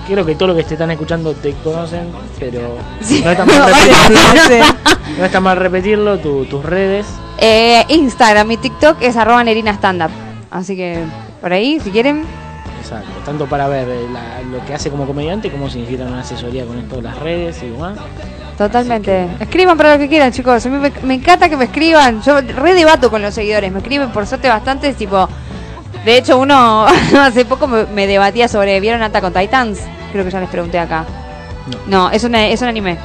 Creo 0.08 0.26
que 0.26 0.36
todo 0.36 0.50
lo 0.50 0.56
que 0.56 0.64
te 0.64 0.74
están 0.74 0.92
escuchando 0.92 1.34
te 1.34 1.54
conocen, 1.64 2.12
pero 2.40 2.78
no 3.24 3.32
está 3.32 3.46
mal 3.46 3.74
repetirlo. 3.74 4.66
no 5.18 5.26
está 5.26 5.40
mal 5.40 5.58
repetirlo, 5.58 6.18
tu- 6.20 6.46
tus 6.46 6.64
redes. 6.64 7.06
Eh, 7.40 7.84
Instagram 7.90 8.52
y 8.52 8.58
TikTok 8.58 9.02
es 9.02 9.16
arroba 9.18 9.44
nerina 9.44 9.72
stand 9.72 10.04
up. 10.04 10.12
Así 10.52 10.76
que 10.76 11.00
por 11.42 11.52
ahí, 11.52 11.80
si 11.80 11.90
quieren. 11.90 12.26
Exacto, 12.84 13.12
tanto 13.26 13.46
para 13.48 13.68
ver 13.70 13.88
eh, 13.88 14.08
la- 14.12 14.42
lo 14.42 14.64
que 14.66 14.74
hace 14.74 14.92
como 14.92 15.08
comediante 15.08 15.50
como 15.50 15.70
si 15.70 15.80
necesitan 15.80 16.10
una 16.10 16.20
asesoría 16.20 16.66
con 16.66 16.78
esto 16.78 16.98
de 16.98 17.02
las 17.04 17.18
redes 17.18 17.64
y 17.64 17.70
demás. 17.70 17.98
Totalmente. 18.58 19.28
Escriban 19.40 19.78
para 19.78 19.94
lo 19.94 20.00
que 20.00 20.08
quieran, 20.10 20.32
chicos. 20.32 20.66
A 20.66 20.70
mí 20.70 20.78
me, 20.78 20.92
me 21.04 21.14
encanta 21.16 21.50
que 21.50 21.58
me 21.58 21.66
escriban. 21.66 22.22
Yo 22.22 22.40
re 22.42 22.74
debato 22.74 23.10
con 23.10 23.22
los 23.22 23.34
seguidores. 23.34 23.72
Me 23.72 23.80
escriben 23.80 24.12
por 24.12 24.28
suerte 24.28 24.48
bastante. 24.48 24.94
Tipo, 24.94 25.28
de 26.06 26.18
hecho, 26.18 26.38
uno 26.38 26.86
hace 27.20 27.46
poco 27.46 27.68
me, 27.68 27.86
me 27.86 28.06
debatía 28.06 28.48
sobre. 28.48 28.80
¿Vieron 28.80 29.02
Attack 29.02 29.24
on 29.24 29.34
Titans? 29.34 29.80
Creo 30.12 30.24
que 30.24 30.30
ya 30.30 30.40
les 30.40 30.50
pregunté 30.50 30.78
acá. 30.78 31.06
No, 31.88 32.12
es, 32.12 32.24
una, 32.26 32.46
es 32.48 32.62
un 32.62 32.68
anime. 32.68 32.98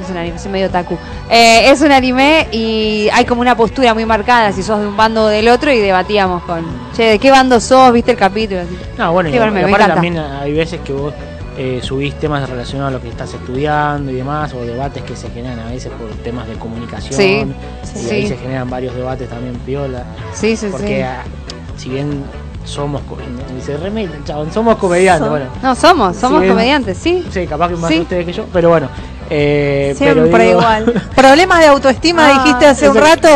Es 0.00 0.08
un 0.10 0.16
anime, 0.16 0.38
soy 0.38 0.50
medio 0.52 0.70
taku. 0.70 0.96
Eh, 1.30 1.70
es 1.70 1.80
un 1.82 1.92
anime 1.92 2.48
y 2.50 3.08
hay 3.12 3.24
como 3.24 3.40
una 3.40 3.56
postura 3.56 3.92
muy 3.94 4.04
marcada 4.06 4.50
si 4.52 4.62
sos 4.62 4.80
de 4.80 4.86
un 4.86 4.96
bando 4.96 5.24
o 5.24 5.26
del 5.28 5.48
otro 5.48 5.70
y 5.72 5.78
debatíamos 5.78 6.42
con, 6.44 6.64
che, 6.96 7.02
¿de 7.04 7.18
qué 7.18 7.30
bando 7.30 7.60
sos? 7.60 7.92
¿Viste 7.92 8.12
el 8.12 8.16
capítulo? 8.16 8.60
Así. 8.62 8.76
No, 8.98 9.12
bueno, 9.12 9.28
y, 9.28 9.32
Sí, 9.32 9.38
bueno, 9.38 9.52
y 9.52 9.54
me 9.54 9.60
aparte 9.60 9.84
encanta. 9.84 9.94
también 9.94 10.16
hay 10.18 10.52
veces 10.54 10.80
que 10.80 10.92
vos 10.92 11.12
eh, 11.58 11.80
subís 11.82 12.14
temas 12.18 12.48
relacionados 12.48 12.94
a 12.94 12.96
lo 12.96 13.02
que 13.02 13.10
estás 13.10 13.32
estudiando 13.34 14.10
y 14.10 14.14
demás, 14.14 14.52
o 14.54 14.64
debates 14.64 15.02
que 15.02 15.14
se 15.14 15.28
generan 15.30 15.58
a 15.60 15.66
veces 15.70 15.92
por 15.92 16.08
temas 16.22 16.48
de 16.48 16.54
comunicación. 16.54 17.12
Sí, 17.12 17.46
y 17.94 17.98
sí. 17.98 18.10
ahí 18.10 18.26
se 18.26 18.36
generan 18.38 18.70
varios 18.70 18.94
debates 18.94 19.28
también 19.28 19.54
piola. 19.56 20.04
Sí, 20.32 20.56
sí, 20.56 20.68
Porque 20.70 20.86
sí. 20.96 21.02
ah, 21.02 21.22
si 21.76 21.90
bien 21.90 22.24
somos, 22.64 23.02
dice 23.54 23.76
Remel, 23.76 24.08
chabón, 24.24 24.50
somos 24.52 24.76
comediantes, 24.76 25.26
Som- 25.26 25.30
bueno. 25.30 25.46
No, 25.62 25.74
somos, 25.74 26.16
somos 26.16 26.38
Si 26.38 26.44
bien- 26.44 26.54
comediantes, 26.54 26.96
sí. 26.96 27.24
Sí, 27.30 27.46
capaz 27.46 27.68
que 27.68 27.76
más 27.76 27.90
Sí. 27.90 28.00
ustedes 28.00 28.24
que 28.24 28.32
yo, 28.32 28.46
pero 28.52 28.70
bueno. 28.70 28.88
Eh, 29.34 29.94
Siempre 29.96 30.24
pero 30.30 30.44
digo- 30.44 30.60
igual. 30.60 31.02
Problemas 31.16 31.60
de 31.60 31.66
autoestima 31.66 32.28
Ah, 32.28 32.42
dijiste 32.44 32.66
hace 32.66 32.88
un 32.90 32.96
rato. 32.96 33.28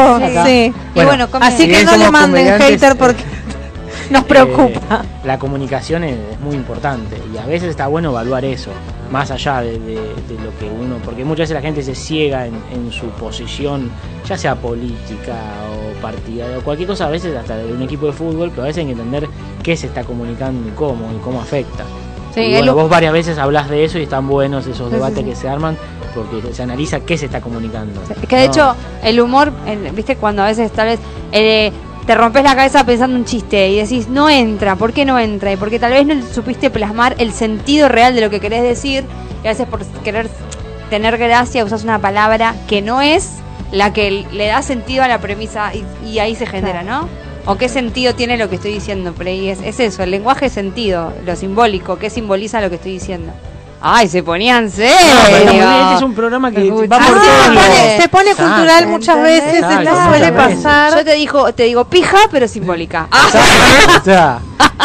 Sí. 0.45 0.73
Bueno, 0.95 1.09
bueno, 1.11 1.31
com- 1.31 1.43
Así 1.43 1.63
si 1.65 1.71
que 1.71 1.85
no 1.85 1.97
le 1.97 2.11
manden 2.11 2.59
hater 2.61 2.93
eh, 2.93 2.97
porque 2.99 3.23
nos 4.11 4.25
preocupa. 4.25 5.03
Eh, 5.03 5.27
la 5.27 5.39
comunicación 5.39 6.05
es, 6.05 6.17
es 6.33 6.41
muy 6.41 6.55
importante 6.55 7.17
y 7.33 7.39
a 7.39 7.47
veces 7.47 7.71
está 7.71 7.87
bueno 7.87 8.11
evaluar 8.11 8.45
eso, 8.45 8.71
más 9.11 9.31
allá 9.31 9.63
de, 9.63 9.79
de- 9.79 9.95
de 9.95 10.35
lo 10.45 10.57
que 10.59 10.67
uno, 10.71 10.97
porque 11.03 11.25
muchas 11.25 11.45
veces 11.49 11.55
la 11.55 11.63
gente 11.63 11.83
se 11.83 11.95
ciega 11.95 12.47
en, 12.47 12.55
en 12.73 12.93
su 12.93 13.07
posición, 13.13 13.91
ya 14.29 14.37
sea 14.37 14.55
política 14.55 15.35
o 15.73 16.01
partidaria 16.03 16.59
o 16.59 16.61
cualquier 16.61 16.89
cosa, 16.89 17.07
a 17.07 17.11
veces 17.11 17.35
hasta 17.37 17.57
de 17.57 17.73
un 17.73 17.81
equipo 17.83 18.05
de 18.07 18.13
fútbol, 18.13 18.51
pero 18.51 18.65
a 18.65 18.67
veces 18.67 18.81
hay 18.81 18.87
que 18.87 18.93
entender 18.93 19.29
qué 19.63 19.75
se 19.77 19.87
está 19.87 20.05
comunicando 20.05 20.69
y 20.69 20.73
cómo 20.73 21.11
y 21.13 21.19
cómo 21.25 21.41
afecta. 21.41 21.85
Sí, 22.37 22.43
y 22.43 22.45
es 22.53 22.59
bueno, 22.59 22.67
lo- 22.67 22.75
vos 22.83 22.91
varias 22.91 23.13
veces 23.13 23.39
hablas 23.39 23.69
de 23.69 23.85
eso 23.85 23.99
y 23.99 24.03
están 24.05 24.29
buenos 24.29 24.67
esos 24.67 24.93
debates 24.93 25.19
sí, 25.19 25.25
sí. 25.25 25.31
que 25.31 25.37
se 25.37 25.49
arman 25.49 25.77
porque 26.15 26.53
se 26.55 26.63
analiza 26.63 27.01
qué 27.01 27.19
se 27.19 27.27
está 27.27 27.41
comunicando. 27.41 28.01
Es 28.23 28.29
que 28.29 28.37
de 28.37 28.47
No. 28.47 28.53
hecho, 28.53 28.75
el 29.03 29.21
humor, 29.21 29.53
viste, 29.95 30.17
cuando 30.17 30.43
a 30.43 30.47
veces 30.47 30.71
tal 30.73 30.87
vez 30.89 31.01
eh, 31.33 31.73
te 32.07 32.15
rompes 32.15 32.45
la 32.45 32.55
cabeza 32.55 32.85
pensando 32.87 33.17
un 33.17 33.25
chiste 33.25 33.69
y 33.71 33.77
decís, 33.77 34.09
no 34.09 34.31
entra, 34.31 34.77
¿por 34.77 34.93
qué 34.93 35.05
no 35.05 35.19
entra? 35.19 35.53
Y 35.53 35.57
porque 35.57 35.79
tal 35.79 35.93
vez 35.93 36.07
no 36.07 36.15
supiste 36.33 36.71
plasmar 36.71 37.17
el 37.19 37.33
sentido 37.33 37.89
real 37.89 38.15
de 38.15 38.21
lo 38.21 38.31
que 38.31 38.39
querés 38.41 38.63
decir, 38.63 39.05
y 39.43 39.47
a 39.47 39.51
veces 39.51 39.67
por 39.67 39.85
querer 40.05 40.29
tener 40.91 41.19
gracia 41.19 41.65
usas 41.65 41.85
una 41.85 41.99
palabra 42.01 42.55
que 42.69 42.81
no 42.81 43.03
es 43.03 43.31
la 43.73 43.93
que 43.93 44.25
le 44.31 44.47
da 44.47 44.63
sentido 44.63 45.03
a 45.03 45.09
la 45.09 45.19
premisa 45.21 45.73
y, 45.75 45.85
y 46.07 46.19
ahí 46.21 46.35
se 46.37 46.47
genera, 46.47 46.83
¿no? 46.85 47.09
¿O 47.49 47.57
qué 47.57 47.69
sentido 47.69 48.13
tiene 48.17 48.37
lo 48.37 48.51
que 48.51 48.57
estoy 48.57 48.73
diciendo? 48.73 49.13
Por 49.13 49.29
ahí 49.29 49.49
es, 49.49 49.61
es 49.63 49.79
eso, 49.79 50.03
el 50.03 50.11
lenguaje 50.11 50.47
es 50.47 50.53
sentido, 50.53 51.13
lo 51.25 51.37
simbólico, 51.37 51.97
qué 51.97 52.11
simboliza 52.11 52.61
lo 52.61 52.71
que 52.71 52.75
estoy 52.75 52.93
diciendo. 52.95 53.33
Ay, 53.81 54.09
se 54.09 54.23
ponían 54.23 54.71
serios. 54.71 54.97
No, 55.45 55.83
este 55.83 55.95
es 55.97 56.03
un 56.03 56.15
programa 56.15 56.51
que 56.51 56.71
va 56.71 56.97
Ah, 56.97 57.07
por 57.07 57.21
todos 57.21 57.27
se 57.27 57.51
pone- 57.51 58.01
Se 58.03 58.09
pone 58.09 58.31
Exacto. 58.31 58.53
cultural 58.53 58.87
muchas 58.89 59.23
veces, 59.23 59.63
muchas 59.65 60.09
suele 60.09 60.33
pasar. 60.33 60.97
Yo 60.99 61.05
te 61.05 61.15
digo, 61.15 61.53
te 61.53 61.63
digo 61.65 61.85
pija, 61.85 62.19
pero 62.31 62.49
simbólica. 62.49 63.07
O 64.01 64.05
sea, 64.05 64.39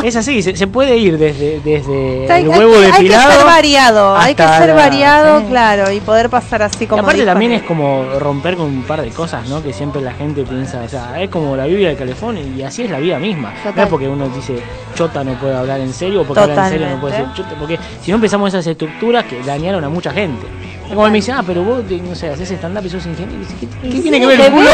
es 0.03 0.15
así, 0.15 0.41
se, 0.41 0.55
se 0.55 0.67
puede 0.67 0.97
ir 0.97 1.17
desde, 1.17 1.59
desde 1.63 2.27
Hay, 2.31 2.43
el 2.45 2.51
hay 2.51 2.59
huevo 2.59 2.71
que, 2.73 2.85
hay 2.85 2.91
que 2.91 2.97
depilado. 3.03 3.31
ser 3.31 3.45
variado, 3.45 4.17
hay 4.17 4.35
que 4.35 4.43
hasta 4.43 4.65
ser 4.65 4.75
variado, 4.75 5.43
claro, 5.47 5.91
y 5.91 5.99
poder 5.99 6.29
pasar 6.29 6.63
así 6.63 6.85
Y 6.85 6.87
como. 6.87 7.01
aparte 7.01 7.19
dijo 7.21 7.31
también 7.31 7.51
es 7.51 7.63
como 7.63 8.05
romper 8.19 8.55
con 8.57 8.65
un 8.67 8.83
par 8.83 9.01
de 9.01 9.09
cosas, 9.09 9.47
¿no? 9.47 9.61
Que 9.61 9.73
siempre 9.73 10.01
la 10.01 10.13
gente 10.13 10.43
piensa, 10.43 10.81
o 10.83 10.89
sea, 10.89 11.21
es 11.21 11.29
como 11.29 11.55
la 11.55 11.65
Biblia 11.65 11.89
del 11.89 11.97
calefón 11.97 12.37
y 12.37 12.63
así 12.63 12.83
es 12.83 12.89
la 12.89 12.97
vida 12.99 13.19
misma. 13.19 13.53
No 13.75 13.83
es 13.83 13.89
porque 13.89 14.07
uno 14.07 14.27
dice 14.29 14.61
chota 14.95 15.23
no 15.23 15.33
puede 15.35 15.55
hablar 15.55 15.79
en 15.79 15.93
serio 15.93 16.21
o 16.21 16.25
porque 16.25 16.41
habla 16.43 16.65
en 16.65 16.71
serio 16.71 16.89
no 16.89 16.99
puede 17.01 17.15
ser 17.15 17.25
Totalmente. 17.25 17.49
chota, 17.55 17.59
porque 17.59 17.79
si 18.03 18.11
no 18.11 18.15
empezamos 18.15 18.49
esas 18.53 18.65
estructuras 18.85 19.25
que 19.25 19.41
dañaron 19.43 19.83
a 19.83 19.89
mucha 19.89 20.11
gente. 20.11 20.45
Es 20.83 20.89
como 20.95 21.05
él 21.05 21.11
me 21.11 21.19
dice, 21.19 21.31
ah, 21.31 21.43
pero 21.45 21.63
vos, 21.63 21.83
no 21.89 22.15
sé, 22.15 22.29
haces 22.29 22.51
stand-up 22.51 22.85
y 22.85 22.89
sos 22.89 23.05
ingeniero. 23.05 23.35
Y 23.41 23.45
dice, 23.45 23.55
¿Qué, 23.59 23.67
qué 23.67 23.87
Y 23.87 24.01
tiene 24.01 24.17
sí, 24.17 24.21
que 24.21 24.27
ver 24.27 24.41
el 24.41 24.51
culo 24.51 24.69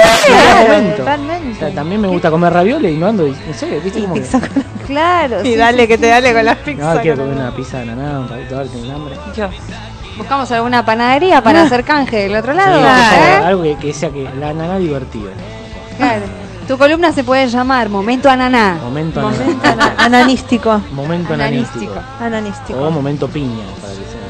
totalmente. 0.97 1.51
O 1.51 1.55
sea, 1.59 1.75
también 1.75 2.01
me 2.01 2.07
gusta 2.07 2.31
comer 2.31 2.53
ravioles 2.53 2.91
y 2.91 2.97
no 2.97 3.07
ando, 3.07 3.27
no 3.27 3.53
sé, 3.53 3.79
¿viste? 3.84 4.01
Como 4.01 4.15
que, 4.15 4.23
Claro. 4.88 5.41
Y 5.43 5.47
sí, 5.51 5.55
dale, 5.55 5.81
sí, 5.84 5.88
que 5.89 5.95
sí, 5.95 6.01
te 6.01 6.07
dale 6.07 6.34
con 6.34 6.45
las 6.45 6.57
pizzas. 6.57 6.95
no, 6.95 7.01
quiero 7.01 7.17
comer 7.17 7.35
una 7.38 7.55
pizza 7.55 7.77
de 7.77 7.84
ananá, 7.91 8.19
un 8.19 8.31
ahora 8.31 8.65
tengo 8.69 8.95
hambre. 8.95 9.15
Buscamos 10.17 10.51
alguna 10.51 10.84
panadería 10.84 11.43
para 11.43 11.61
hacer 11.63 11.84
canje 11.84 12.17
del 12.23 12.35
otro 12.35 12.53
lado. 12.53 12.79
Sí, 12.79 13.15
¿eh? 13.19 13.45
algo 13.45 13.63
que, 13.63 13.75
que 13.75 13.93
sea 13.93 14.09
que 14.09 14.27
la 14.39 14.49
ananá 14.49 14.79
divertida. 14.79 15.29
Claro. 15.97 16.21
Tu 16.67 16.77
columna 16.77 17.13
se 17.13 17.23
puede 17.23 17.47
llamar 17.47 17.88
Momento 17.88 18.29
Ananá. 18.29 18.77
Momento, 18.84 19.21
Momento 19.21 19.65
ananá. 19.67 19.85
ana- 19.85 20.03
ananístico. 20.05 20.81
Momento 20.91 21.34
Ananístico. 21.34 21.93
ananístico. 21.93 22.25
Ananístico. 22.25 22.79
O 22.79 22.91
momento 22.91 23.27
piña. 23.29 23.63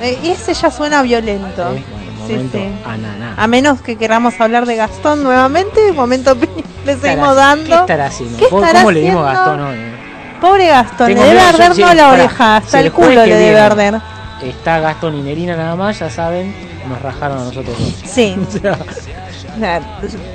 Eh, 0.01 0.19
ese 0.23 0.53
ya 0.53 0.71
suena 0.71 1.01
violento. 1.01 1.61
Eh, 1.73 1.83
bueno, 1.91 2.07
Sí, 2.27 2.49
sí. 2.51 2.71
ananá. 2.85 3.35
A 3.37 3.47
menos 3.47 3.81
que 3.81 3.95
queramos 3.95 4.39
hablar 4.41 4.65
de 4.65 4.75
Gastón 4.75 5.23
nuevamente, 5.23 5.91
momento 5.93 6.35
le 6.35 6.95
¿Qué 6.95 7.01
seguimos 7.01 7.35
dando. 7.35 7.67
¿Qué 7.69 7.75
estará 7.75 8.05
haciendo? 8.07 8.37
¿Qué 8.37 8.49
¿Cómo, 8.49 8.61
estará 8.61 8.79
cómo 8.79 8.91
le 8.91 8.99
dimos 9.01 9.25
a 9.25 9.31
haciendo? 9.31 9.51
Gastón 9.63 9.67
hoy? 9.67 9.77
Pobre 10.41 10.67
Gastón, 10.67 11.07
Tengo 11.07 11.21
le 11.23 11.27
debe 11.29 11.41
arder 11.41 11.73
sí, 11.73 11.81
no 11.81 11.87
la 11.87 12.03
pará, 12.03 12.13
oreja, 12.13 12.57
hasta 12.57 12.79
si 12.79 12.85
el 12.85 12.91
culo 12.91 13.25
le 13.25 13.35
debe 13.35 13.59
arder. 13.59 14.01
Está 14.43 14.79
Gastón 14.79 15.15
y 15.15 15.21
Nerina 15.21 15.55
nada 15.55 15.75
más, 15.75 15.97
ya 15.99 16.09
saben, 16.09 16.53
nos 16.87 17.01
rajaron 17.01 17.39
a 17.39 17.43
nosotros 17.45 17.75
dos. 17.79 17.95
Sí. 18.05 18.35
O 18.47 18.51
sea, 18.51 18.77
Nah, 19.57 19.79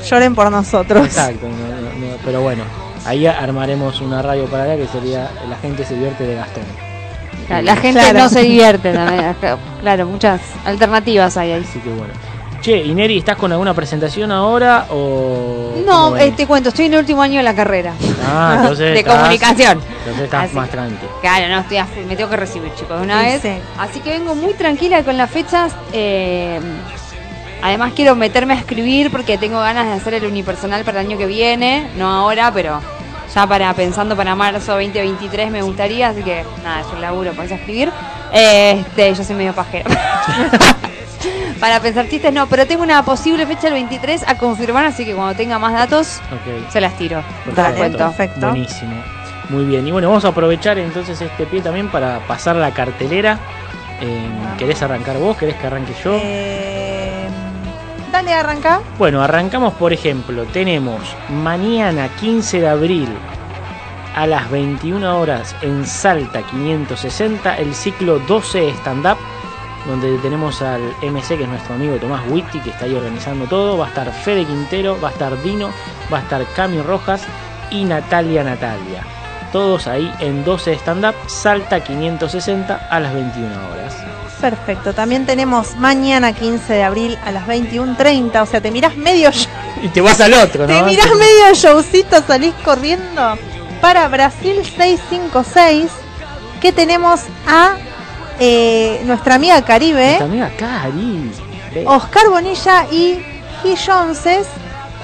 Lloren 0.04 0.34
por 0.34 0.50
nosotros. 0.50 1.06
Exacto, 1.06 1.46
no, 1.46 1.76
no, 1.76 1.90
no, 2.06 2.16
pero 2.24 2.40
bueno, 2.40 2.64
ahí 3.04 3.26
armaremos 3.26 4.00
una 4.00 4.20
radio 4.22 4.46
paralela 4.46 4.76
que 4.76 4.88
sería 4.88 5.30
La 5.48 5.56
gente 5.56 5.84
se 5.84 5.94
divierte 5.94 6.24
de 6.26 6.34
Gastón. 6.34 6.64
La, 7.48 7.62
la 7.62 7.76
gente 7.82 8.00
Claro. 8.00 8.18
no 8.20 8.28
se 8.28 8.42
divierte 8.42 8.92
también. 8.92 9.36
Claro, 9.82 10.06
muchas 10.06 10.40
alternativas 10.64 11.36
hay 11.36 11.52
ahí. 11.52 11.64
Así 11.68 11.78
que 11.80 11.88
bueno. 11.90 12.12
Che, 12.60 12.76
y 12.84 12.94
Neri, 12.94 13.18
¿estás 13.18 13.36
con 13.36 13.50
alguna 13.50 13.74
presentación 13.74 14.30
ahora 14.30 14.86
o...? 14.90 15.82
No, 15.84 16.16
eh, 16.16 16.32
te 16.36 16.46
cuento, 16.46 16.68
estoy 16.68 16.84
en 16.86 16.92
el 16.94 17.00
último 17.00 17.20
año 17.20 17.38
de 17.38 17.42
la 17.42 17.56
carrera. 17.56 17.92
Ah, 18.24 18.54
entonces 18.60 18.92
de 18.94 19.00
estás- 19.00 19.16
comunicación. 19.16 19.80
Entonces 19.98 20.24
estás 20.24 20.44
Así 20.44 20.54
más 20.54 20.70
tranqui. 20.70 21.06
Claro, 21.20 21.48
no, 21.48 21.58
estoy 21.60 21.78
a 21.78 21.88
me 22.06 22.14
tengo 22.14 22.30
que 22.30 22.36
recibir, 22.36 22.72
chicos, 22.76 22.98
de 22.98 23.04
una 23.04 23.18
Sí, 23.20 23.26
vez. 23.26 23.42
sí. 23.42 23.52
Así 23.78 23.98
que 23.98 24.10
vengo 24.10 24.36
muy 24.36 24.54
tranquila 24.54 25.02
con 25.02 25.16
las 25.16 25.28
fechas. 25.28 25.72
eh, 25.92 26.60
además 27.62 27.92
quiero 27.96 28.14
meterme 28.14 28.54
a 28.54 28.58
escribir 28.58 29.10
porque 29.10 29.38
tengo 29.38 29.58
ganas 29.58 29.86
de 29.86 29.92
hacer 29.94 30.14
el 30.14 30.24
unipersonal 30.26 30.84
para 30.84 31.00
el 31.00 31.06
año 31.08 31.18
que 31.18 31.26
viene, 31.26 31.88
no 31.96 32.12
ahora, 32.12 32.52
pero 32.54 32.80
ya 33.34 33.46
para 33.46 33.72
pensando 33.74 34.16
para 34.16 34.34
marzo 34.34 34.72
2023 34.72 35.50
me 35.50 35.62
gustaría, 35.62 36.08
así 36.08 36.22
que 36.22 36.44
nada, 36.62 36.80
es 36.80 36.86
un 36.92 37.00
laburo 37.00 37.32
para 37.32 37.54
escribir. 37.54 37.90
Este, 38.32 39.14
yo 39.14 39.24
soy 39.24 39.36
medio 39.36 39.52
pajera. 39.54 39.90
para 41.60 41.80
pensar 41.80 42.08
chistes 42.08 42.32
no, 42.32 42.46
pero 42.48 42.66
tengo 42.66 42.82
una 42.82 43.04
posible 43.04 43.46
fecha 43.46 43.68
el 43.68 43.74
23 43.74 44.24
a 44.26 44.36
confirmar, 44.36 44.86
así 44.86 45.04
que 45.04 45.14
cuando 45.14 45.34
tenga 45.34 45.58
más 45.58 45.72
datos 45.72 46.20
Ok. 46.32 46.70
se 46.70 46.80
las 46.80 46.96
tiro. 46.96 47.22
Te 47.44 47.52
Perfecto. 47.52 47.62
las 47.62 47.72
cuento. 47.74 47.98
Perfecto. 47.98 48.48
Buenísimo. 48.48 48.94
Muy 49.48 49.64
bien. 49.64 49.86
Y 49.86 49.92
bueno, 49.92 50.08
vamos 50.08 50.24
a 50.24 50.28
aprovechar 50.28 50.78
entonces 50.78 51.20
este 51.20 51.46
pie 51.46 51.60
también 51.60 51.88
para 51.88 52.20
pasar 52.26 52.56
la 52.56 52.70
cartelera. 52.72 53.38
Eh, 54.00 54.28
¿Querés 54.58 54.82
arrancar 54.82 55.18
vos? 55.18 55.36
¿Querés 55.36 55.56
que 55.56 55.66
arranque 55.66 55.92
yo? 56.02 56.18
Eh, 56.22 56.91
dale, 58.12 58.32
arranca. 58.32 58.80
Bueno, 58.98 59.22
arrancamos 59.22 59.72
por 59.74 59.92
ejemplo. 59.92 60.44
Tenemos 60.44 61.00
mañana 61.28 62.08
15 62.20 62.60
de 62.60 62.68
abril 62.68 63.08
a 64.14 64.26
las 64.26 64.50
21 64.50 65.18
horas 65.18 65.56
en 65.62 65.86
Salta 65.86 66.42
560 66.42 67.56
el 67.56 67.74
ciclo 67.74 68.18
12 68.20 68.70
stand-up 68.70 69.16
donde 69.86 70.16
tenemos 70.18 70.62
al 70.62 70.82
MC, 71.02 71.36
que 71.36 71.42
es 71.42 71.48
nuestro 71.48 71.74
amigo 71.74 71.96
Tomás 71.96 72.22
Witty, 72.30 72.60
que 72.60 72.70
está 72.70 72.84
ahí 72.84 72.94
organizando 72.94 73.46
todo. 73.46 73.76
Va 73.76 73.86
a 73.86 73.88
estar 73.88 74.12
Fede 74.12 74.44
Quintero, 74.44 74.96
va 75.00 75.08
a 75.08 75.12
estar 75.12 75.42
Dino, 75.42 75.70
va 76.12 76.18
a 76.18 76.20
estar 76.20 76.44
Cami 76.54 76.80
Rojas 76.82 77.26
y 77.70 77.84
Natalia 77.84 78.44
Natalia. 78.44 79.02
Todos 79.50 79.88
ahí 79.88 80.10
en 80.20 80.44
12 80.44 80.74
stand-up, 80.74 81.14
Salta 81.26 81.80
560 81.80 82.88
a 82.90 83.00
las 83.00 83.12
21 83.12 83.48
horas. 83.70 84.21
Perfecto. 84.42 84.92
También 84.92 85.24
tenemos 85.24 85.76
mañana 85.76 86.32
15 86.32 86.72
de 86.72 86.82
abril 86.82 87.16
a 87.24 87.30
las 87.30 87.46
21.30. 87.46 88.42
O 88.42 88.46
sea, 88.46 88.60
te 88.60 88.72
mirás 88.72 88.96
medio 88.96 89.30
show. 89.30 89.48
Y 89.82 89.88
te 89.88 90.00
vas 90.00 90.20
al 90.20 90.34
otro, 90.34 90.66
¿no? 90.66 90.74
Te 90.74 90.82
mirás 90.82 91.06
medio 91.14 91.54
showcito, 91.54 92.20
salís 92.26 92.52
corriendo 92.64 93.38
para 93.80 94.08
Brasil 94.08 94.56
656. 94.76 95.90
Que 96.60 96.72
tenemos 96.72 97.20
a 97.46 97.76
eh, 98.40 99.00
nuestra 99.04 99.36
amiga 99.36 99.62
Caribe, 99.62 100.18
Nuestra 100.18 100.26
amiga 100.26 100.50
Cari. 100.58 101.30
Ve. 101.72 101.84
Oscar 101.86 102.28
Bonilla 102.28 102.84
y 102.90 103.24
G. 103.62 103.76
Joneses. 103.86 104.46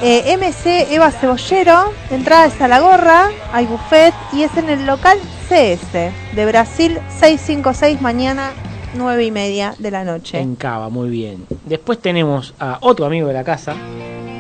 eh, 0.03 0.37
MC 0.37 0.93
Eva 0.93 1.11
Cebollero, 1.13 1.93
entrada 2.11 2.47
es 2.47 2.61
a 2.61 2.69
la 2.69 2.81
gorra, 2.81 3.31
hay 3.53 3.67
buffet 3.67 4.15
y 4.33 4.43
es 4.43 4.57
en 4.57 4.69
el 4.69 4.85
local 4.87 5.19
CS 5.49 6.13
de 6.35 6.47
Brasil 6.47 6.99
656 7.21 8.01
mañana 8.01 8.51
9 8.95 9.25
y 9.25 9.31
media 9.31 9.75
de 9.79 9.91
la 9.91 10.05
noche. 10.05 10.39
En 10.41 10.57
Cava, 10.57 10.89
muy 10.89 11.09
bien. 11.11 11.47
Después 11.67 11.99
tenemos 11.99 12.55
a 12.59 12.79
otro 12.81 13.07
amigo 13.07 13.29
de 13.29 13.35
la 13.35 13.45
casa, 13.45 13.75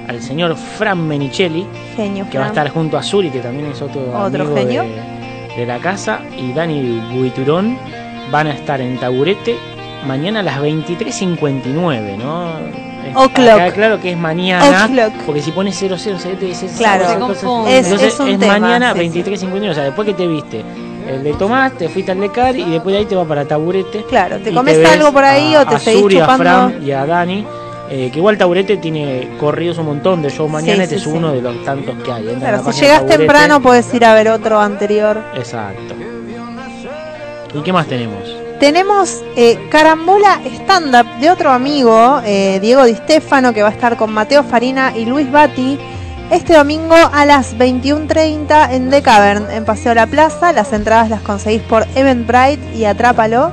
al 0.08 0.22
señor 0.22 0.56
Fran 0.56 1.06
Menicelli, 1.06 1.66
Genio, 1.96 2.26
que 2.30 2.38
va 2.38 2.44
a 2.44 2.48
Fran. 2.48 2.66
estar 2.66 2.74
junto 2.74 2.96
a 2.98 3.02
Zuri, 3.02 3.30
que 3.30 3.40
también 3.40 3.66
es 3.70 3.80
otro, 3.82 4.00
Otro 4.18 4.42
amigo 4.44 4.56
genio. 4.56 4.82
De, 4.84 5.54
de 5.60 5.66
la 5.66 5.78
casa, 5.78 6.20
y 6.38 6.52
Dani 6.52 7.00
Buiturón 7.14 7.76
van 8.30 8.46
a 8.46 8.52
estar 8.54 8.80
en 8.80 8.98
Taburete 8.98 9.56
mañana 10.06 10.40
a 10.40 10.42
las 10.42 10.60
23.59, 10.60 12.16
¿no? 12.16 12.48
Es- 13.08 13.16
O'clock. 13.16 13.48
acá 13.48 13.72
claro 13.72 14.00
que 14.00 14.12
es 14.12 14.18
mañana, 14.18 14.88
porque 15.24 15.40
si 15.40 15.50
pones 15.50 15.76
0007 15.76 16.50
es 16.50 16.58
Claro, 16.76 17.04
esas 17.04 17.14
se 17.14 17.18
cosas. 17.20 17.42
confunde. 17.44 17.78
Es- 17.78 17.86
Entonces 17.86 18.14
es 18.14 18.20
un 18.20 18.38
tema, 18.38 18.58
mañana 18.58 18.92
sí, 18.94 18.98
sí. 19.10 19.22
23.59, 19.22 19.70
o 19.70 19.74
sea, 19.74 19.84
después 19.84 20.06
que 20.06 20.14
te 20.14 20.26
viste 20.26 20.62
el 21.08 21.22
de 21.24 21.32
Tomás, 21.34 21.72
te 21.72 21.88
fuiste 21.88 22.12
al 22.12 22.20
de 22.20 22.30
Cari 22.30 22.62
y 22.62 22.70
después 22.70 22.92
de 22.92 22.98
ahí 23.00 23.04
te 23.06 23.16
va 23.16 23.24
para 23.24 23.44
Taburete. 23.44 24.04
Claro, 24.08 24.38
te 24.38 24.52
comes 24.52 24.84
algo 24.86 25.12
por 25.12 25.24
ahí 25.24 25.54
a- 25.54 25.62
o 25.62 25.66
te 25.66 25.74
a 25.76 25.78
seguís 25.78 26.00
Suri, 26.00 26.18
a 26.18 26.20
chupando. 26.22 26.44
Fran 26.44 26.82
y 26.86 26.90
a 26.92 27.06
Dani. 27.06 27.46
eh, 27.90 28.10
que 28.12 28.18
igual 28.18 28.36
Taburete 28.36 28.76
tiene 28.76 29.30
corridos 29.40 29.78
un 29.78 29.86
montón 29.86 30.20
de 30.20 30.28
show 30.28 30.46
mañana, 30.46 30.74
Sí, 30.76 30.82
este 30.82 30.94
sí, 30.96 31.04
es 31.06 31.10
sí. 31.10 31.16
uno 31.16 31.32
de 31.32 31.40
los 31.40 31.64
tantos 31.64 31.94
que 32.04 32.12
hay. 32.12 32.28
Entra 32.28 32.32
en 32.34 32.40
la 32.56 32.58
Claro, 32.62 32.72
si 32.72 32.80
llegas 32.82 32.96
Taburete. 32.98 33.18
temprano 33.18 33.62
puedes 33.62 33.94
ir 33.94 34.04
a 34.04 34.12
ver 34.12 34.28
otro 34.28 34.60
anterior. 34.60 35.22
Exacto. 35.34 35.94
¿Y 37.54 37.62
qué 37.62 37.72
más 37.72 37.86
tenemos? 37.86 38.22
Tenemos 38.60 39.22
eh, 39.36 39.58
Carambola 39.70 40.40
Stand 40.44 40.94
Up 40.94 41.20
de 41.20 41.30
otro 41.30 41.50
amigo, 41.50 42.20
eh, 42.26 42.58
Diego 42.60 42.84
Di 42.84 42.94
Stefano, 42.94 43.54
que 43.54 43.62
va 43.62 43.68
a 43.68 43.72
estar 43.72 43.96
con 43.96 44.12
Mateo 44.12 44.42
Farina 44.42 44.92
y 44.94 45.04
Luis 45.06 45.30
Bati 45.30 45.78
este 46.30 46.54
domingo 46.54 46.94
a 46.94 47.24
las 47.24 47.56
21.30 47.56 48.72
en 48.72 48.90
The 48.90 49.02
Cavern, 49.02 49.50
en 49.50 49.64
Paseo 49.64 49.94
La 49.94 50.06
Plaza. 50.06 50.52
Las 50.52 50.72
entradas 50.72 51.08
las 51.08 51.22
conseguís 51.22 51.62
por 51.62 51.86
Eventbrite 51.94 52.74
y 52.74 52.84
Atrápalo. 52.84 53.52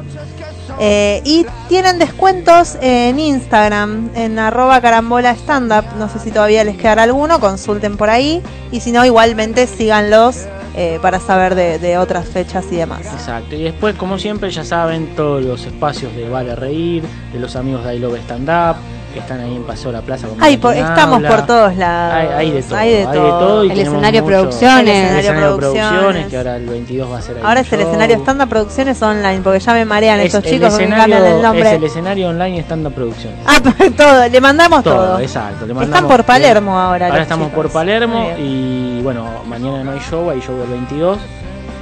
Eh, 0.77 1.21
y 1.23 1.45
tienen 1.69 1.99
descuentos 1.99 2.77
en 2.81 3.17
Instagram, 3.17 4.09
en 4.13 4.37
arroba 4.39 4.81
carambola 4.81 5.31
stand 5.31 5.71
up. 5.71 5.85
No 5.97 6.09
sé 6.09 6.19
si 6.19 6.31
todavía 6.31 6.65
les 6.65 6.75
quedará 6.75 7.03
alguno, 7.03 7.39
consulten 7.39 7.95
por 7.95 8.09
ahí. 8.09 8.41
Y 8.71 8.81
si 8.81 8.91
no, 8.91 9.05
igualmente 9.05 9.67
síganlos 9.67 10.45
eh, 10.75 10.99
para 11.01 11.21
saber 11.21 11.55
de, 11.55 11.97
otras 11.97 12.27
fechas 12.27 12.65
y 12.71 12.75
demás. 12.75 13.05
Exacto. 13.05 13.55
Y 13.55 13.63
después, 13.63 13.95
como 13.95 14.19
siempre, 14.19 14.51
ya 14.51 14.65
saben, 14.65 15.15
todos 15.15 15.41
los 15.41 15.65
espacios 15.65 16.13
de 16.13 16.27
Vale 16.27 16.55
Reír, 16.55 17.03
de 17.31 17.39
los 17.39 17.55
amigos 17.55 17.85
de 17.85 17.95
I 17.95 17.99
Love 17.99 18.19
Stand 18.19 18.49
Up, 18.49 18.75
están 19.19 19.39
ahí 19.39 19.55
en 19.55 19.63
Paseo 19.63 19.91
La 19.91 20.01
Plaza. 20.01 20.27
Ay, 20.39 20.57
por- 20.57 20.75
estamos 20.75 21.21
por 21.23 21.45
todos 21.45 21.75
lados. 21.75 22.13
Hay, 22.15 22.27
hay 22.27 22.51
de 22.51 22.63
todo. 22.63 22.77
Hay 22.77 22.93
de 22.93 23.03
todo. 23.05 23.63
y 23.65 23.71
El 23.71 23.79
escenario 23.79 24.21
mucho- 24.23 24.35
producciones. 24.35 24.79
El 25.11 25.13
El 25.13 25.19
escenario 25.19 25.57
producciones, 25.57 25.89
producciones. 25.89 26.27
que 26.27 26.37
ahora 26.37 26.55
el 26.57 26.65
22 26.65 27.11
va 27.11 27.17
a 27.17 27.21
ser 27.21 27.37
ahí 27.37 27.43
Ahora 27.45 27.59
es 27.61 27.73
el 27.73 27.79
show. 27.79 27.87
escenario 27.89 28.15
stand 28.17 28.47
producciones 28.49 29.01
online, 29.01 29.41
porque 29.43 29.59
ya 29.59 29.73
me 29.73 29.85
marean 29.85 30.19
Es 30.19 30.25
estos 30.27 30.43
el 30.45 30.51
chicos 30.51 30.73
que 30.77 30.77
me 30.77 30.83
escenario- 30.95 31.01
cambian 31.15 31.25
el 31.31 31.37
Es 31.37 31.43
nombre. 31.43 31.71
el 31.75 31.83
escenario 31.83 32.29
online 32.29 32.59
Stand 32.59 32.89
Producciones. 32.93 33.39
Ah, 33.45 33.61
todo, 33.97 34.27
le 34.27 34.41
mandamos 34.41 34.83
todo. 34.83 34.95
Todo, 34.95 35.19
exacto. 35.19 35.65
le 35.65 35.73
Están 35.73 35.89
mandamos- 35.89 36.11
por 36.11 36.23
Palermo 36.23 36.79
ahora. 36.79 37.07
Ahora 37.07 37.21
estamos 37.21 37.47
chicos. 37.49 37.63
por 37.63 37.71
Palermo 37.71 38.29
y 38.39 39.01
bueno, 39.01 39.25
mañana 39.47 39.83
no 39.83 39.91
hay 39.91 39.99
show, 39.99 40.29
hay 40.29 40.39
show 40.41 40.55
del 40.57 40.69
22. 40.69 41.17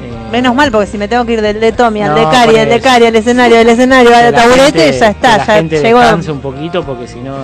Eh, 0.08 0.32
Menos 0.32 0.56
mal, 0.56 0.72
porque 0.72 0.88
si 0.88 0.98
me 0.98 1.08
tengo 1.08 1.26
que 1.26 1.34
ir 1.34 1.42
del 1.42 1.60
de 1.60 1.72
Tommy 1.72 2.02
al 2.02 2.12
No, 2.12 2.16
de 2.18 2.24
Cari, 2.24 2.58
al 2.58 2.70
de. 2.70 2.80
Cari, 2.82 3.06
al 3.06 3.16
escenario, 3.16 3.58
del 3.58 3.70
escenario, 3.70 4.16
al 4.16 4.32
la 4.32 4.42
taburete, 4.42 4.80
gente- 4.80 5.00
ya 5.00 5.08
está, 5.10 5.38
la 5.38 5.46
ya 5.46 5.54
gente 5.56 5.82
llegó. 5.82 6.02
un 6.32 6.40
poquito 6.40 6.84
porque 6.84 7.08
si 7.08 7.20
no 7.20 7.36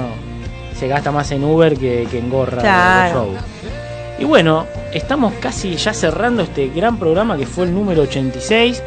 se 0.77 0.87
gasta 0.87 1.11
más 1.11 1.29
en 1.31 1.43
Uber 1.43 1.77
que, 1.77 2.07
que 2.09 2.19
en 2.19 2.29
gorra 2.29 2.61
de 2.61 3.11
show. 3.13 3.29
Y 4.17 4.25
bueno, 4.25 4.65
estamos 4.93 5.33
casi 5.39 5.75
ya 5.75 5.93
cerrando 5.93 6.43
este 6.43 6.69
gran 6.69 6.97
programa 6.97 7.37
que 7.37 7.45
fue 7.45 7.65
el 7.65 7.73
número 7.73 8.01
86. 8.01 8.81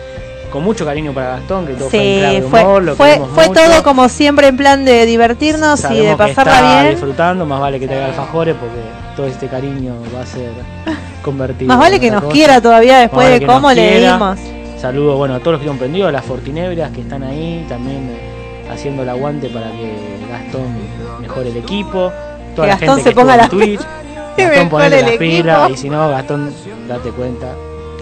Con 0.53 0.65
mucho 0.65 0.85
cariño 0.85 1.13
para 1.15 1.29
Gastón, 1.39 1.67
que 1.67 1.73
todo 1.75 1.89
fue 1.89 2.15
en 2.15 2.21
clave 2.21 2.43
fue, 2.43 2.61
humor, 2.63 2.83
lo 2.83 2.95
fue, 2.97 3.21
fue 3.35 3.49
mucho. 3.49 3.61
todo 3.63 3.83
como 3.83 4.09
siempre 4.11 4.49
en 4.49 4.57
plan 4.59 4.85
de 4.85 5.07
divertirnos 5.07 5.83
y 5.91 5.95
de 5.97 6.11
que 6.11 6.17
pasarla 6.17 6.53
está 6.59 6.81
bien. 6.83 6.91
disfrutando, 6.93 7.47
más 7.47 7.59
vale 7.61 7.81
que 7.81 7.87
traiga 7.87 8.07
alfajores 8.07 8.55
porque 8.61 8.81
todo 9.17 9.27
este 9.27 9.47
cariño 9.49 9.95
va 10.15 10.21
a 10.23 10.27
ser 10.27 10.51
convertido. 11.23 11.69
Más 11.69 11.79
vale 11.79 11.99
que 11.99 12.11
nos 12.11 12.21
cosa. 12.23 12.33
quiera 12.35 12.61
todavía 12.61 12.99
después 12.99 13.27
vale 13.27 13.41
de 13.41 13.47
cómo 13.47 13.73
le 13.73 14.01
dimos. 14.01 14.39
Saludos 14.79 15.17
bueno, 15.17 15.37
a 15.37 15.39
todos 15.39 15.53
los 15.53 15.63
que 15.63 15.71
han 15.71 15.79
prendido, 15.79 16.09
a 16.09 16.13
las 16.13 16.25
fortinebras 16.25 16.91
que 16.91 17.01
están 17.03 17.23
ahí 17.23 17.65
también 17.69 18.11
eh, 18.11 18.69
haciendo 18.71 19.05
el 19.05 19.09
aguante 19.09 19.49
para 19.49 19.71
que 19.71 19.97
Gastón 20.31 20.77
mejore 21.21 21.49
el 21.51 21.57
equipo. 21.57 22.13
Toda 22.55 22.67
Que 22.67 22.73
la 22.73 22.77
Gastón 22.79 22.89
gente 22.97 23.03
se 23.05 23.09
que 23.11 23.15
ponga 23.15 23.37
la- 23.37 23.49
Twitch. 23.49 23.81
Gastón 24.37 24.69
ponele 24.69 24.99
equipo. 25.01 25.19
pilas 25.19 25.71
y 25.71 25.77
si 25.77 25.89
no, 25.89 26.09
Gastón, 26.11 26.53
date 26.89 27.11
cuenta 27.11 27.47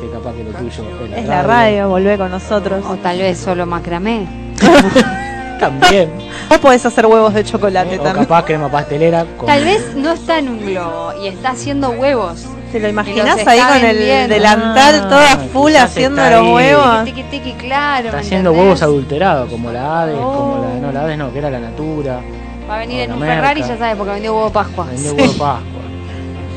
que 0.01 0.09
capaz 0.11 0.33
que 0.33 0.45
lo 0.45 0.51
tuyo 0.53 0.85
es 1.05 1.11
la 1.11 1.19
Es 1.19 1.27
la 1.29 1.43
radio, 1.43 1.89
volvé 1.89 2.17
con 2.19 2.31
nosotros. 2.31 2.85
O 2.89 2.97
tal 2.97 3.19
vez 3.19 3.39
solo 3.39 3.67
macramé. 3.67 4.27
También. 5.61 6.11
Vos 6.49 6.59
podés 6.59 6.87
hacer 6.87 7.05
huevos 7.05 7.35
de 7.35 7.45
chocolate 7.45 7.99
o 7.99 8.03
también. 8.03 8.25
capaz 8.25 8.45
crema 8.47 8.71
pastelera. 8.71 9.27
Con... 9.37 9.47
Tal 9.47 9.63
vez 9.63 9.95
no 9.95 10.13
está 10.13 10.39
en 10.39 10.49
un 10.49 10.65
globo 10.65 11.13
y 11.23 11.27
está 11.29 11.51
haciendo 11.51 11.91
huevos. 11.91 12.47
¿Te 12.73 12.81
lo 12.81 12.87
Y 12.87 12.91
imaginás 12.93 13.37
los 13.37 13.47
ahí 13.47 13.61
con 13.61 13.85
el 13.85 14.29
delantal 14.29 15.01
Ah, 15.05 15.09
toda 15.09 15.37
full 15.53 15.75
haciendo 15.77 16.23
los 16.23 16.33
ahí. 16.33 16.53
huevos? 16.53 17.05
Tiki 17.05 17.23
tiki, 17.25 17.53
claro. 17.55 18.07
Está 18.07 18.17
¿me 18.17 18.23
haciendo 18.23 18.51
entendés? 18.51 18.65
huevos 18.65 18.83
adulterados, 18.83 19.51
como 19.51 19.71
la 19.71 20.03
Hades, 20.03 20.15
como 20.17 20.31
Oh. 20.31 20.67
la. 20.81 20.81
No, 20.87 20.93
la 20.93 21.03
Hades 21.03 21.19
no, 21.19 21.31
que 21.33 21.39
era 21.41 21.51
la 21.51 21.59
Natura. 21.61 22.21
Va 22.69 22.77
a 22.77 22.79
venir 22.79 23.01
en 23.03 23.13
un 23.13 23.21
la 23.21 23.27
Ferrari, 23.27 23.61
merca. 23.61 23.75
ya 23.75 23.79
sabes, 23.79 23.97
porque 23.97 24.13
vendió 24.15 24.35
huevo 24.35 24.51
Pascua. 24.51 24.87
Vendió 24.87 25.13
huevo 25.13 25.33
Pascua. 25.33 25.61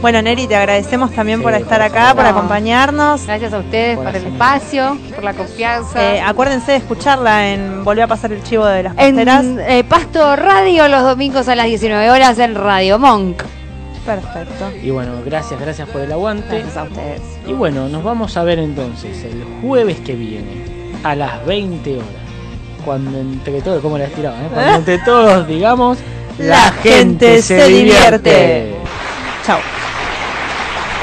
Bueno, 0.04 0.22
Neri, 0.22 0.48
te 0.48 0.56
agradecemos 0.58 1.12
también 1.14 1.40
Sí, 1.40 1.44
por 1.44 1.54
estar 1.54 1.82
acá, 1.82 2.14
por 2.14 2.26
No. 2.26 2.30
acompañarnos. 2.32 3.26
Gracias 3.26 3.54
a 3.54 3.60
ustedes 3.60 3.96
Por 3.96 4.06
por 4.08 4.16
el 4.18 4.26
espacio, 4.28 4.98
por 5.16 5.24
la 5.24 5.34
confianza. 5.34 6.04
Eh, 6.16 6.20
acuérdense 6.22 6.74
de 6.74 6.78
escucharla 6.80 7.48
en 7.48 7.86
Volvió 7.86 8.04
a 8.04 8.08
pasar 8.08 8.34
el 8.34 8.44
chivo 8.44 8.66
de 8.66 8.84
las 8.84 8.98
en 8.98 9.16
pasteras. 9.16 9.46
eh, 9.66 9.84
Pasto 9.88 10.36
Radio 10.36 10.90
los 10.90 11.04
domingos 11.04 11.48
a 11.48 11.56
las 11.56 11.68
19 11.68 12.12
horas 12.12 12.38
en 12.40 12.54
Radio 12.54 13.00
Monk. 13.00 13.42
Perfecto. 14.06 14.70
Y 14.84 14.90
bueno, 14.90 15.14
gracias, 15.26 15.58
gracias 15.62 15.88
por 15.88 16.02
el 16.02 16.12
aguante. 16.12 16.50
Gracias 16.58 16.76
a 16.76 16.84
ustedes. 16.84 17.22
Y 17.48 17.54
bueno, 17.54 17.88
nos 17.88 18.04
vamos 18.04 18.36
a 18.36 18.44
ver 18.44 18.60
entonces 18.60 19.24
el 19.24 19.42
jueves 19.62 20.02
que 20.02 20.16
viene 20.16 20.66
a 21.06 21.16
las 21.16 21.46
20 21.46 21.94
horas. 21.96 22.08
Cuando 22.84 23.18
entre 23.18 23.62
todos, 23.62 23.82
¿cómo 23.82 23.98
la 23.98 24.04
estiraba? 24.04 24.36
eh? 24.36 24.50
Cuando 24.54 24.74
entre 24.76 24.98
todos 25.00 25.48
digamos, 25.48 25.98
La 26.38 26.74
gente 26.84 27.42
se 27.42 27.66
divierte. 27.70 28.76
Chao. 29.46 29.60